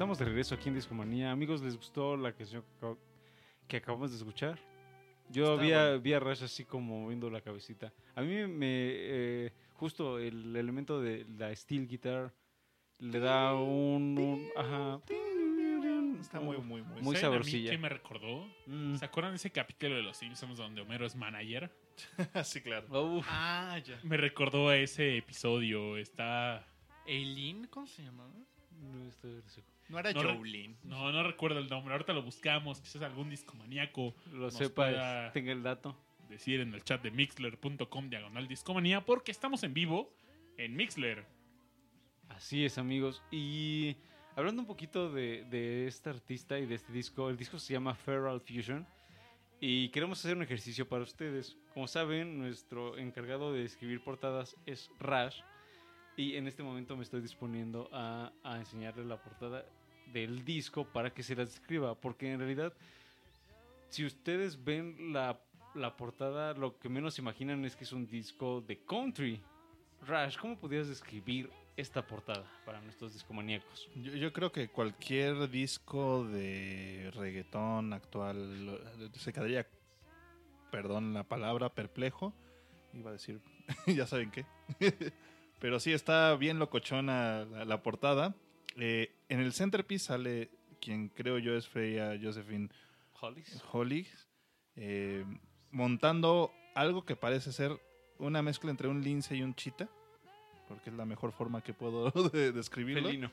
Estamos 0.01 0.17
de 0.17 0.25
regreso 0.25 0.55
aquí 0.55 0.67
en 0.69 0.73
Discomanía. 0.73 1.31
Amigos, 1.31 1.61
¿les 1.61 1.75
gustó 1.77 2.17
la 2.17 2.31
canción 2.33 2.63
que 2.63 2.87
acab- 2.87 2.97
que 3.67 3.77
acabamos 3.77 4.09
de 4.09 4.17
escuchar? 4.17 4.57
Yo 5.29 5.51
Está 5.53 5.63
vi 5.63 5.71
a, 5.73 5.83
bueno. 5.89 6.01
vi 6.01 6.13
a 6.13 6.19
Rush 6.19 6.43
así 6.43 6.65
como 6.65 7.01
moviendo 7.01 7.29
la 7.29 7.39
cabecita. 7.41 7.93
A 8.15 8.21
mí 8.23 8.47
me... 8.47 8.65
eh, 8.65 9.53
justo 9.73 10.17
el 10.17 10.55
elemento 10.55 10.99
de 10.99 11.27
la 11.37 11.55
steel 11.55 11.87
guitar 11.87 12.33
le 12.97 13.19
da 13.19 13.53
un... 13.53 14.17
un- 14.17 14.47
ajá. 14.55 14.99
Está 16.19 16.39
muy, 16.39 16.57
muy, 16.57 16.81
muy. 16.81 17.01
Muy 17.03 17.15
¿Saben 17.15 17.35
a 17.35 17.37
mí 17.37 17.43
sabrosilla. 17.43 17.69
qué 17.69 17.77
me 17.77 17.89
recordó? 17.89 18.47
Mm. 18.65 18.95
¿Se 18.95 19.05
acuerdan 19.05 19.33
de 19.33 19.35
ese 19.35 19.51
capítulo 19.51 19.93
de 19.97 20.01
Los 20.01 20.17
Simpsons 20.17 20.57
donde 20.57 20.81
Homero 20.81 21.05
es 21.05 21.15
manager? 21.15 21.71
sí, 22.43 22.59
claro. 22.61 22.87
Uf. 23.17 23.27
Ah, 23.29 23.77
ya. 23.85 23.99
Me 24.01 24.17
recordó 24.17 24.69
a 24.69 24.77
ese 24.77 25.15
episodio. 25.17 25.97
Está... 25.97 26.65
¿Eileen? 27.05 27.67
¿Cómo 27.67 27.87
se 27.87 28.03
llamaba? 28.03 28.31
No 28.81 29.07
estoy 29.07 29.41
seguro. 29.47 29.71
No 29.89 29.99
era 29.99 30.13
No 30.13 30.21
Jolene. 30.37 30.75
No, 30.83 31.11
no 31.11 31.23
recuerdo 31.23 31.59
el 31.59 31.67
nombre. 31.69 31.93
Ahorita 31.93 32.13
lo 32.13 32.23
buscamos. 32.23 32.79
Quizás 32.81 33.01
algún 33.01 33.29
discomaníaco 33.29 34.15
Lo 34.31 34.49
sepa, 34.49 35.31
tenga 35.33 35.51
el 35.51 35.61
dato. 35.63 35.95
decir 36.29 36.61
en 36.61 36.73
el 36.73 36.83
chat 36.83 37.01
de 37.03 37.11
mixler.com 37.11 38.09
diagonal 38.09 38.47
discomanía 38.47 39.03
porque 39.05 39.31
estamos 39.31 39.63
en 39.63 39.73
vivo 39.73 40.13
en 40.57 40.75
Mixler. 40.75 41.25
Así 42.29 42.63
es, 42.65 42.77
amigos. 42.77 43.21
Y 43.31 43.97
hablando 44.35 44.61
un 44.61 44.67
poquito 44.67 45.11
de, 45.11 45.43
de 45.49 45.87
este 45.87 46.09
artista 46.09 46.57
y 46.57 46.65
de 46.65 46.75
este 46.75 46.93
disco, 46.93 47.29
el 47.29 47.35
disco 47.37 47.59
se 47.59 47.73
llama 47.73 47.93
Feral 47.93 48.39
Fusion. 48.41 48.87
Y 49.59 49.89
queremos 49.89 50.19
hacer 50.19 50.35
un 50.37 50.43
ejercicio 50.43 50.87
para 50.87 51.03
ustedes. 51.03 51.57
Como 51.73 51.87
saben, 51.87 52.39
nuestro 52.39 52.97
encargado 52.97 53.53
de 53.53 53.63
escribir 53.65 54.01
portadas 54.03 54.55
es 54.65 54.89
Rash. 54.99 55.41
Y 56.17 56.35
en 56.35 56.47
este 56.47 56.61
momento 56.63 56.95
me 56.95 57.03
estoy 57.03 57.21
disponiendo 57.21 57.89
a, 57.91 58.31
a 58.43 58.57
enseñarle 58.57 59.05
la 59.05 59.21
portada 59.21 59.65
del 60.11 60.43
disco 60.43 60.85
para 60.85 61.13
que 61.13 61.23
se 61.23 61.35
las 61.35 61.49
escriba. 61.53 61.95
Porque 61.95 62.31
en 62.31 62.39
realidad, 62.39 62.73
si 63.89 64.05
ustedes 64.05 64.63
ven 64.63 65.13
la, 65.13 65.39
la 65.73 65.95
portada, 65.95 66.53
lo 66.53 66.77
que 66.77 66.89
menos 66.89 67.17
imaginan 67.19 67.63
es 67.65 67.75
que 67.75 67.83
es 67.83 67.93
un 67.93 68.07
disco 68.07 68.61
de 68.61 68.77
country. 68.79 69.41
Rash, 70.07 70.37
¿cómo 70.37 70.57
podrías 70.57 70.87
describir 70.87 71.49
esta 71.77 72.05
portada 72.05 72.45
para 72.65 72.81
nuestros 72.81 73.13
discomaníacos? 73.13 73.87
Yo, 73.95 74.13
yo 74.13 74.33
creo 74.33 74.51
que 74.51 74.69
cualquier 74.69 75.49
disco 75.49 76.25
de 76.25 77.11
reggaetón 77.13 77.93
actual 77.93 78.79
se 79.13 79.31
quedaría, 79.31 79.67
perdón 80.71 81.13
la 81.13 81.23
palabra, 81.23 81.69
perplejo. 81.69 82.33
Iba 82.93 83.11
a 83.11 83.13
decir, 83.13 83.39
ya 83.87 84.05
saben 84.05 84.31
qué. 84.31 84.45
Pero 85.61 85.79
sí 85.79 85.93
está 85.93 86.35
bien 86.35 86.59
locochona 86.59 87.45
la, 87.45 87.63
la 87.65 87.81
portada. 87.83 88.35
Eh, 88.75 89.11
en 89.29 89.39
el 89.39 89.53
centerpiece 89.53 90.05
sale 90.07 90.49
quien 90.81 91.07
creo 91.09 91.37
yo 91.37 91.55
es 91.55 91.67
Freya 91.67 92.17
Josephine 92.21 92.69
Hollis. 93.21 93.63
Holly 93.71 94.07
eh, 94.75 95.23
montando 95.71 96.51
algo 96.75 97.05
que 97.05 97.15
parece 97.15 97.51
ser 97.53 97.79
una 98.17 98.41
mezcla 98.41 98.71
entre 98.71 98.87
un 98.87 99.03
lince 99.03 99.35
y 99.35 99.43
un 99.43 99.53
chita, 99.55 99.87
porque 100.67 100.89
es 100.89 100.95
la 100.95 101.05
mejor 101.05 101.31
forma 101.31 101.61
que 101.61 101.73
puedo 101.73 102.09
de- 102.33 102.51
describirlo. 102.51 103.03
Felino. 103.07 103.31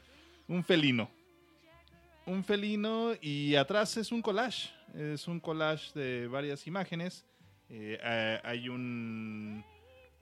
Un 0.49 0.63
felino. 0.65 1.11
Un 2.27 2.45
felino 2.45 3.13
y 3.23 3.55
atrás 3.55 3.97
es 3.97 4.13
un 4.13 4.21
collage. 4.21 4.71
Es 4.95 5.27
un 5.29 5.41
collage 5.41 5.99
de 5.99 6.27
varias 6.29 6.67
imágenes. 6.67 7.25
Eh, 7.71 7.99
hay 8.45 8.69
un, 8.69 9.65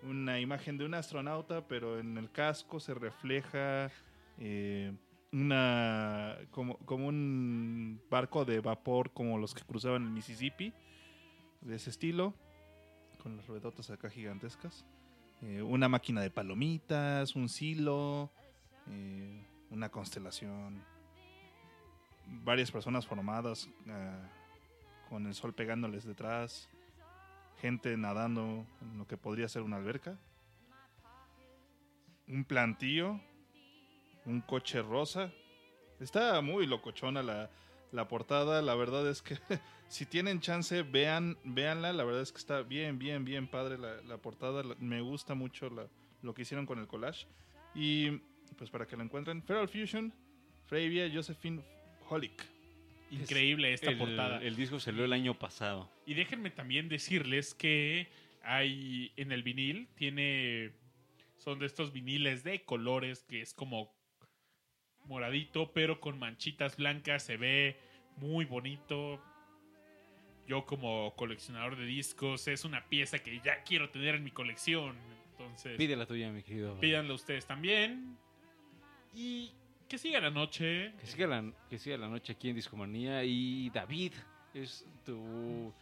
una 0.03 0.41
imagen 0.41 0.79
de 0.79 0.85
un 0.85 0.95
astronauta, 0.95 1.67
pero 1.67 1.99
en 1.99 2.17
el 2.19 2.31
casco 2.31 2.81
se 2.81 2.95
refleja 2.95 3.91
eh, 4.39 4.93
una 5.33 6.37
como, 6.51 6.79
como 6.79 7.09
un 7.09 8.01
barco 8.11 8.45
de 8.45 8.61
vapor 8.61 9.13
como 9.13 9.39
los 9.39 9.55
que 9.55 9.63
cruzaban 9.63 10.05
el 10.05 10.11
Mississippi, 10.11 10.73
de 11.61 11.77
ese 11.77 11.91
estilo, 11.91 12.35
con 13.23 13.37
las 13.37 13.47
ruedotas 13.47 13.91
acá 13.91 14.09
gigantescas. 14.09 14.85
Eh, 15.43 15.61
una 15.61 15.89
máquina 15.89 16.23
de 16.23 16.31
palomitas, 16.31 17.37
un 17.37 17.49
silo, 17.49 18.31
eh, 18.89 19.45
una 19.71 19.91
constelación, 19.91 20.83
varias 22.45 22.71
personas 22.71 23.07
formadas 23.07 23.69
ah, 23.89 24.29
con 25.11 25.27
el 25.27 25.35
sol 25.35 25.53
pegándoles 25.53 26.05
detrás, 26.05 26.71
gente 27.61 27.97
nadando 27.97 28.67
en 28.83 28.99
lo 28.99 29.07
que 29.07 29.17
podría 29.17 29.49
ser 29.49 29.63
una 29.63 29.77
alberca, 29.77 30.19
un 32.29 32.45
plantío, 32.45 33.21
un 34.25 34.41
coche 34.41 34.83
rosa. 34.83 35.33
Está 36.01 36.41
muy 36.41 36.67
locochona 36.67 37.23
la, 37.23 37.51
la 37.93 38.09
portada, 38.09 38.61
la 38.63 38.75
verdad 38.75 39.09
es 39.09 39.23
que 39.23 39.39
si 39.89 40.05
tienen 40.07 40.41
chance, 40.41 40.83
vean, 40.83 41.39
véanla, 41.45 41.93
la 41.93 42.05
verdad 42.05 42.23
es 42.23 42.33
que 42.33 42.39
está 42.39 42.63
bien, 42.63 42.99
bien, 42.99 43.25
bien 43.25 43.49
padre 43.49 43.79
la, 43.79 44.01
la 44.03 44.19
portada, 44.19 44.63
me 44.79 45.01
gusta 45.01 45.35
mucho 45.35 45.71
la- 45.71 45.89
lo 46.23 46.35
que 46.35 46.43
hicieron 46.43 46.67
con 46.67 46.79
el 46.79 46.87
collage. 46.89 47.27
Y 47.75 48.11
pues 48.59 48.71
para 48.71 48.87
que 48.87 48.97
lo 48.97 49.03
encuentren, 49.03 49.43
Feral 49.43 49.69
Fusion, 49.69 50.13
Fravia 50.65 51.09
Josephine 51.13 51.63
Holick. 52.09 52.45
Increíble 53.11 53.73
esta 53.73 53.91
el, 53.91 53.99
portada. 53.99 54.43
El 54.43 54.57
disco 54.57 54.81
salió 54.81 55.05
el 55.05 55.13
año 55.13 55.39
pasado. 55.39 55.91
Y 56.07 56.15
déjenme 56.15 56.51
también 56.51 56.89
decirles 56.89 57.55
que 57.55 58.09
hay 58.43 59.13
en 59.17 59.33
el 59.33 59.43
vinil, 59.43 59.89
tiene. 59.95 60.73
Son 61.37 61.59
de 61.59 61.67
estos 61.67 61.93
viniles 61.93 62.43
de 62.45 62.65
colores 62.65 63.25
que 63.29 63.41
es 63.43 63.55
como 63.55 63.95
moradito, 65.05 65.73
pero 65.73 66.01
con 66.01 66.19
manchitas 66.19 66.77
blancas. 66.77 67.23
Se 67.23 67.37
ve 67.37 67.79
muy 68.17 68.45
bonito. 68.45 69.23
Yo, 70.49 70.65
como 70.65 71.15
coleccionador 71.17 71.77
de 71.77 71.85
discos, 71.87 72.47
es 72.47 72.65
una 72.65 72.89
pieza 72.89 73.19
que 73.19 73.41
ya 73.45 73.63
quiero 73.65 73.91
tener 73.91 74.15
en 74.15 74.25
mi 74.25 74.31
colección. 74.31 74.97
Entonces, 75.33 75.77
Pide 75.77 75.97
la 75.97 76.07
tuya, 76.07 76.31
mi 76.31 76.43
querido. 76.43 76.79
pídanlo 76.79 77.15
ustedes 77.15 77.47
también. 77.47 78.17
Y 79.13 79.53
que 79.89 79.99
siga 79.99 80.21
la 80.21 80.31
noche. 80.31 80.93
Que 81.01 81.07
siga, 81.07 81.27
la, 81.27 81.53
que 81.69 81.79
siga 81.79 81.97
la 81.97 82.09
noche 82.09 82.33
aquí 82.33 82.51
en 82.51 82.57
Discomanía. 82.57 83.25
Y 83.25 83.71
David, 83.71 84.13
es 84.55 84.85
tu. 85.05 85.73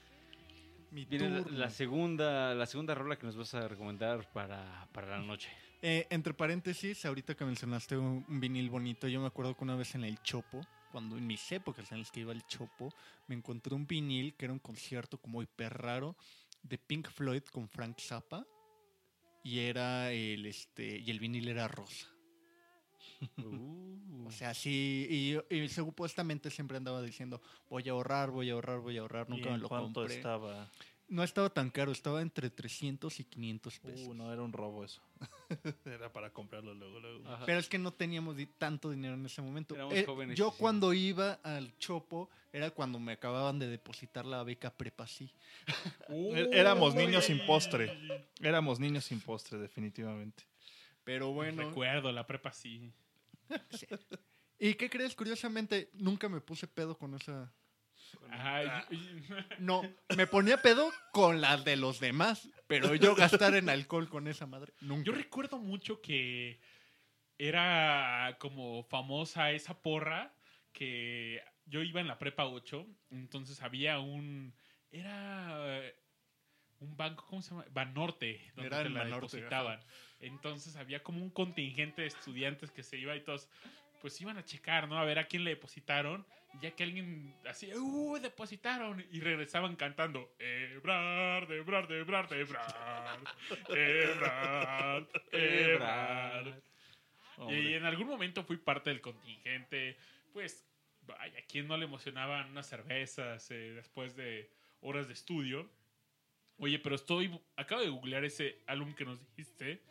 Mi 0.91 1.05
Viene 1.07 1.45
la, 1.51 1.71
segunda, 1.71 2.55
la 2.55 2.67
segunda 2.67 2.95
rola 2.95 3.17
que 3.17 3.27
nos 3.27 3.37
vas 3.37 3.53
a 3.55 3.67
recomendar 3.67 4.31
para, 4.33 4.87
para 4.93 5.19
la 5.19 5.19
noche. 5.19 5.51
Eh, 5.83 6.07
entre 6.11 6.35
paréntesis, 6.35 7.05
ahorita 7.05 7.35
que 7.35 7.45
mencionaste 7.45 7.97
un, 7.97 8.25
un 8.29 8.41
vinil 8.41 8.71
bonito, 8.71 9.09
yo 9.09 9.21
me 9.21 9.27
acuerdo 9.27 9.57
que 9.57 9.65
una 9.65 9.75
vez 9.75 9.97
en 9.97 10.05
el 10.05 10.23
Chopo, 10.23 10.65
cuando 10.93 11.17
en 11.17 11.27
mis 11.27 11.51
épocas 11.51 11.91
en 11.91 11.99
las 11.99 12.13
que 12.13 12.21
iba 12.21 12.33
al 12.33 12.47
Chopo, 12.47 12.95
me 13.27 13.35
encontré 13.35 13.75
un 13.75 13.89
vinil 13.89 14.35
que 14.35 14.45
era 14.45 14.53
un 14.53 14.61
concierto 14.61 15.19
como 15.19 15.43
hiper 15.43 15.77
raro 15.77 16.17
de 16.63 16.79
Pink 16.79 17.11
Floyd 17.11 17.43
con 17.53 17.69
Frank 17.69 17.99
Zappa 17.99 18.47
y 19.43 19.59
era 19.59 20.11
el 20.13 20.47
este 20.47 20.99
y 20.99 21.11
el 21.11 21.21
vinil 21.21 21.49
era 21.49 21.69
rosa. 21.69 22.14
Uh. 23.39 24.27
O 24.27 24.31
sea, 24.31 24.55
sí, 24.55 25.41
y, 25.51 25.55
y 25.55 25.69
supuestamente 25.69 26.51
siempre 26.51 26.77
andaba 26.79 27.03
diciendo, 27.03 27.43
voy 27.69 27.87
a 27.89 27.93
ahorrar, 27.93 28.31
voy 28.31 28.49
a 28.51 28.55
ahorrar, 28.55 28.81
voy 28.81 28.97
a 28.97 29.03
ahorrar, 29.03 29.27
¿Y 29.29 29.33
nunca 29.33 29.49
en 29.49 29.53
me 29.55 29.59
lo 29.59 29.69
cuánto 29.69 30.01
compré. 30.01 30.17
estaba? 30.17 30.71
No 31.09 31.23
estaba 31.23 31.51
tan 31.51 31.69
caro, 31.71 31.93
estaba 31.93 32.23
entre 32.23 32.49
300 32.49 33.21
y 33.21 33.25
500 33.25 33.79
pesos. 33.81 34.09
Uh, 34.09 34.15
no, 34.15 34.33
era 34.33 34.41
un 34.43 34.53
robo 34.55 34.83
eso. 34.83 35.03
era 35.85 36.11
para 36.11 36.31
comprarlo 36.33 36.73
luego, 36.73 36.99
luego. 36.99 37.29
Ajá. 37.29 37.45
Pero 37.45 37.59
es 37.59 37.69
que 37.69 37.79
no 37.79 37.93
teníamos 37.93 38.35
tanto 38.57 38.91
dinero 38.91 39.13
en 39.15 39.27
ese 39.27 39.43
momento. 39.43 39.75
Éramos 39.75 39.95
Eh, 39.95 40.05
jóvenes, 40.07 40.39
yo 40.39 40.47
sí, 40.49 40.53
sí. 40.57 40.61
cuando 40.61 40.95
iba 40.95 41.35
al 41.43 41.77
Chopo 41.77 42.31
era 42.55 42.71
cuando 42.71 42.99
me 42.99 43.13
acababan 43.13 43.59
de 43.59 43.69
depositar 43.69 44.25
la 44.25 44.43
beca 44.43 44.71
prepa 44.75 45.07
sí. 45.07 45.31
É- 46.09 46.49
Éramos 46.53 46.95
niños 46.95 47.27
sin 47.27 47.45
postre. 47.45 47.93
Éramos 48.41 48.81
niños 48.81 49.05
sin 49.05 49.21
postre, 49.21 49.59
definitivamente. 49.59 50.45
Pero 51.05 51.33
bueno. 51.33 51.63
Recuerdo, 51.69 52.11
la 52.13 52.27
prepa 52.27 52.51
sí. 52.51 52.91
¿Y 54.59 54.75
qué 54.75 54.89
crees? 54.89 55.15
Curiosamente, 55.15 55.91
nunca 55.95 56.29
me 56.29 56.41
puse 56.41 56.66
pedo 56.66 56.97
con 56.97 57.15
esa... 57.15 57.53
No, 59.59 59.83
me 60.16 60.27
ponía 60.27 60.62
pedo 60.62 60.93
con 61.12 61.41
las 61.41 61.65
de 61.65 61.77
los 61.77 62.01
demás, 62.01 62.49
pero 62.66 62.95
yo 62.95 63.15
gastar 63.15 63.55
en 63.55 63.69
alcohol 63.69 64.09
con 64.09 64.29
esa 64.29 64.47
madre, 64.47 64.73
nunca. 64.81 65.05
Yo 65.05 65.12
recuerdo 65.12 65.59
mucho 65.59 66.01
que 66.01 66.61
era 67.39 68.37
como 68.39 68.85
famosa 68.85 69.51
esa 69.53 69.81
porra 69.83 70.35
que 70.73 71.43
yo 71.66 71.83
iba 71.83 72.01
en 72.01 72.07
la 72.07 72.19
prepa 72.19 72.47
8, 72.47 72.87
entonces 73.11 73.62
había 73.62 73.99
un 73.99 74.55
era 74.91 75.83
un 76.79 76.97
banco, 76.97 77.27
¿cómo 77.29 77.43
se 77.43 77.51
llama? 77.51 77.65
Banorte, 77.73 78.53
donde 78.55 78.69
Era 78.69 78.83
te 78.83 78.91
la 78.91 79.05
Banorte, 79.05 79.37
depositaban. 79.37 79.81
Entonces 80.27 80.77
había 80.77 81.03
como 81.03 81.23
un 81.23 81.31
contingente 81.31 82.03
de 82.03 82.09
estudiantes 82.09 82.71
que 82.71 82.83
se 82.83 82.97
iba 82.97 83.15
y 83.15 83.21
todos 83.21 83.49
pues 84.01 84.21
iban 84.21 84.37
a 84.37 84.45
checar, 84.45 84.87
¿no? 84.89 84.99
A 84.99 85.05
ver 85.05 85.19
a 85.19 85.25
quién 85.25 85.45
le 85.45 85.51
depositaron. 85.51 86.27
Y 86.53 86.65
ya 86.65 86.71
que 86.73 86.85
alguien 86.85 87.35
así, 87.49 87.73
¡uh! 87.75 88.19
Depositaron. 88.21 89.05
Y 89.11 89.21
regresaban 89.21 89.77
cantando, 89.77 90.35
Ebrard, 90.39 91.51
Ebrard, 91.51 91.91
Ebrard, 91.91 92.33
Ebrard. 92.33 93.25
Ebrard, 93.71 95.07
Ebrard. 95.33 96.55
Y 97.49 97.75
en 97.75 97.85
algún 97.85 98.09
momento 98.09 98.45
fui 98.45 98.57
parte 98.57 98.91
del 98.91 99.01
contingente. 99.01 99.97
Pues, 100.33 100.67
vaya, 101.07 101.39
¿a 101.39 101.43
quién 101.43 101.67
no 101.67 101.77
le 101.77 101.87
emocionaban 101.87 102.51
unas 102.51 102.69
cervezas 102.69 103.51
eh, 103.51 103.73
después 103.75 104.17
de 104.17 104.51
horas 104.81 105.07
de 105.07 105.15
estudio? 105.15 105.69
Oye, 106.59 106.79
pero 106.79 106.95
estoy. 106.95 107.41
Acabo 107.57 107.81
de 107.81 107.89
googlear 107.89 108.25
ese 108.25 108.59
álbum 108.67 108.95
que 108.95 109.05
nos 109.05 109.19
dijiste. 109.19 109.83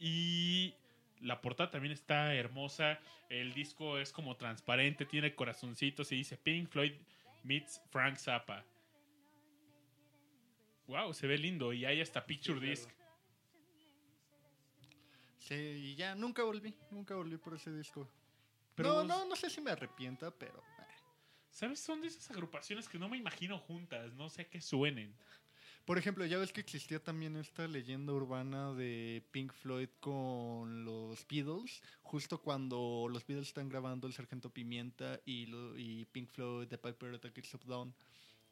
Y 0.00 0.74
la 1.20 1.40
portada 1.42 1.70
también 1.70 1.92
está 1.92 2.34
hermosa. 2.34 2.98
El 3.28 3.52
disco 3.52 3.98
es 3.98 4.10
como 4.12 4.36
transparente, 4.36 5.04
tiene 5.04 5.34
corazoncitos 5.34 6.10
y 6.10 6.16
dice 6.16 6.36
Pink 6.38 6.68
Floyd 6.68 6.94
meets 7.44 7.80
Frank 7.90 8.16
Zappa. 8.16 8.64
Wow, 10.86 11.12
se 11.14 11.26
ve 11.26 11.38
lindo. 11.38 11.72
Y 11.72 11.84
hay 11.84 12.00
hasta 12.00 12.24
Picture 12.26 12.58
Disc. 12.58 12.88
Sí, 15.38 15.54
y 15.54 15.94
ya, 15.94 16.14
nunca 16.14 16.42
volví, 16.42 16.74
nunca 16.90 17.14
volví 17.14 17.36
por 17.36 17.54
ese 17.54 17.72
disco. 17.72 18.08
Pero 18.74 18.88
no, 18.90 18.94
vos- 18.96 19.06
no, 19.06 19.24
no 19.26 19.36
sé 19.36 19.50
si 19.50 19.60
me 19.60 19.70
arrepienta, 19.70 20.30
pero... 20.30 20.58
eh. 20.58 20.86
¿Sabes? 21.50 21.80
Son 21.80 22.00
de 22.00 22.08
esas 22.08 22.30
agrupaciones 22.30 22.88
que 22.88 22.98
no 22.98 23.08
me 23.08 23.16
imagino 23.18 23.58
juntas. 23.58 24.12
No 24.14 24.30
sé 24.30 24.42
a 24.42 24.48
qué 24.48 24.60
suenen. 24.60 25.14
Por 25.90 25.98
ejemplo, 25.98 26.24
ya 26.24 26.38
ves 26.38 26.52
que 26.52 26.60
existía 26.60 27.02
también 27.02 27.34
esta 27.36 27.66
leyenda 27.66 28.12
urbana 28.12 28.72
de 28.74 29.24
Pink 29.32 29.52
Floyd 29.52 29.88
con 29.98 30.84
los 30.84 31.26
Beatles, 31.26 31.82
justo 32.02 32.38
cuando 32.40 33.08
los 33.10 33.26
Beatles 33.26 33.48
están 33.48 33.68
grabando 33.68 34.06
El 34.06 34.12
Sargento 34.12 34.50
Pimienta 34.50 35.18
y, 35.24 35.46
lo- 35.46 35.76
y 35.76 36.04
Pink 36.12 36.28
Floyd, 36.28 36.68
The 36.68 36.78
Piper 36.78 37.14
at 37.14 37.20
the 37.22 37.30
Gates 37.30 37.52
of 37.56 37.64
Dawn, 37.66 37.92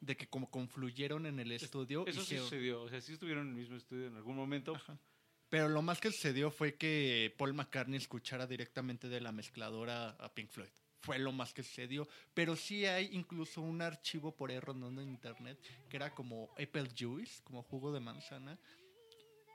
de 0.01 0.17
que 0.17 0.27
como 0.27 0.51
confluyeron 0.51 1.25
en 1.27 1.39
el 1.39 1.53
estudio. 1.53 2.05
Eso 2.05 2.19
sí 2.23 2.35
sucedió. 2.43 2.81
O 2.81 2.89
sea, 2.89 2.99
sí 2.99 3.13
estuvieron 3.13 3.47
en 3.47 3.53
el 3.53 3.59
mismo 3.61 3.77
estudio 3.77 4.07
en 4.07 4.17
algún 4.17 4.35
momento. 4.35 4.73
Pero 5.47 5.69
lo 5.69 5.81
más 5.81 6.01
que 6.01 6.11
sucedió 6.11 6.51
fue 6.51 6.75
que 6.75 7.33
Paul 7.37 7.53
McCartney 7.53 7.99
escuchara 7.99 8.47
directamente 8.47 9.07
de 9.07 9.21
la 9.21 9.31
mezcladora 9.31 10.09
a 10.09 10.33
Pink 10.33 10.49
Floyd. 10.49 10.67
Fue 11.01 11.17
lo 11.17 11.31
más 11.31 11.53
que 11.53 11.63
sucedió. 11.63 12.07
Pero 12.33 12.55
sí 12.55 12.85
hay 12.85 13.09
incluso 13.13 13.61
un 13.61 13.81
archivo 13.81 14.35
por 14.35 14.51
ahí 14.51 14.59
rondando 14.59 15.01
en 15.01 15.09
internet 15.09 15.57
que 15.89 15.97
era 15.97 16.13
como 16.13 16.49
Apple 16.51 16.89
Juice, 16.97 17.41
como 17.43 17.63
jugo 17.63 17.91
de 17.91 17.99
manzana. 17.99 18.59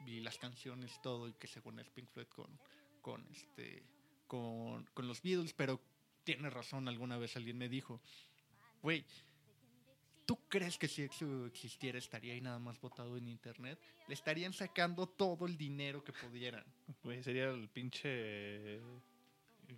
Y 0.06 0.20
las 0.20 0.36
canciones, 0.36 1.00
todo, 1.02 1.28
y 1.28 1.32
que 1.34 1.46
según 1.46 1.78
es 1.78 1.88
Pink 1.88 2.08
Floyd 2.10 2.26
con, 2.26 2.60
con, 3.00 3.26
este, 3.32 3.82
con, 4.26 4.84
con 4.92 5.08
los 5.08 5.22
Beatles. 5.22 5.54
Pero 5.54 5.80
tiene 6.24 6.50
razón, 6.50 6.88
alguna 6.88 7.16
vez 7.16 7.36
alguien 7.36 7.56
me 7.56 7.68
dijo, 7.68 8.02
güey, 8.82 9.04
¿Tú 10.26 10.38
crees 10.48 10.78
que 10.78 10.88
si 10.88 11.02
eso 11.02 11.46
existiera 11.46 11.98
estaría 11.98 12.32
ahí 12.32 12.40
nada 12.40 12.58
más 12.58 12.80
botado 12.80 13.16
en 13.16 13.28
internet? 13.28 13.78
Le 14.08 14.14
estarían 14.14 14.52
sacando 14.52 15.06
todo 15.06 15.46
el 15.46 15.56
dinero 15.56 16.02
que 16.02 16.12
pudieran. 16.12 16.64
Güey, 17.02 17.22
sería 17.22 17.50
el 17.50 17.68
pinche 17.68 18.80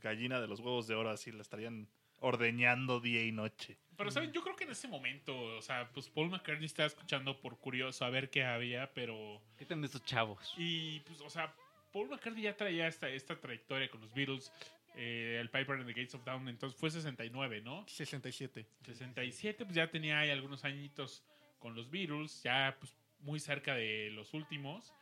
gallina 0.00 0.40
de 0.40 0.46
los 0.46 0.60
huevos 0.60 0.86
de 0.86 0.94
oro, 0.94 1.10
así 1.10 1.32
la 1.32 1.42
estarían 1.42 1.88
ordeñando 2.20 3.00
día 3.00 3.24
y 3.24 3.32
noche. 3.32 3.78
Pero, 3.96 4.10
¿saben? 4.10 4.32
Yo 4.32 4.42
creo 4.42 4.56
que 4.56 4.64
en 4.64 4.70
ese 4.70 4.88
momento, 4.88 5.38
o 5.56 5.62
sea, 5.62 5.88
pues 5.92 6.08
Paul 6.08 6.30
McCartney 6.30 6.66
estaba 6.66 6.86
escuchando 6.86 7.40
por 7.40 7.58
curioso 7.58 8.04
a 8.04 8.10
ver 8.10 8.30
qué 8.30 8.44
había, 8.44 8.92
pero... 8.92 9.40
¿Qué 9.58 9.64
tal 9.64 9.82
estos 9.84 10.04
chavos? 10.04 10.54
Y, 10.56 11.00
pues, 11.00 11.20
o 11.20 11.30
sea, 11.30 11.54
Paul 11.92 12.08
McCartney 12.08 12.42
ya 12.42 12.56
traía 12.56 12.88
esta, 12.88 13.08
esta 13.08 13.38
trayectoria 13.38 13.90
con 13.90 14.00
los 14.00 14.12
Beatles, 14.12 14.52
eh, 14.96 15.38
el 15.40 15.50
Piper 15.50 15.76
and 15.76 15.86
the 15.86 15.92
Gates 15.92 16.14
of 16.14 16.24
Dawn, 16.24 16.48
entonces 16.48 16.78
fue 16.78 16.90
69, 16.90 17.62
¿no? 17.62 17.86
67. 17.86 18.66
67, 18.84 19.64
pues 19.64 19.74
ya 19.74 19.90
tenía 19.90 20.20
ahí 20.20 20.30
algunos 20.30 20.64
añitos 20.64 21.22
con 21.58 21.74
los 21.74 21.90
Beatles, 21.90 22.42
ya 22.42 22.76
pues 22.78 22.94
muy 23.20 23.40
cerca 23.40 23.74
de 23.74 24.10
los 24.10 24.34
últimos. 24.34 24.92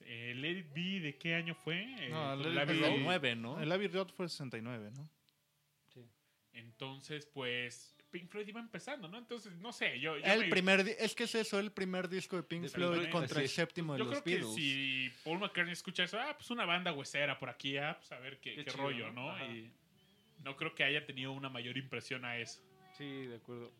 Eh, 0.00 0.32
Let 0.36 0.50
It 0.58 0.72
Be, 0.74 1.00
¿de 1.00 1.16
qué 1.18 1.34
año 1.34 1.54
fue? 1.54 1.82
Eh, 1.98 2.08
No, 2.10 2.30
Abbey 2.30 2.54
Be- 2.80 2.88
Road. 2.88 2.98
9, 3.00 3.36
¿no? 3.36 3.60
El 3.60 3.70
Abbey 3.70 3.88
Road 3.88 4.08
fue 4.08 4.28
69, 4.28 4.90
¿no? 4.96 5.08
Entonces, 6.52 7.26
pues, 7.26 7.94
Pink 8.10 8.28
Floyd 8.28 8.48
iba 8.48 8.58
empezando, 8.60 9.06
¿no? 9.06 9.18
Entonces, 9.18 9.52
no 9.58 9.72
sé, 9.72 10.00
yo... 10.00 10.16
yo 10.18 10.24
El 10.24 10.40
me- 10.40 10.48
primer, 10.48 10.82
di- 10.82 10.94
es 10.98 11.14
que 11.14 11.24
es 11.24 11.34
eso, 11.34 11.58
el 11.60 11.70
primer 11.70 12.08
disco 12.08 12.36
de 12.36 12.42
Pink 12.42 12.62
De 12.62 12.68
Floyd 12.70 13.10
contra 13.10 13.40
el 13.42 13.48
séptimo 13.48 13.92
de 13.92 13.98
Yo 14.00 14.04
los 14.06 14.22
creo 14.22 14.48
que 14.48 14.54
si 14.54 15.08
Paul 15.24 15.38
McCartney 15.38 15.72
escucha 15.72 16.02
eso, 16.04 16.18
ah, 16.18 16.34
pues 16.36 16.50
una 16.50 16.64
banda 16.64 16.92
huesera 16.92 17.38
por 17.38 17.48
aquí, 17.48 17.76
ah, 17.76 17.96
pues 17.98 18.10
a 18.12 18.18
ver 18.18 18.40
qué, 18.40 18.54
Qué 18.56 18.64
qué 18.64 18.70
chido, 18.72 18.82
rollo, 18.82 19.12
¿no? 19.12 19.36
¿no? 19.38 19.54
Y 19.54 19.70
no 20.42 20.56
creo 20.56 20.74
que 20.74 20.82
haya 20.84 21.04
tenido 21.06 21.32
una 21.32 21.48
mayor 21.48 21.76
impresión 21.76 22.24
a 22.24 22.38
eso. 22.38 22.60
Sí, 22.96 23.26
de 23.26 23.36
acuerdo. 23.36 23.70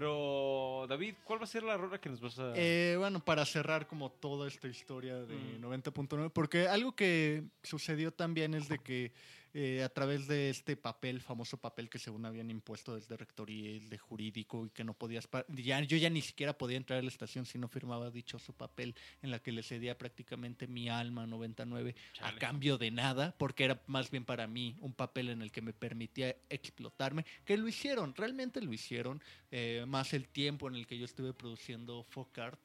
Pero, 0.00 0.84
David, 0.90 1.14
¿cuál 1.24 1.40
va 1.40 1.44
a 1.44 1.46
ser 1.46 1.62
la 1.62 1.74
rola 1.78 1.98
que 1.98 2.10
nos 2.10 2.20
vas 2.20 2.38
a...? 2.38 2.52
Eh, 2.54 2.96
bueno, 2.98 3.18
para 3.24 3.46
cerrar 3.46 3.86
como 3.86 4.10
toda 4.10 4.46
esta 4.46 4.68
historia 4.68 5.14
de 5.24 5.34
Mm. 5.34 5.64
90.9, 5.64 6.28
porque 6.34 6.68
algo 6.68 6.94
que 6.94 7.44
sucedió 7.62 8.12
también 8.12 8.52
es 8.52 8.68
de 8.68 8.78
que 8.78 9.12
eh, 9.58 9.82
a 9.82 9.88
través 9.88 10.28
de 10.28 10.50
este 10.50 10.76
papel, 10.76 11.22
famoso 11.22 11.56
papel 11.56 11.88
que 11.88 11.98
según 11.98 12.26
habían 12.26 12.50
impuesto 12.50 12.94
desde 12.94 13.16
rectoría, 13.16 13.80
de 13.80 13.96
jurídico 13.96 14.66
y 14.66 14.68
que 14.68 14.84
no 14.84 14.92
podías, 14.92 15.26
ya, 15.48 15.80
yo 15.80 15.96
ya 15.96 16.10
ni 16.10 16.20
siquiera 16.20 16.58
podía 16.58 16.76
entrar 16.76 16.98
a 16.98 17.02
la 17.02 17.08
estación 17.08 17.46
si 17.46 17.56
no 17.56 17.66
firmaba 17.66 18.10
dichoso 18.10 18.52
papel 18.52 18.94
en 19.22 19.30
la 19.30 19.38
que 19.38 19.52
le 19.52 19.62
cedía 19.62 19.96
prácticamente 19.96 20.66
mi 20.66 20.90
alma 20.90 21.22
a 21.22 21.26
99 21.26 21.94
a 21.96 22.12
Chale. 22.12 22.38
cambio 22.38 22.76
de 22.76 22.90
nada, 22.90 23.34
porque 23.38 23.64
era 23.64 23.80
más 23.86 24.10
bien 24.10 24.26
para 24.26 24.46
mí 24.46 24.76
un 24.80 24.92
papel 24.92 25.30
en 25.30 25.40
el 25.40 25.50
que 25.50 25.62
me 25.62 25.72
permitía 25.72 26.36
explotarme, 26.50 27.24
que 27.46 27.56
lo 27.56 27.66
hicieron, 27.66 28.14
realmente 28.14 28.60
lo 28.60 28.74
hicieron, 28.74 29.22
eh, 29.50 29.86
más 29.88 30.12
el 30.12 30.28
tiempo 30.28 30.68
en 30.68 30.74
el 30.74 30.86
que 30.86 30.98
yo 30.98 31.06
estuve 31.06 31.32
produciendo 31.32 32.04
folk 32.10 32.36
art, 32.36 32.60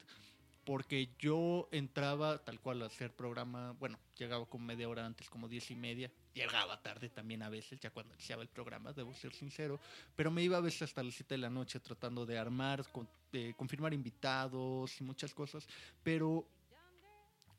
porque 0.65 1.09
yo 1.17 1.69
entraba 1.71 2.39
tal 2.39 2.59
cual 2.59 2.81
a 2.81 2.87
hacer 2.87 3.13
programa, 3.13 3.77
bueno, 3.79 3.97
llegaba 4.17 4.45
con 4.45 4.65
media 4.65 4.89
hora 4.89 5.05
antes, 5.05 5.29
como 5.29 5.47
diez 5.47 5.71
y 5.71 5.75
media, 5.75 6.11
llegaba 6.33 6.81
tarde 6.81 7.09
también 7.09 7.43
a 7.43 7.49
veces, 7.49 7.79
ya 7.79 7.89
cuando 7.89 8.13
iniciaba 8.13 8.41
el 8.41 8.49
programa, 8.49 8.93
debo 8.93 9.13
ser 9.13 9.33
sincero, 9.33 9.79
pero 10.15 10.31
me 10.31 10.43
iba 10.43 10.57
a 10.57 10.61
veces 10.61 10.83
hasta 10.83 11.03
las 11.03 11.13
7 11.15 11.35
de 11.35 11.39
la 11.39 11.49
noche 11.49 11.79
tratando 11.79 12.25
de 12.25 12.37
armar, 12.37 12.89
con- 12.91 13.09
de 13.31 13.53
confirmar 13.55 13.93
invitados 13.93 14.99
y 14.99 15.03
muchas 15.03 15.33
cosas, 15.33 15.67
pero 16.03 16.45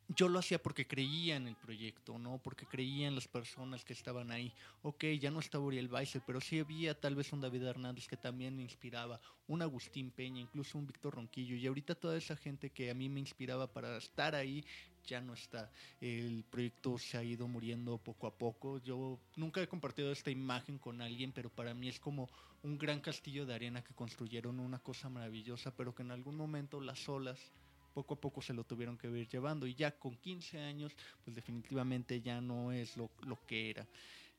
yo 0.09 0.29
lo 0.29 0.39
hacía 0.41 0.61
porque 0.61 0.87
creía 0.87 1.37
en 1.37 1.47
el 1.47 1.57
proyecto, 1.57 2.19
¿no? 2.19 2.39
Porque 2.39 2.67
creía 2.67 3.09
en 3.09 3.15
las 3.15 3.29
personas 3.29 3.85
que 3.85 3.95
estaban 3.95 4.31
ahí. 4.31 4.53
Ok, 4.83 5.05
ya 5.19 5.31
no 5.31 5.41
estaba 5.41 5.65
Uriel 5.65 5.91
Weiser, 5.91 6.21
pero 6.27 6.41
sí 6.41 6.59
había 6.59 6.99
tal 6.99 7.15
vez 7.15 7.33
un 7.33 7.41
David 7.41 7.63
Hernández 7.63 8.09
que 8.09 8.17
también 8.19 8.55
me 8.55 8.63
inspiraba, 8.63 9.21
un 9.47 9.63
Agustín 9.63 10.11
Peña, 10.11 10.41
incluso 10.41 10.77
un 10.77 10.87
Víctor 10.87 11.15
Ronquillo. 11.15 11.57
Y 11.57 11.67
ahorita 11.67 11.95
toda 11.95 12.19
esa 12.19 12.37
gente 12.37 12.69
que 12.69 12.91
a 12.91 12.95
mí 12.95 13.09
me 13.09 13.21
inspiraba 13.21 13.73
para 13.73 13.97
estar 13.97 14.35
ahí 14.35 14.65
ya 15.07 15.21
no 15.21 15.35
está. 15.35 15.71
El 16.01 16.45
proyecto 16.51 16.99
se 16.99 17.19
ha 17.19 17.25
ido 17.25 17.49
muriendo 17.49 17.99
poco 17.99 18.27
a 18.27 18.37
poco. 18.37 18.79
Yo 18.79 19.19
nunca 19.37 19.63
he 19.63 19.69
compartido 19.69 20.13
esta 20.13 20.31
imagen 20.31 20.79
con 20.79 21.01
alguien, 21.01 21.33
pero 21.33 21.51
para 21.51 21.75
mí 21.75 21.89
es 21.89 22.01
como 22.01 22.29
un 22.63 22.79
gran 22.79 23.01
castillo 23.01 23.47
de 23.47 23.55
arena 23.55 23.83
que 23.83 23.95
construyeron 23.95 24.61
una 24.61 24.79
cosa 24.79 25.09
maravillosa, 25.09 25.75
pero 25.75 25.95
que 25.95 26.03
en 26.03 26.11
algún 26.11 26.37
momento 26.37 26.81
las 26.81 27.09
olas 27.09 27.53
poco 27.93 28.15
a 28.15 28.21
poco 28.21 28.41
se 28.41 28.55
lo 28.55 28.65
tuvieron 28.65 28.97
que 28.97 29.09
ir 29.09 29.29
llevando 29.29 29.67
y 29.67 29.75
ya 29.75 29.91
con 29.99 30.17
15 30.17 30.59
años 30.59 30.97
pues 31.25 31.35
definitivamente 31.35 32.23
ya 32.23 32.41
no 32.41 32.73
es 32.73 32.97
lo, 32.97 33.11
lo 33.27 33.45
que 33.47 33.71
era. 33.71 33.87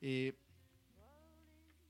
Eh, 0.00 0.34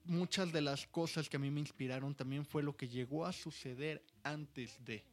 muchas 0.04 0.52
de 0.52 0.60
las 0.60 0.86
cosas 0.86 1.28
que 1.28 1.36
a 1.36 1.40
mí 1.40 1.50
me 1.50 1.60
inspiraron 1.60 2.14
también 2.14 2.44
fue 2.44 2.62
lo 2.62 2.76
que 2.76 2.88
llegó 2.88 3.26
a 3.26 3.32
suceder 3.32 4.02
antes 4.22 4.84
de. 4.84 5.04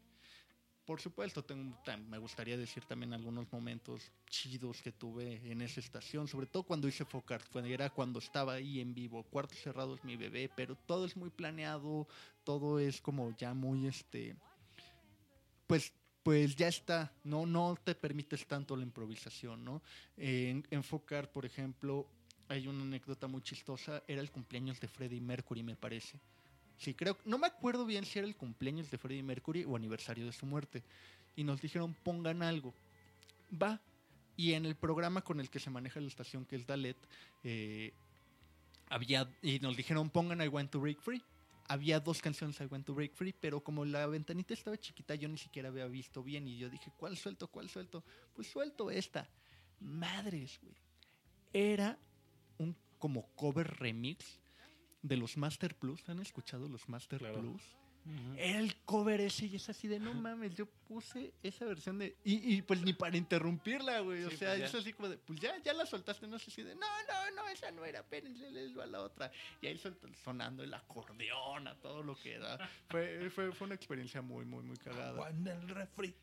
Por 0.92 1.00
supuesto, 1.00 1.42
tengo, 1.42 1.74
me 2.10 2.18
gustaría 2.18 2.58
decir 2.58 2.84
también 2.84 3.14
algunos 3.14 3.50
momentos 3.50 4.12
chidos 4.28 4.82
que 4.82 4.92
tuve 4.92 5.40
en 5.50 5.62
esa 5.62 5.80
estación, 5.80 6.28
sobre 6.28 6.48
todo 6.48 6.64
cuando 6.64 6.86
hice 6.86 7.06
Focart, 7.06 7.46
era 7.66 7.90
cuando 7.90 8.20
estaba 8.20 8.56
ahí 8.56 8.82
en 8.82 8.94
vivo. 8.94 9.24
Cuartos 9.24 9.58
cerrados 9.58 10.04
mi 10.04 10.18
bebé, 10.18 10.52
pero 10.54 10.76
todo 10.76 11.06
es 11.06 11.16
muy 11.16 11.30
planeado, 11.30 12.10
todo 12.44 12.78
es 12.78 13.00
como 13.00 13.34
ya 13.38 13.54
muy 13.54 13.88
este 13.88 14.36
pues 15.66 15.94
pues 16.24 16.58
ya 16.58 16.68
está, 16.68 17.14
no 17.24 17.46
no 17.46 17.78
te 17.82 17.96
permites 17.96 18.46
tanto 18.46 18.76
la 18.76 18.84
improvisación, 18.84 19.64
¿no? 19.64 19.82
En, 20.18 20.68
en 20.72 20.84
Focart, 20.84 21.32
por 21.32 21.46
ejemplo, 21.46 22.06
hay 22.50 22.68
una 22.68 22.84
anécdota 22.84 23.28
muy 23.28 23.42
chistosa, 23.42 24.04
era 24.10 24.20
el 24.20 24.30
cumpleaños 24.30 24.82
de 24.82 24.90
Freddie 24.90 25.22
Mercury, 25.22 25.64
me 25.64 25.78
parece. 25.78 26.20
Sí, 26.78 26.94
creo, 26.94 27.18
no 27.26 27.38
me 27.38 27.48
acuerdo 27.48 27.86
bien 27.86 28.06
si 28.06 28.20
era 28.20 28.28
el 28.28 28.36
cumpleaños 28.36 28.90
de 28.90 28.98
Freddie 28.98 29.24
Mercury 29.24 29.66
o 29.66 29.76
aniversario 29.76 30.26
de 30.26 30.32
su 30.32 30.46
muerte. 30.46 30.84
Y 31.36 31.44
nos 31.44 31.62
dijeron, 31.62 31.94
pongan 32.04 32.42
algo. 32.42 32.74
Va. 33.62 33.80
Y 34.36 34.54
en 34.54 34.66
el 34.66 34.76
programa 34.76 35.22
con 35.22 35.40
el 35.40 35.50
que 35.50 35.60
se 35.60 35.70
maneja 35.70 36.00
la 36.00 36.08
estación, 36.08 36.46
que 36.46 36.56
es 36.56 36.66
Dalet, 36.66 36.98
eh, 37.44 37.94
había, 38.90 39.30
y 39.42 39.60
nos 39.60 39.78
dijeron, 39.78 40.10
pongan 40.10 40.42
I 40.42 40.48
Want 40.48 40.72
to 40.72 40.80
Break 40.80 41.00
Free. 41.02 41.22
Había 41.68 42.00
dos 42.00 42.22
canciones 42.22 42.60
I 42.60 42.66
Want 42.66 42.86
to 42.86 42.94
Break 42.94 43.14
Free, 43.14 43.34
pero 43.40 43.64
como 43.64 43.86
la 43.86 44.08
ventanita 44.08 44.54
estaba 44.54 44.78
chiquita, 44.78 45.16
yo 45.16 45.30
ni 45.30 45.38
siquiera 45.38 45.70
había 45.70 45.86
visto 45.88 46.24
bien. 46.24 46.48
Y 46.48 46.58
yo 46.58 46.70
dije, 46.70 46.92
¿cuál 46.98 47.16
suelto? 47.16 47.48
¿Cuál 47.48 47.70
suelto? 47.70 48.04
Pues 48.34 48.52
suelto 48.52 48.90
esta. 48.92 49.30
Madres, 49.80 50.60
güey. 50.62 50.76
Era 51.54 51.98
un 52.58 52.76
como 52.98 53.28
cover 53.36 53.68
remix 53.78 54.41
de 55.02 55.18
los 55.18 55.38
Master 55.38 55.76
Plus. 55.76 56.08
¿Han 56.10 56.20
escuchado 56.20 56.68
los 56.68 56.88
Master 56.90 57.20
Claro. 57.20 57.42
Plus? 57.42 57.62
Era 58.38 58.60
el 58.60 58.76
cover 58.78 59.22
ese 59.22 59.46
y 59.46 59.58
es 59.58 59.70
así 59.70 59.88
de 59.88 60.00
no 60.00 60.14
mames, 60.16 60.56
yo 60.56 60.66
puse 60.88 61.34
esa 61.44 61.66
versión 61.66 62.00
de. 62.00 62.18
Y, 62.24 62.56
y, 62.56 62.62
pues 62.64 62.82
ni 62.82 62.94
para 62.94 63.16
interrumpirla, 63.16 64.00
güey. 64.00 64.24
o 64.24 64.32
sea, 64.32 64.56
pues 64.56 64.70
es 64.70 64.76
así 64.76 64.94
como 64.94 65.08
de, 65.08 65.20
pues 65.20 65.40
ya, 65.40 65.56
ya 65.62 65.74
la 65.74 65.86
soltaste, 65.86 66.28
no 66.28 66.40
sé 66.40 66.50
si 66.50 66.64
de 66.64 66.74
no, 66.74 66.88
no, 67.08 67.36
no, 67.36 67.48
esa 67.50 67.70
no 67.72 67.86
era, 67.86 68.00
espérense, 68.00 68.50
les 68.50 68.76
va 68.76 68.88
la 68.88 69.02
otra. 69.02 69.32
Y 69.62 69.68
ahí 69.68 69.80
sonando 70.24 70.64
el 70.64 70.74
acordeón 70.74 71.68
a 71.68 71.76
todo 71.80 72.02
lo 72.02 72.16
que 72.16 72.40
da. 72.40 72.58
Fue, 72.90 73.30
fue, 73.30 73.52
fue 73.52 73.66
una 73.66 73.76
experiencia 73.76 74.24
muy, 74.24 74.46
muy, 74.46 74.64
muy 74.64 74.78
cagada. 74.78 75.30
El 75.30 75.70
refri. 75.70 76.16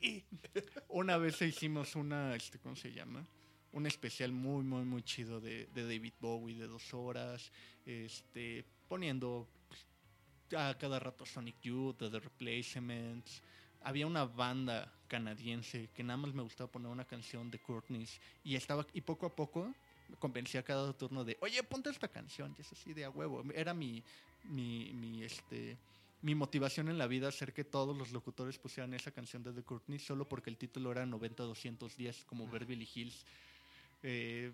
Una 0.88 1.16
vez 1.16 1.40
hicimos 1.42 1.94
una, 1.94 2.34
este, 2.34 2.59
¿cómo 2.59 2.74
se 2.74 2.92
llama? 2.92 3.24
Un 3.73 3.86
especial 3.86 4.32
muy, 4.32 4.62
muy, 4.65 4.85
muy 4.85 5.03
chido 5.03 5.40
de, 5.40 5.66
de 5.74 5.82
David 5.82 6.15
Bowie 6.20 6.59
de 6.59 6.66
dos 6.66 6.95
horas, 6.95 7.53
este, 7.85 8.65
poniendo 8.89 9.47
pues, 9.69 10.61
a 10.61 10.77
cada 10.78 10.99
rato 10.99 11.27
Sonic 11.27 11.61
Youth, 11.61 11.99
The 11.99 12.20
Replacements. 12.20 13.43
Había 13.82 14.07
una 14.07 14.24
banda 14.24 14.93
canadiense 15.07 15.90
que 15.95 16.03
nada 16.03 16.16
más 16.16 16.35
me 16.35 16.43
gustaba 16.43 16.70
poner 16.70 16.90
una 16.90 17.05
canción 17.05 17.51
de 17.51 17.59
Courtney's 17.59 18.20
y 18.43 18.57
estaba 18.57 18.86
y 18.93 19.01
poco 19.03 19.27
a 19.27 19.35
poco 19.35 19.73
me 20.09 20.16
convencía 20.16 20.62
cada 20.62 20.93
turno 20.93 21.24
de, 21.24 21.36
oye, 21.40 21.62
ponte 21.62 21.90
esta 21.90 22.09
canción, 22.09 22.55
y 22.57 22.62
es 22.62 22.73
así 22.73 22.95
de 22.95 23.05
a 23.05 23.11
huevo. 23.11 23.45
Era 23.55 23.74
mi, 23.74 24.03
mi, 24.45 24.93
mi, 24.95 25.23
este, 25.23 25.77
mi 26.23 26.35
motivación 26.35 26.89
en 26.89 26.99
la 26.99 27.07
vida 27.07 27.28
hacer 27.28 27.53
que 27.53 27.65
todos 27.65 27.97
los 27.97 28.12
locutores 28.12 28.59
pusieran 28.59 28.95
esa 28.95 29.11
canción 29.11 29.43
de 29.43 29.53
The 29.53 29.62
Courtney 29.62 29.99
solo 29.99 30.27
porque 30.27 30.51
el 30.51 30.57
título 30.57 30.93
era 30.93 31.05
90-210 31.05 32.24
como 32.24 32.49
Beverly 32.49 32.89
Hills. 32.93 33.24
Eh, 34.02 34.52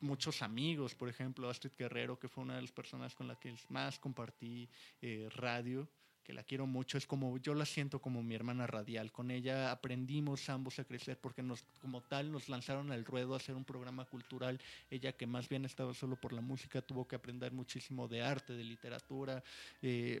muchos 0.00 0.42
amigos, 0.42 0.94
por 0.94 1.08
ejemplo, 1.08 1.48
Astrid 1.48 1.72
Guerrero, 1.78 2.18
que 2.18 2.28
fue 2.28 2.44
una 2.44 2.56
de 2.56 2.62
las 2.62 2.72
personas 2.72 3.14
con 3.14 3.28
las 3.28 3.38
que 3.38 3.54
más 3.68 3.98
compartí 3.98 4.68
eh, 5.00 5.28
radio, 5.34 5.88
que 6.22 6.32
la 6.32 6.42
quiero 6.42 6.66
mucho, 6.66 6.98
es 6.98 7.06
como 7.06 7.38
yo 7.38 7.54
la 7.54 7.64
siento 7.64 8.00
como 8.00 8.20
mi 8.22 8.34
hermana 8.34 8.66
radial. 8.66 9.12
Con 9.12 9.30
ella 9.30 9.70
aprendimos 9.70 10.48
ambos 10.48 10.78
a 10.80 10.84
crecer 10.84 11.20
porque 11.20 11.44
como 11.80 12.02
tal, 12.02 12.32
nos 12.32 12.48
lanzaron 12.48 12.90
al 12.90 13.04
ruedo 13.04 13.34
a 13.34 13.36
hacer 13.36 13.54
un 13.54 13.64
programa 13.64 14.04
cultural. 14.06 14.60
Ella 14.90 15.12
que 15.16 15.26
más 15.26 15.48
bien 15.48 15.64
estaba 15.64 15.94
solo 15.94 16.16
por 16.16 16.32
la 16.32 16.40
música, 16.40 16.82
tuvo 16.82 17.06
que 17.06 17.14
aprender 17.14 17.52
muchísimo 17.52 18.08
de 18.08 18.22
arte, 18.22 18.54
de 18.54 18.64
literatura. 18.64 19.42
eh, 19.82 20.20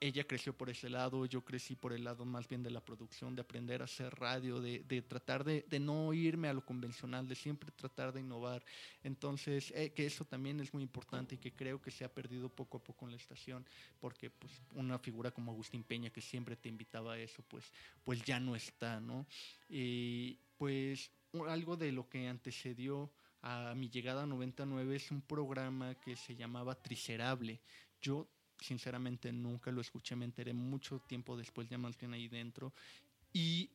ella 0.00 0.24
creció 0.24 0.56
por 0.56 0.68
ese 0.68 0.90
lado, 0.90 1.24
yo 1.26 1.44
crecí 1.44 1.74
por 1.74 1.92
el 1.92 2.04
lado 2.04 2.24
más 2.24 2.46
bien 2.48 2.62
de 2.62 2.70
la 2.70 2.84
producción, 2.84 3.34
de 3.34 3.42
aprender 3.42 3.80
a 3.80 3.86
hacer 3.86 4.14
radio, 4.14 4.60
de, 4.60 4.80
de 4.80 5.02
tratar 5.02 5.44
de, 5.44 5.64
de 5.68 5.80
no 5.80 6.12
irme 6.12 6.48
a 6.48 6.52
lo 6.52 6.64
convencional, 6.64 7.26
de 7.26 7.34
siempre 7.34 7.70
tratar 7.70 8.12
de 8.12 8.20
innovar. 8.20 8.64
Entonces, 9.02 9.72
eh, 9.74 9.92
que 9.92 10.06
eso 10.06 10.24
también 10.24 10.60
es 10.60 10.74
muy 10.74 10.82
importante 10.82 11.36
y 11.36 11.38
que 11.38 11.54
creo 11.54 11.80
que 11.80 11.90
se 11.90 12.04
ha 12.04 12.12
perdido 12.12 12.48
poco 12.48 12.78
a 12.78 12.84
poco 12.84 13.06
en 13.06 13.12
la 13.12 13.16
estación, 13.16 13.66
porque 13.98 14.30
pues 14.30 14.52
una 14.74 14.98
figura 14.98 15.30
como 15.30 15.52
Agustín 15.52 15.82
Peña, 15.82 16.10
que 16.10 16.20
siempre 16.20 16.56
te 16.56 16.68
invitaba 16.68 17.14
a 17.14 17.18
eso, 17.18 17.42
pues, 17.42 17.72
pues 18.04 18.22
ya 18.22 18.38
no 18.38 18.54
está, 18.54 19.00
¿no? 19.00 19.26
Y 19.68 20.38
pues 20.58 21.10
algo 21.48 21.76
de 21.76 21.92
lo 21.92 22.08
que 22.08 22.28
antecedió 22.28 23.12
a 23.42 23.74
mi 23.74 23.88
llegada 23.88 24.24
a 24.24 24.26
99 24.26 24.96
es 24.96 25.10
un 25.10 25.22
programa 25.22 25.94
que 25.94 26.16
se 26.16 26.34
llamaba 26.34 26.74
Tricerable. 26.74 27.60
Yo 28.00 28.28
sinceramente 28.60 29.32
nunca 29.32 29.70
lo 29.70 29.80
escuché, 29.80 30.16
me 30.16 30.24
enteré 30.24 30.52
mucho 30.54 31.00
tiempo 31.00 31.36
después, 31.36 31.68
ya 31.68 31.78
más 31.78 31.96
bien 31.98 32.12
ahí 32.14 32.28
dentro. 32.28 32.72
Y 33.32 33.70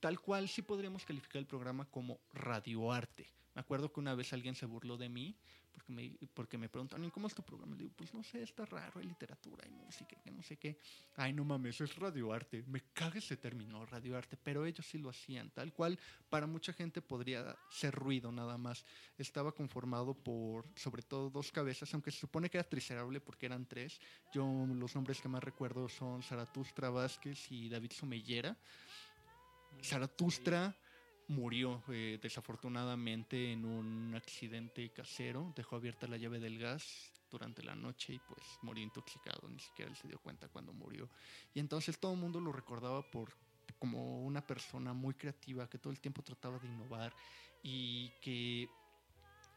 tal 0.00 0.20
cual 0.20 0.48
sí 0.48 0.62
podríamos 0.62 1.04
calificar 1.04 1.38
el 1.38 1.46
programa 1.46 1.84
como 1.86 2.20
radioarte. 2.32 3.26
Me 3.54 3.60
acuerdo 3.60 3.92
que 3.92 4.00
una 4.00 4.14
vez 4.14 4.32
alguien 4.32 4.54
se 4.54 4.66
burló 4.66 4.96
de 4.96 5.08
mí 5.08 5.36
porque 5.72 5.92
me, 5.92 6.10
porque 6.34 6.58
me 6.58 6.68
preguntaron, 6.68 7.04
¿y 7.04 7.10
cómo 7.10 7.26
es 7.26 7.34
tu 7.34 7.42
programa? 7.42 7.74
Le 7.74 7.84
digo, 7.84 7.94
pues 7.96 8.12
no 8.14 8.22
sé, 8.22 8.42
está 8.42 8.64
raro, 8.66 9.00
hay 9.00 9.06
literatura, 9.06 9.64
hay 9.64 9.70
música, 9.70 10.16
que 10.22 10.30
no 10.30 10.42
sé 10.42 10.56
qué. 10.56 10.78
Ay, 11.16 11.32
no 11.32 11.44
mames, 11.44 11.80
es 11.80 11.96
radioarte. 11.96 12.62
Me 12.66 12.80
caga 12.92 13.18
ese 13.18 13.36
término, 13.36 13.84
radioarte, 13.86 14.36
pero 14.36 14.66
ellos 14.66 14.86
sí 14.86 14.98
lo 14.98 15.10
hacían, 15.10 15.50
tal 15.50 15.72
cual 15.72 15.98
para 16.28 16.46
mucha 16.46 16.72
gente 16.72 17.00
podría 17.00 17.56
ser 17.70 17.94
ruido 17.94 18.30
nada 18.30 18.58
más. 18.58 18.84
Estaba 19.16 19.52
conformado 19.52 20.14
por, 20.14 20.66
sobre 20.76 21.02
todo, 21.02 21.30
dos 21.30 21.50
cabezas, 21.50 21.92
aunque 21.94 22.10
se 22.10 22.18
supone 22.18 22.50
que 22.50 22.58
era 22.58 22.68
tricerable 22.68 23.20
porque 23.20 23.46
eran 23.46 23.66
tres. 23.66 24.00
Yo 24.32 24.44
los 24.66 24.94
nombres 24.94 25.20
que 25.20 25.28
más 25.28 25.42
recuerdo 25.42 25.88
son 25.88 26.22
Zaratustra 26.22 26.90
Vázquez 26.90 27.50
y 27.50 27.68
David 27.68 27.92
Somellera. 27.92 28.56
Zaratustra 29.82 30.76
murió 31.32 31.82
eh, 31.88 32.18
desafortunadamente 32.22 33.52
en 33.52 33.64
un 33.64 34.14
accidente 34.14 34.90
casero, 34.90 35.52
dejó 35.56 35.76
abierta 35.76 36.06
la 36.06 36.16
llave 36.16 36.38
del 36.38 36.58
gas 36.58 37.12
durante 37.30 37.62
la 37.62 37.74
noche 37.74 38.14
y 38.14 38.18
pues 38.18 38.58
murió 38.62 38.84
intoxicado, 38.84 39.48
ni 39.48 39.58
siquiera 39.58 39.90
él 39.90 39.96
se 39.96 40.06
dio 40.06 40.18
cuenta 40.18 40.48
cuando 40.48 40.72
murió. 40.72 41.08
Y 41.54 41.60
entonces 41.60 41.98
todo 41.98 42.12
el 42.12 42.20
mundo 42.20 42.40
lo 42.40 42.52
recordaba 42.52 43.02
por 43.02 43.36
como 43.78 44.24
una 44.24 44.46
persona 44.46 44.92
muy 44.92 45.14
creativa 45.14 45.68
que 45.68 45.78
todo 45.78 45.92
el 45.92 45.98
tiempo 45.98 46.22
trataba 46.22 46.58
de 46.58 46.68
innovar 46.68 47.12
y 47.62 48.10
que 48.20 48.68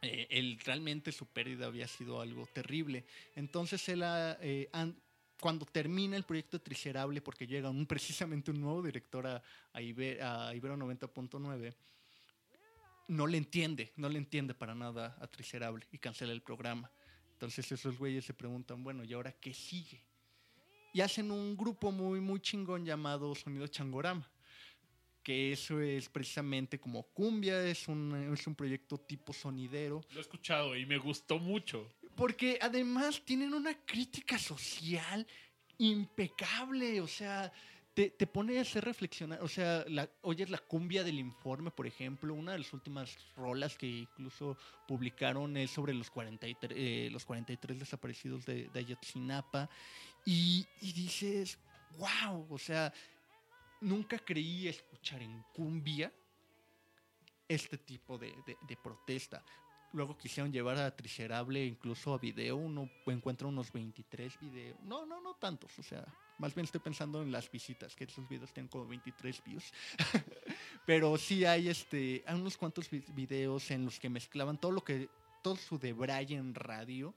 eh, 0.01 0.27
él 0.29 0.59
realmente 0.63 1.11
su 1.11 1.25
pérdida 1.27 1.67
había 1.67 1.87
sido 1.87 2.21
algo 2.21 2.47
terrible. 2.47 3.05
Entonces 3.35 3.87
él 3.89 4.03
eh, 4.03 4.69
cuando 5.39 5.65
termina 5.65 6.15
el 6.15 6.23
proyecto 6.23 6.59
Tricerable, 6.59 7.21
porque 7.21 7.47
llega 7.47 7.69
un, 7.69 7.85
precisamente 7.87 8.51
un 8.51 8.61
nuevo 8.61 8.81
director 8.81 9.27
a, 9.27 9.35
a, 9.73 9.77
a 9.77 9.81
Ibero 9.81 10.77
90.9, 10.77 11.73
no 13.07 13.27
le 13.27 13.37
entiende, 13.37 13.93
no 13.97 14.09
le 14.09 14.17
entiende 14.17 14.53
para 14.53 14.73
nada 14.73 15.17
a 15.19 15.27
Tricerable 15.27 15.85
y 15.91 15.97
cancela 15.97 16.33
el 16.33 16.41
programa. 16.41 16.91
Entonces 17.33 17.71
esos 17.71 17.97
güeyes 17.97 18.25
se 18.25 18.33
preguntan, 18.33 18.83
bueno, 18.83 19.03
¿y 19.03 19.13
ahora 19.13 19.31
qué 19.33 19.53
sigue? 19.53 20.01
Y 20.93 21.01
hacen 21.01 21.29
un 21.29 21.57
grupo 21.57 21.91
muy, 21.91 22.21
muy 22.21 22.39
chingón 22.39 22.85
llamado 22.85 23.35
Sonido 23.35 23.67
Changorama. 23.67 24.31
Que 25.21 25.51
eso 25.51 25.81
es 25.81 26.07
precisamente 26.07 26.79
como 26.79 27.03
cumbia, 27.03 27.61
es 27.67 27.87
un, 27.87 28.31
es 28.33 28.47
un 28.47 28.55
proyecto 28.55 28.97
tipo 28.97 29.33
sonidero. 29.33 30.01
Lo 30.11 30.19
he 30.19 30.21
escuchado 30.21 30.75
y 30.77 30.85
me 30.85 30.97
gustó 30.97 31.37
mucho. 31.39 31.91
Porque 32.15 32.57
además 32.61 33.21
tienen 33.25 33.53
una 33.53 33.73
crítica 33.85 34.37
social 34.37 35.27
impecable, 35.77 37.01
o 37.01 37.07
sea, 37.07 37.51
te, 37.95 38.09
te 38.09 38.27
pone 38.27 38.57
a 38.57 38.61
hacer 38.61 38.83
reflexionar, 38.83 39.41
o 39.41 39.47
sea, 39.47 39.85
la, 39.87 40.09
oyes 40.21 40.49
la 40.49 40.57
cumbia 40.57 41.03
del 41.03 41.17
informe, 41.17 41.71
por 41.71 41.87
ejemplo, 41.87 42.33
una 42.33 42.51
de 42.51 42.59
las 42.59 42.73
últimas 42.73 43.17
rolas 43.37 43.77
que 43.77 43.87
incluso 43.87 44.57
publicaron 44.85 45.55
es 45.55 45.71
sobre 45.71 45.93
los 45.93 46.11
43, 46.11 46.77
eh, 46.77 47.09
los 47.09 47.25
43 47.25 47.79
desaparecidos 47.79 48.45
de, 48.45 48.69
de 48.69 48.79
Ayotzinapa, 48.79 49.69
y, 50.25 50.65
dices, 50.81 51.57
wow, 51.97 52.45
o 52.49 52.57
sea, 52.57 52.93
nunca 53.79 54.19
creí 54.19 54.67
escuchar 54.67 55.21
en 55.21 55.43
cumbia 55.53 56.11
este 57.47 57.77
tipo 57.77 58.17
de 58.17 58.33
protesta. 58.83 59.43
Luego 59.95 60.17
quisieron 60.17 60.51
llevar 60.51 60.77
a 60.77 60.93
Tricerable 60.93 61.65
incluso 61.65 62.13
a 62.13 62.17
video. 62.17 62.57
Uno 62.57 62.89
encuentra 63.05 63.47
unos 63.47 63.71
23 63.71 64.39
videos. 64.41 64.77
No, 64.83 65.05
no, 65.05 65.21
no 65.21 65.35
tantos. 65.35 65.79
O 65.79 65.83
sea, 65.83 66.05
más 66.37 66.53
bien 66.53 66.65
estoy 66.65 66.81
pensando 66.81 67.21
en 67.21 67.31
las 67.31 67.49
visitas, 67.49 67.95
que 67.95 68.03
esos 68.03 68.27
videos 68.27 68.51
tienen 68.51 68.67
como 68.67 68.85
23 68.87 69.41
views. 69.45 69.71
Pero 70.85 71.17
sí 71.17 71.45
hay 71.45 71.69
este, 71.69 72.23
hay 72.27 72.35
unos 72.35 72.57
cuantos 72.57 72.89
vi- 72.89 73.05
videos 73.13 73.71
en 73.71 73.85
los 73.85 73.97
que 73.97 74.09
mezclaban 74.09 74.59
todo 74.59 74.73
lo 74.73 74.83
que, 74.83 75.07
todo 75.41 75.55
su 75.55 75.79
debraye 75.79 76.35
en 76.35 76.53
radio 76.53 77.15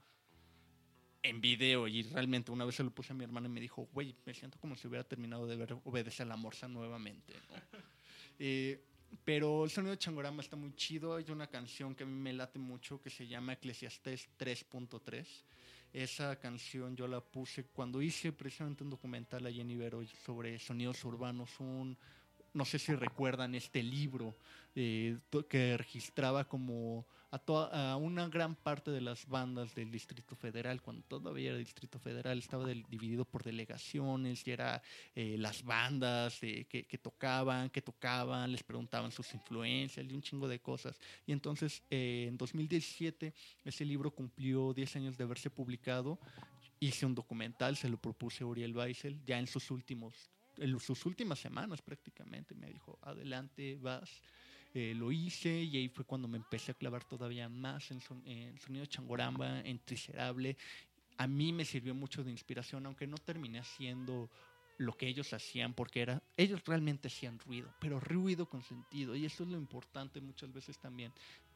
en 1.25 1.41
video 1.41 1.89
y 1.89 2.05
realmente 2.05 2.53
una 2.53 2.65
vez 2.65 2.77
se 2.77 2.85
lo 2.85 2.91
puse 2.91 3.13
a 3.13 3.17
mi 3.17 3.25
hermana 3.25 3.49
y 3.49 3.51
me 3.51 3.61
dijo, 3.61 3.89
güey, 3.93 4.15
me 4.25 4.35
siento 4.35 4.57
como 4.61 4.77
si 4.77 4.87
hubiera 4.87 5.03
terminado 5.03 5.49
de 5.49 5.57
ver 5.57 5.77
Obedecer 5.85 6.25
a 6.27 6.29
la 6.29 6.37
Morsa 6.37 6.69
nuevamente. 6.69 7.35
¿no? 7.51 7.57
Eh, 8.41 8.81
pero 9.25 9.65
el 9.65 9.71
sonido 9.71 9.93
de 9.93 9.99
Changorama 9.99 10.43
está 10.43 10.57
muy 10.57 10.75
chido. 10.75 11.15
Hay 11.15 11.31
una 11.31 11.47
canción 11.47 11.95
que 11.95 12.05
a 12.05 12.07
mí 12.07 12.13
me 12.13 12.33
late 12.33 12.59
mucho 12.59 13.01
que 13.01 13.11
se 13.11 13.27
llama 13.27 13.55
Eclesiastés 13.55 14.29
3.3. 14.39 15.27
Esa 15.93 16.37
canción 16.37 16.97
yo 16.97 17.07
la 17.07 17.21
puse 17.21 17.65
cuando 17.65 18.03
hice 18.03 18.33
precisamente 18.33 18.85
un 18.85 18.91
documental 18.91 19.47
a 19.47 19.53
Jenny 19.53 19.77
Vero 19.77 20.03
sobre 20.25 20.59
sonidos 20.59 21.03
urbanos. 21.05 21.59
Un, 21.61 21.97
no 22.53 22.65
sé 22.65 22.79
si 22.79 22.95
recuerdan 22.95 23.55
este 23.55 23.83
libro 23.83 24.37
eh, 24.75 25.19
que 25.49 25.77
registraba 25.77 26.47
como 26.47 27.07
a, 27.31 27.97
una 27.97 28.29
gran 28.29 28.55
parte 28.55 28.91
de 28.91 29.01
las 29.01 29.27
bandas 29.27 29.75
del 29.75 29.91
Distrito 29.91 30.35
Federal, 30.35 30.81
cuando 30.81 31.03
todavía 31.03 31.51
era 31.51 31.59
Distrito 31.59 31.99
Federal, 31.99 32.39
estaba 32.39 32.67
dividido 32.67 33.25
por 33.25 33.43
delegaciones 33.43 34.47
y 34.47 34.51
era 34.51 34.83
eh, 35.15 35.37
las 35.39 35.63
bandas 35.63 36.43
eh, 36.43 36.67
que, 36.69 36.85
que 36.85 36.99
tocaban, 36.99 37.69
que 37.71 37.83
tocaban, 37.83 38.51
les 38.51 38.63
preguntaban 38.63 39.13
sus 39.13 39.33
influencias 39.35 40.07
y 40.07 40.15
un 40.15 40.23
chingo 40.23 40.49
de 40.49 40.61
cosas. 40.61 40.99
Y 41.27 41.33
entonces 41.33 41.83
eh, 41.91 42.27
en 42.29 42.37
2017 42.39 43.35
ese 43.65 43.85
libro 43.85 44.11
cumplió 44.11 44.73
10 44.73 44.97
años 44.97 45.19
de 45.19 45.25
haberse 45.25 45.51
publicado. 45.51 46.19
Hice 46.81 47.05
un 47.05 47.15
documental, 47.15 47.77
se 47.77 47.89
lo 47.89 47.99
propuse 47.99 48.45
a 48.45 48.47
Uriel 48.47 48.77
Weissel, 48.77 49.21
ya 49.27 49.39
en 49.39 49.47
sus 49.47 49.71
últimos 49.71 50.31
en 50.61 50.79
sus 50.81 51.07
últimas 51.07 51.39
semanas 51.39 51.81
prácticamente 51.83 52.55
me 52.55 52.67
dijo, 52.67 52.99
adelante, 53.03 53.77
vas. 53.81 54.11
Eh, 54.75 54.95
lo 54.95 55.11
hice 55.13 55.63
y 55.63 55.77
ahí 55.79 55.89
fue 55.89 56.05
cuando 56.05 56.29
me 56.29 56.37
empecé 56.37 56.73
a 56.73 56.75
clavar 56.75 57.05
todavía 57.05 57.49
más 57.49 57.91
en, 57.91 58.01
son- 58.01 58.27
en 58.27 58.59
sonido 58.59 58.87
changoramba, 58.87 59.61
en 59.61 59.79
tricerable. 59.85 60.57
A 61.17 61.27
mí 61.27 61.53
me 61.53 61.65
sirvió 61.65 61.95
mucho 61.95 62.23
de 62.25 62.31
inspiración, 62.31 62.87
aunque 62.87 63.07
no 63.07 63.17
terminé 63.19 63.59
haciendo 63.59 64.31
lo 64.77 64.93
que 64.97 65.09
ellos 65.09 65.33
hacían, 65.33 65.75
porque 65.75 66.03
era, 66.03 66.23
ellos 66.37 66.63
realmente 66.65 67.09
hacían 67.09 67.39
ruido, 67.41 67.75
pero 67.81 67.99
ruido 68.01 68.49
con 68.49 68.63
sentido. 68.63 69.17
Y 69.17 69.25
eso 69.25 69.43
es 69.43 69.49
lo 69.51 69.59
importante 69.59 70.21
muchas 70.21 70.53
veces 70.53 70.79
también, 70.79 71.13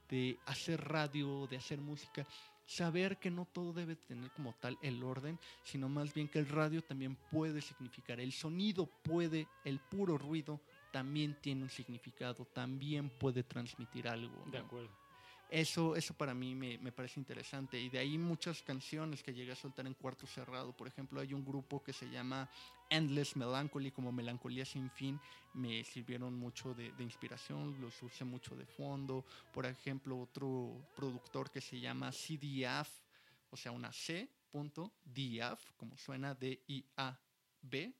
de 0.08 0.42
hacer 0.46 0.80
radio, 0.82 1.46
de 1.46 1.56
hacer 1.56 1.80
música, 1.80 2.26
saber 2.64 3.18
que 3.18 3.30
no 3.30 3.46
todo 3.46 3.72
debe 3.72 3.96
tener 3.96 4.32
como 4.32 4.54
tal 4.54 4.78
el 4.82 5.02
orden, 5.02 5.38
sino 5.62 5.88
más 5.88 6.12
bien 6.12 6.28
que 6.28 6.38
el 6.38 6.48
radio 6.48 6.82
también 6.82 7.16
puede 7.16 7.60
significar, 7.62 8.20
el 8.20 8.32
sonido 8.32 8.86
puede, 9.02 9.48
el 9.64 9.80
puro 9.80 10.18
ruido 10.18 10.62
también 10.92 11.36
tiene 11.40 11.62
un 11.62 11.70
significado, 11.70 12.44
también 12.44 13.10
puede 13.10 13.42
transmitir 13.42 14.06
algo. 14.06 14.44
De 14.46 14.58
acuerdo. 14.58 14.90
Eso, 15.48 15.96
eso 15.96 16.14
para 16.14 16.32
mí 16.32 16.54
me, 16.54 16.78
me 16.78 16.92
parece 16.92 17.20
interesante. 17.20 17.78
Y 17.78 17.90
de 17.90 17.98
ahí 17.98 18.16
muchas 18.16 18.62
canciones 18.62 19.22
que 19.22 19.34
llegué 19.34 19.52
a 19.52 19.56
soltar 19.56 19.86
en 19.86 19.92
cuarto 19.92 20.26
cerrado. 20.26 20.74
Por 20.74 20.88
ejemplo, 20.88 21.20
hay 21.20 21.34
un 21.34 21.44
grupo 21.44 21.82
que 21.82 21.92
se 21.92 22.08
llama 22.08 22.48
Endless 22.88 23.36
Melancholy, 23.36 23.90
como 23.90 24.12
Melancolía 24.12 24.64
sin 24.64 24.88
fin. 24.90 25.20
Me 25.52 25.84
sirvieron 25.84 26.34
mucho 26.38 26.72
de, 26.72 26.92
de 26.92 27.02
inspiración, 27.04 27.78
los 27.82 28.02
usé 28.02 28.24
mucho 28.24 28.56
de 28.56 28.64
fondo. 28.64 29.26
Por 29.52 29.66
ejemplo, 29.66 30.18
otro 30.18 30.88
productor 30.96 31.50
que 31.50 31.60
se 31.60 31.78
llama 31.78 32.10
CDF, 32.12 32.88
o 33.50 33.56
sea, 33.58 33.72
una 33.72 33.92
C, 33.92 34.26
punto, 34.50 34.90
DF, 35.04 35.72
como 35.76 35.98
suena, 35.98 36.34
D-I-A-B. 36.34 37.92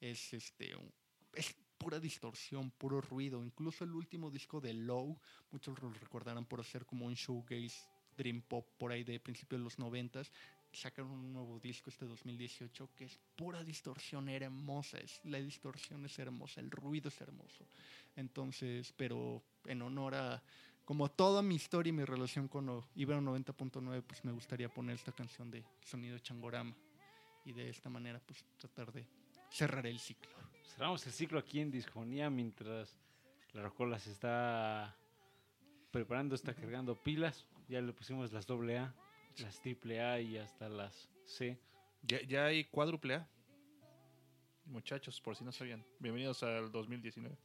Es 0.00 0.32
este, 0.34 0.74
un- 0.74 0.92
es 1.34 1.54
pura 1.78 2.00
distorsión, 2.00 2.70
puro 2.70 3.00
ruido. 3.00 3.44
Incluso 3.44 3.84
el 3.84 3.92
último 3.92 4.30
disco 4.30 4.60
de 4.60 4.74
Low, 4.74 5.18
muchos 5.50 5.80
lo 5.82 5.90
recordarán 5.90 6.44
por 6.44 6.60
hacer 6.60 6.86
como 6.86 7.06
un 7.06 7.14
showgaze 7.14 7.76
dream 8.16 8.42
pop 8.42 8.66
por 8.78 8.92
ahí 8.92 9.04
de 9.04 9.20
principios 9.20 9.60
de 9.60 9.64
los 9.64 9.78
noventas. 9.78 10.30
Sacaron 10.72 11.12
un 11.12 11.32
nuevo 11.32 11.58
disco 11.60 11.90
este 11.90 12.04
2018 12.04 12.90
que 12.94 13.04
es 13.04 13.18
pura 13.36 13.62
distorsión 13.62 14.28
hermosa. 14.28 14.98
Es, 14.98 15.20
la 15.24 15.38
distorsión 15.38 16.04
es 16.04 16.18
hermosa, 16.18 16.60
el 16.60 16.70
ruido 16.70 17.08
es 17.08 17.20
hermoso. 17.20 17.66
Entonces, 18.16 18.92
pero 18.96 19.42
en 19.64 19.82
honor 19.82 20.14
a 20.14 20.42
como 20.84 21.10
toda 21.10 21.42
mi 21.42 21.56
historia 21.56 21.90
y 21.90 21.92
mi 21.92 22.04
relación 22.04 22.46
con 22.46 22.84
Ibero 22.94 23.20
90.9, 23.20 24.02
pues 24.02 24.24
me 24.24 24.30
gustaría 24.30 24.68
poner 24.68 24.94
esta 24.94 25.10
canción 25.10 25.50
de 25.50 25.64
sonido 25.82 26.16
changorama 26.20 26.76
y 27.44 27.52
de 27.52 27.70
esta 27.70 27.90
manera 27.90 28.20
pues 28.24 28.44
tratar 28.56 28.92
de 28.92 29.04
cerrar 29.50 29.84
el 29.86 29.98
ciclo. 29.98 30.45
Cerramos 30.66 31.06
el 31.06 31.12
ciclo 31.12 31.38
aquí 31.38 31.60
en 31.60 31.70
Discomanía 31.70 32.28
mientras 32.28 32.96
la 33.52 33.62
Rocola 33.62 33.98
se 33.98 34.10
está 34.10 34.94
preparando, 35.90 36.34
está 36.34 36.54
cargando 36.54 37.02
pilas. 37.02 37.46
Ya 37.68 37.80
le 37.80 37.92
pusimos 37.92 38.32
las 38.32 38.46
doble 38.46 38.78
A, 38.78 38.94
las 39.38 39.60
triple 39.60 40.00
A 40.02 40.20
y 40.20 40.36
hasta 40.36 40.68
las 40.68 41.08
C. 41.24 41.58
Ya, 42.02 42.20
ya 42.22 42.46
hay 42.46 42.64
cuádruple 42.64 43.14
A. 43.14 43.28
Muchachos, 44.66 45.20
por 45.20 45.36
si 45.36 45.44
no 45.44 45.52
sabían. 45.52 45.84
Bienvenidos 46.00 46.42
al 46.42 46.70
2019. 46.70 47.36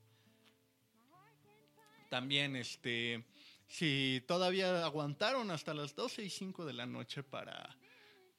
También, 2.10 2.58
este, 2.58 3.24
si 3.68 4.22
todavía 4.28 4.84
aguantaron 4.84 5.50
hasta 5.52 5.74
las 5.74 5.96
12 5.96 6.24
y 6.24 6.30
5 6.30 6.66
de 6.66 6.74
la 6.74 6.86
noche 6.86 7.24
para, 7.24 7.78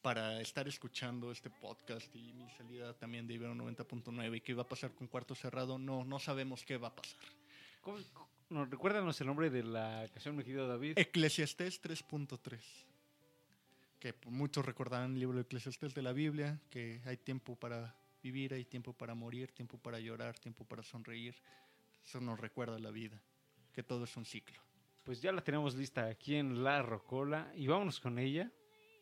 para 0.02 0.40
estar 0.40 0.66
escuchando 0.66 1.30
este 1.30 1.48
podcast 1.48 2.14
y 2.16 2.32
mi 2.32 2.50
salida 2.50 2.92
también 2.94 3.26
de 3.26 3.34
Ibero 3.34 3.54
90.9 3.54 4.36
y 4.36 4.40
qué 4.40 4.52
va 4.54 4.62
a 4.62 4.68
pasar 4.68 4.90
con 4.92 5.06
Cuarto 5.06 5.34
Cerrado, 5.34 5.78
no, 5.78 6.04
no 6.04 6.18
sabemos 6.18 6.64
qué 6.64 6.76
va 6.76 6.88
a 6.88 6.94
pasar. 6.94 7.20
¿Cómo- 7.80 7.98
no, 8.50 8.64
recuérdanos 8.66 9.18
el 9.20 9.28
nombre 9.28 9.48
de 9.48 9.62
la 9.62 10.06
canción, 10.12 10.36
querido 10.36 10.66
David. 10.68 10.98
Eclesiastés 10.98 11.80
3.3. 11.80 12.58
Que 13.98 14.14
muchos 14.26 14.66
recordarán 14.66 15.14
el 15.14 15.20
libro 15.20 15.36
de 15.36 15.42
Eclesiastés 15.42 15.94
de 15.94 16.02
la 16.02 16.12
Biblia, 16.12 16.60
que 16.68 17.00
hay 17.06 17.16
tiempo 17.16 17.54
para 17.54 17.94
vivir, 18.22 18.52
hay 18.52 18.64
tiempo 18.64 18.92
para 18.92 19.14
morir, 19.14 19.52
tiempo 19.52 19.78
para 19.78 20.00
llorar, 20.00 20.38
tiempo 20.38 20.64
para 20.64 20.82
sonreír. 20.82 21.34
Eso 22.04 22.20
nos 22.20 22.38
recuerda 22.40 22.78
la 22.80 22.90
vida, 22.90 23.18
que 23.72 23.82
todo 23.84 24.04
es 24.04 24.16
un 24.16 24.24
ciclo. 24.24 24.60
Pues 25.04 25.22
ya 25.22 25.30
la 25.32 25.42
tenemos 25.42 25.74
lista 25.76 26.06
aquí 26.06 26.34
en 26.34 26.62
La 26.64 26.82
Rocola 26.82 27.52
y 27.56 27.68
vámonos 27.68 28.00
con 28.00 28.18
ella 28.18 28.50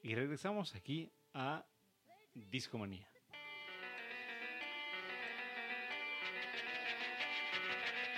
y 0.02 0.14
regresamos 0.14 0.74
aquí 0.74 1.12
a 1.35 1.64
Discomanía. 2.35 3.06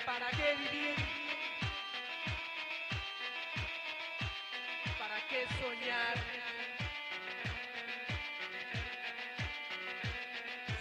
¿Para 0.07 0.31
qué 0.31 0.55
vivir? 0.57 0.97
¿Para 4.99 5.29
qué 5.29 5.47
soñar? 5.61 6.19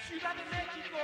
Ciudad 0.07 0.35
de 0.35 0.43
México, 0.43 0.97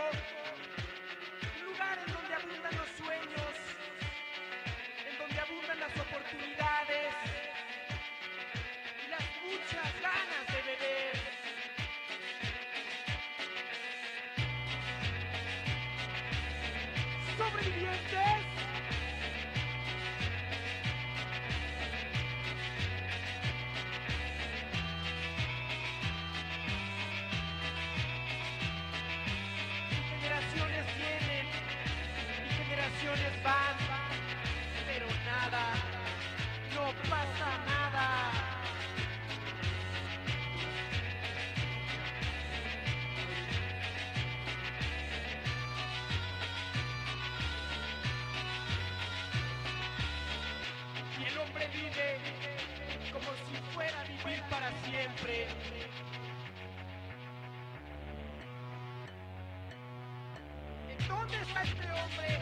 dónde 61.07 61.41
está 61.41 61.63
este 61.63 61.87
hombre 61.91 62.39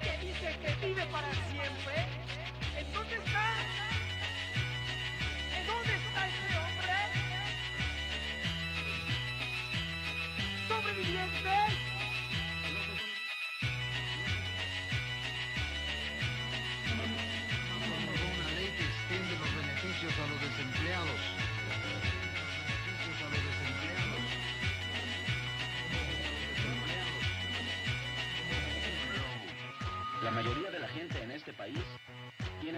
que 0.00 0.26
dice 0.26 0.58
que 0.60 0.86
vive 0.86 1.06
para 1.06 1.30
siempre? 1.50 1.94
¿En 2.78 2.92
dónde 2.92 3.16
está? 3.16 3.46
¿En 5.56 5.66
dónde 5.66 5.94
está 5.96 6.28
este 6.28 6.48
hombre? 6.62 6.96
¿Sobrevivientes? 10.68 11.72
una 18.26 18.48
ley 18.56 18.70
que 18.76 18.84
extiende 18.84 19.38
los 19.38 19.54
beneficios 19.56 20.12
a 20.18 20.26
los 20.26 20.40
desempleados. 20.40 21.45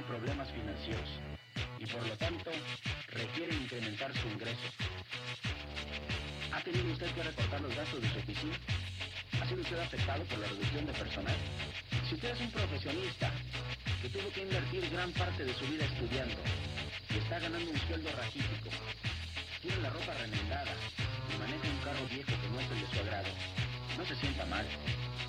Problemas 0.08 0.48
financieros 0.50 1.08
y 1.78 1.86
por 1.86 2.06
lo 2.06 2.16
tanto 2.16 2.50
requiere 3.08 3.54
incrementar 3.54 4.10
su 4.16 4.26
ingreso. 4.28 4.68
¿Ha 6.50 6.60
tenido 6.62 6.92
usted 6.92 7.10
que 7.12 7.22
recortar 7.22 7.60
los 7.60 7.76
gastos 7.76 8.00
de 8.00 8.08
su 8.08 8.18
oficina? 8.18 8.56
¿Ha 9.40 9.46
sido 9.46 9.60
usted 9.60 9.78
afectado 9.78 10.24
por 10.24 10.38
la 10.38 10.48
reducción 10.48 10.86
de 10.86 10.92
personal? 10.94 11.36
Si 12.08 12.14
usted 12.14 12.30
es 12.30 12.40
un 12.40 12.50
profesionista 12.50 13.30
que 14.00 14.08
tuvo 14.08 14.32
que 14.32 14.42
invertir 14.42 14.88
gran 14.90 15.12
parte 15.12 15.44
de 15.44 15.54
su 15.54 15.66
vida 15.66 15.84
estudiando 15.84 16.40
y 17.10 17.18
está 17.18 17.38
ganando 17.38 17.70
un 17.70 17.78
sueldo 17.86 18.10
raquítico, 18.16 18.70
tiene 19.60 19.76
la 19.82 19.90
ropa 19.90 20.14
remendada 20.14 20.72
y 21.28 21.38
maneja 21.38 21.68
un 21.68 21.84
carro 21.84 22.06
viejo 22.08 22.32
que 22.40 22.48
no 22.48 22.60
es 22.60 22.70
el 22.70 22.80
de 22.80 22.96
su 22.96 23.00
agrado, 23.00 23.28
no 23.98 24.06
se 24.06 24.16
sienta 24.16 24.46
mal. 24.46 24.66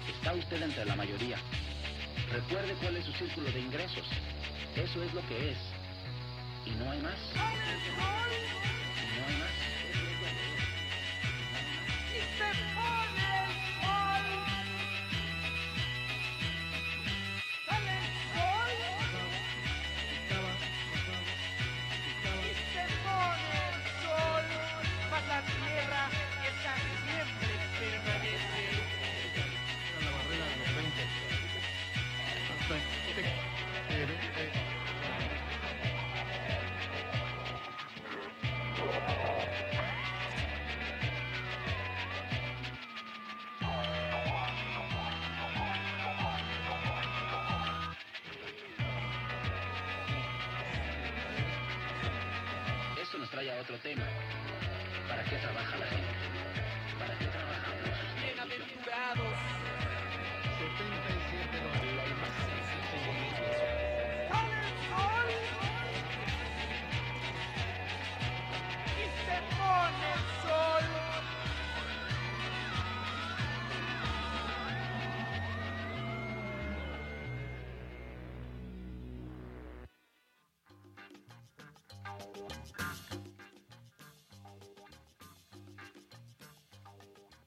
Está 0.07 0.33
usted 0.33 0.61
entre 0.61 0.85
la 0.85 0.95
mayoría. 0.95 1.37
Recuerde 2.31 2.73
cuál 2.81 2.95
es 2.95 3.05
su 3.05 3.13
círculo 3.13 3.51
de 3.51 3.59
ingresos. 3.59 4.07
Eso 4.75 5.03
es 5.03 5.13
lo 5.13 5.21
que 5.27 5.51
es. 5.51 5.57
Y 6.65 6.71
no 6.71 6.91
hay 6.91 7.01
más. 7.01 7.17
Y 7.33 7.37
no 9.19 9.27
hay 9.27 9.37
más. 9.37 9.68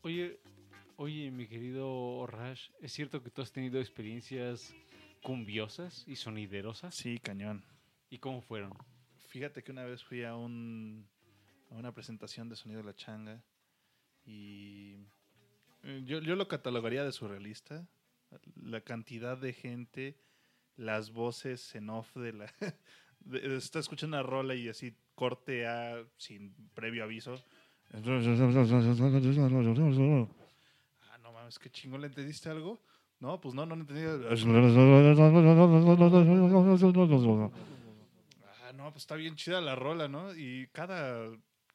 Oye, 0.02 0.40
oye, 0.96 1.30
mi 1.30 1.46
querido 1.46 2.26
Rash, 2.26 2.70
¿es 2.80 2.92
cierto 2.92 3.22
que 3.22 3.30
tú 3.30 3.42
has 3.42 3.52
tenido 3.52 3.80
experiencias 3.80 4.74
cumbiosas 5.22 6.04
y 6.08 6.16
soniderosas? 6.16 6.94
Sí, 6.94 7.18
cañón. 7.20 7.64
¿Y 8.10 8.18
cómo 8.18 8.42
fueron? 8.42 8.72
Fíjate 9.28 9.62
que 9.62 9.70
una 9.70 9.84
vez 9.84 10.02
fui 10.02 10.24
a, 10.24 10.34
un, 10.34 11.08
a 11.70 11.74
una 11.76 11.94
presentación 11.94 12.48
de 12.48 12.56
Sonido 12.56 12.80
de 12.80 12.86
la 12.86 12.94
Changa 12.94 13.42
y 14.24 14.96
eh, 15.84 16.02
yo, 16.04 16.20
yo 16.20 16.36
lo 16.36 16.48
catalogaría 16.48 17.04
de 17.04 17.12
surrealista. 17.12 17.86
La 18.56 18.80
cantidad 18.80 19.38
de 19.38 19.52
gente, 19.52 20.18
las 20.76 21.12
voces 21.12 21.74
en 21.74 21.90
off 21.90 22.14
de 22.16 22.32
la... 22.32 22.52
de- 23.20 23.56
está 23.56 23.78
escuchando 23.78 24.16
una 24.16 24.22
rola 24.22 24.54
y 24.54 24.68
así 24.68 24.96
corte 25.14 25.66
a 25.66 26.04
sin 26.16 26.54
previo 26.74 27.04
aviso. 27.04 27.42
Ah, 31.12 31.18
no 31.22 31.32
mames, 31.32 31.58
qué 31.58 31.70
chingón, 31.70 32.00
¿le 32.00 32.06
entendiste 32.08 32.48
algo? 32.48 32.80
No, 33.20 33.40
pues 33.40 33.54
no, 33.54 33.66
no 33.66 33.76
lo 33.76 33.82
entendí. 33.82 34.02
Ah, 38.64 38.72
no, 38.74 38.90
pues 38.90 39.02
está 39.04 39.14
bien 39.16 39.36
chida 39.36 39.60
la 39.60 39.74
rola, 39.76 40.08
¿no? 40.08 40.34
Y 40.34 40.68
cada 40.72 41.28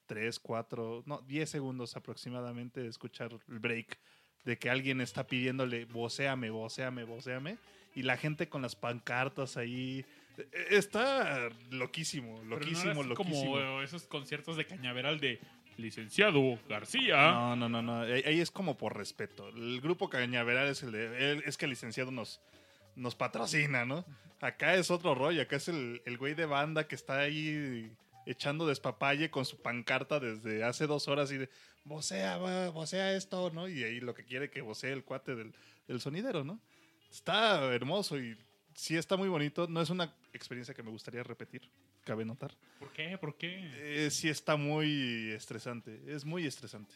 3, 0.07 0.39
4, 0.39 1.03
no, 1.05 1.21
10 1.21 1.49
segundos 1.49 1.95
aproximadamente 1.95 2.81
de 2.81 2.89
escuchar 2.89 3.31
el 3.47 3.59
break 3.59 3.97
de 4.45 4.57
que 4.57 4.69
alguien 4.69 5.01
está 5.01 5.27
pidiéndole 5.27 5.85
vocéame, 5.85 6.49
vocéame, 6.49 7.03
vocéame. 7.03 7.57
Y 7.95 8.03
la 8.03 8.15
gente 8.17 8.47
con 8.49 8.61
las 8.61 8.75
pancartas 8.75 9.57
ahí. 9.57 10.05
Eh, 10.37 10.45
Está 10.71 11.49
loquísimo, 11.71 12.35
Pero 12.35 12.45
no 12.45 12.55
loquísimo, 12.57 13.03
loquísimo. 13.03 13.51
como 13.53 13.81
esos 13.81 14.03
conciertos 14.03 14.55
de 14.55 14.65
Cañaveral 14.65 15.19
de 15.19 15.39
licenciado 15.77 16.59
García. 16.67 17.31
No, 17.31 17.55
no, 17.55 17.69
no, 17.69 17.81
no. 17.81 18.01
Ahí 18.01 18.39
es 18.39 18.51
como 18.51 18.77
por 18.77 18.97
respeto. 18.97 19.49
El 19.49 19.81
grupo 19.81 20.09
Cañaveral 20.09 20.67
es 20.67 20.83
el 20.83 20.91
de. 20.91 21.43
Es 21.45 21.57
que 21.57 21.65
el 21.65 21.71
licenciado 21.71 22.11
nos, 22.11 22.41
nos 22.95 23.15
patrocina, 23.15 23.85
¿no? 23.85 24.05
Acá 24.41 24.75
es 24.75 24.91
otro 24.91 25.15
rollo. 25.15 25.41
Acá 25.41 25.55
es 25.55 25.67
el, 25.67 26.01
el 26.05 26.17
güey 26.17 26.33
de 26.33 26.45
banda 26.45 26.87
que 26.87 26.95
está 26.95 27.19
ahí 27.19 27.91
echando 28.25 28.67
despapalle 28.67 29.31
con 29.31 29.45
su 29.45 29.57
pancarta 29.61 30.19
desde 30.19 30.63
hace 30.63 30.87
dos 30.87 31.07
horas 31.07 31.31
y 31.31 31.37
de. 31.37 31.49
Vocea, 31.85 32.37
vocea 32.71 33.13
esto, 33.13 33.49
¿no? 33.51 33.69
Y 33.69 33.83
ahí 33.83 34.01
lo 34.01 34.13
que 34.13 34.25
quiere 34.25 34.49
que 34.49 34.61
vocee 34.61 34.91
el 34.91 35.05
cuate 35.05 35.35
del, 35.35 35.53
del 35.87 36.01
sonidero, 36.01 36.43
¿no? 36.43 36.59
Está 37.09 37.73
hermoso 37.73 38.19
y 38.19 38.37
sí 38.73 38.97
está 38.97 39.15
muy 39.15 39.29
bonito. 39.29 39.67
No 39.67 39.81
es 39.81 39.89
una 39.89 40.13
experiencia 40.33 40.73
que 40.73 40.83
me 40.83 40.91
gustaría 40.91 41.23
repetir, 41.23 41.61
cabe 42.07 42.23
notar. 42.25 42.55
¿Por 42.79 42.91
qué? 42.93 43.17
¿Por 43.17 43.37
qué? 43.37 43.69
Eh, 44.05 44.09
sí 44.09 44.29
está 44.29 44.55
muy 44.55 45.29
estresante. 45.31 45.99
Es 46.07 46.23
muy 46.23 46.45
estresante. 46.45 46.95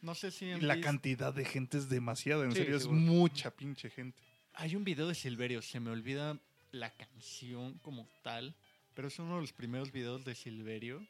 No 0.00 0.14
sé 0.14 0.30
si 0.30 0.46
Y 0.46 0.60
la 0.62 0.74
visto- 0.76 0.86
cantidad 0.88 1.34
de 1.34 1.44
gente 1.44 1.76
es 1.76 1.90
demasiada, 1.90 2.44
en 2.46 2.52
Sí, 2.52 2.58
serio, 2.58 2.76
es 2.76 2.86
mucha 2.86 3.50
pinche 3.54 3.90
gente. 3.90 4.18
Hay 4.54 4.74
un 4.76 4.82
video 4.84 5.06
de 5.08 5.14
Silverio, 5.14 5.60
se 5.60 5.78
me 5.78 5.90
olvida 5.90 6.38
la 6.72 6.90
canción 6.96 7.78
como 7.80 8.08
tal, 8.22 8.54
pero 8.94 9.08
es 9.08 9.18
uno 9.18 9.34
de 9.34 9.40
los 9.42 9.52
primeros 9.52 9.92
videos 9.92 10.24
de 10.24 10.34
Silverio 10.34 11.06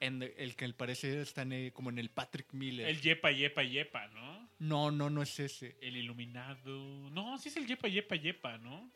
en 0.00 0.22
el 0.24 0.56
que 0.56 0.64
al 0.64 0.74
parecer 0.74 1.18
está 1.18 1.42
en 1.42 1.52
el- 1.52 1.72
como 1.72 1.90
en 1.90 1.98
el 2.00 2.10
Patrick 2.10 2.52
Miller. 2.52 2.88
El 2.88 3.00
Yepa, 3.00 3.30
Yepa, 3.30 3.62
Yepa, 3.62 4.08
¿no? 4.08 4.48
No, 4.58 4.90
no, 4.90 5.08
no 5.08 5.22
es 5.22 5.38
ese. 5.38 5.76
El 5.80 5.96
iluminado. 5.96 7.10
No, 7.10 7.38
sí 7.38 7.48
es 7.48 7.56
el 7.56 7.66
Yepa, 7.68 7.86
Yepa, 7.86 8.16
Yepa, 8.16 8.58
¿no? 8.58 8.90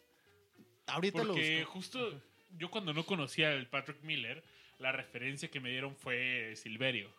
Ahorita 0.89 1.23
Porque 1.23 1.61
lo 1.61 1.67
justo 1.67 2.21
yo 2.59 2.71
cuando 2.71 2.93
no 2.93 3.05
conocía 3.05 3.51
al 3.53 3.67
Patrick 3.69 4.03
Miller, 4.03 4.43
la 4.79 4.93
referencia 4.93 5.51
que 5.51 5.61
me 5.61 5.71
dieron 5.71 5.95
fue 5.97 6.55
Silverio. 6.57 7.11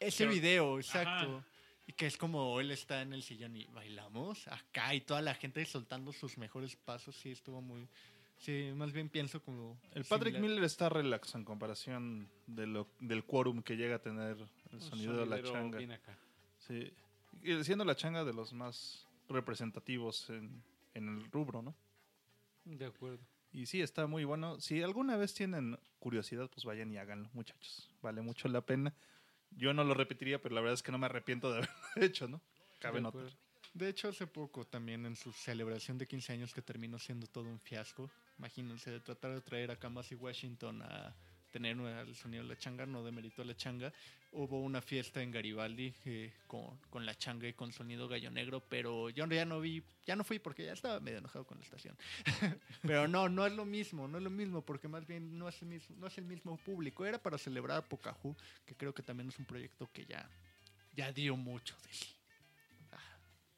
Ese 0.00 0.24
pero- 0.24 0.34
video, 0.34 0.78
exacto. 0.78 1.38
Ajá. 1.38 1.46
Y 1.86 1.92
que 1.92 2.06
es 2.06 2.16
como 2.16 2.60
él 2.60 2.70
está 2.70 3.02
en 3.02 3.12
el 3.12 3.22
sillón 3.22 3.56
y 3.56 3.66
bailamos 3.66 4.48
acá 4.48 4.94
y 4.94 5.02
toda 5.02 5.20
la 5.20 5.34
gente 5.34 5.62
soltando 5.66 6.12
sus 6.12 6.38
mejores 6.38 6.76
pasos. 6.76 7.14
Sí, 7.14 7.30
estuvo 7.30 7.60
muy. 7.60 7.86
Sí, 8.38 8.72
más 8.74 8.90
bien 8.92 9.10
pienso 9.10 9.42
como. 9.42 9.78
El 9.92 10.04
Patrick 10.04 10.34
similar. 10.34 10.50
Miller 10.50 10.64
está 10.64 10.88
relax 10.88 11.34
en 11.34 11.44
comparación 11.44 12.28
de 12.46 12.66
lo, 12.66 12.88
del 13.00 13.24
quórum 13.24 13.62
que 13.62 13.76
llega 13.76 13.96
a 13.96 13.98
tener 13.98 14.38
el 14.72 14.80
sonido 14.80 15.14
de 15.18 15.26
la 15.26 15.42
changa. 15.42 15.76
bien 15.76 15.92
acá. 15.92 16.16
Sí. 16.58 16.90
Y 17.42 17.62
siendo 17.64 17.84
la 17.84 17.94
changa 17.94 18.24
de 18.24 18.32
los 18.32 18.54
más 18.54 19.06
representativos 19.28 20.30
en, 20.30 20.62
en 20.94 21.08
el 21.08 21.30
rubro, 21.30 21.60
¿no? 21.60 21.74
De 22.64 22.86
acuerdo. 22.86 23.20
Y 23.54 23.66
sí, 23.66 23.80
está 23.80 24.08
muy 24.08 24.24
bueno. 24.24 24.60
Si 24.60 24.82
alguna 24.82 25.16
vez 25.16 25.32
tienen 25.32 25.78
curiosidad, 26.00 26.50
pues 26.50 26.64
vayan 26.64 26.90
y 26.92 26.98
háganlo, 26.98 27.30
muchachos. 27.34 27.88
Vale 28.02 28.20
mucho 28.20 28.48
la 28.48 28.60
pena. 28.62 28.92
Yo 29.52 29.72
no 29.72 29.84
lo 29.84 29.94
repetiría, 29.94 30.42
pero 30.42 30.56
la 30.56 30.60
verdad 30.60 30.74
es 30.74 30.82
que 30.82 30.90
no 30.90 30.98
me 30.98 31.06
arrepiento 31.06 31.52
de 31.52 31.58
haberlo 31.68 31.72
hecho, 31.96 32.26
¿no? 32.26 32.40
Cabe 32.80 33.00
notar. 33.00 33.30
De 33.72 33.88
hecho, 33.88 34.08
hace 34.08 34.26
poco 34.26 34.66
también 34.66 35.06
en 35.06 35.14
su 35.14 35.32
celebración 35.32 35.98
de 35.98 36.08
15 36.08 36.32
años 36.32 36.52
que 36.52 36.62
terminó 36.62 36.98
siendo 36.98 37.28
todo 37.28 37.44
un 37.44 37.60
fiasco. 37.60 38.10
Imagínense 38.38 38.90
de 38.90 38.98
tratar 38.98 39.32
de 39.32 39.40
traer 39.40 39.70
a 39.70 39.76
Kamasi 39.76 40.16
Washington 40.16 40.82
a 40.82 41.14
tener 41.54 41.78
el 41.78 42.16
sonido 42.16 42.42
de 42.42 42.48
la 42.48 42.56
changa, 42.56 42.84
no 42.84 43.04
demeritó 43.04 43.44
la 43.44 43.54
changa. 43.54 43.92
Hubo 44.32 44.60
una 44.60 44.82
fiesta 44.82 45.22
en 45.22 45.30
Garibaldi 45.30 45.94
eh, 46.04 46.32
con, 46.48 46.76
con 46.90 47.06
la 47.06 47.14
changa 47.14 47.46
y 47.46 47.52
con 47.52 47.70
sonido 47.72 48.08
gallo 48.08 48.28
negro, 48.28 48.58
pero 48.58 49.08
yo 49.10 49.24
ya 49.28 49.44
no 49.44 49.60
vi, 49.60 49.80
ya 50.04 50.16
no 50.16 50.24
fui 50.24 50.40
porque 50.40 50.64
ya 50.64 50.72
estaba 50.72 50.98
medio 50.98 51.18
enojado 51.18 51.46
con 51.46 51.56
la 51.58 51.62
estación. 51.62 51.96
pero 52.82 53.06
no, 53.06 53.28
no 53.28 53.46
es 53.46 53.52
lo 53.52 53.64
mismo, 53.64 54.08
no 54.08 54.18
es 54.18 54.24
lo 54.24 54.30
mismo, 54.30 54.62
porque 54.62 54.88
más 54.88 55.06
bien 55.06 55.38
no 55.38 55.48
es 55.48 55.62
el 55.62 55.68
mismo, 55.68 55.94
no 55.96 56.08
es 56.08 56.18
el 56.18 56.24
mismo 56.24 56.56
público. 56.56 57.06
Era 57.06 57.22
para 57.22 57.38
celebrar 57.38 57.78
a 57.78 57.82
Pocahú, 57.82 58.34
que 58.66 58.74
creo 58.74 58.92
que 58.92 59.04
también 59.04 59.28
es 59.28 59.38
un 59.38 59.44
proyecto 59.44 59.88
que 59.92 60.04
ya, 60.06 60.28
ya 60.96 61.12
dio 61.12 61.36
mucho 61.36 61.76
de 61.86 61.92
sí. 61.92 62.16
Ah, 62.90 62.98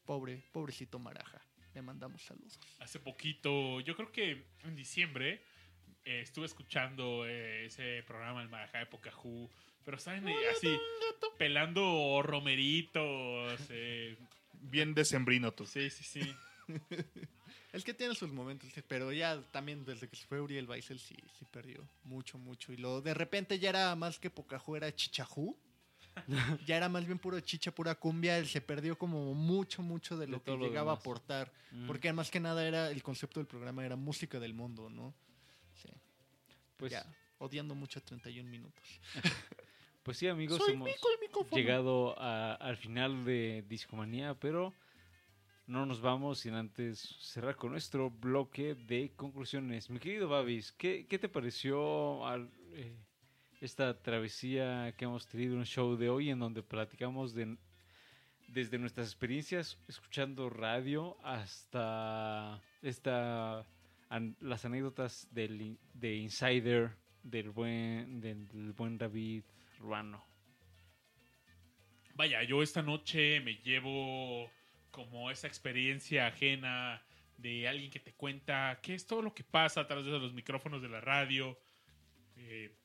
pobre, 0.05 0.43
pobrecito 0.51 0.99
Maraja. 0.99 1.41
le 1.73 1.81
mandamos 1.81 2.21
saludos. 2.21 2.59
Hace 2.77 2.99
poquito, 2.99 3.79
yo 3.79 3.95
creo 3.95 4.11
que 4.11 4.45
en 4.65 4.75
diciembre, 4.75 5.41
eh, 6.07 6.21
estuve 6.21 6.45
escuchando 6.45 7.25
eh, 7.27 7.65
ese 7.65 8.03
programa, 8.07 8.41
el 8.41 8.49
Marajá 8.49 8.79
de 8.79 8.85
Pocahú, 8.87 9.49
pero 9.85 9.97
saben, 9.99 10.27
Eh, 10.27 10.35
así, 10.55 10.77
pelando 11.37 12.21
romeritos. 12.23 13.59
eh, 13.69 14.17
Bien 14.59 14.93
decembrino 14.93 15.51
tú. 15.53 15.65
sí, 15.65 15.89
sí, 15.89 16.03
sí. 16.03 16.35
Es 17.73 17.83
que 17.83 17.93
tiene 17.93 18.15
sus 18.15 18.31
momentos, 18.31 18.69
pero 18.87 19.11
ya 19.11 19.39
también 19.51 19.85
desde 19.85 20.07
que 20.07 20.15
se 20.15 20.25
fue 20.25 20.41
Uriel 20.41 20.67
Weissel 20.67 20.97
sí, 20.99 21.15
sí 21.37 21.45
perdió 21.51 21.85
mucho, 22.05 22.37
mucho. 22.37 22.71
Y 22.71 22.77
lo 22.77 23.01
de 23.01 23.13
repente 23.13 23.59
ya 23.59 23.69
era 23.69 23.93
más 23.95 24.17
que 24.19 24.29
Pocahú, 24.29 24.75
era 24.77 24.93
chichajú. 24.95 25.55
ya 26.65 26.77
era 26.77 26.89
más 26.89 27.05
bien 27.05 27.19
puro 27.19 27.39
chicha, 27.41 27.71
pura 27.71 27.93
cumbia. 27.95 28.37
Él 28.39 28.47
se 28.47 28.61
perdió 28.61 28.97
como 28.97 29.33
mucho, 29.35 29.83
mucho 29.83 30.17
de 30.17 30.25
De 30.25 30.31
lo 30.31 30.43
que 30.43 30.51
lo 30.51 30.57
llegaba 30.65 30.93
a 30.93 30.95
aportar. 30.95 31.51
Mm. 31.71 31.87
Porque 31.87 32.11
más 32.13 32.31
que 32.31 32.39
nada 32.39 32.65
era 32.65 32.89
el 32.89 33.03
concepto 33.03 33.39
del 33.39 33.47
programa 33.47 33.85
era 33.85 33.95
música 33.97 34.39
del 34.39 34.53
mundo, 34.55 34.89
¿no? 34.89 35.13
Pues, 36.77 36.91
ya, 36.91 37.05
odiando 37.39 37.75
mucho 37.75 37.99
a 37.99 38.01
31 38.03 38.49
minutos. 38.49 38.83
pues 40.03 40.17
sí, 40.17 40.27
amigos, 40.27 40.57
hemos 40.73 40.87
llegado 41.57 42.15
a- 42.19 42.53
al 42.55 42.77
final 42.77 43.25
de 43.25 43.63
Discomanía, 43.67 44.33
pero 44.35 44.73
no 45.65 45.85
nos 45.85 45.99
vamos 45.99 46.39
sin 46.39 46.53
antes 46.53 46.99
cerrar 47.19 47.55
con 47.55 47.71
nuestro 47.71 48.09
bloque 48.09 48.75
de 48.75 49.11
conclusiones. 49.15 49.89
Mi 49.89 49.99
querido 49.99 50.29
Babis, 50.29 50.71
¿qué, 50.71 51.05
qué 51.07 51.19
te 51.19 51.27
pareció 51.27 52.25
al- 52.25 52.49
eh, 52.73 52.95
esta 53.59 53.99
travesía 54.01 54.93
que 54.97 55.05
hemos 55.05 55.27
tenido 55.27 55.55
en 55.55 55.61
el 55.61 55.65
show 55.65 55.95
de 55.97 56.09
hoy 56.09 56.29
en 56.29 56.39
donde 56.39 56.61
platicamos 56.63 57.33
de, 57.33 57.57
desde 58.47 58.77
nuestras 58.77 59.07
experiencias 59.07 59.77
escuchando 59.87 60.49
radio 60.49 61.17
hasta 61.23 62.61
esta, 62.81 63.65
las 64.39 64.65
anécdotas 64.65 65.27
del, 65.31 65.77
de 65.93 66.15
Insider 66.15 66.95
del 67.23 67.49
buen, 67.49 68.21
del 68.21 68.45
buen 68.73 68.97
David 68.97 69.43
Ruano? 69.79 70.25
Vaya, 72.15 72.41
yo 72.43 72.63
esta 72.63 72.81
noche 72.81 73.41
me 73.41 73.55
llevo 73.55 74.49
como 74.91 75.29
esa 75.29 75.47
experiencia 75.47 76.27
ajena 76.27 77.03
de 77.37 77.67
alguien 77.67 77.91
que 77.91 77.99
te 77.99 78.13
cuenta 78.13 78.79
qué 78.81 78.95
es 78.95 79.05
todo 79.05 79.21
lo 79.21 79.33
que 79.33 79.43
pasa 79.43 79.81
a 79.81 79.87
través 79.87 80.05
de 80.05 80.11
los 80.11 80.33
micrófonos 80.33 80.81
de 80.81 80.89
la 80.89 81.01
radio. 81.01 81.59
Eh, 82.35 82.75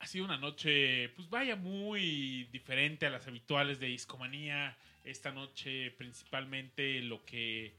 ha 0.00 0.06
sido 0.06 0.24
una 0.24 0.36
noche, 0.36 1.10
pues 1.10 1.30
vaya, 1.30 1.54
muy 1.54 2.48
diferente 2.50 3.06
a 3.06 3.10
las 3.10 3.28
habituales 3.28 3.78
de 3.78 3.86
Discomanía. 3.86 4.76
Esta 5.04 5.30
noche, 5.30 5.92
principalmente, 5.92 7.00
lo 7.02 7.24
que, 7.24 7.76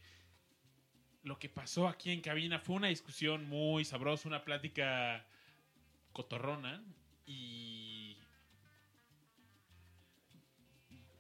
lo 1.23 1.39
que 1.39 1.49
pasó 1.49 1.87
aquí 1.87 2.11
en 2.11 2.21
cabina 2.21 2.59
fue 2.59 2.75
una 2.75 2.87
discusión 2.89 3.47
muy 3.47 3.85
sabrosa, 3.85 4.27
una 4.27 4.43
plática 4.43 5.25
cotorrona. 6.11 6.83
Y 7.25 8.17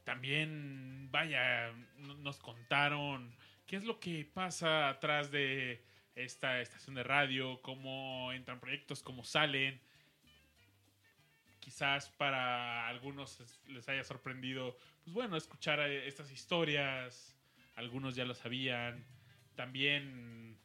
también, 0.03 1.09
vaya, 1.11 1.71
no- 1.97 2.15
nos 2.15 2.37
contaron 2.39 3.33
qué 3.65 3.77
es 3.77 3.85
lo 3.85 3.99
que 3.99 4.25
pasa 4.25 4.89
atrás 4.89 5.31
de 5.31 5.81
esta 6.15 6.59
estación 6.61 6.95
de 6.95 7.03
radio, 7.03 7.61
cómo 7.61 8.31
entran 8.33 8.59
proyectos, 8.59 9.01
cómo 9.01 9.23
salen. 9.23 9.79
Quizás 11.61 12.09
para 12.09 12.87
algunos 12.89 13.39
es- 13.39 13.61
les 13.67 13.87
haya 13.87 14.03
sorprendido, 14.03 14.77
pues 15.05 15.13
bueno, 15.13 15.37
escuchar 15.37 15.79
eh, 15.79 16.07
estas 16.07 16.29
historias. 16.29 17.37
Algunos 17.75 18.15
ya 18.15 18.25
lo 18.25 18.35
sabían. 18.35 19.03
También 19.55 20.57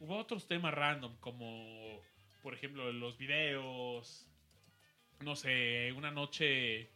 hubo 0.00 0.16
otros 0.16 0.46
temas 0.46 0.74
random, 0.74 1.16
como 1.20 2.00
por 2.42 2.54
ejemplo 2.54 2.92
los 2.92 3.18
videos. 3.18 4.26
No 5.20 5.34
sé, 5.34 5.92
una 5.92 6.10
noche 6.10 6.88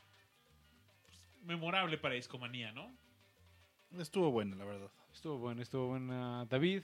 pues, 1.06 1.18
memorable 1.42 1.98
para 1.98 2.14
Discomanía, 2.14 2.72
¿no? 2.72 2.94
Estuvo 3.98 4.30
bueno, 4.30 4.56
la 4.56 4.64
verdad. 4.64 4.90
Estuvo 5.12 5.38
bueno, 5.38 5.60
estuvo 5.60 5.88
buena. 5.88 6.46
David, 6.46 6.82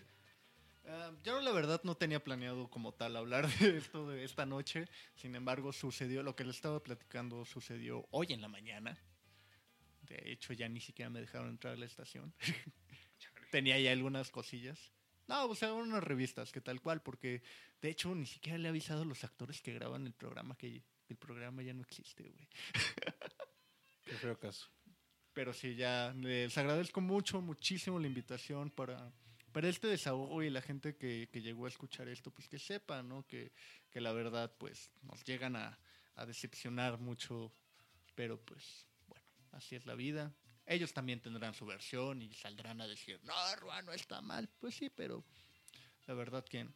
Ah, 0.91 1.13
yo 1.23 1.43
la 1.43 1.53
verdad 1.53 1.83
no 1.85 1.97
tenía 1.97 2.25
planeado 2.25 2.71
como 2.71 2.93
tal 2.93 3.17
hablar 3.17 3.47
de 3.61 3.77
esto 3.77 4.09
de 4.09 4.25
esta 4.25 4.47
noche. 4.47 4.87
Sin 5.15 5.35
embargo, 5.35 5.73
sucedió 5.73 6.23
lo 6.23 6.35
que 6.35 6.45
les 6.45 6.57
estaba 6.57 6.83
platicando, 6.83 7.45
sucedió 7.45 8.07
hoy 8.11 8.29
en 8.31 8.41
la 8.41 8.49
mañana. 8.49 8.99
De 10.03 10.33
hecho, 10.33 10.55
ya 10.55 10.69
ni 10.69 10.81
siquiera 10.81 11.11
me 11.11 11.21
dejaron 11.21 11.51
entrar 11.51 11.75
a 11.75 11.77
la 11.77 11.85
estación. 11.85 12.33
tenía 13.51 13.79
ya 13.79 13.93
algunas 13.93 14.31
cosillas. 14.31 14.93
No, 15.27 15.47
o 15.47 15.55
sea, 15.55 15.75
unas 15.75 16.03
revistas 16.03 16.53
que 16.53 16.61
tal 16.61 16.81
cual, 16.81 17.03
porque 17.03 17.43
de 17.83 17.91
hecho 17.91 18.15
ni 18.15 18.27
siquiera 18.27 18.59
le 18.59 18.67
he 18.67 18.71
avisado 18.71 19.03
a 19.03 19.05
los 19.05 19.25
actores 19.25 19.61
que 19.61 19.75
graban 19.75 20.07
el 20.07 20.15
programa 20.15 20.57
que 20.57 20.83
el 21.09 21.17
programa 21.17 21.63
ya 21.63 21.75
no 21.75 21.83
existe, 21.83 22.23
güey. 22.23 22.49
Qué 24.05 24.15
feo 24.17 24.39
caso. 24.39 24.69
Pero 25.35 25.53
sí, 25.53 25.75
ya 25.75 26.15
les 26.17 26.57
agradezco 26.57 27.01
mucho, 27.01 27.41
muchísimo 27.41 27.99
la 27.99 28.07
invitación 28.07 28.71
para, 28.71 29.13
para 29.53 29.69
este 29.69 29.87
desahogo 29.87 30.43
y 30.43 30.51
la 30.51 30.63
gente 30.63 30.97
que, 30.97 31.29
que 31.31 31.43
llegó 31.43 31.67
a 31.67 31.69
escuchar 31.69 32.09
esto, 32.09 32.31
pues 32.31 32.49
que 32.49 32.59
sepa, 32.59 33.03
¿no? 33.03 33.27
Que, 33.27 33.53
que 33.91 34.01
la 34.01 34.13
verdad, 34.13 34.53
pues 34.59 34.91
nos 35.03 35.23
llegan 35.25 35.57
a, 35.57 35.79
a 36.17 36.27
decepcionar 36.27 36.99
mucho, 36.99 37.53
pero 38.15 38.41
pues 38.41 38.87
bueno, 39.07 39.25
así 39.53 39.77
es 39.77 39.87
la 39.87 39.95
vida. 39.95 40.35
Ellos 40.71 40.93
también 40.93 41.21
tendrán 41.21 41.55
su 41.55 41.65
versión 41.65 42.21
y 42.21 42.33
saldrán 42.35 42.83
a 42.83 42.87
decir, 42.87 43.19
no, 43.25 43.57
Ruano 43.57 43.91
está 43.93 44.21
mal. 44.21 44.51
Pues 44.61 44.75
sí, 44.75 44.91
pero 44.91 45.25
la 46.07 46.13
verdad, 46.13 46.45
quien, 46.49 46.75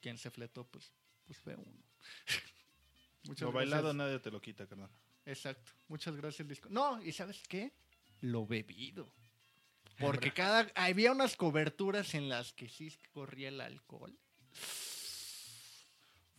quien 0.00 0.16
se 0.18 0.30
fletó, 0.30 0.64
pues, 0.68 0.92
pues 1.26 1.36
fue 1.38 1.56
uno. 1.56 1.82
Muchas 3.24 3.42
Lo 3.42 3.52
gracias. 3.52 3.54
bailado 3.54 3.92
nadie 3.92 4.20
te 4.20 4.30
lo 4.30 4.40
quita, 4.40 4.68
carnal. 4.68 4.88
Exacto. 5.26 5.72
Muchas 5.88 6.14
gracias, 6.14 6.46
disco. 6.46 6.68
No, 6.70 7.02
¿y 7.02 7.10
sabes 7.10 7.42
qué? 7.48 7.72
Lo 8.20 8.46
bebido. 8.46 9.12
Porque 9.98 10.32
cada 10.32 10.70
había 10.76 11.10
unas 11.10 11.36
coberturas 11.36 12.14
en 12.14 12.28
las 12.28 12.52
que 12.52 12.68
sí 12.68 12.96
corría 13.12 13.48
el 13.48 13.60
alcohol. 13.60 14.16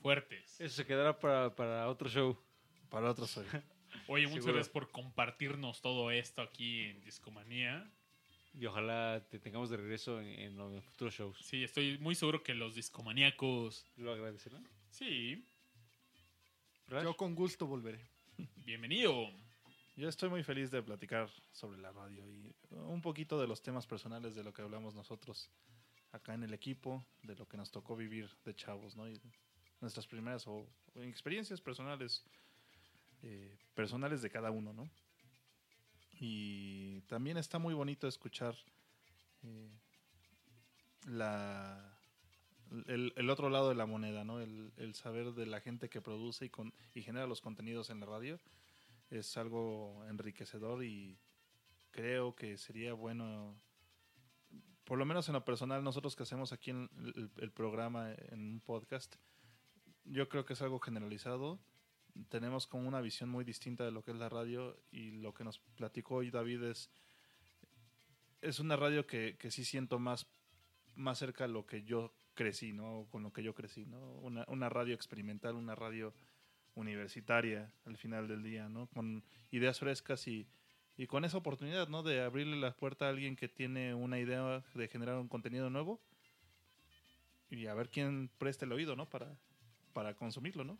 Fuertes. 0.01 0.61
eso 0.61 0.75
se 0.75 0.85
quedará 0.85 1.19
para, 1.19 1.53
para 1.55 1.89
otro 1.89 2.07
show. 2.09 2.37
Para 2.89 3.11
otros 3.11 3.29
soy. 3.31 3.45
Oye, 4.07 4.23
muchas 4.27 4.43
Seguro. 4.43 4.53
gracias 4.53 4.71
por 4.71 4.91
compartirnos 4.91 5.81
todo 5.81 6.11
esto 6.11 6.41
aquí 6.41 6.83
en 6.83 7.01
Discomanía. 7.01 7.89
Y 8.53 8.65
ojalá 8.67 9.25
te 9.29 9.39
tengamos 9.39 9.69
de 9.69 9.77
regreso 9.77 10.21
en, 10.21 10.27
en 10.27 10.55
los 10.57 10.83
futuros 10.85 11.13
shows. 11.13 11.37
Sí, 11.41 11.63
estoy 11.63 11.97
muy 11.97 12.15
seguro 12.15 12.41
que 12.43 12.53
los 12.53 12.75
discomaníacos. 12.75 13.85
Lo 13.97 14.13
agradecerán. 14.13 14.65
Sí, 14.89 15.43
Rash. 16.87 17.03
Yo 17.03 17.17
con 17.17 17.35
gusto 17.35 17.65
volveré. 17.65 17.99
bienvenido. 18.65 19.29
Yo 19.97 20.07
estoy 20.07 20.29
muy 20.29 20.43
feliz 20.43 20.71
de 20.71 20.81
platicar 20.83 21.29
sobre 21.51 21.79
la 21.79 21.91
radio 21.91 22.29
y 22.29 22.53
un 22.71 23.01
poquito 23.01 23.39
de 23.39 23.47
los 23.47 23.61
temas 23.61 23.87
personales 23.87 24.35
de 24.35 24.43
lo 24.43 24.53
que 24.53 24.61
hablamos 24.61 24.93
nosotros 24.93 25.49
acá 26.11 26.33
en 26.33 26.43
el 26.43 26.53
equipo, 26.53 27.03
de 27.23 27.35
lo 27.35 27.47
que 27.47 27.57
nos 27.57 27.71
tocó 27.71 27.95
vivir 27.95 28.29
de 28.45 28.53
chavos, 28.55 28.95
¿no? 28.95 29.09
Y 29.09 29.19
nuestras 29.81 30.05
primeras 30.07 30.47
o, 30.47 30.67
o 30.95 31.01
experiencias 31.01 31.59
personales, 31.59 32.23
eh, 33.27 33.57
personales 33.73 34.21
de 34.21 34.29
cada 34.29 34.51
uno, 34.51 34.71
¿no? 34.71 34.87
Y 36.19 37.01
también 37.07 37.37
está 37.37 37.57
muy 37.57 37.73
bonito 37.73 38.07
escuchar 38.07 38.55
eh, 39.41 39.71
la, 41.07 41.97
el, 42.85 43.29
otro 43.31 43.49
lado 43.49 43.69
de 43.69 43.75
la 43.75 43.87
moneda, 43.87 44.23
¿no? 44.23 44.39
El, 44.39 44.93
saber 44.93 45.33
de 45.33 45.47
la 45.47 45.59
gente 45.59 45.89
que 45.89 46.01
produce 46.01 46.45
y, 46.45 46.49
con, 46.49 46.71
y 46.93 47.01
genera 47.01 47.25
los 47.25 47.41
contenidos 47.41 47.89
en 47.89 47.99
la 47.99 48.05
radio 48.05 48.39
es 49.09 49.37
algo 49.37 50.05
enriquecedor 50.07 50.83
y 50.83 51.17
creo 51.89 52.35
que 52.35 52.59
sería 52.59 52.93
bueno, 52.93 53.59
por 54.83 54.99
lo 54.99 55.05
menos 55.05 55.27
en 55.29 55.33
lo 55.33 55.43
personal, 55.43 55.83
nosotros 55.83 56.15
que 56.15 56.23
hacemos 56.23 56.53
aquí 56.53 56.69
en 56.69 56.89
el 57.37 57.51
programa 57.51 58.13
en 58.29 58.39
un 58.39 58.59
podcast, 58.59 59.15
yo 60.03 60.29
creo 60.29 60.45
que 60.45 60.53
es 60.53 60.61
algo 60.61 60.79
generalizado. 60.79 61.59
Tenemos 62.29 62.67
como 62.67 62.87
una 62.87 63.01
visión 63.01 63.29
muy 63.29 63.43
distinta 63.43 63.83
de 63.83 63.91
lo 63.91 64.03
que 64.03 64.11
es 64.11 64.17
la 64.17 64.29
radio 64.29 64.77
y 64.91 65.11
lo 65.11 65.33
que 65.33 65.43
nos 65.43 65.59
platicó 65.59 66.15
hoy 66.15 66.31
David 66.31 66.63
es, 66.63 66.89
es 68.41 68.59
una 68.59 68.75
radio 68.75 69.05
que, 69.05 69.37
que 69.37 69.51
sí 69.51 69.65
siento 69.65 69.99
más, 69.99 70.27
más 70.95 71.19
cerca 71.19 71.45
a 71.45 71.47
lo 71.47 71.65
que 71.65 71.83
yo 71.83 72.13
crecí, 72.33 72.73
¿no? 72.73 73.07
Con 73.11 73.23
lo 73.23 73.33
que 73.33 73.43
yo 73.43 73.53
crecí, 73.53 73.85
¿no? 73.85 73.99
Una, 74.19 74.45
una 74.47 74.69
radio 74.69 74.93
experimental, 74.93 75.55
una 75.55 75.75
radio 75.75 76.13
universitaria 76.75 77.71
al 77.85 77.97
final 77.97 78.27
del 78.27 78.43
día, 78.43 78.69
¿no? 78.69 78.87
Con 78.87 79.23
ideas 79.51 79.79
frescas 79.79 80.27
y, 80.27 80.47
y 80.97 81.07
con 81.07 81.25
esa 81.25 81.37
oportunidad, 81.37 81.87
¿no? 81.87 82.03
De 82.03 82.21
abrirle 82.21 82.57
la 82.57 82.75
puerta 82.75 83.05
a 83.05 83.09
alguien 83.09 83.35
que 83.35 83.47
tiene 83.49 83.93
una 83.93 84.19
idea 84.19 84.63
de 84.73 84.87
generar 84.87 85.17
un 85.17 85.27
contenido 85.27 85.69
nuevo 85.69 85.99
y 87.49 87.67
a 87.67 87.73
ver 87.73 87.89
quién 87.89 88.29
presta 88.37 88.65
el 88.65 88.73
oído, 88.73 88.95
¿no? 88.95 89.09
Para, 89.09 89.37
para 89.93 90.15
consumirlo, 90.15 90.63
¿no? 90.63 90.77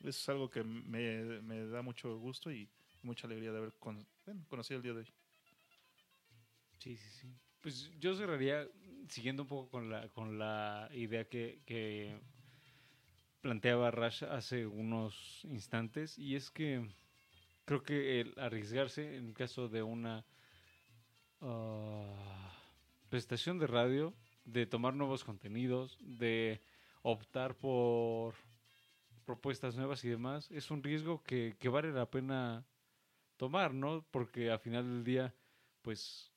Eso 0.00 0.08
es 0.10 0.28
algo 0.28 0.48
que 0.50 0.62
me, 0.64 1.42
me 1.42 1.66
da 1.66 1.82
mucho 1.82 2.18
gusto 2.18 2.52
y 2.52 2.68
mucha 3.02 3.26
alegría 3.26 3.52
de 3.52 3.58
haber 3.58 3.72
con- 3.78 4.06
bueno, 4.24 4.44
conocido 4.48 4.78
el 4.78 4.82
día 4.82 4.92
de 4.94 5.00
hoy. 5.00 5.08
Sí, 6.78 6.96
sí, 6.96 7.10
sí. 7.10 7.28
Pues 7.60 7.90
yo 7.98 8.14
cerraría 8.14 8.68
siguiendo 9.08 9.42
un 9.42 9.48
poco 9.48 9.70
con 9.70 9.90
la, 9.90 10.08
con 10.10 10.38
la 10.38 10.88
idea 10.92 11.28
que, 11.28 11.62
que 11.66 12.20
planteaba 13.40 13.90
Rash 13.90 14.24
hace 14.24 14.66
unos 14.66 15.44
instantes, 15.44 16.18
y 16.18 16.36
es 16.36 16.50
que 16.50 16.86
creo 17.64 17.82
que 17.82 18.20
el 18.20 18.34
arriesgarse 18.38 19.16
en 19.16 19.34
caso 19.34 19.68
de 19.68 19.82
una 19.82 20.26
ah, 21.40 22.52
prestación 23.08 23.58
de 23.58 23.66
radio, 23.66 24.14
de 24.44 24.66
tomar 24.66 24.94
nuevos 24.94 25.24
contenidos, 25.24 25.98
de 26.00 26.62
optar 27.02 27.56
por 27.56 28.34
propuestas 29.28 29.76
nuevas 29.76 30.02
y 30.06 30.08
demás, 30.08 30.50
es 30.50 30.70
un 30.70 30.82
riesgo 30.82 31.22
que, 31.22 31.54
que 31.58 31.68
vale 31.68 31.92
la 31.92 32.10
pena 32.10 32.64
tomar, 33.36 33.74
¿no? 33.74 34.02
Porque 34.10 34.50
al 34.50 34.58
final 34.58 34.84
del 34.84 35.04
día, 35.04 35.34
pues 35.82 36.32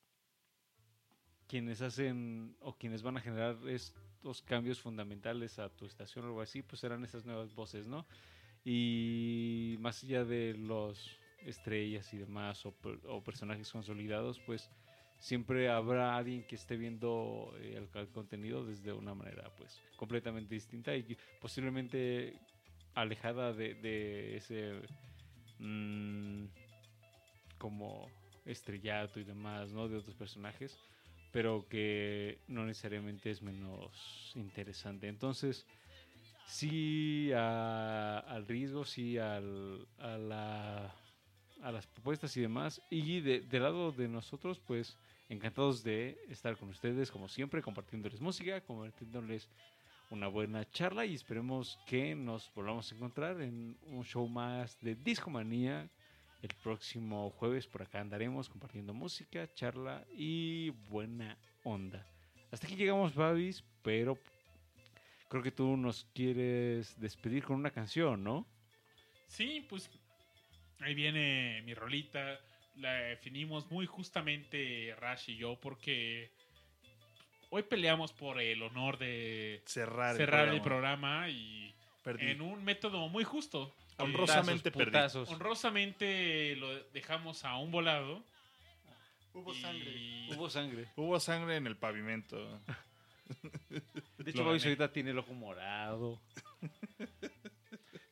quienes 1.46 1.80
hacen 1.80 2.54
o 2.60 2.76
quienes 2.76 3.02
van 3.02 3.16
a 3.16 3.22
generar 3.22 3.56
estos 3.66 4.42
cambios 4.42 4.78
fundamentales 4.78 5.58
a 5.58 5.70
tu 5.70 5.86
estación 5.86 6.26
o 6.26 6.28
algo 6.28 6.42
así, 6.42 6.60
pues 6.60 6.80
serán 6.80 7.02
esas 7.02 7.24
nuevas 7.24 7.54
voces, 7.54 7.86
¿no? 7.86 8.04
Y 8.62 9.76
más 9.80 10.04
allá 10.04 10.26
de 10.26 10.52
los 10.52 11.18
estrellas 11.46 12.12
y 12.12 12.18
demás 12.18 12.66
o, 12.66 12.74
o 13.08 13.24
personajes 13.24 13.72
consolidados, 13.72 14.38
pues 14.40 14.70
siempre 15.18 15.70
habrá 15.70 16.14
alguien 16.14 16.44
que 16.46 16.56
esté 16.56 16.76
viendo 16.76 17.54
eh, 17.56 17.78
el, 17.78 17.88
el 17.98 18.08
contenido 18.10 18.66
desde 18.66 18.92
una 18.92 19.14
manera 19.14 19.50
pues 19.56 19.80
completamente 19.96 20.54
distinta 20.54 20.94
y 20.94 21.16
posiblemente 21.40 22.38
alejada 22.94 23.52
de, 23.52 23.74
de 23.74 24.36
ese 24.36 24.72
mm, 25.58 26.44
como 27.58 28.10
estrellato 28.44 29.20
y 29.20 29.24
demás, 29.24 29.72
¿no? 29.72 29.88
De 29.88 29.96
otros 29.96 30.16
personajes, 30.16 30.78
pero 31.32 31.66
que 31.68 32.38
no 32.48 32.64
necesariamente 32.66 33.30
es 33.30 33.42
menos 33.42 34.32
interesante. 34.34 35.08
Entonces, 35.08 35.64
sí 36.48 37.30
a- 37.34 38.18
al 38.18 38.46
riesgo, 38.46 38.84
sí 38.84 39.18
al, 39.18 39.86
a, 39.98 40.16
la- 40.18 40.94
a 41.62 41.72
las 41.72 41.86
propuestas 41.86 42.36
y 42.36 42.40
demás. 42.40 42.82
Y 42.90 43.20
de, 43.20 43.40
del 43.40 43.62
lado 43.62 43.92
de 43.92 44.08
nosotros, 44.08 44.60
pues 44.60 44.98
encantados 45.28 45.82
de 45.84 46.18
estar 46.28 46.56
con 46.56 46.68
ustedes, 46.68 47.10
como 47.10 47.28
siempre, 47.28 47.62
compartiéndoles 47.62 48.20
música, 48.20 48.60
compartiéndoles 48.62 49.48
una 50.12 50.28
buena 50.28 50.68
charla 50.70 51.06
y 51.06 51.14
esperemos 51.14 51.78
que 51.86 52.14
nos 52.14 52.52
volvamos 52.54 52.92
a 52.92 52.94
encontrar 52.94 53.40
en 53.40 53.78
un 53.86 54.04
show 54.04 54.28
más 54.28 54.78
de 54.82 54.94
Discomanía 54.94 55.88
el 56.42 56.50
próximo 56.62 57.30
jueves 57.30 57.66
por 57.66 57.80
acá 57.80 58.00
andaremos 58.00 58.50
compartiendo 58.50 58.92
música, 58.92 59.50
charla 59.54 60.04
y 60.14 60.68
buena 60.90 61.38
onda. 61.64 62.06
Hasta 62.50 62.66
aquí 62.66 62.76
llegamos, 62.76 63.14
Babis, 63.14 63.64
pero 63.82 64.18
creo 65.30 65.42
que 65.42 65.50
tú 65.50 65.78
nos 65.78 66.04
quieres 66.12 67.00
despedir 67.00 67.44
con 67.44 67.56
una 67.56 67.70
canción, 67.70 68.22
¿no? 68.22 68.46
Sí, 69.28 69.64
pues 69.66 69.88
ahí 70.80 70.94
viene 70.94 71.62
mi 71.64 71.72
rolita. 71.72 72.38
La 72.76 72.92
definimos 72.92 73.70
muy 73.70 73.86
justamente 73.86 74.94
Rash 74.98 75.30
y 75.30 75.36
yo 75.36 75.58
porque 75.58 76.30
hoy 77.54 77.62
peleamos 77.64 78.12
por 78.12 78.40
el 78.40 78.62
honor 78.62 78.96
de 78.98 79.62
Cerrar, 79.66 80.16
cerrar 80.16 80.48
el 80.48 80.54
el 80.54 80.62
programa. 80.62 81.28
y 81.28 81.74
Perdí. 82.02 82.30
en 82.30 82.40
un 82.40 82.64
método 82.64 83.08
muy 83.08 83.24
justo. 83.24 83.74
Honrosamente 83.98 84.70
Putazos, 84.70 84.78
perdí. 84.78 84.90
putazos. 84.90 85.28
Honrosamente 85.30 86.56
lo 86.56 86.82
dejamos 86.90 87.44
a 87.44 87.56
un 87.58 87.70
volado. 87.70 88.22
Hubo 89.34 89.54
y- 89.54 89.60
sangre. 89.60 90.26
Hubo 90.34 90.50
sangre. 90.50 90.86
Hubo 90.96 91.20
sangre 91.20 91.56
en 91.56 91.66
el 91.66 91.76
pavimento. 91.76 92.58
De 94.18 94.30
hecho, 94.30 94.44
gané. 94.44 94.58
ahorita 94.62 94.92
tiene 94.92 95.10
el 95.10 95.18
ojo 95.18 95.32
morado. 95.34 96.18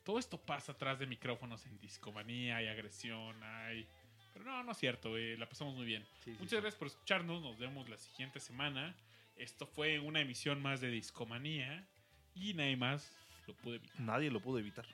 Todo 0.05 0.19
esto 0.19 0.39
pasa 0.39 0.73
atrás 0.73 0.99
de 0.99 1.07
micrófonos 1.07 1.65
en 1.67 1.79
discomanía, 1.79 2.57
hay 2.57 2.69
agresión, 2.69 3.43
hay... 3.43 3.87
Pero 4.33 4.45
no, 4.45 4.63
no 4.65 4.73
es 4.73 4.79
cierto, 4.79 5.17
eh, 5.17 5.37
la 5.37 5.49
pasamos 5.49 5.75
muy 5.75 5.85
bien. 5.85 6.05
Sí, 6.25 6.31
Muchas 6.33 6.51
sí. 6.51 6.57
gracias 6.57 6.75
por 6.77 6.89
escucharnos, 6.89 7.43
nos 7.43 7.59
vemos 7.59 7.89
la 7.89 7.97
siguiente 7.99 8.41
semana. 8.41 8.95
Esto 9.41 9.67
fue 9.67 9.99
una 9.99 10.21
emisión 10.21 10.61
más 10.61 10.83
de 10.83 10.91
Discomanía 10.91 11.89
y 12.35 12.53
nadie 12.53 12.77
más 12.77 13.11
lo 13.47 13.55
pude 13.55 13.77
evitar. 13.77 13.99
Nadie 13.99 14.31
lo 14.31 14.41
pudo 14.41 14.59
evitar. 14.59 14.85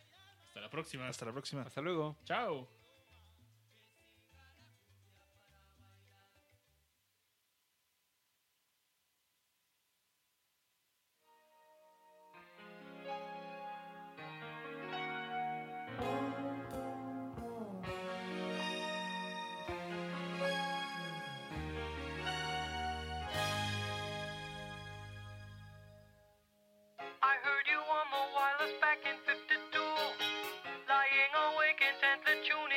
Hasta 0.47 0.61
la 0.61 0.71
próxima. 0.71 1.09
Hasta 1.09 1.27
la 1.27 1.33
próxima. 1.33 1.63
Hasta 1.63 1.81
luego. 1.81 2.17
Chao. 2.25 2.76
and 32.07 32.21
the 32.27 32.35
tune. 32.47 32.76